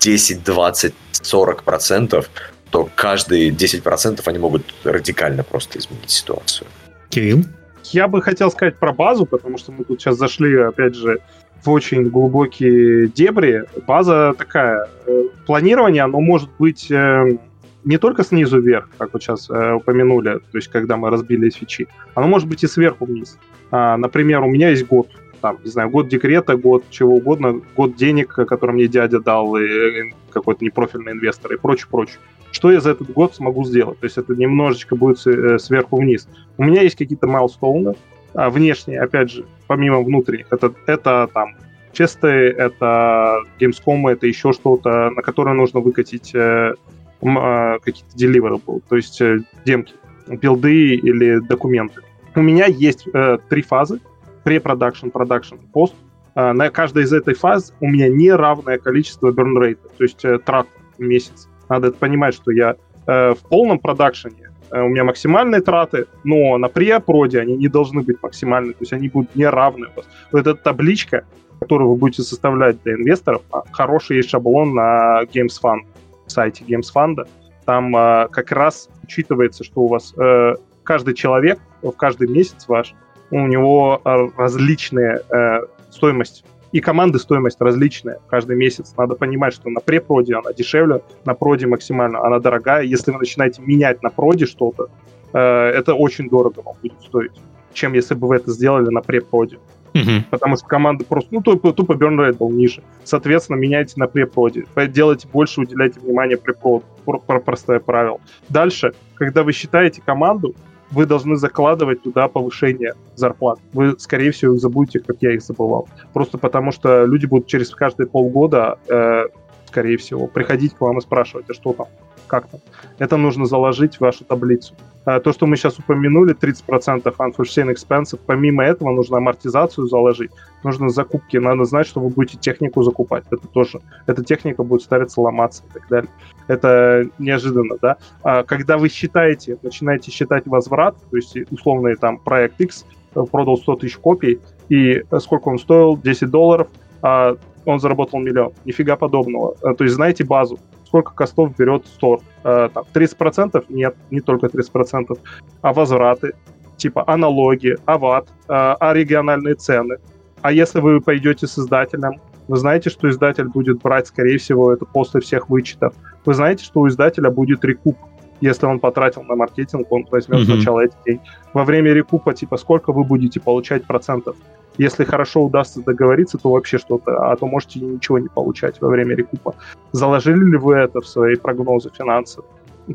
10, 0.00 0.44
20, 0.44 0.94
40 1.12 1.62
процентов, 1.62 2.30
то 2.70 2.88
каждые 2.94 3.50
10% 3.50 4.20
они 4.26 4.38
могут 4.38 4.74
радикально 4.84 5.42
просто 5.42 5.78
изменить 5.78 6.10
ситуацию. 6.10 6.68
Кирилл? 7.08 7.44
Я 7.84 8.08
бы 8.08 8.20
хотел 8.20 8.50
сказать 8.50 8.76
про 8.76 8.92
базу, 8.92 9.24
потому 9.24 9.58
что 9.58 9.72
мы 9.72 9.84
тут 9.84 10.00
сейчас 10.00 10.16
зашли, 10.16 10.56
опять 10.56 10.94
же, 10.94 11.20
в 11.64 11.70
очень 11.70 12.08
глубокие 12.08 13.08
дебри. 13.08 13.64
База 13.86 14.34
такая. 14.36 14.88
Э, 15.06 15.22
планирование, 15.46 16.02
оно 16.02 16.20
может 16.20 16.50
быть 16.58 16.90
э, 16.90 17.38
не 17.84 17.98
только 17.98 18.24
снизу 18.24 18.60
вверх, 18.60 18.88
как 18.98 19.12
вот 19.12 19.22
сейчас 19.22 19.48
э, 19.48 19.72
упомянули, 19.72 20.38
то 20.38 20.58
есть 20.58 20.68
когда 20.68 20.96
мы 20.96 21.10
разбили 21.10 21.50
фичи, 21.50 21.88
оно 22.14 22.28
может 22.28 22.48
быть 22.48 22.62
и 22.62 22.66
сверху 22.66 23.06
вниз. 23.06 23.38
А, 23.70 23.96
например, 23.96 24.42
у 24.42 24.48
меня 24.48 24.70
есть 24.70 24.86
год, 24.86 25.08
там, 25.40 25.58
не 25.64 25.70
знаю, 25.70 25.90
год 25.90 26.08
декрета, 26.08 26.56
год 26.56 26.84
чего 26.90 27.14
угодно, 27.14 27.60
год 27.76 27.96
денег, 27.96 28.34
который 28.34 28.72
мне 28.72 28.88
дядя 28.88 29.20
дал, 29.20 29.56
и 29.56 30.12
какой-то 30.30 30.64
непрофильный 30.64 31.12
инвестор 31.12 31.54
и 31.54 31.56
прочее, 31.56 31.86
прочее 31.90 32.18
что 32.52 32.70
я 32.70 32.80
за 32.80 32.90
этот 32.90 33.10
год 33.12 33.34
смогу 33.34 33.64
сделать. 33.64 33.98
То 34.00 34.06
есть 34.06 34.18
это 34.18 34.34
немножечко 34.34 34.96
будет 34.96 35.24
э, 35.26 35.58
сверху 35.58 35.96
вниз. 35.96 36.28
У 36.56 36.64
меня 36.64 36.82
есть 36.82 36.96
какие-то 36.96 37.26
майлстоуны, 37.26 37.94
а 38.34 38.50
внешние, 38.50 39.00
опять 39.00 39.30
же, 39.30 39.44
помимо 39.66 40.00
внутренних. 40.02 40.46
Это, 40.50 40.72
это 40.86 41.28
там 41.32 41.56
честы, 41.92 42.28
это 42.28 43.40
Gamescom, 43.58 44.10
это 44.10 44.26
еще 44.26 44.52
что-то, 44.52 45.10
на 45.10 45.22
которое 45.22 45.54
нужно 45.54 45.80
выкатить 45.80 46.34
э, 46.34 46.74
э, 47.22 47.78
какие-то 47.82 48.16
deliverable, 48.16 48.82
то 48.88 48.96
есть 48.96 49.20
э, 49.20 49.40
демки, 49.64 49.94
билды 50.28 50.94
или 50.94 51.40
документы. 51.40 52.02
У 52.34 52.40
меня 52.40 52.66
есть 52.66 53.06
э, 53.12 53.38
три 53.48 53.62
фазы. 53.62 54.00
Pre-production, 54.44 55.10
production, 55.10 55.58
пост. 55.72 55.94
Э, 56.34 56.52
на 56.52 56.70
каждой 56.70 57.02
из 57.04 57.12
этой 57.12 57.34
фаз 57.34 57.74
у 57.80 57.88
меня 57.88 58.08
неравное 58.08 58.78
количество 58.78 59.32
burn 59.32 59.56
rate, 59.56 59.78
то 59.96 60.04
есть 60.04 60.24
э, 60.24 60.38
трат 60.38 60.68
в 60.96 61.02
месяц. 61.02 61.48
Надо 61.68 61.88
это 61.88 61.96
понимать, 61.96 62.34
что 62.34 62.50
я 62.50 62.76
э, 63.06 63.34
в 63.34 63.48
полном 63.48 63.78
продакшене, 63.78 64.50
э, 64.70 64.80
у 64.80 64.88
меня 64.88 65.04
максимальные 65.04 65.60
траты, 65.60 66.06
но 66.24 66.58
на 66.58 66.68
препроде 66.68 67.40
они 67.40 67.56
не 67.56 67.68
должны 67.68 68.02
быть 68.02 68.22
максимальны, 68.22 68.72
то 68.72 68.80
есть 68.80 68.92
они 68.92 69.08
будут 69.08 69.34
неравны 69.34 69.88
у 69.88 69.96
вас. 69.96 70.06
Вот 70.32 70.40
эта 70.40 70.54
табличка, 70.54 71.24
которую 71.60 71.90
вы 71.90 71.96
будете 71.96 72.22
составлять 72.22 72.82
для 72.82 72.94
инвесторов, 72.94 73.42
а, 73.50 73.62
хороший 73.72 74.16
есть 74.16 74.30
шаблон 74.30 74.74
на 74.74 75.22
Games 75.24 75.60
Fund, 75.62 75.80
сайте 76.26 76.64
Games 76.64 76.86
Fund. 76.94 77.26
Там 77.64 77.94
э, 77.94 78.28
как 78.30 78.52
раз 78.52 78.88
учитывается, 79.02 79.64
что 79.64 79.82
у 79.82 79.88
вас 79.88 80.14
э, 80.16 80.54
каждый 80.84 81.14
человек 81.14 81.58
в 81.82 81.90
каждый 81.92 82.28
месяц 82.28 82.66
ваш, 82.66 82.94
у 83.30 83.46
него 83.46 84.00
э, 84.04 84.28
различные 84.36 85.20
э, 85.30 85.60
стоимость 85.90 86.44
и 86.72 86.80
команды 86.80 87.18
стоимость 87.18 87.60
различная 87.60 88.18
каждый 88.28 88.56
месяц. 88.56 88.94
Надо 88.96 89.14
понимать, 89.14 89.54
что 89.54 89.70
на 89.70 89.80
препроде 89.80 90.34
она 90.34 90.52
дешевле, 90.52 91.02
на 91.24 91.34
проде 91.34 91.66
максимально 91.66 92.24
она 92.24 92.38
дорогая. 92.38 92.82
Если 92.82 93.10
вы 93.10 93.18
начинаете 93.18 93.62
менять 93.62 94.02
на 94.02 94.10
проде 94.10 94.46
что-то, 94.46 94.88
э, 95.32 95.38
это 95.38 95.94
очень 95.94 96.28
дорого 96.28 96.60
вам 96.60 96.76
будет 96.82 97.00
стоить, 97.02 97.32
чем 97.72 97.94
если 97.94 98.14
бы 98.14 98.28
вы 98.28 98.36
это 98.36 98.50
сделали 98.50 98.90
на 98.90 99.00
препроде. 99.00 99.58
Угу. 99.94 100.24
Потому 100.30 100.56
что 100.56 100.66
команда 100.66 101.04
просто, 101.04 101.28
ну, 101.32 101.40
тупо, 101.40 101.72
тупо 101.72 101.92
burn 101.92 102.18
rate 102.18 102.36
был 102.36 102.50
ниже. 102.50 102.82
Соответственно, 103.04 103.56
меняйте 103.56 103.94
на 103.96 104.06
препроде. 104.06 104.66
Делайте 104.88 105.26
больше, 105.28 105.62
уделяйте 105.62 106.00
внимание 106.00 106.36
препроду. 106.36 106.84
Про 107.04 107.40
простое 107.40 107.80
правило. 107.80 108.20
Дальше, 108.50 108.92
когда 109.14 109.42
вы 109.42 109.52
считаете 109.52 110.02
команду, 110.04 110.54
вы 110.90 111.06
должны 111.06 111.36
закладывать 111.36 112.02
туда 112.02 112.28
повышение 112.28 112.94
зарплат. 113.14 113.58
Вы, 113.72 113.98
скорее 113.98 114.30
всего, 114.30 114.56
забудете, 114.56 115.00
как 115.00 115.16
я 115.20 115.34
их 115.34 115.42
забывал. 115.42 115.88
Просто 116.12 116.38
потому, 116.38 116.72
что 116.72 117.04
люди 117.04 117.26
будут 117.26 117.46
через 117.46 117.70
каждые 117.70 118.06
полгода, 118.06 118.78
э, 118.88 119.24
скорее 119.66 119.98
всего, 119.98 120.26
приходить 120.26 120.74
к 120.74 120.80
вам 120.80 120.98
и 120.98 121.00
спрашивать, 121.00 121.46
а 121.50 121.54
что 121.54 121.72
там, 121.72 121.86
как 122.28 122.48
там. 122.48 122.60
Это 122.98 123.16
нужно 123.16 123.46
заложить 123.46 123.96
в 123.96 124.00
вашу 124.00 124.24
таблицу. 124.24 124.74
А 125.04 125.20
то, 125.20 125.32
что 125.32 125.46
мы 125.46 125.56
сейчас 125.56 125.78
упомянули, 125.78 126.34
30% 126.34 127.02
unforeseen 127.02 127.74
expenses, 127.74 128.20
помимо 128.26 128.62
этого 128.62 128.90
нужно 128.90 129.16
амортизацию 129.16 129.86
заложить, 129.86 130.30
нужно 130.62 130.90
закупки, 130.90 131.38
надо 131.38 131.64
знать, 131.64 131.86
что 131.86 132.00
вы 132.00 132.10
будете 132.10 132.36
технику 132.36 132.82
закупать. 132.82 133.24
Это 133.30 133.46
тоже, 133.48 133.80
эта 134.06 134.22
техника 134.22 134.62
будет 134.62 134.82
ставиться, 134.82 135.20
ломаться 135.20 135.62
и 135.70 135.72
так 135.72 135.88
далее. 135.88 136.10
Это 136.46 137.08
неожиданно, 137.18 137.76
да. 137.80 137.96
А 138.22 138.42
когда 138.42 138.76
вы 138.76 138.90
считаете, 138.90 139.56
начинаете 139.62 140.10
считать 140.10 140.46
возврат, 140.46 140.96
то 141.10 141.16
есть 141.16 141.36
условный 141.50 141.96
там 141.96 142.18
проект 142.18 142.60
X 142.60 142.84
продал 143.32 143.56
100 143.56 143.76
тысяч 143.76 143.96
копий, 143.96 144.40
и 144.68 145.02
сколько 145.20 145.48
он 145.48 145.58
стоил? 145.58 145.96
10 145.96 146.30
долларов, 146.30 146.68
а 147.00 147.36
он 147.64 147.80
заработал 147.80 148.18
миллион. 148.20 148.52
Нифига 148.64 148.96
подобного. 148.96 149.54
То 149.74 149.84
есть 149.84 149.94
знаете 149.94 150.24
базу 150.24 150.58
сколько 150.88 151.12
костов 151.14 151.54
берет 151.56 151.86
стор. 151.86 152.20
Э, 152.44 152.68
там, 152.72 152.84
30% 152.94 153.64
нет, 153.68 153.94
не 154.10 154.20
только 154.20 154.46
30%, 154.46 155.18
а 155.60 155.72
возвраты, 155.72 156.32
типа 156.76 157.04
аналоги, 157.06 157.76
ават, 157.86 158.28
э, 158.28 158.32
а 158.48 158.94
региональные 158.94 159.54
цены. 159.54 159.98
А 160.40 160.50
если 160.50 160.80
вы 160.80 161.00
пойдете 161.00 161.46
с 161.46 161.58
издателем, 161.58 162.20
вы 162.48 162.56
знаете, 162.56 162.88
что 162.90 163.10
издатель 163.10 163.48
будет 163.48 163.82
брать, 163.82 164.06
скорее 164.06 164.38
всего, 164.38 164.72
это 164.72 164.86
после 164.86 165.20
всех 165.20 165.50
вычетов. 165.50 165.94
Вы 166.24 166.34
знаете, 166.34 166.64
что 166.64 166.80
у 166.80 166.88
издателя 166.88 167.30
будет 167.30 167.64
рекуп. 167.64 167.98
Если 168.40 168.66
он 168.66 168.80
потратил 168.80 169.22
на 169.24 169.34
маркетинг, 169.34 169.86
он 169.90 170.06
возьмет 170.10 170.40
mm-hmm. 170.40 170.54
сначала 170.54 170.80
эти 170.80 170.94
деньги. 171.04 171.22
Во 171.52 171.64
время 171.64 171.92
рекупа, 171.92 172.32
типа, 172.32 172.56
сколько 172.56 172.92
вы 172.92 173.04
будете 173.04 173.40
получать 173.40 173.84
процентов? 173.84 174.36
Если 174.78 175.04
хорошо 175.04 175.44
удастся 175.44 175.82
договориться, 175.82 176.38
то 176.38 176.50
вообще 176.50 176.78
что-то, 176.78 177.30
а 177.30 177.36
то 177.36 177.46
можете 177.46 177.80
ничего 177.80 178.18
не 178.18 178.28
получать 178.28 178.80
во 178.80 178.88
время 178.88 179.16
рекупа. 179.16 179.54
Заложили 179.92 180.44
ли 180.44 180.56
вы 180.56 180.76
это 180.76 181.00
в 181.00 181.06
свои 181.06 181.34
прогнозы 181.34 181.90
финансов? 181.90 182.44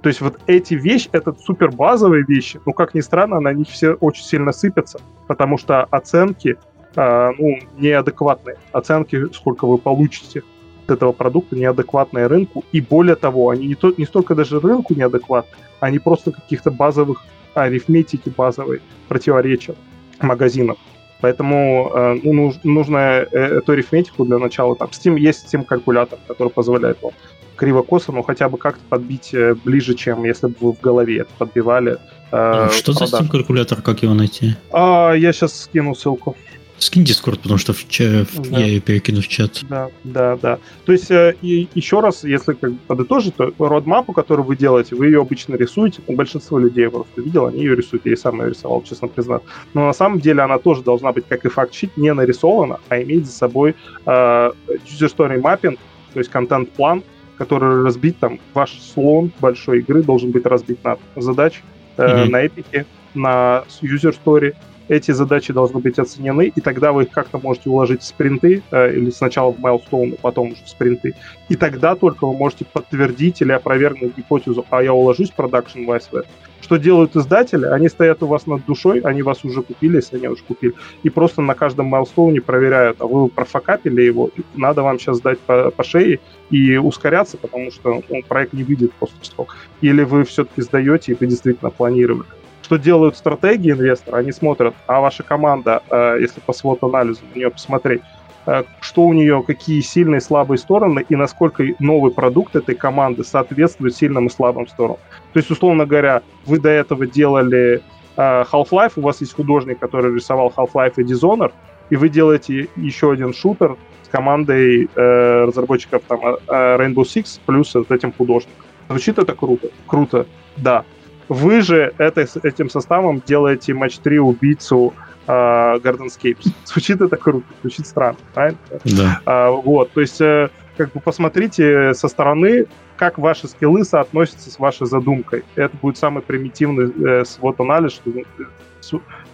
То 0.01 0.09
есть 0.09 0.21
вот 0.21 0.39
эти 0.47 0.73
вещи, 0.73 1.09
это 1.11 1.33
супер 1.33 1.71
базовые 1.71 2.23
вещи, 2.27 2.59
но, 2.65 2.73
как 2.73 2.95
ни 2.95 3.01
странно, 3.01 3.39
на 3.39 3.53
них 3.53 3.67
все 3.67 3.93
очень 3.93 4.23
сильно 4.23 4.51
сыпятся, 4.51 4.99
потому 5.27 5.57
что 5.57 5.83
оценки 5.83 6.57
э, 6.95 7.31
ну, 7.37 7.59
неадекватные. 7.77 8.57
Оценки, 8.71 9.31
сколько 9.33 9.67
вы 9.67 9.77
получите 9.77 10.41
от 10.85 10.91
этого 10.91 11.11
продукта, 11.11 11.55
неадекватные 11.55 12.27
рынку. 12.27 12.63
И 12.71 12.81
более 12.81 13.15
того, 13.15 13.49
они 13.49 13.67
не, 13.67 13.75
то, 13.75 13.93
не 13.95 14.05
столько 14.05 14.35
даже 14.35 14.59
рынку 14.59 14.95
неадекватны, 14.95 15.55
они 15.79 15.99
просто 15.99 16.31
каких-то 16.31 16.71
базовых 16.71 17.23
арифметики 17.53 18.29
базовой 18.29 18.81
противоречат 19.07 19.77
магазинов. 20.21 20.77
Поэтому 21.23 21.89
э, 21.95 22.19
ну, 22.21 22.53
нужно 22.63 22.97
э, 22.97 23.25
эту 23.31 23.71
арифметику 23.71 24.25
для 24.25 24.39
начала. 24.39 24.75
Там 24.75 24.89
Steam 24.89 25.17
есть 25.17 25.45
Steam 25.45 25.63
калькулятор, 25.63 26.19
который 26.27 26.49
позволяет 26.49 27.01
вам 27.01 27.13
криво-косо, 27.55 28.11
но 28.11 28.23
хотя 28.23 28.49
бы 28.49 28.57
как-то 28.57 28.81
подбить 28.89 29.33
э, 29.33 29.55
ближе, 29.63 29.93
чем 29.93 30.25
если 30.25 30.47
бы 30.47 30.55
вы 30.59 30.73
в 30.73 30.81
голове 30.81 31.19
это 31.21 31.29
подбивали. 31.37 31.97
Э, 32.33 32.67
Что 32.73 32.91
продаж. 32.91 33.09
за 33.09 33.17
Steam 33.17 33.29
калькулятор, 33.29 33.81
как 33.81 34.03
его 34.03 34.13
найти? 34.13 34.57
А, 34.73 35.13
я 35.13 35.31
сейчас 35.31 35.61
скину 35.61 35.95
ссылку. 35.95 36.35
Скинь 36.83 37.03
Discord, 37.03 37.39
потому 37.41 37.57
что 37.57 37.73
в 37.73 37.87
ча... 37.87 38.25
да. 38.35 38.59
я 38.59 38.65
ее 38.65 38.81
перекину 38.81 39.21
в 39.21 39.27
чат. 39.27 39.61
Да, 39.69 39.89
да, 40.03 40.37
да. 40.41 40.59
То 40.85 40.91
есть, 40.91 41.09
э, 41.11 41.35
и 41.41 41.67
еще 41.73 42.01
раз, 42.01 42.23
если 42.23 42.53
как 42.53 42.71
бы 42.73 42.77
подытожить, 42.87 43.35
то 43.35 43.53
родмапу, 43.57 44.11
которую 44.11 44.45
вы 44.45 44.57
делаете, 44.57 44.95
вы 44.95 45.05
ее 45.05 45.21
обычно 45.21 45.55
рисуете. 45.55 46.01
Ну, 46.07 46.15
большинство 46.15 46.59
людей 46.59 46.83
я 46.83 46.89
просто 46.89 47.21
видел, 47.21 47.45
они 47.45 47.59
ее 47.59 47.75
рисуют. 47.75 48.05
Я 48.05 48.13
и 48.13 48.15
сам 48.17 48.41
ее 48.41 48.49
рисовал, 48.49 48.83
честно 48.83 49.07
признаться. 49.07 49.47
Но 49.73 49.85
на 49.87 49.93
самом 49.93 50.19
деле 50.19 50.41
она 50.41 50.57
тоже 50.57 50.83
должна 50.83 51.13
быть, 51.13 51.25
как 51.27 51.45
и 51.45 51.49
факт-щит, 51.49 51.95
не 51.95 52.13
нарисована, 52.13 52.79
а 52.89 53.01
иметь 53.01 53.25
за 53.27 53.31
собой 53.31 53.75
э, 54.05 54.11
user 54.11 55.15
story 55.15 55.41
mapping, 55.41 55.79
то 56.13 56.19
есть 56.19 56.29
контент-план, 56.29 57.03
который 57.37 57.83
разбит 57.83 58.17
там, 58.19 58.39
ваш 58.53 58.73
слон 58.79 59.31
большой 59.39 59.79
игры 59.79 60.03
должен 60.03 60.31
быть 60.31 60.45
разбит 60.45 60.83
на 60.83 60.97
задачи, 61.15 61.61
э, 61.97 62.03
mm-hmm. 62.03 62.29
на 62.29 62.47
эпике, 62.47 62.85
на 63.13 63.63
user 63.81 64.15
story, 64.23 64.53
эти 64.87 65.11
задачи 65.11 65.53
должны 65.53 65.79
быть 65.79 65.99
оценены, 65.99 66.51
и 66.55 66.61
тогда 66.61 66.91
вы 66.91 67.03
их 67.03 67.11
как-то 67.11 67.39
можете 67.39 67.69
уложить 67.69 68.01
в 68.01 68.05
спринты, 68.05 68.61
э, 68.71 68.95
или 68.95 69.09
сначала 69.09 69.51
в 69.51 69.59
майлстоуны, 69.59 70.17
потом 70.21 70.51
уже 70.51 70.63
в 70.63 70.69
спринты. 70.69 71.15
И 71.49 71.55
тогда 71.55 71.95
только 71.95 72.25
вы 72.25 72.33
можете 72.33 72.65
подтвердить 72.65 73.41
или 73.41 73.51
опровергнуть 73.51 74.17
гипотезу, 74.17 74.65
а 74.69 74.83
я 74.83 74.93
уложусь 74.93 75.31
в 75.31 75.35
продакшн 75.35 75.85
в. 75.85 76.23
Что 76.61 76.77
делают 76.77 77.15
издатели? 77.15 77.65
Они 77.65 77.89
стоят 77.89 78.23
у 78.23 78.27
вас 78.27 78.47
над 78.47 78.65
душой, 78.65 79.01
они 79.01 79.21
вас 79.21 79.43
уже 79.43 79.61
купили, 79.61 79.97
если 79.97 80.17
они 80.17 80.29
уже 80.29 80.43
купили, 80.43 80.73
и 81.03 81.09
просто 81.09 81.41
на 81.41 81.55
каждом 81.55 81.87
майлстоуне 81.87 82.39
проверяют, 82.41 83.01
а 83.01 83.05
вы 83.05 83.27
профокапили 83.27 84.01
его, 84.01 84.29
надо 84.55 84.81
вам 84.81 84.97
сейчас 84.97 85.19
дать 85.19 85.39
по, 85.39 85.71
по 85.71 85.83
шее 85.83 86.19
и 86.49 86.77
ускоряться, 86.77 87.37
потому 87.37 87.71
что 87.71 88.01
ну, 88.09 88.21
проект 88.27 88.53
не 88.53 88.63
выйдет 88.63 88.93
после 88.93 89.17
срок. 89.23 89.57
Или 89.81 90.03
вы 90.03 90.23
все-таки 90.23 90.61
сдаете, 90.61 91.11
и 91.11 91.17
вы 91.19 91.27
действительно 91.27 91.69
планировали 91.69 92.27
что 92.63 92.77
делают 92.77 93.17
стратегии 93.17 93.71
инвестора, 93.71 94.17
они 94.17 94.31
смотрят, 94.31 94.73
а 94.87 95.01
ваша 95.01 95.21
команда, 95.21 95.83
э, 95.89 96.17
если 96.21 96.39
по 96.39 96.53
свод-анализу 96.53 97.21
на 97.33 97.37
нее 97.37 97.51
посмотреть, 97.51 98.01
э, 98.45 98.63
что 98.79 99.03
у 99.03 99.13
нее, 99.13 99.43
какие 99.45 99.81
сильные 99.81 100.19
и 100.19 100.21
слабые 100.21 100.57
стороны, 100.57 101.05
и 101.07 101.15
насколько 101.15 101.63
новый 101.79 102.11
продукт 102.11 102.55
этой 102.55 102.75
команды 102.75 103.23
соответствует 103.23 103.95
сильным 103.95 104.27
и 104.27 104.29
слабым 104.29 104.67
сторонам. 104.67 104.97
То 105.33 105.39
есть, 105.39 105.51
условно 105.51 105.85
говоря, 105.85 106.21
вы 106.45 106.59
до 106.59 106.69
этого 106.69 107.05
делали 107.05 107.81
э, 108.15 108.43
Half-Life, 108.51 108.93
у 108.95 109.01
вас 109.01 109.19
есть 109.21 109.33
художник, 109.33 109.79
который 109.79 110.15
рисовал 110.15 110.51
Half-Life 110.55 110.93
и 110.97 111.03
Dishonored, 111.03 111.51
и 111.89 111.97
вы 111.97 112.07
делаете 112.07 112.69
еще 112.77 113.11
один 113.11 113.33
шутер 113.33 113.75
с 114.03 114.07
командой 114.07 114.89
э, 114.95 115.43
разработчиков 115.45 116.01
там, 116.07 116.19
Rainbow 116.47 117.03
Six 117.03 117.41
плюс 117.45 117.75
вот 117.75 117.91
этим 117.91 118.13
художником. 118.13 118.63
Звучит 118.87 119.17
это 119.17 119.33
круто? 119.33 119.67
Круто, 119.85 120.25
да. 120.55 120.85
Вы 121.29 121.61
же 121.61 121.93
это, 121.97 122.27
этим 122.43 122.69
составом 122.69 123.21
делаете 123.25 123.73
матч 123.73 123.97
3 123.97 124.19
убийцу 124.19 124.93
э, 125.27 125.31
Gardenscapes. 125.31 126.47
Звучит 126.65 127.01
это 127.01 127.17
круто, 127.17 127.45
звучит 127.61 127.87
странно, 127.87 128.17
правильно? 128.33 128.57
Да. 128.83 129.21
А, 129.25 129.51
вот, 129.51 129.91
то 129.91 130.01
есть, 130.01 130.21
э, 130.21 130.49
как 130.77 130.91
бы 130.91 130.99
посмотрите 130.99 131.93
со 131.93 132.07
стороны, 132.07 132.65
как 132.97 133.17
ваши 133.17 133.47
скиллы 133.47 133.83
соотносятся 133.83 134.51
с 134.51 134.59
вашей 134.59 134.87
задумкой. 134.87 135.43
Это 135.55 135.75
будет 135.77 135.97
самый 135.97 136.21
примитивный 136.23 136.91
э, 137.05 137.25
свод-анализ, 137.25 137.93
что 137.93 138.11
э, 138.11 138.23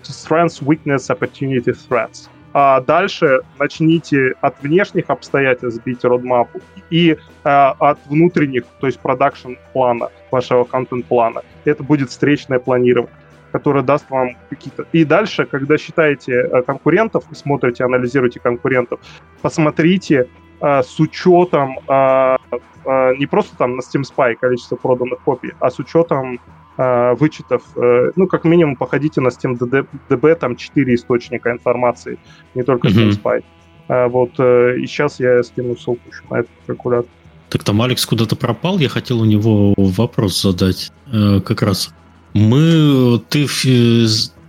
strengths, 0.03 0.61
weakness, 0.61 1.09
opportunity, 1.09 1.75
threats 1.89 2.29
а 2.53 2.81
дальше 2.81 3.41
начните 3.57 4.33
от 4.41 4.61
внешних 4.61 5.09
обстоятельств 5.09 5.83
бить 5.85 6.03
родмапу 6.03 6.61
и 6.89 7.17
а, 7.43 7.75
от 7.79 7.99
внутренних, 8.07 8.63
то 8.79 8.87
есть 8.87 8.99
продакшн 8.99 9.53
плана, 9.73 10.09
вашего 10.31 10.63
контент-плана. 10.63 11.41
Это 11.65 11.83
будет 11.83 12.09
встречное 12.09 12.59
планирование 12.59 13.13
которое 13.51 13.83
даст 13.83 14.09
вам 14.09 14.37
какие-то... 14.49 14.85
И 14.91 15.03
дальше, 15.03 15.45
когда 15.45 15.77
считаете 15.77 16.33
э, 16.33 16.61
конкурентов, 16.61 17.23
смотрите, 17.31 17.83
анализируете 17.83 18.39
конкурентов, 18.39 18.99
посмотрите 19.41 20.27
э, 20.61 20.83
с 20.83 20.99
учетом 20.99 21.79
э, 21.87 22.37
э, 22.85 23.15
не 23.17 23.25
просто 23.25 23.57
там 23.57 23.75
на 23.75 23.81
Steam 23.81 24.03
Spy 24.03 24.35
количество 24.35 24.75
проданных 24.75 25.19
копий, 25.21 25.53
а 25.59 25.69
с 25.69 25.79
учетом 25.79 26.39
э, 26.77 27.13
вычетов, 27.15 27.63
э, 27.75 28.11
ну, 28.15 28.27
как 28.27 28.43
минимум, 28.43 28.75
походите 28.75 29.21
на 29.21 29.29
SteamDB, 29.29 30.35
там 30.35 30.55
4 30.55 30.93
источника 30.93 31.51
информации, 31.51 32.19
не 32.55 32.63
только 32.63 32.87
mm-hmm. 32.87 33.09
SteamSpy. 33.23 33.43
Э, 33.89 34.07
вот, 34.07 34.31
э, 34.39 34.77
и 34.77 34.85
сейчас 34.85 35.19
я 35.19 35.43
скину 35.43 35.75
ссылку 35.75 36.01
на 36.29 36.39
этот 36.39 36.51
калькулятор. 36.67 37.09
Так 37.49 37.63
там 37.63 37.81
Алекс 37.81 38.05
куда-то 38.05 38.35
пропал, 38.35 38.79
я 38.79 38.89
хотел 38.89 39.21
у 39.21 39.25
него 39.25 39.73
вопрос 39.77 40.41
задать. 40.41 40.91
Э, 41.11 41.41
как 41.43 41.61
раз 41.61 41.89
мы, 42.33 43.21
ты, 43.29 43.47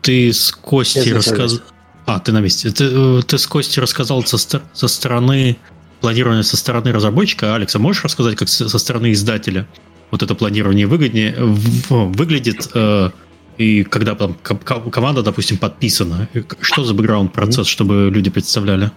ты 0.03 0.33
с 0.33 0.53
Костей 0.53 1.13
рассказал... 1.13 1.61
А, 2.07 2.19
ты 2.19 2.33
на 2.33 2.41
месте. 2.41 2.71
Ты, 2.71 2.85
э, 2.91 3.23
ты 3.27 3.39
с 3.39 3.47
Костей 3.47 3.81
рассказал 3.81 4.25
со, 4.25 4.37
со 4.39 4.89
стороны 4.89 5.57
планирования 6.01 6.43
со 6.43 6.57
стороны 6.57 6.93
разработчика. 6.93 7.55
Алекса, 7.55 7.79
можешь 7.79 8.05
рассказать, 8.05 8.37
как 8.37 8.49
со 8.49 8.79
стороны 8.79 9.13
издателя? 9.13 9.67
вот 10.11 10.23
это 10.23 10.35
планирование 10.35 10.87
выгоднее, 10.87 11.35
выглядит, 11.89 12.69
э, 12.75 13.11
и 13.59 13.85
когда 13.85 14.15
там 14.15 14.35
команда, 14.91 15.23
допустим, 15.23 15.59
подписана, 15.59 16.29
что 16.61 16.85
за 16.85 16.95
бэкграунд 16.95 17.33
процесс, 17.33 17.67
чтобы 17.67 18.11
люди 18.13 18.31
представляли? 18.31 18.91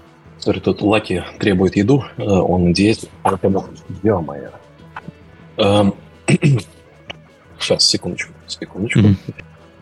Тут 0.43 0.81
Лаки 0.81 1.23
требует 1.39 1.75
еду, 1.75 2.03
э, 2.17 2.23
он 2.23 2.65
надеется, 2.65 3.07
поэтому 3.21 3.65
ё-моё. 4.03 4.49
Эм, 5.57 5.93
сейчас, 7.59 7.85
секундочку, 7.85 8.33
секундочку. 8.47 9.01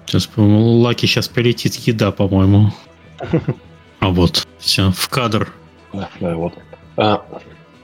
Сейчас, 0.06 0.28
по-моему, 0.28 0.80
Лаки 0.82 1.06
сейчас 1.06 1.28
прилетит 1.28 1.76
еда, 1.76 2.12
по-моему. 2.12 2.72
А 4.00 4.10
вот, 4.10 4.48
все, 4.58 4.90
в 4.90 5.10
кадр. 5.10 5.54
Да, 5.94 6.10
да, 6.20 6.36
вот. 6.36 6.54
А, 6.98 7.24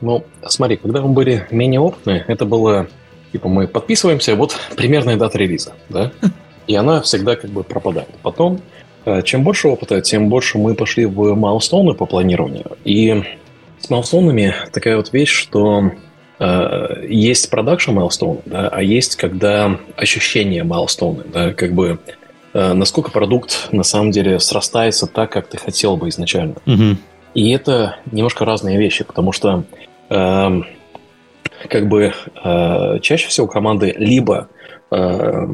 ну, 0.02 0.26
смотри, 0.48 0.78
когда 0.78 1.00
мы 1.00 1.10
были 1.10 1.48
менее 1.52 1.80
опытны, 1.80 2.26
это 2.28 2.44
было 2.44 2.88
Типа 3.32 3.50
мы 3.50 3.68
подписываемся, 3.68 4.36
вот 4.36 4.58
примерная 4.76 5.18
дата 5.18 5.38
релиза, 5.38 5.74
да? 5.90 6.12
И 6.68 6.76
она 6.76 7.02
всегда 7.02 7.36
как 7.36 7.50
бы 7.50 7.64
пропадает. 7.64 8.10
Потом, 8.22 8.62
чем 9.24 9.44
больше 9.44 9.68
опыта, 9.68 10.02
тем 10.02 10.30
больше 10.30 10.58
мы 10.58 10.76
пошли 10.76 11.06
в 11.06 11.36
майлстоуны 11.36 11.94
по 11.94 12.06
планированию. 12.06 12.78
И 12.84 13.24
с 13.80 13.90
майлстоунами 13.90 14.56
такая 14.74 14.98
вот 14.98 15.14
вещь, 15.14 15.32
что 15.32 15.92
э, 16.40 17.06
есть 17.08 17.50
продакшн 17.50 17.92
майлстоуны, 17.92 18.42
да, 18.46 18.68
а 18.70 18.82
есть 18.82 19.16
когда 19.16 19.80
ощущение 19.96 20.64
майлстоуны, 20.64 21.24
да, 21.32 21.54
как 21.54 21.74
бы 21.74 22.00
э, 22.54 22.74
насколько 22.74 23.12
продукт 23.12 23.70
на 23.72 23.84
самом 23.84 24.12
деле 24.12 24.40
срастается 24.40 25.08
так, 25.08 25.32
как 25.32 25.48
ты 25.48 25.58
хотел 25.58 25.96
бы 25.96 26.10
изначально. 26.10 26.56
Угу. 26.66 26.98
И 27.36 27.52
это 27.52 27.98
немножко 28.12 28.46
разные 28.46 28.78
вещи, 28.78 29.04
потому 29.04 29.32
что 29.32 29.64
э, 30.10 30.62
как 31.70 31.88
бы 31.88 32.14
э, 32.44 33.00
чаще 33.02 33.28
всего 33.28 33.48
команды 33.48 33.94
либо 33.98 34.50
э, 34.92 35.48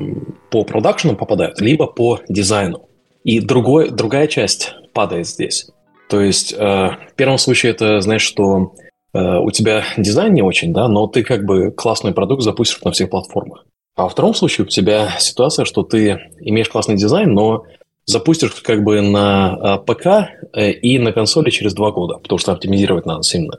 по 0.50 0.64
продакшену 0.64 1.16
попадают, 1.16 1.60
либо 1.60 1.88
по 1.88 2.22
дизайну. 2.30 2.88
И 3.24 3.40
другой, 3.40 3.90
другая 3.90 4.28
часть 4.28 4.74
падает 4.94 5.28
здесь. 5.28 5.70
То 6.10 6.22
есть 6.22 6.54
э, 6.54 6.58
в 6.58 7.16
первом 7.16 7.38
случае 7.38 7.72
это, 7.72 8.02
знаешь, 8.02 8.22
что 8.22 8.74
э, 9.14 9.38
у 9.40 9.50
тебя 9.52 9.84
дизайн 9.98 10.34
не 10.34 10.41
очень, 10.41 10.74
да, 10.74 10.88
но 10.88 11.08
ты 11.08 11.24
как 11.24 11.45
бы 11.45 11.72
классный 11.72 12.14
продукт 12.14 12.44
запустишь 12.44 12.82
на 12.84 12.91
всех 12.91 13.10
платформах. 13.10 13.66
А 13.95 14.04
во 14.04 14.10
втором 14.10 14.34
случае 14.34 14.66
у 14.66 14.68
тебя 14.68 15.12
ситуация, 15.20 15.66
что 15.66 15.84
ты 15.84 16.20
имеешь 16.40 16.70
классный 16.70 16.98
дизайн, 16.98 17.34
но 17.34 17.64
запустишь 18.06 18.52
как 18.62 18.84
бы 18.84 19.02
на 19.02 19.80
э, 19.88 19.94
ПК 19.94 20.08
э, 20.54 20.72
и 20.72 21.00
на 21.00 21.14
консоли 21.14 21.50
через 21.50 21.74
два 21.74 21.91
года, 21.91 22.18
потому 22.18 22.38
что 22.38 22.52
оптимизировать 22.52 23.06
надо 23.06 23.24
сильно. 23.24 23.58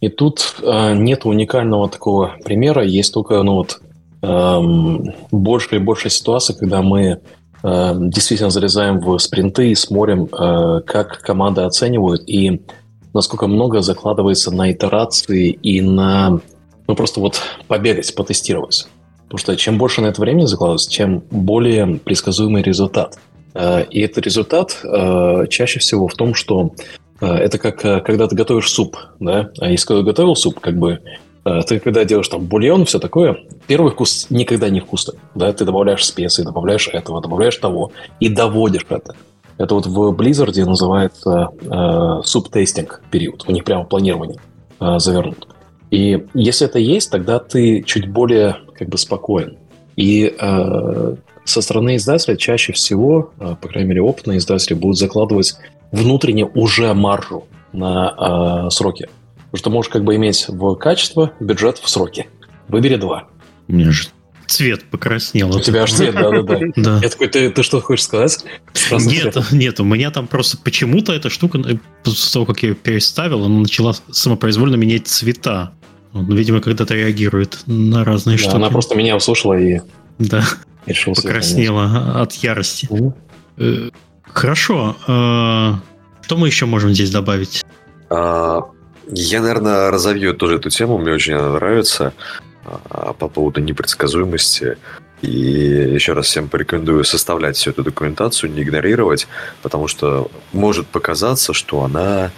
И 0.00 0.08
тут 0.08 0.56
э, 0.62 0.94
нет 0.94 1.24
уникального 1.24 1.88
такого 1.88 2.36
примера, 2.44 2.84
есть 2.84 3.14
только 3.14 3.42
ну, 3.42 3.54
вот, 3.54 3.80
э, 4.22 4.60
больше 5.30 5.76
и 5.76 5.78
больше 5.78 6.10
ситуаций, 6.10 6.56
когда 6.58 6.82
мы 6.82 7.20
действительно 7.64 8.50
залезаем 8.50 9.00
в 9.00 9.18
спринты 9.18 9.70
и 9.70 9.74
смотрим, 9.74 10.26
э, 10.26 10.82
как 10.86 11.22
команды 11.22 11.62
оценивают 11.62 12.22
и 12.26 12.60
насколько 13.14 13.46
много 13.46 13.80
закладывается 13.80 14.50
на 14.50 14.70
итерации 14.70 15.50
и 15.50 15.80
на 15.80 16.40
ну 16.86 16.94
просто 16.94 17.20
вот 17.20 17.40
побегать, 17.66 18.14
потестировать. 18.14 18.86
Потому 19.24 19.38
что 19.38 19.56
чем 19.56 19.78
больше 19.78 20.02
на 20.02 20.08
это 20.08 20.20
времени 20.20 20.44
закладывается, 20.44 20.90
тем 20.90 21.20
более 21.30 21.98
предсказуемый 22.00 22.62
результат. 22.62 23.18
Э, 23.54 23.84
и 23.84 24.00
этот 24.00 24.26
результат 24.26 24.78
э, 24.84 25.46
чаще 25.48 25.80
всего 25.80 26.06
в 26.06 26.14
том, 26.14 26.34
что 26.34 26.72
это 27.20 27.58
как 27.58 28.04
когда 28.04 28.26
ты 28.26 28.36
готовишь 28.36 28.70
суп, 28.70 28.98
да? 29.20 29.50
А 29.58 29.70
если 29.70 29.94
ты 29.94 30.02
готовил 30.02 30.36
суп, 30.36 30.60
как 30.60 30.76
бы 30.76 31.00
ты 31.44 31.78
когда 31.80 32.04
делаешь 32.04 32.28
там 32.28 32.44
бульон, 32.44 32.84
все 32.86 32.98
такое, 32.98 33.38
первый 33.66 33.92
вкус 33.92 34.26
никогда 34.30 34.70
не 34.70 34.80
вкусный, 34.80 35.18
да? 35.34 35.52
Ты 35.52 35.64
добавляешь 35.64 36.04
специи, 36.04 36.42
добавляешь 36.42 36.88
этого, 36.88 37.20
добавляешь 37.20 37.56
того 37.56 37.92
и 38.20 38.28
доводишь 38.28 38.86
это. 38.88 39.14
Это 39.58 39.74
вот 39.74 39.86
в 39.86 40.12
Blizzard 40.12 40.64
называется 40.64 41.48
э, 41.60 42.22
суп-тестинг 42.24 43.02
период. 43.10 43.44
У 43.46 43.52
них 43.52 43.64
прямо 43.64 43.84
планирование 43.84 44.40
э, 44.80 44.98
завернут. 44.98 45.48
И 45.90 46.26
если 46.34 46.66
это 46.66 46.80
есть, 46.80 47.10
тогда 47.10 47.38
ты 47.38 47.82
чуть 47.82 48.10
более 48.10 48.56
как 48.76 48.88
бы 48.88 48.98
спокоен. 48.98 49.58
И 49.96 50.34
э, 50.36 51.14
со 51.44 51.60
стороны 51.60 51.96
издателя 51.96 52.36
чаще 52.36 52.72
всего, 52.72 53.30
э, 53.38 53.54
по 53.60 53.68
крайней 53.68 53.90
мере, 53.90 54.02
опытные 54.02 54.38
издатели 54.38 54.74
будут 54.74 54.98
закладывать 54.98 55.54
внутренне 55.92 56.46
уже 56.46 56.92
маржу 56.94 57.44
на 57.72 58.66
э, 58.66 58.70
сроки. 58.70 59.08
Потому 59.54 59.58
что 59.60 59.70
можешь 59.70 59.92
как 59.92 60.02
бы 60.02 60.16
иметь 60.16 60.46
в 60.48 60.74
качество 60.74 61.32
бюджет 61.38 61.78
в 61.78 61.88
сроки. 61.88 62.26
Выбери 62.66 62.96
два. 62.96 63.28
У 63.68 63.74
меня 63.74 63.92
же 63.92 64.08
цвет 64.46 64.82
покраснел. 64.90 65.54
У 65.54 65.60
тебя 65.60 65.84
аж 65.84 65.92
цвет, 65.92 66.12
да-да-да. 66.12 66.58
Да. 66.76 66.98
Я 67.00 67.08
такой, 67.08 67.28
ты, 67.28 67.50
ты 67.50 67.62
что 67.62 67.80
хочешь 67.80 68.04
сказать? 68.04 68.44
Нет, 68.90 69.36
нет, 69.52 69.78
у 69.78 69.84
меня 69.84 70.10
там 70.10 70.26
просто 70.26 70.58
почему-то 70.58 71.12
эта 71.12 71.30
штука, 71.30 71.58
э, 71.58 71.76
после 72.02 72.32
того, 72.32 72.46
как 72.46 72.64
я 72.64 72.70
ее 72.70 72.74
переставил, 72.74 73.44
она 73.44 73.60
начала 73.60 73.94
самопроизвольно 74.10 74.74
менять 74.74 75.06
цвета. 75.06 75.72
Он, 76.12 76.26
видимо, 76.34 76.60
когда-то 76.60 76.94
реагирует 76.96 77.60
на 77.66 78.04
разные 78.04 78.38
да, 78.38 78.42
штуки. 78.42 78.56
Она 78.56 78.70
просто 78.70 78.96
меня 78.96 79.14
услышала 79.14 79.56
и 79.56 79.80
да. 80.18 80.42
решила 80.86 81.14
покраснела 81.14 82.20
от 82.20 82.32
ярости. 82.32 82.88
Угу. 82.90 83.14
Хорошо. 84.32 84.96
Э, 85.06 85.74
что 86.22 86.36
мы 86.36 86.48
еще 86.48 86.66
можем 86.66 86.92
здесь 86.92 87.12
добавить? 87.12 87.64
А, 88.10 88.60
я, 89.08 89.40
наверное, 89.40 89.90
разовью 89.90 90.34
тоже 90.34 90.56
эту 90.56 90.70
тему. 90.70 90.98
Мне 90.98 91.12
очень 91.12 91.34
она 91.34 91.52
нравится. 91.52 92.12
А, 92.64 93.12
по 93.12 93.28
поводу 93.28 93.60
непредсказуемости. 93.60 94.78
И 95.20 95.30
еще 95.30 96.12
раз 96.12 96.26
всем 96.26 96.48
порекомендую 96.48 97.04
составлять 97.04 97.56
всю 97.56 97.70
эту 97.70 97.82
документацию, 97.82 98.50
не 98.52 98.62
игнорировать, 98.62 99.26
потому 99.62 99.88
что 99.88 100.30
может 100.52 100.86
показаться, 100.86 101.52
что 101.52 101.82
она 101.82 102.30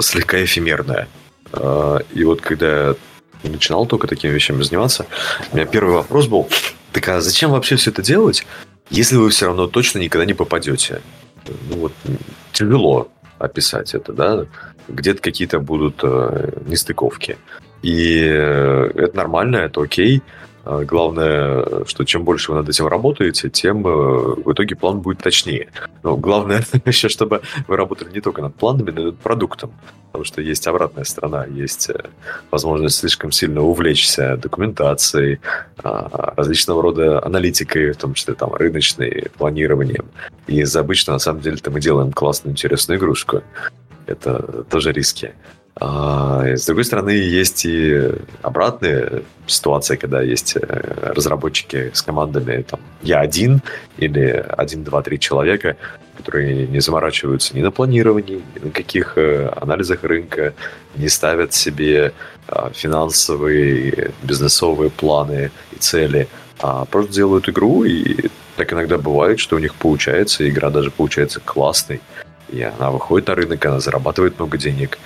слегка 0.00 0.42
эфемерная. 0.44 1.08
А, 1.52 1.98
и 2.12 2.24
вот 2.24 2.40
когда 2.40 2.94
я 3.42 3.50
начинал 3.50 3.86
только 3.86 4.06
такими 4.06 4.32
вещами 4.32 4.62
заниматься, 4.62 5.06
у 5.52 5.56
меня 5.56 5.66
первый 5.66 5.94
вопрос 5.94 6.26
был, 6.26 6.48
так 6.92 7.08
а 7.08 7.20
зачем 7.20 7.50
вообще 7.50 7.76
все 7.76 7.90
это 7.90 8.02
делать, 8.02 8.46
если 8.90 9.16
вы 9.16 9.30
все 9.30 9.46
равно 9.46 9.66
точно 9.66 9.98
никогда 9.98 10.24
не 10.24 10.34
попадете? 10.34 11.00
Ну 11.68 11.76
вот, 11.76 11.92
тяжело 12.52 13.08
описать 13.42 13.94
это, 13.94 14.12
да? 14.12 14.46
Где-то 14.88 15.20
какие-то 15.20 15.58
будут 15.60 16.00
э, 16.02 16.52
нестыковки. 16.66 17.36
И 17.82 18.22
э, 18.24 18.90
это 18.94 19.16
нормально, 19.16 19.56
это 19.56 19.82
окей. 19.82 20.22
А 20.64 20.84
главное, 20.84 21.84
что 21.86 22.04
чем 22.04 22.24
больше 22.24 22.52
вы 22.52 22.58
над 22.58 22.68
этим 22.68 22.86
работаете, 22.86 23.50
тем 23.50 23.86
э, 23.86 23.90
в 23.90 24.52
итоге 24.52 24.76
план 24.76 25.00
будет 25.00 25.18
точнее. 25.18 25.68
Но 26.02 26.16
главное 26.16 26.64
еще, 26.84 27.08
чтобы 27.08 27.42
вы 27.66 27.76
работали 27.76 28.10
не 28.12 28.20
только 28.20 28.42
над 28.42 28.54
планами, 28.54 28.90
но 28.90 29.00
и 29.00 29.04
над 29.06 29.18
продуктом. 29.18 29.72
Потому 30.12 30.24
что 30.24 30.40
есть 30.40 30.66
обратная 30.66 31.04
сторона, 31.04 31.46
есть 31.46 31.90
э, 31.90 32.04
возможность 32.50 32.98
слишком 32.98 33.32
сильно 33.32 33.62
увлечься 33.62 34.36
документацией, 34.36 35.40
а, 35.82 36.34
различного 36.36 36.82
рода 36.82 37.24
аналитикой, 37.24 37.92
в 37.92 37.96
том 37.96 38.14
числе 38.14 38.34
там 38.34 38.54
рыночной, 38.54 39.30
планированием. 39.36 40.06
И 40.46 40.62
забыть, 40.64 40.98
что 40.98 41.12
на 41.12 41.18
самом 41.18 41.40
деле-то 41.40 41.70
мы 41.70 41.80
делаем 41.80 42.12
классную, 42.12 42.52
интересную 42.52 42.98
игрушку. 42.98 43.42
Это 44.06 44.64
тоже 44.70 44.92
риски. 44.92 45.34
А, 45.76 46.44
с 46.54 46.66
другой 46.66 46.84
стороны, 46.84 47.10
есть 47.10 47.64
и 47.64 48.10
обратные 48.42 49.22
ситуации, 49.46 49.96
когда 49.96 50.20
есть 50.20 50.56
э, 50.56 50.60
разработчики 50.60 51.90
с 51.94 52.02
командами, 52.02 52.62
там, 52.62 52.80
я 53.02 53.20
один 53.20 53.62
или 53.96 54.44
один, 54.56 54.84
два, 54.84 55.02
три 55.02 55.18
человека, 55.18 55.76
которые 56.18 56.66
не 56.66 56.80
заморачиваются 56.80 57.56
ни 57.56 57.62
на 57.62 57.70
планировании, 57.70 58.42
ни 58.54 58.66
на 58.66 58.70
каких 58.70 59.16
э, 59.16 59.50
анализах 59.56 60.04
рынка, 60.04 60.52
не 60.96 61.08
ставят 61.08 61.54
себе 61.54 62.12
а, 62.48 62.70
финансовые, 62.74 64.12
бизнесовые 64.22 64.90
планы 64.90 65.50
и 65.72 65.76
цели, 65.76 66.28
а 66.60 66.84
просто 66.84 67.14
делают 67.14 67.48
игру, 67.48 67.84
и 67.84 68.28
так 68.56 68.72
иногда 68.72 68.98
бывает, 68.98 69.40
что 69.40 69.56
у 69.56 69.58
них 69.58 69.74
получается, 69.74 70.48
игра 70.48 70.68
даже 70.70 70.90
получается 70.90 71.40
классной, 71.40 72.00
и 72.50 72.60
она 72.62 72.90
выходит 72.90 73.28
на 73.28 73.34
рынок, 73.34 73.64
она 73.64 73.80
зарабатывает 73.80 74.38
много 74.38 74.58
денег, 74.58 74.98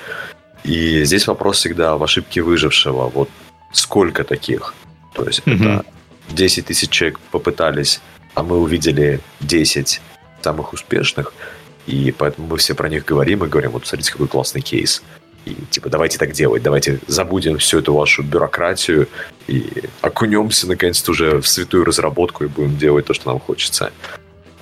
и 0.67 1.05
здесь 1.05 1.27
вопрос 1.29 1.59
всегда 1.59 1.97
в 1.97 2.03
ошибке 2.03 2.43
выжившего. 2.43 3.09
Вот 3.09 3.31
сколько 3.73 4.25
таких? 4.25 4.75
То 5.15 5.25
есть 5.25 5.41
mm-hmm. 5.47 5.79
это 5.79 5.85
10 6.31 6.67
тысяч 6.67 6.91
человек 6.91 7.21
попытались, 7.31 8.01
а 8.35 8.43
мы 8.43 8.59
увидели 8.59 9.21
10 9.41 10.01
самых 10.43 10.73
успешных, 10.73 11.33
и 11.87 12.13
поэтому 12.17 12.49
мы 12.49 12.57
все 12.57 12.75
про 12.75 12.89
них 12.89 13.05
говорим 13.05 13.45
и 13.45 13.49
говорим, 13.49 13.71
вот 13.71 13.87
смотрите, 13.87 14.13
какой 14.13 14.27
классный 14.27 14.61
кейс. 14.61 15.03
И 15.45 15.55
типа, 15.71 15.89
давайте 15.89 16.19
так 16.19 16.33
делать, 16.33 16.65
давайте 16.65 16.99
забудем 17.07 17.59
всю 17.59 17.79
эту 17.79 17.95
вашу 17.95 18.25
бюрократию 18.25 19.09
и 19.47 19.85
окунемся 20.01 20.67
наконец-то 20.67 21.13
уже 21.13 21.41
в 21.41 21.47
святую 21.47 21.85
разработку 21.85 22.43
и 22.43 22.49
будем 22.49 22.77
делать 22.77 23.07
то, 23.07 23.15
что 23.15 23.31
нам 23.31 23.39
хочется. 23.39 23.93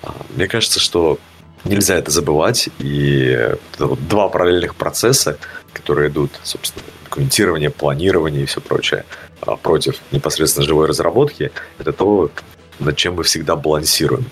А, 0.03 0.15
мне 0.37 0.47
кажется, 0.49 0.81
что 0.81 1.19
нельзя 1.65 1.97
это 1.97 2.11
забывать, 2.11 2.69
и 2.79 3.57
вот 3.79 4.07
два 4.07 4.29
параллельных 4.29 4.75
процесса, 4.75 5.39
которые 5.75 6.09
идут, 6.09 6.31
собственно, 6.43 6.85
документирование, 7.05 7.71
планирование 7.71 8.45
и 8.45 8.47
все 8.47 8.61
прочее, 8.61 9.05
а 9.41 9.57
против 9.57 9.97
непосредственно 10.13 10.67
живой 10.67 10.87
разработки, 10.87 11.53
это 11.79 11.93
то, 11.93 12.31
над 12.79 12.97
чем 12.97 13.15
мы 13.15 13.25
всегда 13.25 13.57
балансируем. 13.57 14.25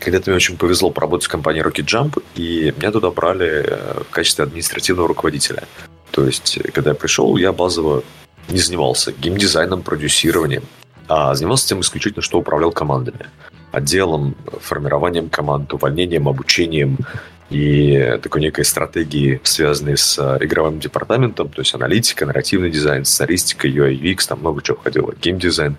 Когда-то 0.00 0.30
мне 0.30 0.36
очень 0.36 0.56
повезло 0.56 0.90
поработать 0.90 1.26
в 1.26 1.30
компании 1.30 1.64
Rocket 1.64 1.86
Jump, 1.86 2.22
и 2.34 2.74
меня 2.76 2.90
туда 2.90 3.10
брали 3.10 3.64
э, 3.66 4.02
в 4.08 4.10
качестве 4.10 4.44
административного 4.44 5.08
руководителя. 5.08 5.64
То 6.10 6.24
есть, 6.24 6.58
когда 6.72 6.90
я 6.90 6.94
пришел, 6.94 7.36
я 7.36 7.52
базово 7.52 8.02
не 8.48 8.58
занимался 8.58 9.12
геймдизайном, 9.12 9.82
продюсированием, 9.82 10.64
а 11.08 11.34
занимался 11.34 11.68
тем 11.68 11.80
исключительно, 11.80 12.22
что 12.22 12.38
управлял 12.38 12.72
командами. 12.72 13.26
Отделом, 13.72 14.36
формированием 14.60 15.28
команд, 15.28 15.72
увольнением, 15.72 16.28
обучением 16.28 16.98
и 17.50 18.18
такой 18.22 18.40
некой 18.40 18.64
стратегии, 18.64 19.40
связанной 19.44 19.96
с 19.96 20.18
э, 20.18 20.44
игровым 20.44 20.80
департаментом, 20.80 21.48
то 21.48 21.60
есть 21.62 21.74
аналитика, 21.74 22.26
нарративный 22.26 22.70
дизайн, 22.70 23.04
сценаристика, 23.04 23.68
UI, 23.68 23.98
UX, 24.00 24.26
там 24.28 24.40
много 24.40 24.62
чего 24.62 24.76
входило, 24.76 25.14
геймдизайн. 25.20 25.76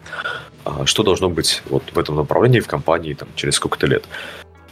А 0.64 0.86
что 0.86 1.04
должно 1.04 1.30
быть 1.30 1.62
вот 1.70 1.84
в 1.94 2.00
этом 2.00 2.16
направлении 2.16 2.62
в 2.62 2.68
компании 2.68 3.14
там, 3.14 3.28
через 3.36 3.56
сколько-то 3.56 3.88
лет. 3.88 4.06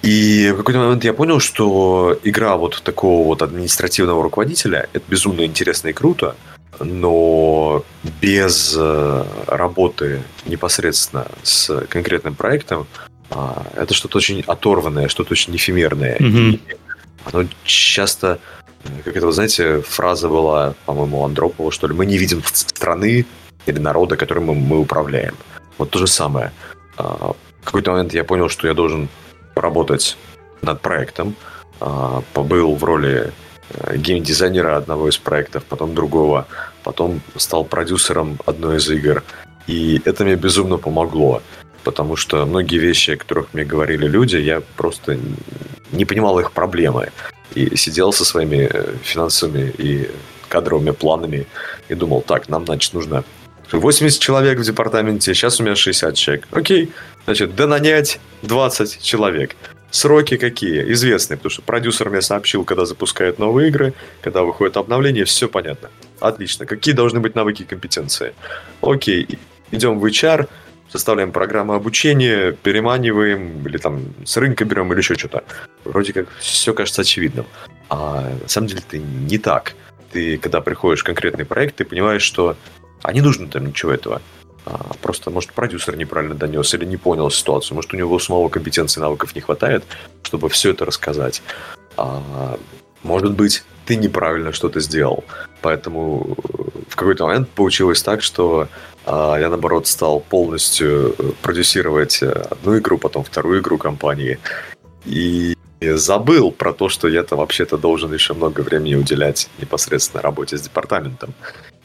И 0.03 0.51
в 0.53 0.57
какой-то 0.57 0.79
момент 0.79 1.03
я 1.03 1.13
понял, 1.13 1.39
что 1.39 2.17
игра 2.23 2.57
вот 2.57 2.81
такого 2.83 3.25
вот 3.25 3.41
административного 3.41 4.21
руководителя– 4.23 4.87
это 4.93 5.03
безумно 5.07 5.45
интересно 5.45 5.89
и 5.89 5.93
круто, 5.93 6.35
но 6.79 7.83
без 8.21 8.75
э, 8.77 9.25
работы 9.47 10.21
непосредственно 10.45 11.27
с 11.43 11.85
конкретным 11.89 12.35
проектом 12.35 12.87
а, 13.29 13.65
это 13.75 13.93
что-то 13.93 14.17
очень 14.17 14.41
оторванное, 14.45 15.07
что-то 15.07 15.31
очень 15.31 15.55
эфемерное. 15.55 16.17
Mm-hmm. 16.17 16.53
И 16.53 16.61
оно 17.23 17.47
часто, 17.63 18.39
как 19.03 19.15
это, 19.15 19.25
вы 19.25 19.31
знаете, 19.31 19.81
фраза 19.81 20.29
была, 20.29 20.75
по-моему, 20.85 21.23
Андропова, 21.23 21.71
что 21.71 21.87
ли, 21.87 21.93
мы 21.93 22.05
не 22.05 22.17
видим 22.17 22.43
страны 22.45 23.25
или 23.65 23.79
народа, 23.79 24.17
которым 24.17 24.45
мы, 24.45 24.55
мы 24.55 24.79
управляем. 24.79 25.35
Вот 25.77 25.89
то 25.89 25.99
же 25.99 26.07
самое. 26.07 26.51
А, 26.97 27.33
в 27.61 27.65
какой-то 27.65 27.91
момент 27.91 28.13
я 28.13 28.23
понял, 28.23 28.49
что 28.49 28.67
я 28.67 28.73
должен 28.73 29.09
работать 29.55 30.17
над 30.61 30.81
проектом, 30.81 31.35
а, 31.79 32.21
побыл 32.33 32.75
в 32.75 32.83
роли 32.83 33.31
э, 33.69 33.97
геймдизайнера 33.97 34.77
одного 34.77 35.09
из 35.09 35.17
проектов, 35.17 35.63
потом 35.63 35.95
другого, 35.95 36.47
потом 36.83 37.21
стал 37.35 37.65
продюсером 37.65 38.39
одной 38.45 38.77
из 38.77 38.89
игр. 38.89 39.23
И 39.67 40.01
это 40.05 40.23
мне 40.23 40.35
безумно 40.35 40.77
помогло 40.77 41.41
потому 41.85 42.17
что 42.17 42.45
многие 42.45 42.79
вещи, 42.79 43.11
о 43.11 43.17
которых 43.17 43.53
мне 43.53 43.63
говорили 43.63 44.07
люди, 44.07 44.35
я 44.35 44.61
просто 44.75 45.17
не 45.91 46.03
понимал 46.03 46.39
их 46.39 46.51
проблемы. 46.51 47.11
И 47.53 47.77
сидел 47.77 48.11
со 48.11 48.25
своими 48.25 48.67
э, 48.69 48.95
финансовыми 49.03 49.71
и 49.77 50.09
кадровыми 50.49 50.91
планами 50.91 51.45
и 51.87 51.95
думал, 51.95 52.21
так, 52.21 52.49
нам, 52.49 52.65
значит, 52.65 52.93
нужно 52.93 53.23
80 53.71 54.19
человек 54.19 54.59
в 54.59 54.63
департаменте, 54.63 55.33
сейчас 55.33 55.59
у 55.59 55.63
меня 55.63 55.75
60 55.75 56.15
человек. 56.15 56.47
Окей, 56.51 56.91
значит, 57.25 57.55
да 57.55 57.67
нанять 57.67 58.19
20 58.41 59.01
человек. 59.01 59.55
Сроки 59.91 60.37
какие? 60.37 60.91
Известные, 60.91 61.37
потому 61.37 61.51
что 61.51 61.61
продюсер 61.61 62.09
мне 62.09 62.21
сообщил, 62.21 62.65
когда 62.65 62.85
запускают 62.85 63.39
новые 63.39 63.69
игры, 63.69 63.93
когда 64.21 64.41
выходит 64.41 64.75
обновление, 64.75 65.23
все 65.23 65.47
понятно. 65.47 65.89
Отлично. 66.19 66.65
Какие 66.65 66.95
должны 66.95 67.19
быть 67.19 67.35
навыки 67.35 67.61
и 67.61 67.65
компетенции? 67.65 68.33
Окей, 68.81 69.39
идем 69.71 69.99
в 69.99 70.05
HR, 70.05 70.47
составляем 70.95 71.31
программу 71.31 71.73
обучения, 71.73 72.51
переманиваем, 72.51 73.65
или 73.67 73.77
там 73.77 74.01
с 74.25 74.37
рынка 74.37 74.65
берем, 74.65 74.91
или 74.91 74.99
еще 74.99 75.15
что-то. 75.15 75.43
Вроде 75.83 76.13
как 76.13 76.27
все 76.39 76.73
кажется 76.73 77.01
очевидным. 77.01 77.45
А 77.89 78.29
на 78.41 78.47
самом 78.47 78.67
деле 78.67 78.81
это 78.87 78.97
не 78.97 79.37
так. 79.37 79.75
Ты, 80.11 80.37
когда 80.37 80.61
приходишь 80.61 81.01
в 81.01 81.03
конкретный 81.03 81.45
проект, 81.45 81.75
ты 81.75 81.85
понимаешь, 81.85 82.21
что 82.23 82.55
а 83.01 83.13
не 83.13 83.21
нужно 83.21 83.47
там 83.47 83.67
ничего 83.67 83.91
этого. 83.91 84.21
А, 84.65 84.91
просто, 85.01 85.29
может, 85.29 85.53
продюсер 85.53 85.95
неправильно 85.95 86.33
донес 86.33 86.73
или 86.73 86.85
не 86.85 86.97
понял 86.97 87.29
ситуацию. 87.29 87.75
Может, 87.75 87.93
у 87.93 87.97
него 87.97 88.17
самого 88.19 88.49
компетенции 88.49 88.99
навыков 88.99 89.35
не 89.35 89.41
хватает, 89.41 89.83
чтобы 90.23 90.49
все 90.49 90.71
это 90.71 90.85
рассказать. 90.85 91.43
А, 91.97 92.57
может 93.03 93.33
быть, 93.33 93.63
ты 93.85 93.95
неправильно 93.95 94.51
что-то 94.51 94.79
сделал. 94.79 95.23
Поэтому 95.61 96.35
в 96.89 96.95
какой-то 96.95 97.27
момент 97.27 97.49
получилось 97.49 98.01
так, 98.01 98.23
что 98.23 98.67
я, 99.05 99.49
наоборот, 99.49 99.87
стал 99.87 100.19
полностью 100.19 101.15
продюсировать 101.41 102.23
одну 102.23 102.77
игру, 102.77 102.97
потом 102.97 103.23
вторую 103.23 103.61
игру 103.61 103.77
компании. 103.77 104.39
И 105.05 105.55
забыл 105.81 106.51
про 106.51 106.73
то, 106.73 106.89
что 106.89 107.07
я-то 107.07 107.35
вообще-то 107.35 107.77
должен 107.77 108.13
еще 108.13 108.33
много 108.33 108.61
времени 108.61 108.95
уделять 108.95 109.49
непосредственно 109.59 110.23
работе 110.23 110.57
с 110.57 110.61
департаментом. 110.61 111.33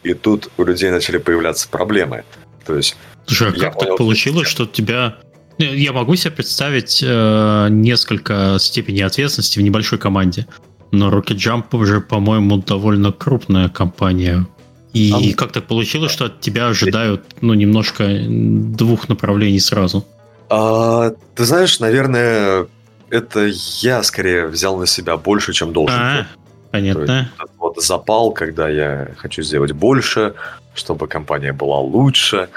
И 0.02 0.14
тут 0.14 0.50
у 0.56 0.64
людей 0.64 0.90
начали 0.90 1.18
появляться 1.18 1.68
проблемы. 1.68 2.24
То 2.64 2.76
есть... 2.76 2.96
Слушай, 3.26 3.48
а 3.48 3.52
как 3.52 3.74
понял, 3.74 3.88
так 3.88 3.98
получилось, 3.98 4.48
что 4.48 4.66
тебя... 4.66 5.18
Я 5.58 5.92
могу 5.92 6.16
себе 6.16 6.30
представить 6.30 7.04
э, 7.06 7.66
несколько 7.70 8.56
степеней 8.58 9.02
ответственности 9.02 9.58
в 9.58 9.62
небольшой 9.62 9.98
команде. 9.98 10.46
Но 10.90 11.10
Rocket 11.10 11.36
Jump 11.36 11.64
уже, 11.72 12.00
по-моему, 12.00 12.56
довольно 12.58 13.12
крупная 13.12 13.68
компания. 13.68 14.46
И 14.92 15.32
а... 15.32 15.36
как 15.36 15.52
так 15.52 15.66
получилось, 15.66 16.12
что 16.12 16.26
от 16.26 16.40
тебя 16.40 16.68
ожидают 16.68 17.24
ну, 17.40 17.54
немножко 17.54 18.06
двух 18.08 19.08
направлений 19.08 19.60
сразу? 19.60 20.04
А, 20.48 21.12
ты 21.34 21.44
знаешь, 21.44 21.78
наверное, 21.78 22.66
это 23.08 23.50
я 23.80 24.02
скорее 24.02 24.46
взял 24.46 24.76
на 24.76 24.86
себя 24.86 25.16
больше, 25.16 25.52
чем 25.52 25.72
должен. 25.72 25.96
А, 25.96 26.26
понятно. 26.72 27.30
есть, 27.38 27.52
вот 27.58 27.82
запал, 27.82 28.32
когда 28.32 28.68
я 28.68 29.12
хочу 29.16 29.42
сделать 29.42 29.72
больше, 29.72 30.34
чтобы 30.74 31.06
компания 31.06 31.52
была 31.52 31.78
лучше. 31.78 32.48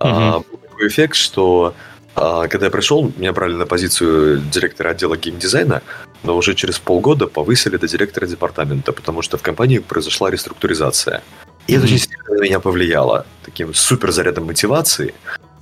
Угу. 0.00 0.08
А, 0.08 0.38
был 0.38 0.58
такой 0.58 0.88
эффект, 0.88 1.16
что 1.16 1.74
а, 2.14 2.46
когда 2.48 2.66
я 2.66 2.70
пришел, 2.70 3.12
меня 3.16 3.32
брали 3.32 3.54
на 3.54 3.66
позицию 3.66 4.40
директора 4.40 4.90
отдела 4.90 5.16
геймдизайна, 5.16 5.82
но 6.22 6.36
уже 6.36 6.54
через 6.54 6.78
полгода 6.78 7.26
повысили 7.26 7.76
до 7.76 7.88
директора 7.88 8.26
департамента, 8.26 8.92
потому 8.92 9.22
что 9.22 9.36
в 9.36 9.42
компании 9.42 9.78
произошла 9.78 10.30
реструктуризация. 10.30 11.22
И 11.66 11.74
это 11.74 11.84
очень 11.84 11.98
сильно 11.98 12.24
на 12.28 12.42
меня 12.42 12.60
повлияло. 12.60 13.26
Таким 13.44 13.74
супер 13.74 14.10
зарядом 14.12 14.46
мотивации, 14.46 15.14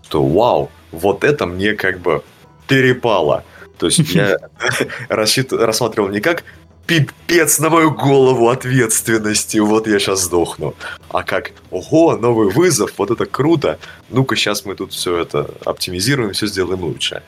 что 0.05 0.25
вау, 0.25 0.71
вот 0.91 1.25
это 1.25 1.47
мне 1.47 1.75
как 1.75 2.01
бы 2.01 2.23
перепало. 2.67 3.45
То 3.79 3.87
есть 3.87 3.99
я 4.15 4.37
рассматривал 5.09 6.09
не 6.09 6.21
как 6.21 6.45
пипец 6.87 7.59
на 7.59 7.71
мою 7.71 7.93
голову 7.93 8.49
ответственности, 8.49 9.59
вот 9.59 9.87
я 9.87 9.99
сейчас 9.99 10.23
сдохну. 10.23 10.75
А 11.09 11.23
как, 11.23 11.53
ого, 11.71 12.17
новый 12.17 12.49
вызов, 12.51 12.93
вот 12.99 13.11
это 13.11 13.27
круто, 13.27 13.79
ну-ка 14.11 14.37
сейчас 14.37 14.65
мы 14.65 14.75
тут 14.75 14.93
все 14.93 15.17
это 15.19 15.51
оптимизируем, 15.65 16.33
все 16.33 16.47
сделаем 16.47 16.83
лучше. 16.83 17.23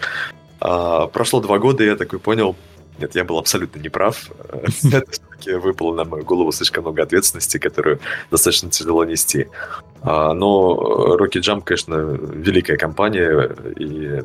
А, 0.60 1.06
прошло 1.06 1.40
два 1.40 1.58
года, 1.58 1.84
и 1.84 1.86
я 1.86 1.96
такой 1.96 2.18
понял, 2.18 2.56
нет, 2.98 3.14
я 3.14 3.24
был 3.24 3.38
абсолютно 3.38 3.80
неправ. 3.80 4.30
Это 4.84 5.10
все-таки 5.10 5.52
выпало 5.54 5.94
на 5.94 6.04
мою 6.04 6.24
голову 6.24 6.52
слишком 6.52 6.84
много 6.84 7.02
ответственности, 7.02 7.58
которую 7.58 8.00
достаточно 8.30 8.70
тяжело 8.70 9.04
нести. 9.04 9.48
А, 10.02 10.32
но 10.32 11.16
Rocket 11.18 11.40
Jump, 11.40 11.62
конечно, 11.64 11.94
великая 11.94 12.76
компания, 12.76 13.50
и 13.78 14.22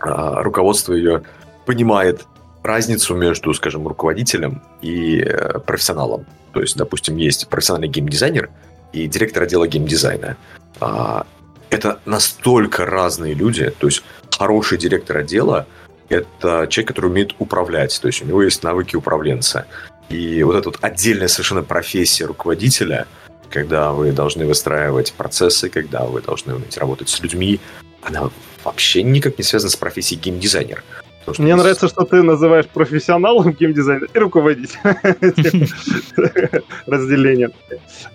а, 0.00 0.42
руководство 0.42 0.92
ее 0.92 1.22
понимает 1.64 2.26
разницу 2.62 3.14
между, 3.14 3.54
скажем, 3.54 3.88
руководителем 3.88 4.62
и 4.82 5.20
э, 5.20 5.60
профессионалом. 5.60 6.26
То 6.52 6.60
есть, 6.60 6.76
допустим, 6.76 7.16
есть 7.16 7.48
профессиональный 7.48 7.88
геймдизайнер 7.88 8.50
и 8.92 9.06
директор 9.06 9.44
отдела 9.44 9.66
геймдизайна. 9.66 10.36
А, 10.78 11.26
это 11.70 12.00
настолько 12.04 12.84
разные 12.84 13.32
люди. 13.32 13.70
То 13.78 13.86
есть, 13.86 14.02
хороший 14.30 14.76
директор 14.76 15.16
отдела– 15.16 15.66
это 16.10 16.66
человек, 16.68 16.88
который 16.88 17.06
умеет 17.06 17.34
управлять. 17.38 17.98
То 18.00 18.08
есть, 18.08 18.22
у 18.22 18.26
него 18.26 18.42
есть 18.42 18.62
навыки 18.62 18.96
управленца. 18.96 19.66
И 20.10 20.42
вот 20.42 20.56
эта 20.56 20.68
вот 20.68 20.78
отдельная 20.82 21.28
совершенно 21.28 21.62
профессия 21.62 22.26
руководителя, 22.26 23.06
когда 23.48 23.92
вы 23.92 24.12
должны 24.12 24.44
выстраивать 24.44 25.12
процессы, 25.12 25.68
когда 25.68 26.04
вы 26.04 26.20
должны 26.20 26.54
уметь 26.54 26.76
работать 26.76 27.08
с 27.08 27.20
людьми, 27.20 27.60
она 28.02 28.30
вообще 28.64 29.02
никак 29.02 29.38
не 29.38 29.44
связана 29.44 29.70
с 29.70 29.76
профессией 29.76 30.20
геймдизайнер. 30.20 30.82
Мне 31.38 31.50
есть... 31.50 31.58
нравится, 31.58 31.88
что 31.88 32.04
ты 32.04 32.22
называешь 32.22 32.66
профессионалом 32.66 33.52
геймдизайна 33.52 34.06
и 34.12 34.18
руководителем. 34.18 34.96
Разделение. 36.86 37.50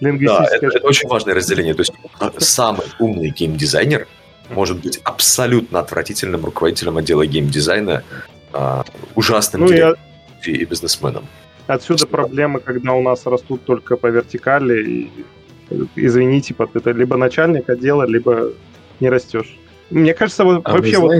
Да, 0.02 0.48
это 0.52 0.80
очень 0.80 1.08
важное 1.08 1.34
разделение. 1.34 1.74
То 1.74 1.82
есть 1.82 1.94
самый 2.40 2.86
умный 3.00 3.30
геймдизайнер 3.30 4.08
может 4.50 4.82
быть 4.82 5.00
абсолютно 5.04 5.80
отвратительным 5.80 6.46
руководителем 6.46 6.98
отдела 6.98 7.26
геймдизайна, 7.26 8.04
а, 8.54 8.84
ужасным 9.16 9.62
ну, 9.62 9.72
я... 9.72 9.94
и 10.44 10.66
бизнесменом. 10.66 11.26
Отсюда 11.68 12.06
проблемы, 12.06 12.60
когда 12.60 12.94
у 12.94 13.02
нас 13.02 13.26
растут 13.26 13.64
только 13.66 13.98
по 13.98 14.08
вертикали. 14.08 14.84
И, 14.84 15.12
извините, 15.96 16.50
типа, 16.50 16.70
это 16.74 16.92
либо 16.92 17.18
начальник 17.18 17.70
отдела, 17.70 18.04
либо 18.04 18.52
не 19.00 19.10
растешь. 19.10 19.58
Мне 19.90 20.14
кажется, 20.14 20.44
вот 20.44 20.62
а 20.64 20.74
вообще 20.74 20.98
вот... 20.98 21.14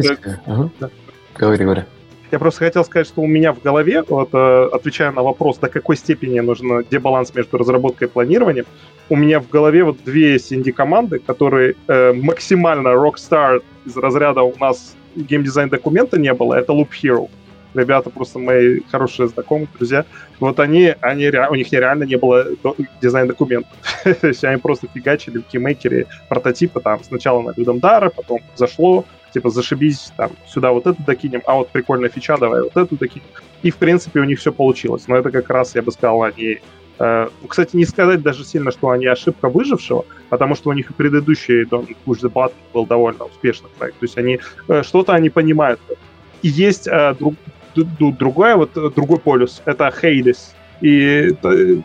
Ага. 0.46 0.70
Да. 0.80 0.90
Говори, 1.36 1.64
говори. 1.64 1.84
Я 2.32 2.40
просто 2.40 2.66
хотел 2.66 2.84
сказать, 2.84 3.08
что 3.08 3.22
у 3.22 3.28
меня 3.28 3.54
в 3.54 3.62
голове, 3.62 4.04
вот, 4.08 4.30
э, 4.34 4.70
отвечая 4.72 5.12
на 5.12 5.22
вопрос, 5.22 5.58
до 5.58 5.68
какой 5.68 5.96
степени 5.96 6.40
нужен 6.40 6.86
дебаланс 6.90 7.34
между 7.36 7.58
разработкой 7.58 8.08
и 8.08 8.12
планированием, 8.12 8.66
у 9.10 9.16
меня 9.16 9.40
в 9.40 9.50
голове 9.50 9.84
вот 9.84 9.98
две 10.04 10.38
инди-команды, 10.38 11.20
которые 11.20 11.76
э, 11.88 12.14
максимально 12.14 12.90
rockstar 12.90 13.62
из 13.86 13.96
разряда 13.96 14.42
у 14.42 14.56
нас 14.60 14.96
геймдизайн 15.16 15.70
документа 15.70 16.20
не 16.20 16.34
было, 16.34 16.56
это 16.56 16.74
Loop 16.74 16.90
Hero. 17.02 17.30
Ребята 17.76 18.10
просто 18.10 18.40
мои 18.40 18.80
хорошие 18.90 19.28
знакомые, 19.28 19.68
друзья. 19.78 20.06
Вот 20.40 20.60
они, 20.62 20.96
они 21.02 21.28
у 21.28 21.56
них 21.56 21.72
нереально 21.72 22.06
не 22.06 22.16
было 22.16 22.48
дизайн 23.02 23.28
документов. 23.28 23.72
То 24.04 24.28
есть 24.28 24.44
они 24.46 24.62
просто 24.62 24.88
фигачили 24.94 25.40
в 25.40 25.44
GameMaker 25.44 26.01
е 26.01 26.08
прототипы 26.30 26.80
там 26.80 27.04
сначала 27.04 27.42
на 27.42 27.54
Ludum 27.56 27.80
Dare, 27.80 28.10
потом 28.10 28.40
зашло, 28.56 29.04
типа, 29.36 29.50
зашибись, 29.50 30.14
там, 30.18 30.32
сюда 30.48 30.72
вот 30.72 30.88
это 30.88 31.04
докинем, 31.04 31.42
а 31.46 31.56
вот 31.56 31.70
прикольная 31.70 32.10
фича, 32.10 32.38
давай 32.38 32.62
вот 32.62 32.78
эту 32.78 32.96
докинем. 32.96 33.28
И, 33.64 33.70
в 33.70 33.76
принципе, 33.76 34.22
у 34.22 34.24
них 34.24 34.40
все 34.40 34.52
получилось. 34.52 35.08
Но 35.08 35.18
это 35.18 35.30
как 35.30 35.50
раз, 35.50 35.76
я 35.76 35.82
бы 35.82 35.92
сказал, 35.92 36.24
они... 36.24 36.60
Э, 37.00 37.28
кстати, 37.48 37.76
не 37.76 37.86
сказать 37.86 38.22
даже 38.22 38.46
сильно, 38.46 38.72
что 38.72 38.90
они 38.90 39.08
ошибка 39.08 39.50
выжившего, 39.50 40.06
потому 40.30 40.56
что 40.56 40.70
у 40.70 40.74
них 40.74 40.90
и 40.90 40.94
предыдущий 40.94 41.64
Don't 41.64 41.94
Push 42.06 42.22
the 42.22 42.32
Button 42.32 42.54
был 42.74 42.86
довольно 42.86 43.26
успешный 43.26 43.70
проект. 43.78 44.00
То 44.00 44.06
есть 44.06 44.18
они... 44.18 44.40
Э, 44.70 44.84
что-то 44.84 45.14
они 45.14 45.30
понимают. 45.30 45.80
И 46.42 46.48
есть 46.48 46.88
э, 46.88 47.16
друг, 47.20 47.36
другое, 48.18 48.56
вот, 48.56 48.72
другой 48.74 49.20
полюс. 49.20 49.62
Это 49.66 49.94
Hades. 50.02 50.56
И 50.82 51.00
это, 51.32 51.82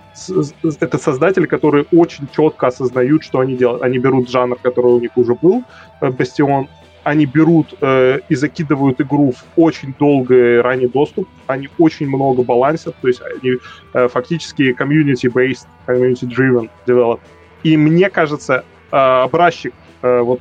это 0.81 0.99
создатели, 0.99 1.47
которые 1.47 1.87
очень 1.93 2.29
четко 2.37 2.69
осознают, 2.69 3.25
что 3.25 3.41
они 3.41 3.57
делают. 3.57 3.83
Они 3.83 3.99
берут 3.99 4.31
жанр, 4.31 4.57
который 4.57 4.93
у 4.93 5.01
них 5.01 5.17
уже 5.17 5.35
был, 5.35 5.65
э, 6.01 6.11
Бастион, 6.11 6.69
они 7.05 7.27
берут 7.27 7.75
э, 7.81 8.21
и 8.29 8.35
закидывают 8.35 9.01
игру 9.01 9.33
в 9.33 9.45
очень 9.57 9.95
долгий 9.99 10.61
ранний 10.61 10.87
доступ, 10.89 11.29
они 11.47 11.69
очень 11.79 12.09
много 12.09 12.43
балансят, 12.43 12.95
то 13.01 13.09
есть 13.09 13.21
они 13.23 13.57
э, 13.95 14.09
фактически 14.09 14.75
community-based, 14.79 15.67
community-driven 15.87 16.71
develop. 16.87 17.21
И 17.63 17.77
мне 17.77 18.11
кажется, 18.11 18.65
э, 18.93 18.97
образчик 18.97 19.73
э, 20.03 20.21
вот 20.21 20.41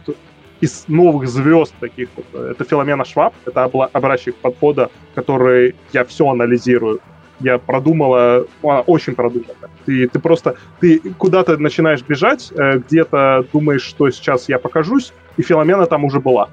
из 0.61 0.85
новых 0.87 1.29
звезд 1.29 1.73
таких 1.79 2.09
вот, 2.15 2.25
э, 2.33 2.51
это 2.51 2.63
Филомена 2.65 3.05
Шваб, 3.05 3.33
это 3.45 3.63
образчик 3.63 4.35
подхода, 4.35 4.89
который 5.15 5.75
я 5.93 6.03
все 6.03 6.29
анализирую. 6.29 6.99
Я 7.39 7.57
продумала, 7.57 8.45
она 8.61 8.81
очень 8.81 9.15
продумана. 9.15 9.53
Ты, 9.85 10.09
ты 10.09 10.19
просто, 10.19 10.55
ты 10.81 10.99
куда-то 11.17 11.57
начинаешь 11.57 12.01
бежать, 12.01 12.51
э, 12.51 12.79
где-то 12.79 13.45
думаешь, 13.53 13.83
что 13.83 14.09
сейчас 14.09 14.49
я 14.49 14.59
покажусь, 14.59 15.13
и 15.39 15.41
Филомена 15.41 15.85
там 15.85 16.03
уже 16.03 16.19
была. 16.19 16.49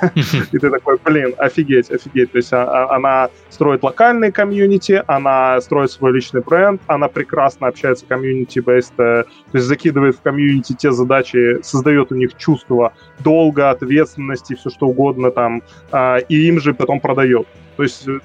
И 0.52 0.58
ты 0.58 0.70
такой, 0.70 0.98
блин, 1.04 1.34
офигеть, 1.36 1.90
офигеть. 1.90 2.32
То 2.32 2.38
есть 2.38 2.52
а, 2.54 2.62
а, 2.62 2.96
она 2.96 3.28
строит 3.50 3.82
локальные 3.82 4.32
комьюнити, 4.32 5.02
она 5.06 5.60
строит 5.60 5.90
свой 5.90 6.12
личный 6.12 6.40
бренд, 6.40 6.80
она 6.86 7.08
прекрасно 7.08 7.66
общается 7.66 8.06
комьюнити-based, 8.06 8.94
э, 8.96 9.24
то 9.24 9.26
есть 9.52 9.66
закидывает 9.66 10.16
в 10.16 10.22
комьюнити 10.22 10.72
те 10.72 10.90
задачи, 10.90 11.60
создает 11.62 12.12
у 12.12 12.14
них 12.14 12.34
чувство 12.38 12.94
долга, 13.18 13.70
ответственности, 13.70 14.54
все 14.54 14.70
что 14.70 14.86
угодно 14.86 15.30
там, 15.30 15.62
а, 15.92 16.16
и 16.16 16.48
им 16.48 16.60
же 16.60 16.72
потом 16.72 17.00
продает. 17.00 17.46
То 17.76 17.82
есть, 17.82 18.08
э, 18.08 18.20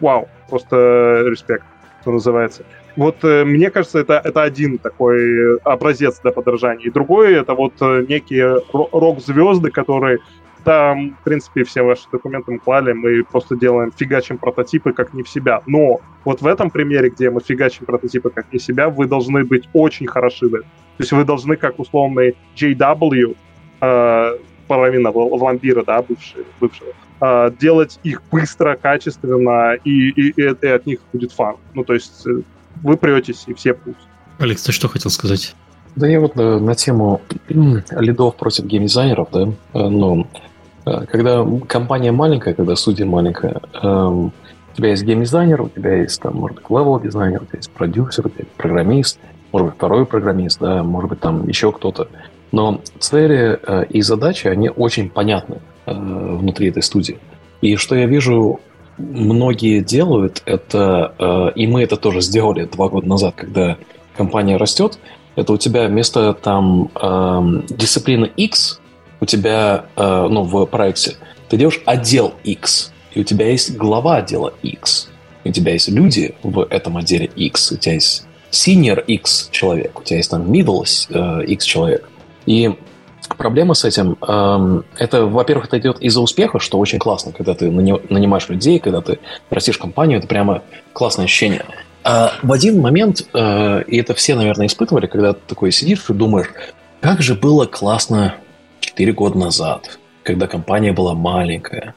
вау, 0.00 0.28
просто 0.48 1.24
респект, 1.26 1.64
что 2.02 2.12
называется. 2.12 2.62
Вот 2.96 3.22
э, 3.24 3.44
мне 3.44 3.70
кажется, 3.70 3.98
это, 3.98 4.20
это 4.24 4.42
один 4.42 4.78
такой 4.78 5.58
образец 5.58 6.20
для 6.20 6.32
подражания. 6.32 6.86
И 6.86 6.90
другой— 6.90 7.34
это 7.40 7.54
вот 7.54 7.74
некие 7.80 8.60
рок-звезды, 8.72 9.70
которые 9.70 10.18
да, 10.66 10.94
в 10.94 11.24
принципе, 11.24 11.62
все 11.62 11.82
ваши 11.82 12.02
документы 12.10 12.50
мы 12.50 12.58
клали, 12.58 12.92
мы 12.92 13.22
просто 13.22 13.54
делаем, 13.54 13.92
фигачим 13.96 14.36
прототипы 14.36 14.92
как 14.92 15.14
не 15.14 15.22
в 15.22 15.28
себя. 15.28 15.62
Но 15.66 16.00
вот 16.24 16.42
в 16.42 16.46
этом 16.46 16.70
примере, 16.70 17.08
где 17.08 17.30
мы 17.30 17.40
фигачим 17.40 17.86
прототипы 17.86 18.30
как 18.30 18.52
не 18.52 18.58
в 18.58 18.62
себя, 18.62 18.90
вы 18.90 19.06
должны 19.06 19.44
быть 19.44 19.68
очень 19.72 20.08
хороши. 20.08 20.50
То 20.50 20.64
есть 20.98 21.12
вы 21.12 21.24
должны, 21.24 21.54
как 21.54 21.78
условный 21.78 22.36
JW, 22.56 23.36
э, 23.80 24.38
половина 24.66 25.12
вампира, 25.12 25.84
да, 25.84 26.02
бывшие, 26.02 26.44
бывшего, 26.58 26.92
э, 27.20 27.50
делать 27.60 28.00
их 28.02 28.22
быстро, 28.32 28.74
качественно, 28.74 29.74
и, 29.84 30.08
и, 30.08 30.32
и, 30.36 30.66
от 30.66 30.84
них 30.84 30.98
будет 31.12 31.30
фан. 31.30 31.56
Ну, 31.74 31.84
то 31.84 31.94
есть 31.94 32.26
э, 32.26 32.40
вы 32.82 32.96
претесь, 32.96 33.44
и 33.46 33.54
все 33.54 33.74
путь. 33.74 33.96
Алекс, 34.38 34.62
ты 34.62 34.72
что 34.72 34.88
хотел 34.88 35.10
сказать? 35.10 35.54
Да 35.94 36.06
я 36.06 36.20
вот 36.20 36.36
на, 36.36 36.58
на 36.60 36.74
тему 36.74 37.22
лидов 37.48 38.36
против 38.36 38.66
геймдизайнеров, 38.66 39.28
да, 39.32 39.48
ну, 39.72 40.26
когда 40.84 41.44
компания 41.66 42.12
маленькая, 42.12 42.54
когда 42.54 42.76
студия 42.76 43.06
маленькая, 43.06 43.60
эм, 43.82 44.26
у 44.26 44.76
тебя 44.76 44.90
есть 44.90 45.04
геймдизайнер, 45.04 45.62
у 45.62 45.68
тебя 45.68 45.96
есть 45.96 46.20
там, 46.20 46.36
может 46.36 46.58
быть, 46.58 46.70
level 46.70 47.00
дизайнер, 47.00 47.42
у 47.42 47.46
тебя 47.46 47.56
есть 47.56 47.70
продюсер, 47.70 48.26
у 48.26 48.28
тебя 48.28 48.44
есть 48.44 48.56
программист, 48.56 49.18
может 49.52 49.68
быть, 49.68 49.76
второй 49.76 50.04
программист, 50.04 50.60
да, 50.60 50.82
может 50.82 51.10
быть, 51.10 51.20
там 51.20 51.48
еще 51.48 51.72
кто-то. 51.72 52.08
Но 52.52 52.82
цели 52.98 53.58
э, 53.66 53.86
и 53.88 54.02
задачи, 54.02 54.46
они 54.48 54.68
очень 54.68 55.10
понятны 55.10 55.60
э, 55.86 55.92
внутри 55.92 56.68
этой 56.68 56.82
студии. 56.82 57.18
И 57.62 57.76
что 57.76 57.96
я 57.96 58.06
вижу, 58.06 58.60
многие 58.98 59.80
делают 59.80 60.42
это, 60.46 61.14
э, 61.18 61.52
и 61.56 61.66
мы 61.66 61.82
это 61.82 61.96
тоже 61.96 62.20
сделали 62.20 62.64
два 62.64 62.88
года 62.88 63.08
назад, 63.08 63.34
когда 63.36 63.76
компания 64.16 64.56
растет, 64.56 64.98
это 65.34 65.52
у 65.52 65.56
тебя 65.58 65.86
вместо 65.86 66.32
там 66.32 66.90
э, 66.94 67.62
дисциплины 67.68 68.30
X, 68.36 68.80
у 69.20 69.26
тебя, 69.26 69.86
э, 69.96 70.28
ну, 70.30 70.42
в 70.42 70.66
проекте, 70.66 71.16
ты 71.48 71.56
делаешь 71.56 71.80
отдел 71.84 72.34
X, 72.44 72.92
и 73.12 73.20
у 73.20 73.24
тебя 73.24 73.48
есть 73.48 73.76
глава 73.76 74.16
отдела 74.16 74.52
X, 74.62 75.10
у 75.44 75.52
тебя 75.52 75.72
есть 75.72 75.88
люди 75.88 76.34
в 76.42 76.66
этом 76.70 76.96
отделе 76.96 77.30
X, 77.36 77.72
у 77.72 77.76
тебя 77.76 77.94
есть 77.94 78.26
senior 78.50 79.04
X 79.04 79.48
человек, 79.52 79.98
у 79.98 80.02
тебя 80.02 80.18
есть 80.18 80.30
там 80.30 80.50
middle 80.50 80.84
э, 81.10 81.44
X 81.44 81.64
человек. 81.64 82.08
И 82.46 82.74
проблема 83.28 83.74
с 83.74 83.84
этим, 83.84 84.16
э, 84.26 84.82
это, 84.98 85.26
во-первых, 85.26 85.66
это 85.66 85.78
идет 85.78 86.00
из-за 86.00 86.20
успеха, 86.20 86.58
что 86.58 86.78
очень 86.78 86.98
классно, 86.98 87.32
когда 87.32 87.54
ты 87.54 87.70
нанимаешь 87.70 88.48
людей, 88.48 88.78
когда 88.78 89.00
ты 89.00 89.18
растишь 89.50 89.78
компанию, 89.78 90.18
это 90.18 90.28
прямо 90.28 90.62
классное 90.92 91.24
ощущение. 91.24 91.64
А 92.04 92.34
в 92.42 92.52
один 92.52 92.80
момент, 92.80 93.26
э, 93.32 93.82
и 93.88 93.96
это 93.96 94.14
все, 94.14 94.36
наверное, 94.36 94.66
испытывали, 94.66 95.06
когда 95.06 95.32
ты 95.32 95.40
такой 95.46 95.72
сидишь 95.72 96.08
и 96.08 96.12
думаешь, 96.12 96.48
как 97.00 97.20
же 97.22 97.34
было 97.34 97.66
классно 97.66 98.36
4 98.80 99.12
года 99.12 99.38
назад, 99.38 99.98
когда 100.22 100.46
компания 100.46 100.92
была 100.92 101.14
маленькая. 101.14 101.94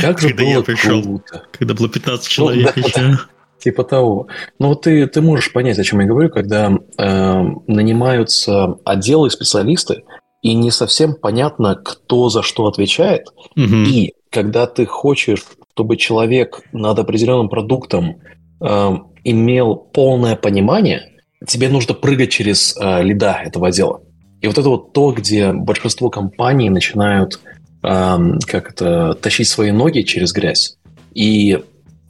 Как 0.00 0.18
же 0.18 0.28
когда 0.28 0.44
было 0.44 0.52
я 0.52 0.62
пришел, 0.62 1.02
круто. 1.02 1.42
Когда 1.52 1.74
было 1.74 1.88
15 1.88 2.24
ну 2.24 2.28
человек 2.30 2.76
ну, 2.76 2.82
да, 2.82 2.88
еще. 2.88 3.00
Да. 3.00 3.20
Типа 3.58 3.84
того. 3.84 4.28
Ну 4.58 4.68
вот 4.68 4.82
ты, 4.82 5.06
ты 5.06 5.20
можешь 5.20 5.52
понять, 5.52 5.78
о 5.78 5.84
чем 5.84 6.00
я 6.00 6.06
говорю, 6.06 6.30
когда 6.30 6.72
э, 6.96 7.42
нанимаются 7.66 8.78
отделы 8.84 9.30
специалисты, 9.30 10.04
и 10.42 10.54
не 10.54 10.70
совсем 10.70 11.14
понятно, 11.14 11.74
кто 11.74 12.28
за 12.28 12.42
что 12.42 12.66
отвечает. 12.66 13.28
Угу. 13.56 13.74
И 13.86 14.12
когда 14.30 14.66
ты 14.66 14.86
хочешь, 14.86 15.44
чтобы 15.74 15.96
человек 15.96 16.62
над 16.72 16.98
определенным 16.98 17.48
продуктом 17.48 18.20
э, 18.60 18.90
имел 19.24 19.76
полное 19.76 20.36
понимание, 20.36 21.10
тебе 21.46 21.68
нужно 21.68 21.94
прыгать 21.94 22.30
через 22.30 22.76
э, 22.76 23.02
лида 23.02 23.40
этого 23.44 23.68
отдела. 23.68 24.02
И 24.40 24.46
вот 24.46 24.56
это 24.56 24.68
вот 24.68 24.92
то, 24.92 25.12
где 25.12 25.52
большинство 25.52 26.08
компаний 26.10 26.70
начинают 26.70 27.40
э, 27.82 28.18
как 28.46 28.72
это, 28.72 29.14
тащить 29.14 29.48
свои 29.48 29.70
ноги 29.72 30.02
через 30.02 30.32
грязь 30.32 30.76
и 31.14 31.58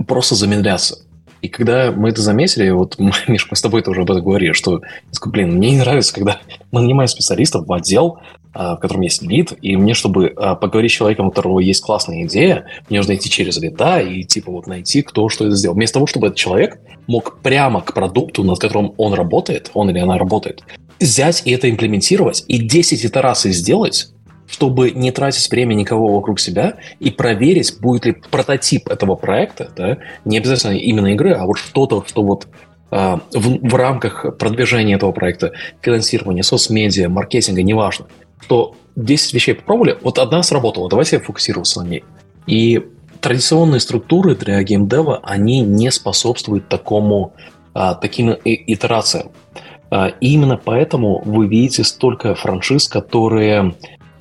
просто 0.07 0.35
замедляться. 0.35 0.99
И 1.43 1.49
когда 1.49 1.93
мы 1.93 2.11
это 2.11 2.23
заметили, 2.23 2.71
вот, 2.71 2.99
Миш, 3.29 3.49
мы 3.51 3.57
с 3.57 3.63
тобой 3.63 3.83
тоже 3.83 4.03
об 4.03 4.11
этом 4.11 4.25
говорили, 4.25 4.53
что, 4.53 4.83
блин, 5.27 5.57
мне 5.57 5.71
не 5.71 5.79
нравится, 5.79 6.15
когда 6.15 6.41
мы 6.71 6.83
нанимаем 6.83 7.09
специалистов 7.09 7.67
в 7.67 7.73
отдел, 7.73 8.19
а, 8.53 8.77
в 8.77 8.81
котором 8.81 9.03
есть 9.03 9.23
лид, 9.23 9.53
и 9.63 9.77
мне, 9.77 9.95
чтобы 9.95 10.33
а, 10.37 10.57
поговорить 10.57 10.91
с 10.91 10.95
человеком, 10.95 11.29
у 11.29 11.31
которого 11.31 11.61
есть 11.61 11.83
классная 11.83 12.25
идея, 12.25 12.67
мне 12.89 12.99
нужно 12.99 13.15
идти 13.15 13.31
через 13.31 13.59
лида 13.59 14.01
и, 14.01 14.25
типа, 14.25 14.51
вот 14.51 14.67
найти, 14.67 15.03
кто 15.03 15.29
что 15.29 15.47
это 15.47 15.55
сделал. 15.55 15.77
Вместо 15.77 15.95
того, 15.95 16.07
чтобы 16.07 16.27
этот 16.29 16.39
человек 16.39 16.81
мог 17.07 17.39
прямо 17.43 17.81
к 17.81 17.95
продукту, 17.95 18.43
над 18.43 18.59
которым 18.59 18.93
он 18.97 19.15
работает, 19.15 19.71
он 19.75 19.91
или 19.91 20.01
она 20.01 20.19
работает, 20.19 20.65
взять 20.99 21.43
и 21.45 21.53
это 21.53 21.71
имплементировать, 21.71 22.45
и 22.49 22.59
10 22.59 23.05
итераций 23.05 23.53
сделать, 23.53 24.09
чтобы 24.51 24.91
не 24.91 25.13
тратить 25.13 25.51
время 25.51 25.75
никого 25.75 26.09
вокруг 26.09 26.41
себя 26.41 26.75
и 26.99 27.11
проверить, 27.11 27.79
будет 27.81 28.05
ли 28.05 28.17
прототип 28.31 28.89
этого 28.89 29.15
проекта, 29.15 29.71
да, 29.77 29.99
не 30.25 30.39
обязательно 30.39 30.73
именно 30.73 31.09
игры, 31.09 31.33
а 31.35 31.47
вот 31.47 31.57
что-то, 31.59 32.05
что 32.07 32.23
вот 32.23 32.49
э, 32.91 33.19
в, 33.33 33.69
в 33.69 33.75
рамках 33.75 34.37
продвижения 34.39 34.95
этого 34.95 35.13
проекта, 35.13 35.53
финансирования, 35.81 36.43
соцмедиа, 36.43 37.09
маркетинга, 37.09 37.63
неважно, 37.63 38.07
что 38.41 38.75
10 38.97 39.35
вещей 39.35 39.55
попробовали, 39.55 39.99
вот 40.03 40.19
одна 40.19 40.43
сработала, 40.43 40.89
давайте 40.89 41.21
фокусироваться 41.21 41.83
на 41.83 41.89
ней. 41.89 42.05
И 42.47 42.85
традиционные 43.21 43.81
структуры 43.81 44.35
для 44.35 44.63
геймдева, 44.63 45.21
они 45.23 45.61
не 45.61 45.91
способствуют 45.91 46.69
такому, 46.69 47.35
а, 47.75 47.95
таким 47.95 48.31
итерациям. 48.45 49.31
А, 49.91 50.09
и 50.09 50.33
именно 50.33 50.57
поэтому 50.57 51.23
вы 51.25 51.47
видите 51.47 51.85
столько 51.85 52.35
франшиз, 52.35 52.89
которые 52.89 53.75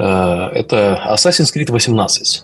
это 0.03 1.01
Assassin's 1.13 1.53
Creed 1.53 1.71
18, 1.71 2.43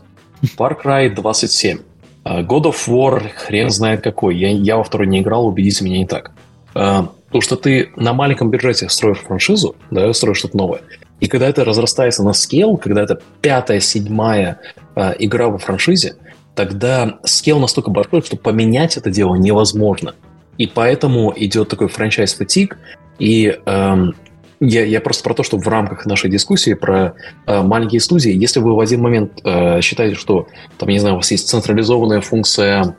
Far 0.57 0.75
Cry 0.81 1.09
27, 1.09 1.79
э, 2.25 2.41
God 2.41 2.63
of 2.63 2.87
War, 2.87 3.29
хрен 3.29 3.69
знает 3.69 4.01
какой. 4.01 4.37
Я, 4.37 4.49
я 4.49 4.77
во 4.77 4.83
второй 4.83 5.07
не 5.07 5.21
играл, 5.21 5.47
убедите 5.47 5.83
меня 5.83 5.97
не 5.97 6.05
так. 6.05 6.31
Э, 6.73 7.03
потому 7.27 7.41
что 7.41 7.55
ты 7.55 7.91
на 7.95 8.13
маленьком 8.13 8.49
бюджете 8.49 8.89
строишь 8.89 9.19
франшизу, 9.19 9.75
да, 9.91 10.11
строишь 10.13 10.37
что-то 10.39 10.57
новое. 10.57 10.81
И 11.19 11.27
когда 11.27 11.47
это 11.47 11.63
разрастается 11.63 12.23
на 12.23 12.33
скейл, 12.33 12.77
когда 12.77 13.01
это 13.01 13.21
пятая, 13.41 13.79
седьмая 13.79 14.59
игра 15.17 15.47
во 15.47 15.57
франшизе, 15.57 16.17
тогда 16.55 17.19
скейл 17.23 17.59
настолько 17.59 17.89
большой, 17.89 18.21
что 18.21 18.35
поменять 18.37 18.97
это 18.97 19.09
дело 19.09 19.35
невозможно. 19.35 20.15
И 20.57 20.67
поэтому 20.67 21.33
идет 21.35 21.69
такой 21.69 21.87
франчайз 21.87 22.33
фатик, 22.33 22.77
и 23.19 23.57
эм, 23.65 24.15
я, 24.67 24.83
я 24.83 25.01
просто 25.01 25.23
про 25.23 25.33
то, 25.33 25.43
что 25.43 25.57
в 25.57 25.67
рамках 25.67 26.05
нашей 26.05 26.29
дискуссии 26.29 26.73
про 26.73 27.15
э, 27.45 27.61
маленькие 27.61 28.01
студии, 28.01 28.31
если 28.31 28.59
вы 28.59 28.75
в 28.75 28.79
один 28.79 29.01
момент 29.01 29.39
э, 29.43 29.81
считаете, 29.81 30.15
что 30.15 30.47
там, 30.77 30.89
не 30.89 30.99
знаю, 30.99 31.15
у 31.15 31.17
вас 31.17 31.31
есть 31.31 31.47
централизованная 31.47 32.21
функция, 32.21 32.95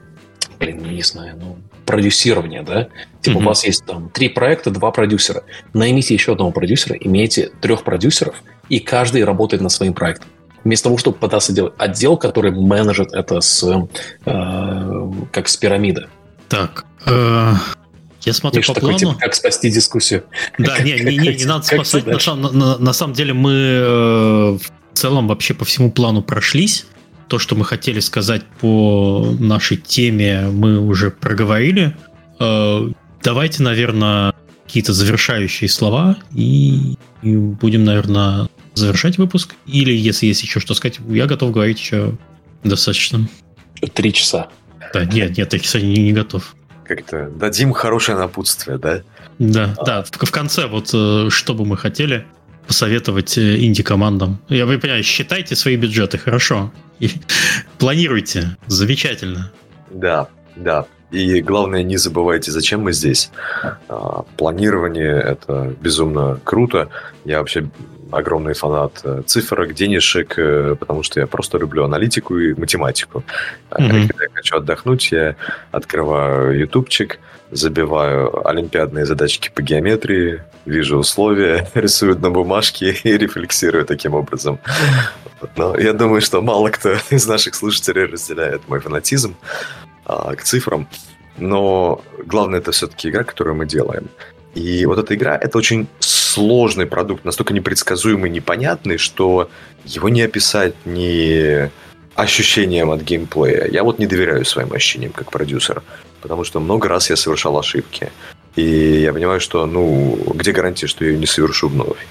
блин, 0.59 0.82
не 0.90 1.02
знаю, 1.02 1.36
ну, 1.40 1.56
продюсирования, 1.84 2.62
да? 2.62 2.88
Типа 3.20 3.38
mm-hmm. 3.38 3.43
у 3.43 3.47
вас 3.47 3.64
есть 3.64 3.84
там 3.84 4.10
три 4.10 4.28
проекта, 4.28 4.70
два 4.70 4.90
продюсера. 4.90 5.43
Наймите 5.72 6.14
еще 6.14 6.32
одного 6.32 6.51
продюсера, 6.51 6.97
имейте 6.97 7.51
трех 7.60 7.84
продюсеров, 7.84 8.43
и 8.68 8.80
каждый 8.80 9.24
работает 9.24 9.62
над 9.62 9.72
своим 9.72 9.94
проектом. 9.94 10.28
Вместо 10.64 10.84
того, 10.84 10.98
чтобы 10.98 11.16
пытаться 11.18 11.52
делать 11.52 11.74
отдел, 11.78 12.16
который 12.16 12.51
менеджет 12.51 13.12
это 13.12 13.40
с, 13.40 13.62
э, 14.24 15.10
как 15.30 15.48
с 15.48 15.56
пирамиды. 15.56 16.09
Так, 16.48 16.84
э, 17.06 17.52
я 18.26 18.32
смотрю 18.32 18.58
Миш, 18.58 18.66
по 18.66 18.74
такой, 18.74 18.90
плану. 18.90 18.98
Типа, 18.98 19.20
как 19.20 19.34
спасти 19.34 19.70
дискуссию. 19.70 20.24
Да, 20.58 20.78
не, 20.80 20.94
не, 20.94 21.16
не, 21.16 21.34
не 21.36 21.44
надо 21.44 21.64
спасать. 21.64 22.06
На, 22.06 22.34
на, 22.34 22.76
на 22.76 22.92
самом 22.92 23.14
деле 23.14 23.32
мы 23.32 23.52
э, 23.52 24.58
в 24.58 24.70
целом 24.94 25.28
вообще 25.28 25.54
по 25.54 25.64
всему 25.64 25.92
плану 25.92 26.22
прошлись. 26.22 26.86
То, 27.28 27.38
что 27.38 27.54
мы 27.54 27.64
хотели 27.64 28.00
сказать 28.00 28.42
по 28.60 29.32
нашей 29.38 29.76
теме, 29.76 30.48
мы 30.50 30.80
уже 30.80 31.12
проговорили. 31.12 31.96
Э, 32.40 32.90
давайте, 33.22 33.62
наверное, 33.62 34.34
какие-то 34.64 34.92
завершающие 34.92 35.68
слова 35.68 36.16
и, 36.34 36.96
и 37.22 37.36
будем, 37.36 37.84
наверное, 37.84 38.48
завершать 38.74 39.18
выпуск. 39.18 39.54
Или, 39.66 39.92
если 39.92 40.26
есть 40.26 40.42
еще 40.42 40.58
что 40.58 40.74
сказать, 40.74 40.98
я 41.08 41.26
готов 41.26 41.52
говорить 41.52 41.78
еще 41.78 42.18
достаточно. 42.64 43.28
Три 43.94 44.12
часа. 44.12 44.48
Да, 44.92 45.04
нет, 45.04 45.38
нет, 45.38 45.48
три 45.48 45.60
часа 45.60 45.80
не, 45.80 45.96
не 45.98 46.12
готов 46.12 46.56
как-то 46.86 47.28
дадим 47.30 47.72
хорошее 47.72 48.18
напутствие, 48.18 48.78
да? 48.78 49.02
Да, 49.38 49.74
а. 49.78 49.84
да. 49.84 50.02
В, 50.02 50.10
в 50.10 50.30
конце 50.30 50.66
вот 50.66 50.90
э, 50.94 51.28
что 51.30 51.54
бы 51.54 51.64
мы 51.64 51.76
хотели 51.76 52.26
посоветовать 52.66 53.38
э, 53.38 53.64
инди-командам. 53.64 54.38
Я 54.48 54.66
вы 54.66 54.78
понимаете, 54.78 55.06
считайте 55.06 55.56
свои 55.56 55.76
бюджеты, 55.76 56.18
хорошо. 56.18 56.72
И 57.00 57.10
планируйте, 57.78 58.56
замечательно. 58.66 59.52
Да, 59.90 60.28
да. 60.56 60.86
И 61.10 61.40
главное, 61.40 61.82
не 61.82 61.96
забывайте, 61.96 62.50
зачем 62.50 62.82
мы 62.82 62.92
здесь. 62.92 63.30
А, 63.88 64.24
планирование– 64.36 65.14
это 65.24 65.74
безумно 65.80 66.40
круто. 66.42 66.88
Я 67.24 67.38
вообще 67.38 67.68
огромный 68.10 68.54
фанат 68.54 69.00
э, 69.04 69.22
цифрок, 69.26 69.74
денежек, 69.74 70.36
потому 70.78 71.02
что 71.02 71.20
я 71.20 71.26
просто 71.26 71.58
люблю 71.58 71.84
аналитику 71.84 72.38
и 72.38 72.54
математику. 72.54 73.24
Mm-hmm. 73.70 74.08
Когда 74.08 74.24
я 74.24 74.30
хочу 74.34 74.56
отдохнуть, 74.56 75.12
я 75.12 75.36
открываю 75.72 76.58
ютубчик, 76.58 77.18
забиваю 77.50 78.46
олимпиадные 78.46 79.06
задачки 79.06 79.50
по 79.54 79.62
геометрии, 79.62 80.42
вижу 80.64 80.98
условия, 80.98 81.68
рисую 81.74 82.18
на 82.18 82.30
бумажке 82.30 82.92
и 83.04 83.16
рефлексирую 83.16 83.84
таким 83.84 84.14
образом. 84.14 84.58
Но 85.56 85.78
я 85.78 85.92
думаю, 85.92 86.20
что 86.20 86.42
мало 86.42 86.70
кто 86.70 86.94
из 87.10 87.26
наших 87.26 87.54
слушателей 87.54 88.04
разделяет 88.04 88.68
мой 88.68 88.80
фанатизм 88.80 89.36
а, 90.04 90.34
к 90.34 90.42
цифрам. 90.42 90.88
Но 91.38 92.02
главное 92.24 92.60
это 92.60 92.72
все-таки 92.72 93.10
игра, 93.10 93.24
которую 93.24 93.56
мы 93.56 93.66
делаем. 93.66 94.08
И 94.56 94.86
вот 94.86 94.98
эта 94.98 95.14
игра 95.14 95.36
это 95.36 95.58
очень 95.58 95.86
сложный 95.98 96.86
продукт, 96.86 97.26
настолько 97.26 97.52
непредсказуемый, 97.52 98.30
непонятный, 98.30 98.96
что 98.96 99.50
его 99.84 100.08
не 100.08 100.22
описать 100.22 100.74
ни 100.86 101.70
ощущением 102.14 102.90
от 102.90 103.02
геймплея. 103.02 103.68
Я 103.70 103.82
вот 103.84 103.98
не 103.98 104.06
доверяю 104.06 104.46
своим 104.46 104.72
ощущениям 104.72 105.12
как 105.12 105.30
продюсер, 105.30 105.82
потому 106.22 106.44
что 106.44 106.60
много 106.60 106.88
раз 106.88 107.10
я 107.10 107.16
совершал 107.16 107.58
ошибки. 107.58 108.10
И 108.56 109.02
я 109.02 109.12
понимаю, 109.12 109.40
что, 109.40 109.66
ну, 109.66 110.18
где 110.34 110.52
гарантия, 110.52 110.86
что 110.86 111.04
я 111.04 111.10
ее 111.10 111.18
не 111.18 111.26
совершу 111.26 111.68
вновь? 111.68 112.06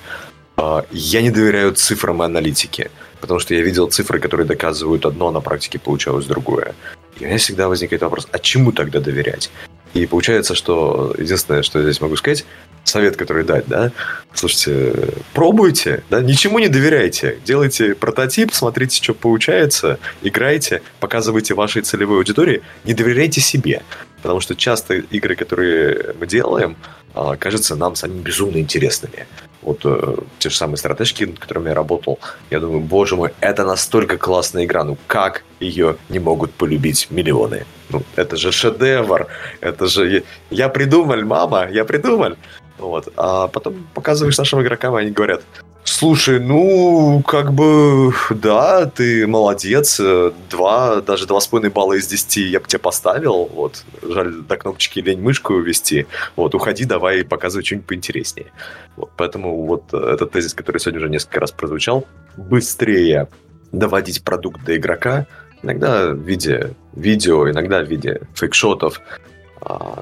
А, 0.55 0.85
я 0.91 1.23
не 1.23 1.31
доверяю 1.31 1.73
цифрам 1.73 2.21
и 2.21 2.25
аналитике, 2.25 2.91
потому 3.25 3.39
что 3.39 3.55
я 3.55 3.63
видел 3.63 3.87
цифры, 3.87 4.19
которые 4.19 4.45
доказывают 4.45 5.03
одно, 5.03 5.29
а 5.29 5.31
на 5.31 5.41
практике 5.41 5.79
получалось 5.79 6.27
другое. 6.27 6.75
И 7.19 7.23
у 7.23 7.27
меня 7.27 7.39
всегда 7.39 7.67
возникает 7.67 8.03
вопрос, 8.03 8.27
а 8.31 8.37
чему 8.37 8.71
тогда 8.71 8.99
доверять? 8.99 9.49
И 9.95 10.05
получается, 10.05 10.53
что 10.53 11.15
единственное, 11.17 11.63
что 11.63 11.79
я 11.79 11.85
здесь 11.85 12.01
могу 12.01 12.15
сказать, 12.17 12.45
совет, 12.83 13.17
который 13.17 13.43
дать, 13.43 13.65
да, 13.65 13.91
слушайте, 14.35 14.93
пробуйте, 15.33 16.03
да, 16.11 16.21
ничему 16.21 16.59
не 16.59 16.67
доверяйте, 16.67 17.39
делайте 17.43 17.95
прототип, 17.95 18.53
смотрите, 18.53 19.01
что 19.01 19.15
получается, 19.15 19.97
играйте, 20.21 20.83
показывайте 20.99 21.55
вашей 21.55 21.81
целевой 21.81 22.17
аудитории, 22.17 22.61
не 22.83 22.93
доверяйте 22.93 23.41
себе, 23.41 23.81
потому 24.25 24.41
что 24.41 24.55
часто 24.55 24.95
игры, 24.95 25.35
которые 25.35 26.15
мы 26.19 26.25
делаем, 26.25 26.75
а, 27.13 27.35
кажутся 27.35 27.75
нам 27.75 27.95
самим 27.95 28.21
безумно 28.23 28.57
интересными 28.57 29.27
вот 29.61 29.81
э, 29.83 30.15
те 30.39 30.49
же 30.49 30.55
самые 30.55 30.77
стратежки, 30.77 31.25
над 31.25 31.39
которыми 31.39 31.69
я 31.69 31.75
работал, 31.75 32.19
я 32.51 32.59
думаю, 32.59 32.79
боже 32.79 33.15
мой, 33.15 33.29
это 33.41 33.65
настолько 33.65 34.17
классная 34.17 34.65
игра, 34.65 34.83
ну 34.83 34.97
как 35.07 35.43
ее 35.59 35.95
не 36.09 36.19
могут 36.19 36.51
полюбить 36.53 37.07
миллионы? 37.11 37.65
Ну, 37.89 38.01
это 38.15 38.35
же 38.35 38.51
шедевр, 38.51 39.27
это 39.61 39.87
же... 39.87 40.23
Я 40.49 40.69
придумал, 40.69 41.21
мама, 41.21 41.67
я 41.71 41.85
придумал. 41.85 42.35
Вот. 42.77 43.07
А 43.15 43.47
потом 43.47 43.87
показываешь 43.93 44.37
нашим 44.37 44.61
игрокам, 44.61 44.97
и 44.97 45.01
они 45.01 45.11
говорят, 45.11 45.41
Слушай, 45.87 46.39
ну, 46.39 47.21
как 47.25 47.53
бы, 47.53 48.11
да, 48.31 48.87
ты 48.87 49.27
молодец. 49.27 50.01
Два, 50.49 50.99
даже 51.01 51.27
два 51.27 51.39
с 51.39 51.45
половиной 51.45 51.71
балла 51.71 51.93
из 51.93 52.07
десяти 52.07 52.41
я 52.41 52.59
бы 52.59 52.67
тебе 52.67 52.79
поставил. 52.79 53.45
Вот, 53.45 53.83
жаль, 54.01 54.33
до 54.33 54.57
кнопочки 54.57 54.99
лень 54.99 55.21
мышку 55.21 55.59
ввести. 55.59 56.07
Вот, 56.35 56.55
уходи, 56.55 56.85
давай 56.85 57.23
показывай 57.23 57.63
что-нибудь 57.63 57.87
поинтереснее. 57.87 58.47
Вот, 58.95 59.11
поэтому 59.15 59.63
вот 59.67 59.93
этот 59.93 60.31
тезис, 60.31 60.55
который 60.55 60.79
сегодня 60.79 61.01
уже 61.01 61.09
несколько 61.09 61.39
раз 61.39 61.51
прозвучал, 61.51 62.07
быстрее 62.35 63.27
доводить 63.71 64.23
продукт 64.23 64.65
до 64.65 64.75
игрока, 64.75 65.27
иногда 65.61 66.09
в 66.09 66.17
виде 66.17 66.73
видео, 66.93 67.49
иногда 67.49 67.83
в 67.83 67.87
виде 67.87 68.21
фейкшотов, 68.33 69.01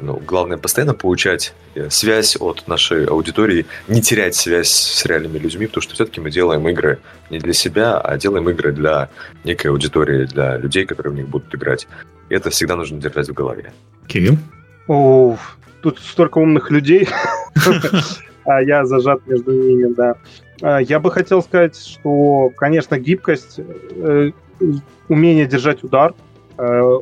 ну, 0.02 0.22
главное 0.26 0.58
постоянно 0.58 0.94
получать 0.94 1.54
э, 1.76 1.90
связь 1.90 2.36
от 2.40 2.68
нашей 2.68 3.06
аудитории, 3.06 3.66
не 3.88 4.02
терять 4.02 4.36
связь 4.36 4.70
с 4.70 5.06
реальными 5.06 5.38
людьми, 5.38 5.68
потому 5.68 5.82
что 5.82 5.94
все-таки 5.94 6.20
мы 6.20 6.32
делаем 6.32 6.68
игры 6.68 7.00
не 7.30 7.40
для 7.40 7.54
себя, 7.54 7.98
а 8.00 8.18
делаем 8.18 8.50
игры 8.50 8.74
для 8.74 9.10
некой 9.44 9.72
аудитории, 9.72 10.26
для 10.26 10.58
людей, 10.58 10.86
которые 10.86 11.14
в 11.14 11.16
них 11.16 11.30
будут 11.30 11.54
играть. 11.56 11.88
И 12.30 12.36
это 12.36 12.50
всегда 12.50 12.76
нужно 12.76 13.00
держать 13.00 13.30
в 13.30 13.34
голове. 13.34 13.72
Кирилл? 14.08 14.38
О, 14.88 15.38
тут 15.82 16.00
столько 16.00 16.40
умных 16.40 16.70
людей, 16.70 17.08
а 18.46 18.62
я 18.62 18.86
зажат 18.86 19.26
между 19.28 19.52
ними, 19.52 19.94
да. 19.94 20.16
А, 20.62 20.80
я 20.80 21.00
бы 21.00 21.10
хотел 21.12 21.42
сказать, 21.42 21.78
что, 21.78 22.52
конечно, 22.58 23.00
гибкость, 23.00 23.60
э, 23.60 24.32
умение 25.08 25.46
держать 25.46 25.84
удар, 25.84 26.14
э, 26.58 27.00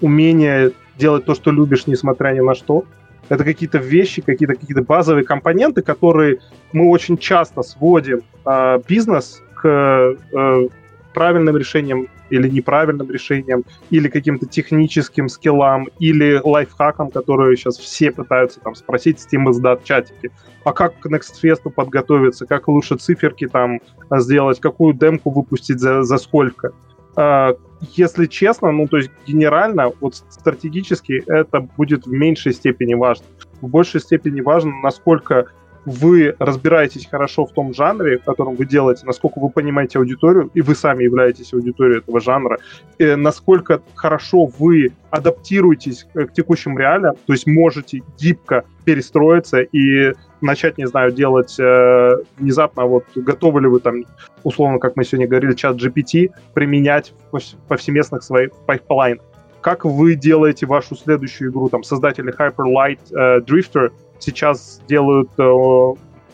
умение 0.00 0.72
делать 0.98 1.24
то, 1.24 1.34
что 1.34 1.50
любишь, 1.50 1.86
несмотря 1.86 2.32
ни 2.32 2.40
на 2.40 2.54
что. 2.54 2.84
Это 3.28 3.44
какие-то 3.44 3.78
вещи, 3.78 4.20
какие-то 4.20 4.54
какие 4.54 4.78
базовые 4.80 5.24
компоненты, 5.24 5.82
которые 5.82 6.40
мы 6.72 6.90
очень 6.90 7.16
часто 7.16 7.62
сводим 7.62 8.22
э, 8.44 8.80
бизнес 8.86 9.42
к 9.54 9.66
э, 9.66 10.68
правильным 11.14 11.56
решениям 11.56 12.08
или 12.30 12.48
неправильным 12.48 13.10
решениям, 13.10 13.64
или 13.90 14.08
каким-то 14.08 14.46
техническим 14.46 15.28
скиллам, 15.28 15.88
или 15.98 16.40
лайфхакам, 16.42 17.10
которые 17.10 17.56
сейчас 17.56 17.78
все 17.78 18.10
пытаются 18.10 18.60
там 18.60 18.74
спросить 18.74 19.18
Steam 19.18 19.50
издат 19.50 19.84
чатики. 19.84 20.30
А 20.64 20.72
как 20.72 20.98
к 20.98 21.06
Next 21.06 21.34
Fest 21.42 21.70
подготовиться, 21.70 22.46
как 22.46 22.68
лучше 22.68 22.96
циферки 22.96 23.46
там 23.46 23.80
сделать, 24.10 24.60
какую 24.60 24.94
демку 24.94 25.30
выпустить 25.30 25.78
за, 25.78 26.02
за 26.02 26.18
сколько. 26.18 26.72
А, 27.16 27.54
если 27.92 28.26
честно, 28.26 28.72
ну, 28.72 28.88
то 28.88 28.96
есть 28.96 29.10
генерально, 29.26 29.92
вот 30.00 30.16
стратегически 30.30 31.22
это 31.26 31.60
будет 31.60 32.06
в 32.06 32.10
меньшей 32.10 32.52
степени 32.52 32.94
важно. 32.94 33.26
В 33.60 33.68
большей 33.68 34.00
степени 34.00 34.40
важно, 34.40 34.72
насколько 34.82 35.46
вы 35.84 36.34
разбираетесь 36.38 37.06
хорошо 37.06 37.44
в 37.46 37.52
том 37.52 37.74
жанре, 37.74 38.18
в 38.18 38.24
котором 38.24 38.56
вы 38.56 38.64
делаете, 38.64 39.04
насколько 39.06 39.38
вы 39.38 39.50
понимаете 39.50 39.98
аудиторию, 39.98 40.50
и 40.54 40.62
вы 40.62 40.74
сами 40.74 41.04
являетесь 41.04 41.52
аудиторией 41.52 41.98
этого 41.98 42.20
жанра, 42.20 42.58
и 42.98 43.14
насколько 43.14 43.82
хорошо 43.94 44.46
вы 44.58 44.92
адаптируетесь 45.10 46.06
к 46.14 46.32
текущим 46.32 46.78
реалиям, 46.78 47.16
то 47.26 47.32
есть 47.32 47.46
можете 47.46 48.02
гибко 48.18 48.64
перестроиться 48.84 49.60
и 49.60 50.14
начать, 50.44 50.78
не 50.78 50.86
знаю, 50.86 51.12
делать 51.12 51.56
э, 51.58 52.16
внезапно, 52.38 52.84
вот 52.86 53.04
готовы 53.14 53.62
ли 53.62 53.66
вы 53.66 53.80
там, 53.80 54.04
условно, 54.42 54.78
как 54.78 54.96
мы 54.96 55.04
сегодня 55.04 55.26
говорили, 55.26 55.54
чат 55.54 55.76
GPT, 55.76 56.30
применять 56.54 57.12
в 57.32 57.40
повсеместных 57.68 58.22
своих 58.22 58.52
пайплайнах 58.66 59.24
как 59.60 59.86
вы 59.86 60.14
делаете 60.14 60.66
вашу 60.66 60.94
следующую 60.94 61.50
игру, 61.50 61.70
там, 61.70 61.82
создатели 61.82 62.30
Hyper 62.38 62.66
Light 62.66 62.98
э, 63.12 63.40
Drifter 63.40 63.92
сейчас 64.18 64.82
делают 64.86 65.30
э, 65.38 65.42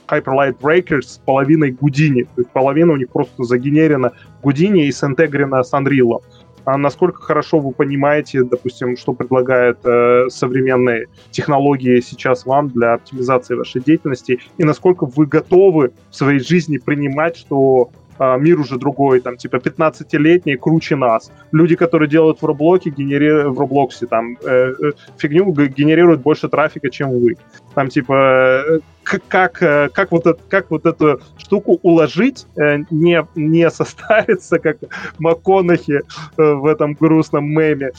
Hyperlight 0.09 0.59
Breakers 0.59 1.03
с 1.03 1.19
половиной 1.19 1.71
Гудини. 1.71 2.25
То 2.25 2.41
есть 2.41 2.51
половина 2.51 2.93
у 2.93 2.97
них 2.97 3.09
просто 3.11 3.45
загенерена 3.45 4.13
Гудини 4.43 4.87
и 4.87 4.93
синтегрена 4.93 5.63
с 5.63 5.73
Unreal. 5.73 6.23
А 6.65 6.77
насколько 6.77 7.21
хорошо 7.21 7.59
вы 7.59 7.73
понимаете, 7.73 8.43
допустим, 8.43 8.97
что 8.97 9.13
предлагают 9.13 9.79
э, 9.85 10.29
современные 10.29 11.07
технологии 11.31 12.01
сейчас 12.01 12.47
вам 12.47 12.69
для 12.69 12.95
оптимизации 12.95 13.55
вашей 13.55 13.81
деятельности, 13.81 14.41
и 14.59 14.65
насколько 14.65 15.07
вы 15.07 15.27
готовы 15.27 15.93
в 16.11 16.17
своей 16.17 16.41
жизни 16.41 16.79
принимать, 16.79 17.37
что 17.37 17.91
а, 18.21 18.37
мир 18.37 18.61
уже 18.61 18.77
другой, 18.77 19.21
там, 19.21 19.39
типа, 19.39 19.57
15-летний 19.57 20.57
круче 20.57 20.95
нас. 20.95 21.33
Люди, 21.53 21.75
которые 21.75 22.07
делают 22.07 22.43
в 22.43 22.45
Роблоке, 22.45 22.91
генери... 22.91 23.49
в 23.49 23.59
Роблоксе, 23.59 24.07
там, 24.07 24.37
э, 24.45 24.75
э, 24.79 24.93
фигню 25.17 25.51
генерируют 25.53 26.21
больше 26.21 26.51
трафика, 26.51 26.91
чем 26.91 27.13
вы. 27.13 27.37
Там, 27.75 27.89
типа, 27.89 28.13
э, 28.13 28.81
как, 29.29 29.63
э, 29.63 29.89
как, 29.89 30.13
вот, 30.13 30.27
это, 30.27 30.39
как 30.51 30.71
вот 30.71 30.85
эту 30.85 31.23
штуку 31.39 31.81
уложить, 31.83 32.47
э, 32.57 32.81
не, 32.91 33.27
не 33.35 33.71
состариться, 33.71 34.59
как 34.59 34.77
МакКонахи 35.19 36.03
в 36.37 36.67
этом 36.67 36.93
грустном 36.93 37.47
меме, 37.47 37.93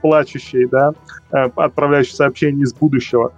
плачущий, 0.00 0.66
да, 0.66 0.92
отправляющий 1.30 2.14
сообщение 2.14 2.64
из 2.64 2.74
будущего, 2.74 3.32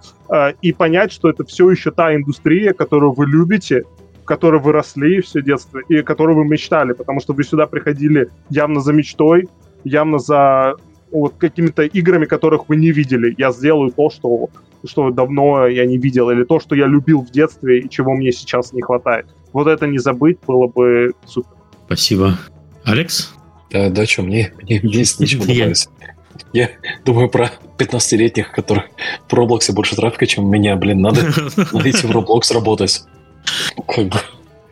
и 0.61 0.73
понять, 0.73 1.11
что 1.11 1.29
это 1.29 1.43
все 1.43 1.69
еще 1.69 1.91
та 1.91 2.15
индустрия, 2.15 2.73
которую 2.73 3.11
вы 3.11 3.27
любите, 3.27 3.83
которой 4.31 4.61
вы 4.61 4.71
росли 4.71 5.19
все 5.19 5.41
детство 5.41 5.79
и 5.89 5.97
о 5.97 6.03
которой 6.03 6.37
вы 6.37 6.45
мечтали, 6.45 6.93
потому 6.93 7.19
что 7.19 7.33
вы 7.33 7.43
сюда 7.43 7.67
приходили 7.67 8.29
явно 8.49 8.79
за 8.79 8.93
мечтой, 8.93 9.49
явно 9.83 10.19
за 10.19 10.75
вот 11.11 11.33
какими-то 11.37 11.83
играми, 11.83 12.23
которых 12.23 12.69
вы 12.69 12.77
не 12.77 12.91
видели. 12.91 13.35
Я 13.37 13.51
сделаю 13.51 13.91
то, 13.91 14.09
что, 14.09 14.49
что 14.85 15.11
давно 15.11 15.67
я 15.67 15.85
не 15.85 15.97
видел, 15.97 16.29
или 16.29 16.45
то, 16.45 16.61
что 16.61 16.75
я 16.75 16.85
любил 16.85 17.23
в 17.23 17.29
детстве 17.29 17.81
и 17.81 17.89
чего 17.89 18.13
мне 18.13 18.31
сейчас 18.31 18.71
не 18.71 18.81
хватает. 18.81 19.25
Вот 19.51 19.67
это 19.67 19.85
не 19.85 19.97
забыть 19.97 20.37
было 20.47 20.67
бы 20.67 21.11
супер. 21.25 21.51
Спасибо. 21.87 22.37
Алекс? 22.85 23.33
Да, 23.69 23.89
да, 23.89 24.05
что, 24.05 24.21
мне, 24.21 24.53
мне 24.63 24.79
здесь 24.81 25.19
ничего 25.19 25.43
добавить. 25.43 25.89
Я 26.53 26.69
думаю 27.03 27.27
про 27.27 27.51
15-летних, 27.77 28.49
которых 28.51 28.85
в 29.27 29.33
Роблоксе 29.33 29.73
больше 29.73 29.97
трафика, 29.97 30.25
чем 30.25 30.49
меня, 30.49 30.77
блин, 30.77 31.01
надо 31.01 31.19
найти 31.73 32.07
в 32.07 32.11
Роблокс 32.11 32.49
работать. 32.51 33.03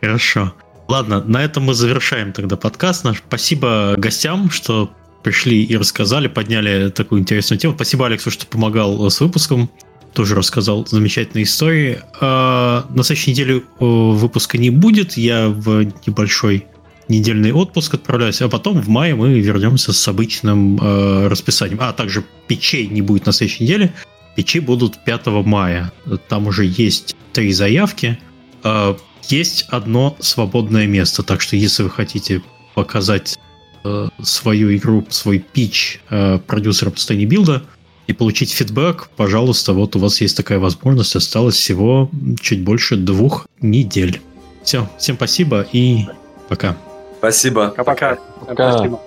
Хорошо. 0.00 0.54
Ладно, 0.88 1.22
на 1.22 1.44
этом 1.44 1.64
мы 1.64 1.74
завершаем 1.74 2.32
тогда 2.32 2.56
подкаст 2.56 3.04
наш. 3.04 3.18
Спасибо 3.18 3.94
гостям, 3.96 4.50
что 4.50 4.90
пришли 5.22 5.62
и 5.62 5.76
рассказали, 5.76 6.28
подняли 6.28 6.90
такую 6.90 7.20
интересную 7.20 7.58
тему. 7.58 7.74
Спасибо 7.74 8.06
Алексу, 8.06 8.30
что 8.30 8.46
помогал 8.46 9.08
с 9.08 9.20
выпуском. 9.20 9.70
Тоже 10.14 10.34
рассказал 10.34 10.86
замечательные 10.86 11.44
истории. 11.44 12.00
А, 12.20 12.86
на 12.90 13.04
следующей 13.04 13.30
неделе 13.30 13.62
выпуска 13.78 14.58
не 14.58 14.70
будет. 14.70 15.16
Я 15.16 15.48
в 15.48 15.84
небольшой 16.06 16.66
недельный 17.10 17.52
отпуск 17.52 17.94
отправляюсь, 17.94 18.40
а 18.40 18.48
потом 18.48 18.80
в 18.80 18.88
мае 18.88 19.14
мы 19.14 19.38
вернемся 19.38 19.92
с 19.92 20.08
обычным 20.08 20.78
э, 20.80 21.28
расписанием. 21.28 21.78
А 21.80 21.92
также 21.92 22.24
печей 22.46 22.86
не 22.86 23.02
будет 23.02 23.26
на 23.26 23.32
следующей 23.32 23.64
неделе. 23.64 23.92
Печи 24.36 24.60
будут 24.60 25.04
5 25.04 25.26
мая. 25.44 25.92
Там 26.28 26.46
уже 26.46 26.64
есть 26.64 27.16
три 27.32 27.52
заявки. 27.52 28.18
Э, 28.64 28.94
есть 29.28 29.66
одно 29.68 30.16
свободное 30.20 30.86
место, 30.86 31.22
так 31.22 31.40
что 31.40 31.56
если 31.56 31.82
вы 31.82 31.90
хотите 31.90 32.42
показать 32.74 33.38
э, 33.84 34.08
свою 34.22 34.76
игру, 34.76 35.06
свой 35.10 35.38
пич 35.38 36.00
э, 36.10 36.38
продюсера 36.38 36.90
постоянного 36.90 37.30
билда 37.30 37.62
и 38.06 38.12
получить 38.12 38.50
фидбэк, 38.52 39.10
пожалуйста, 39.16 39.72
вот 39.72 39.96
у 39.96 39.98
вас 39.98 40.20
есть 40.20 40.36
такая 40.36 40.58
возможность. 40.58 41.14
Осталось 41.16 41.56
всего 41.56 42.10
чуть 42.40 42.62
больше 42.62 42.96
двух 42.96 43.46
недель. 43.60 44.20
Все, 44.64 44.88
всем 44.98 45.16
спасибо 45.16 45.66
и 45.72 46.06
пока. 46.48 46.76
Спасибо. 47.18 47.68
Пока-пока. 47.68 48.18
Пока. 48.46 48.72
Спасибо. 48.72 49.00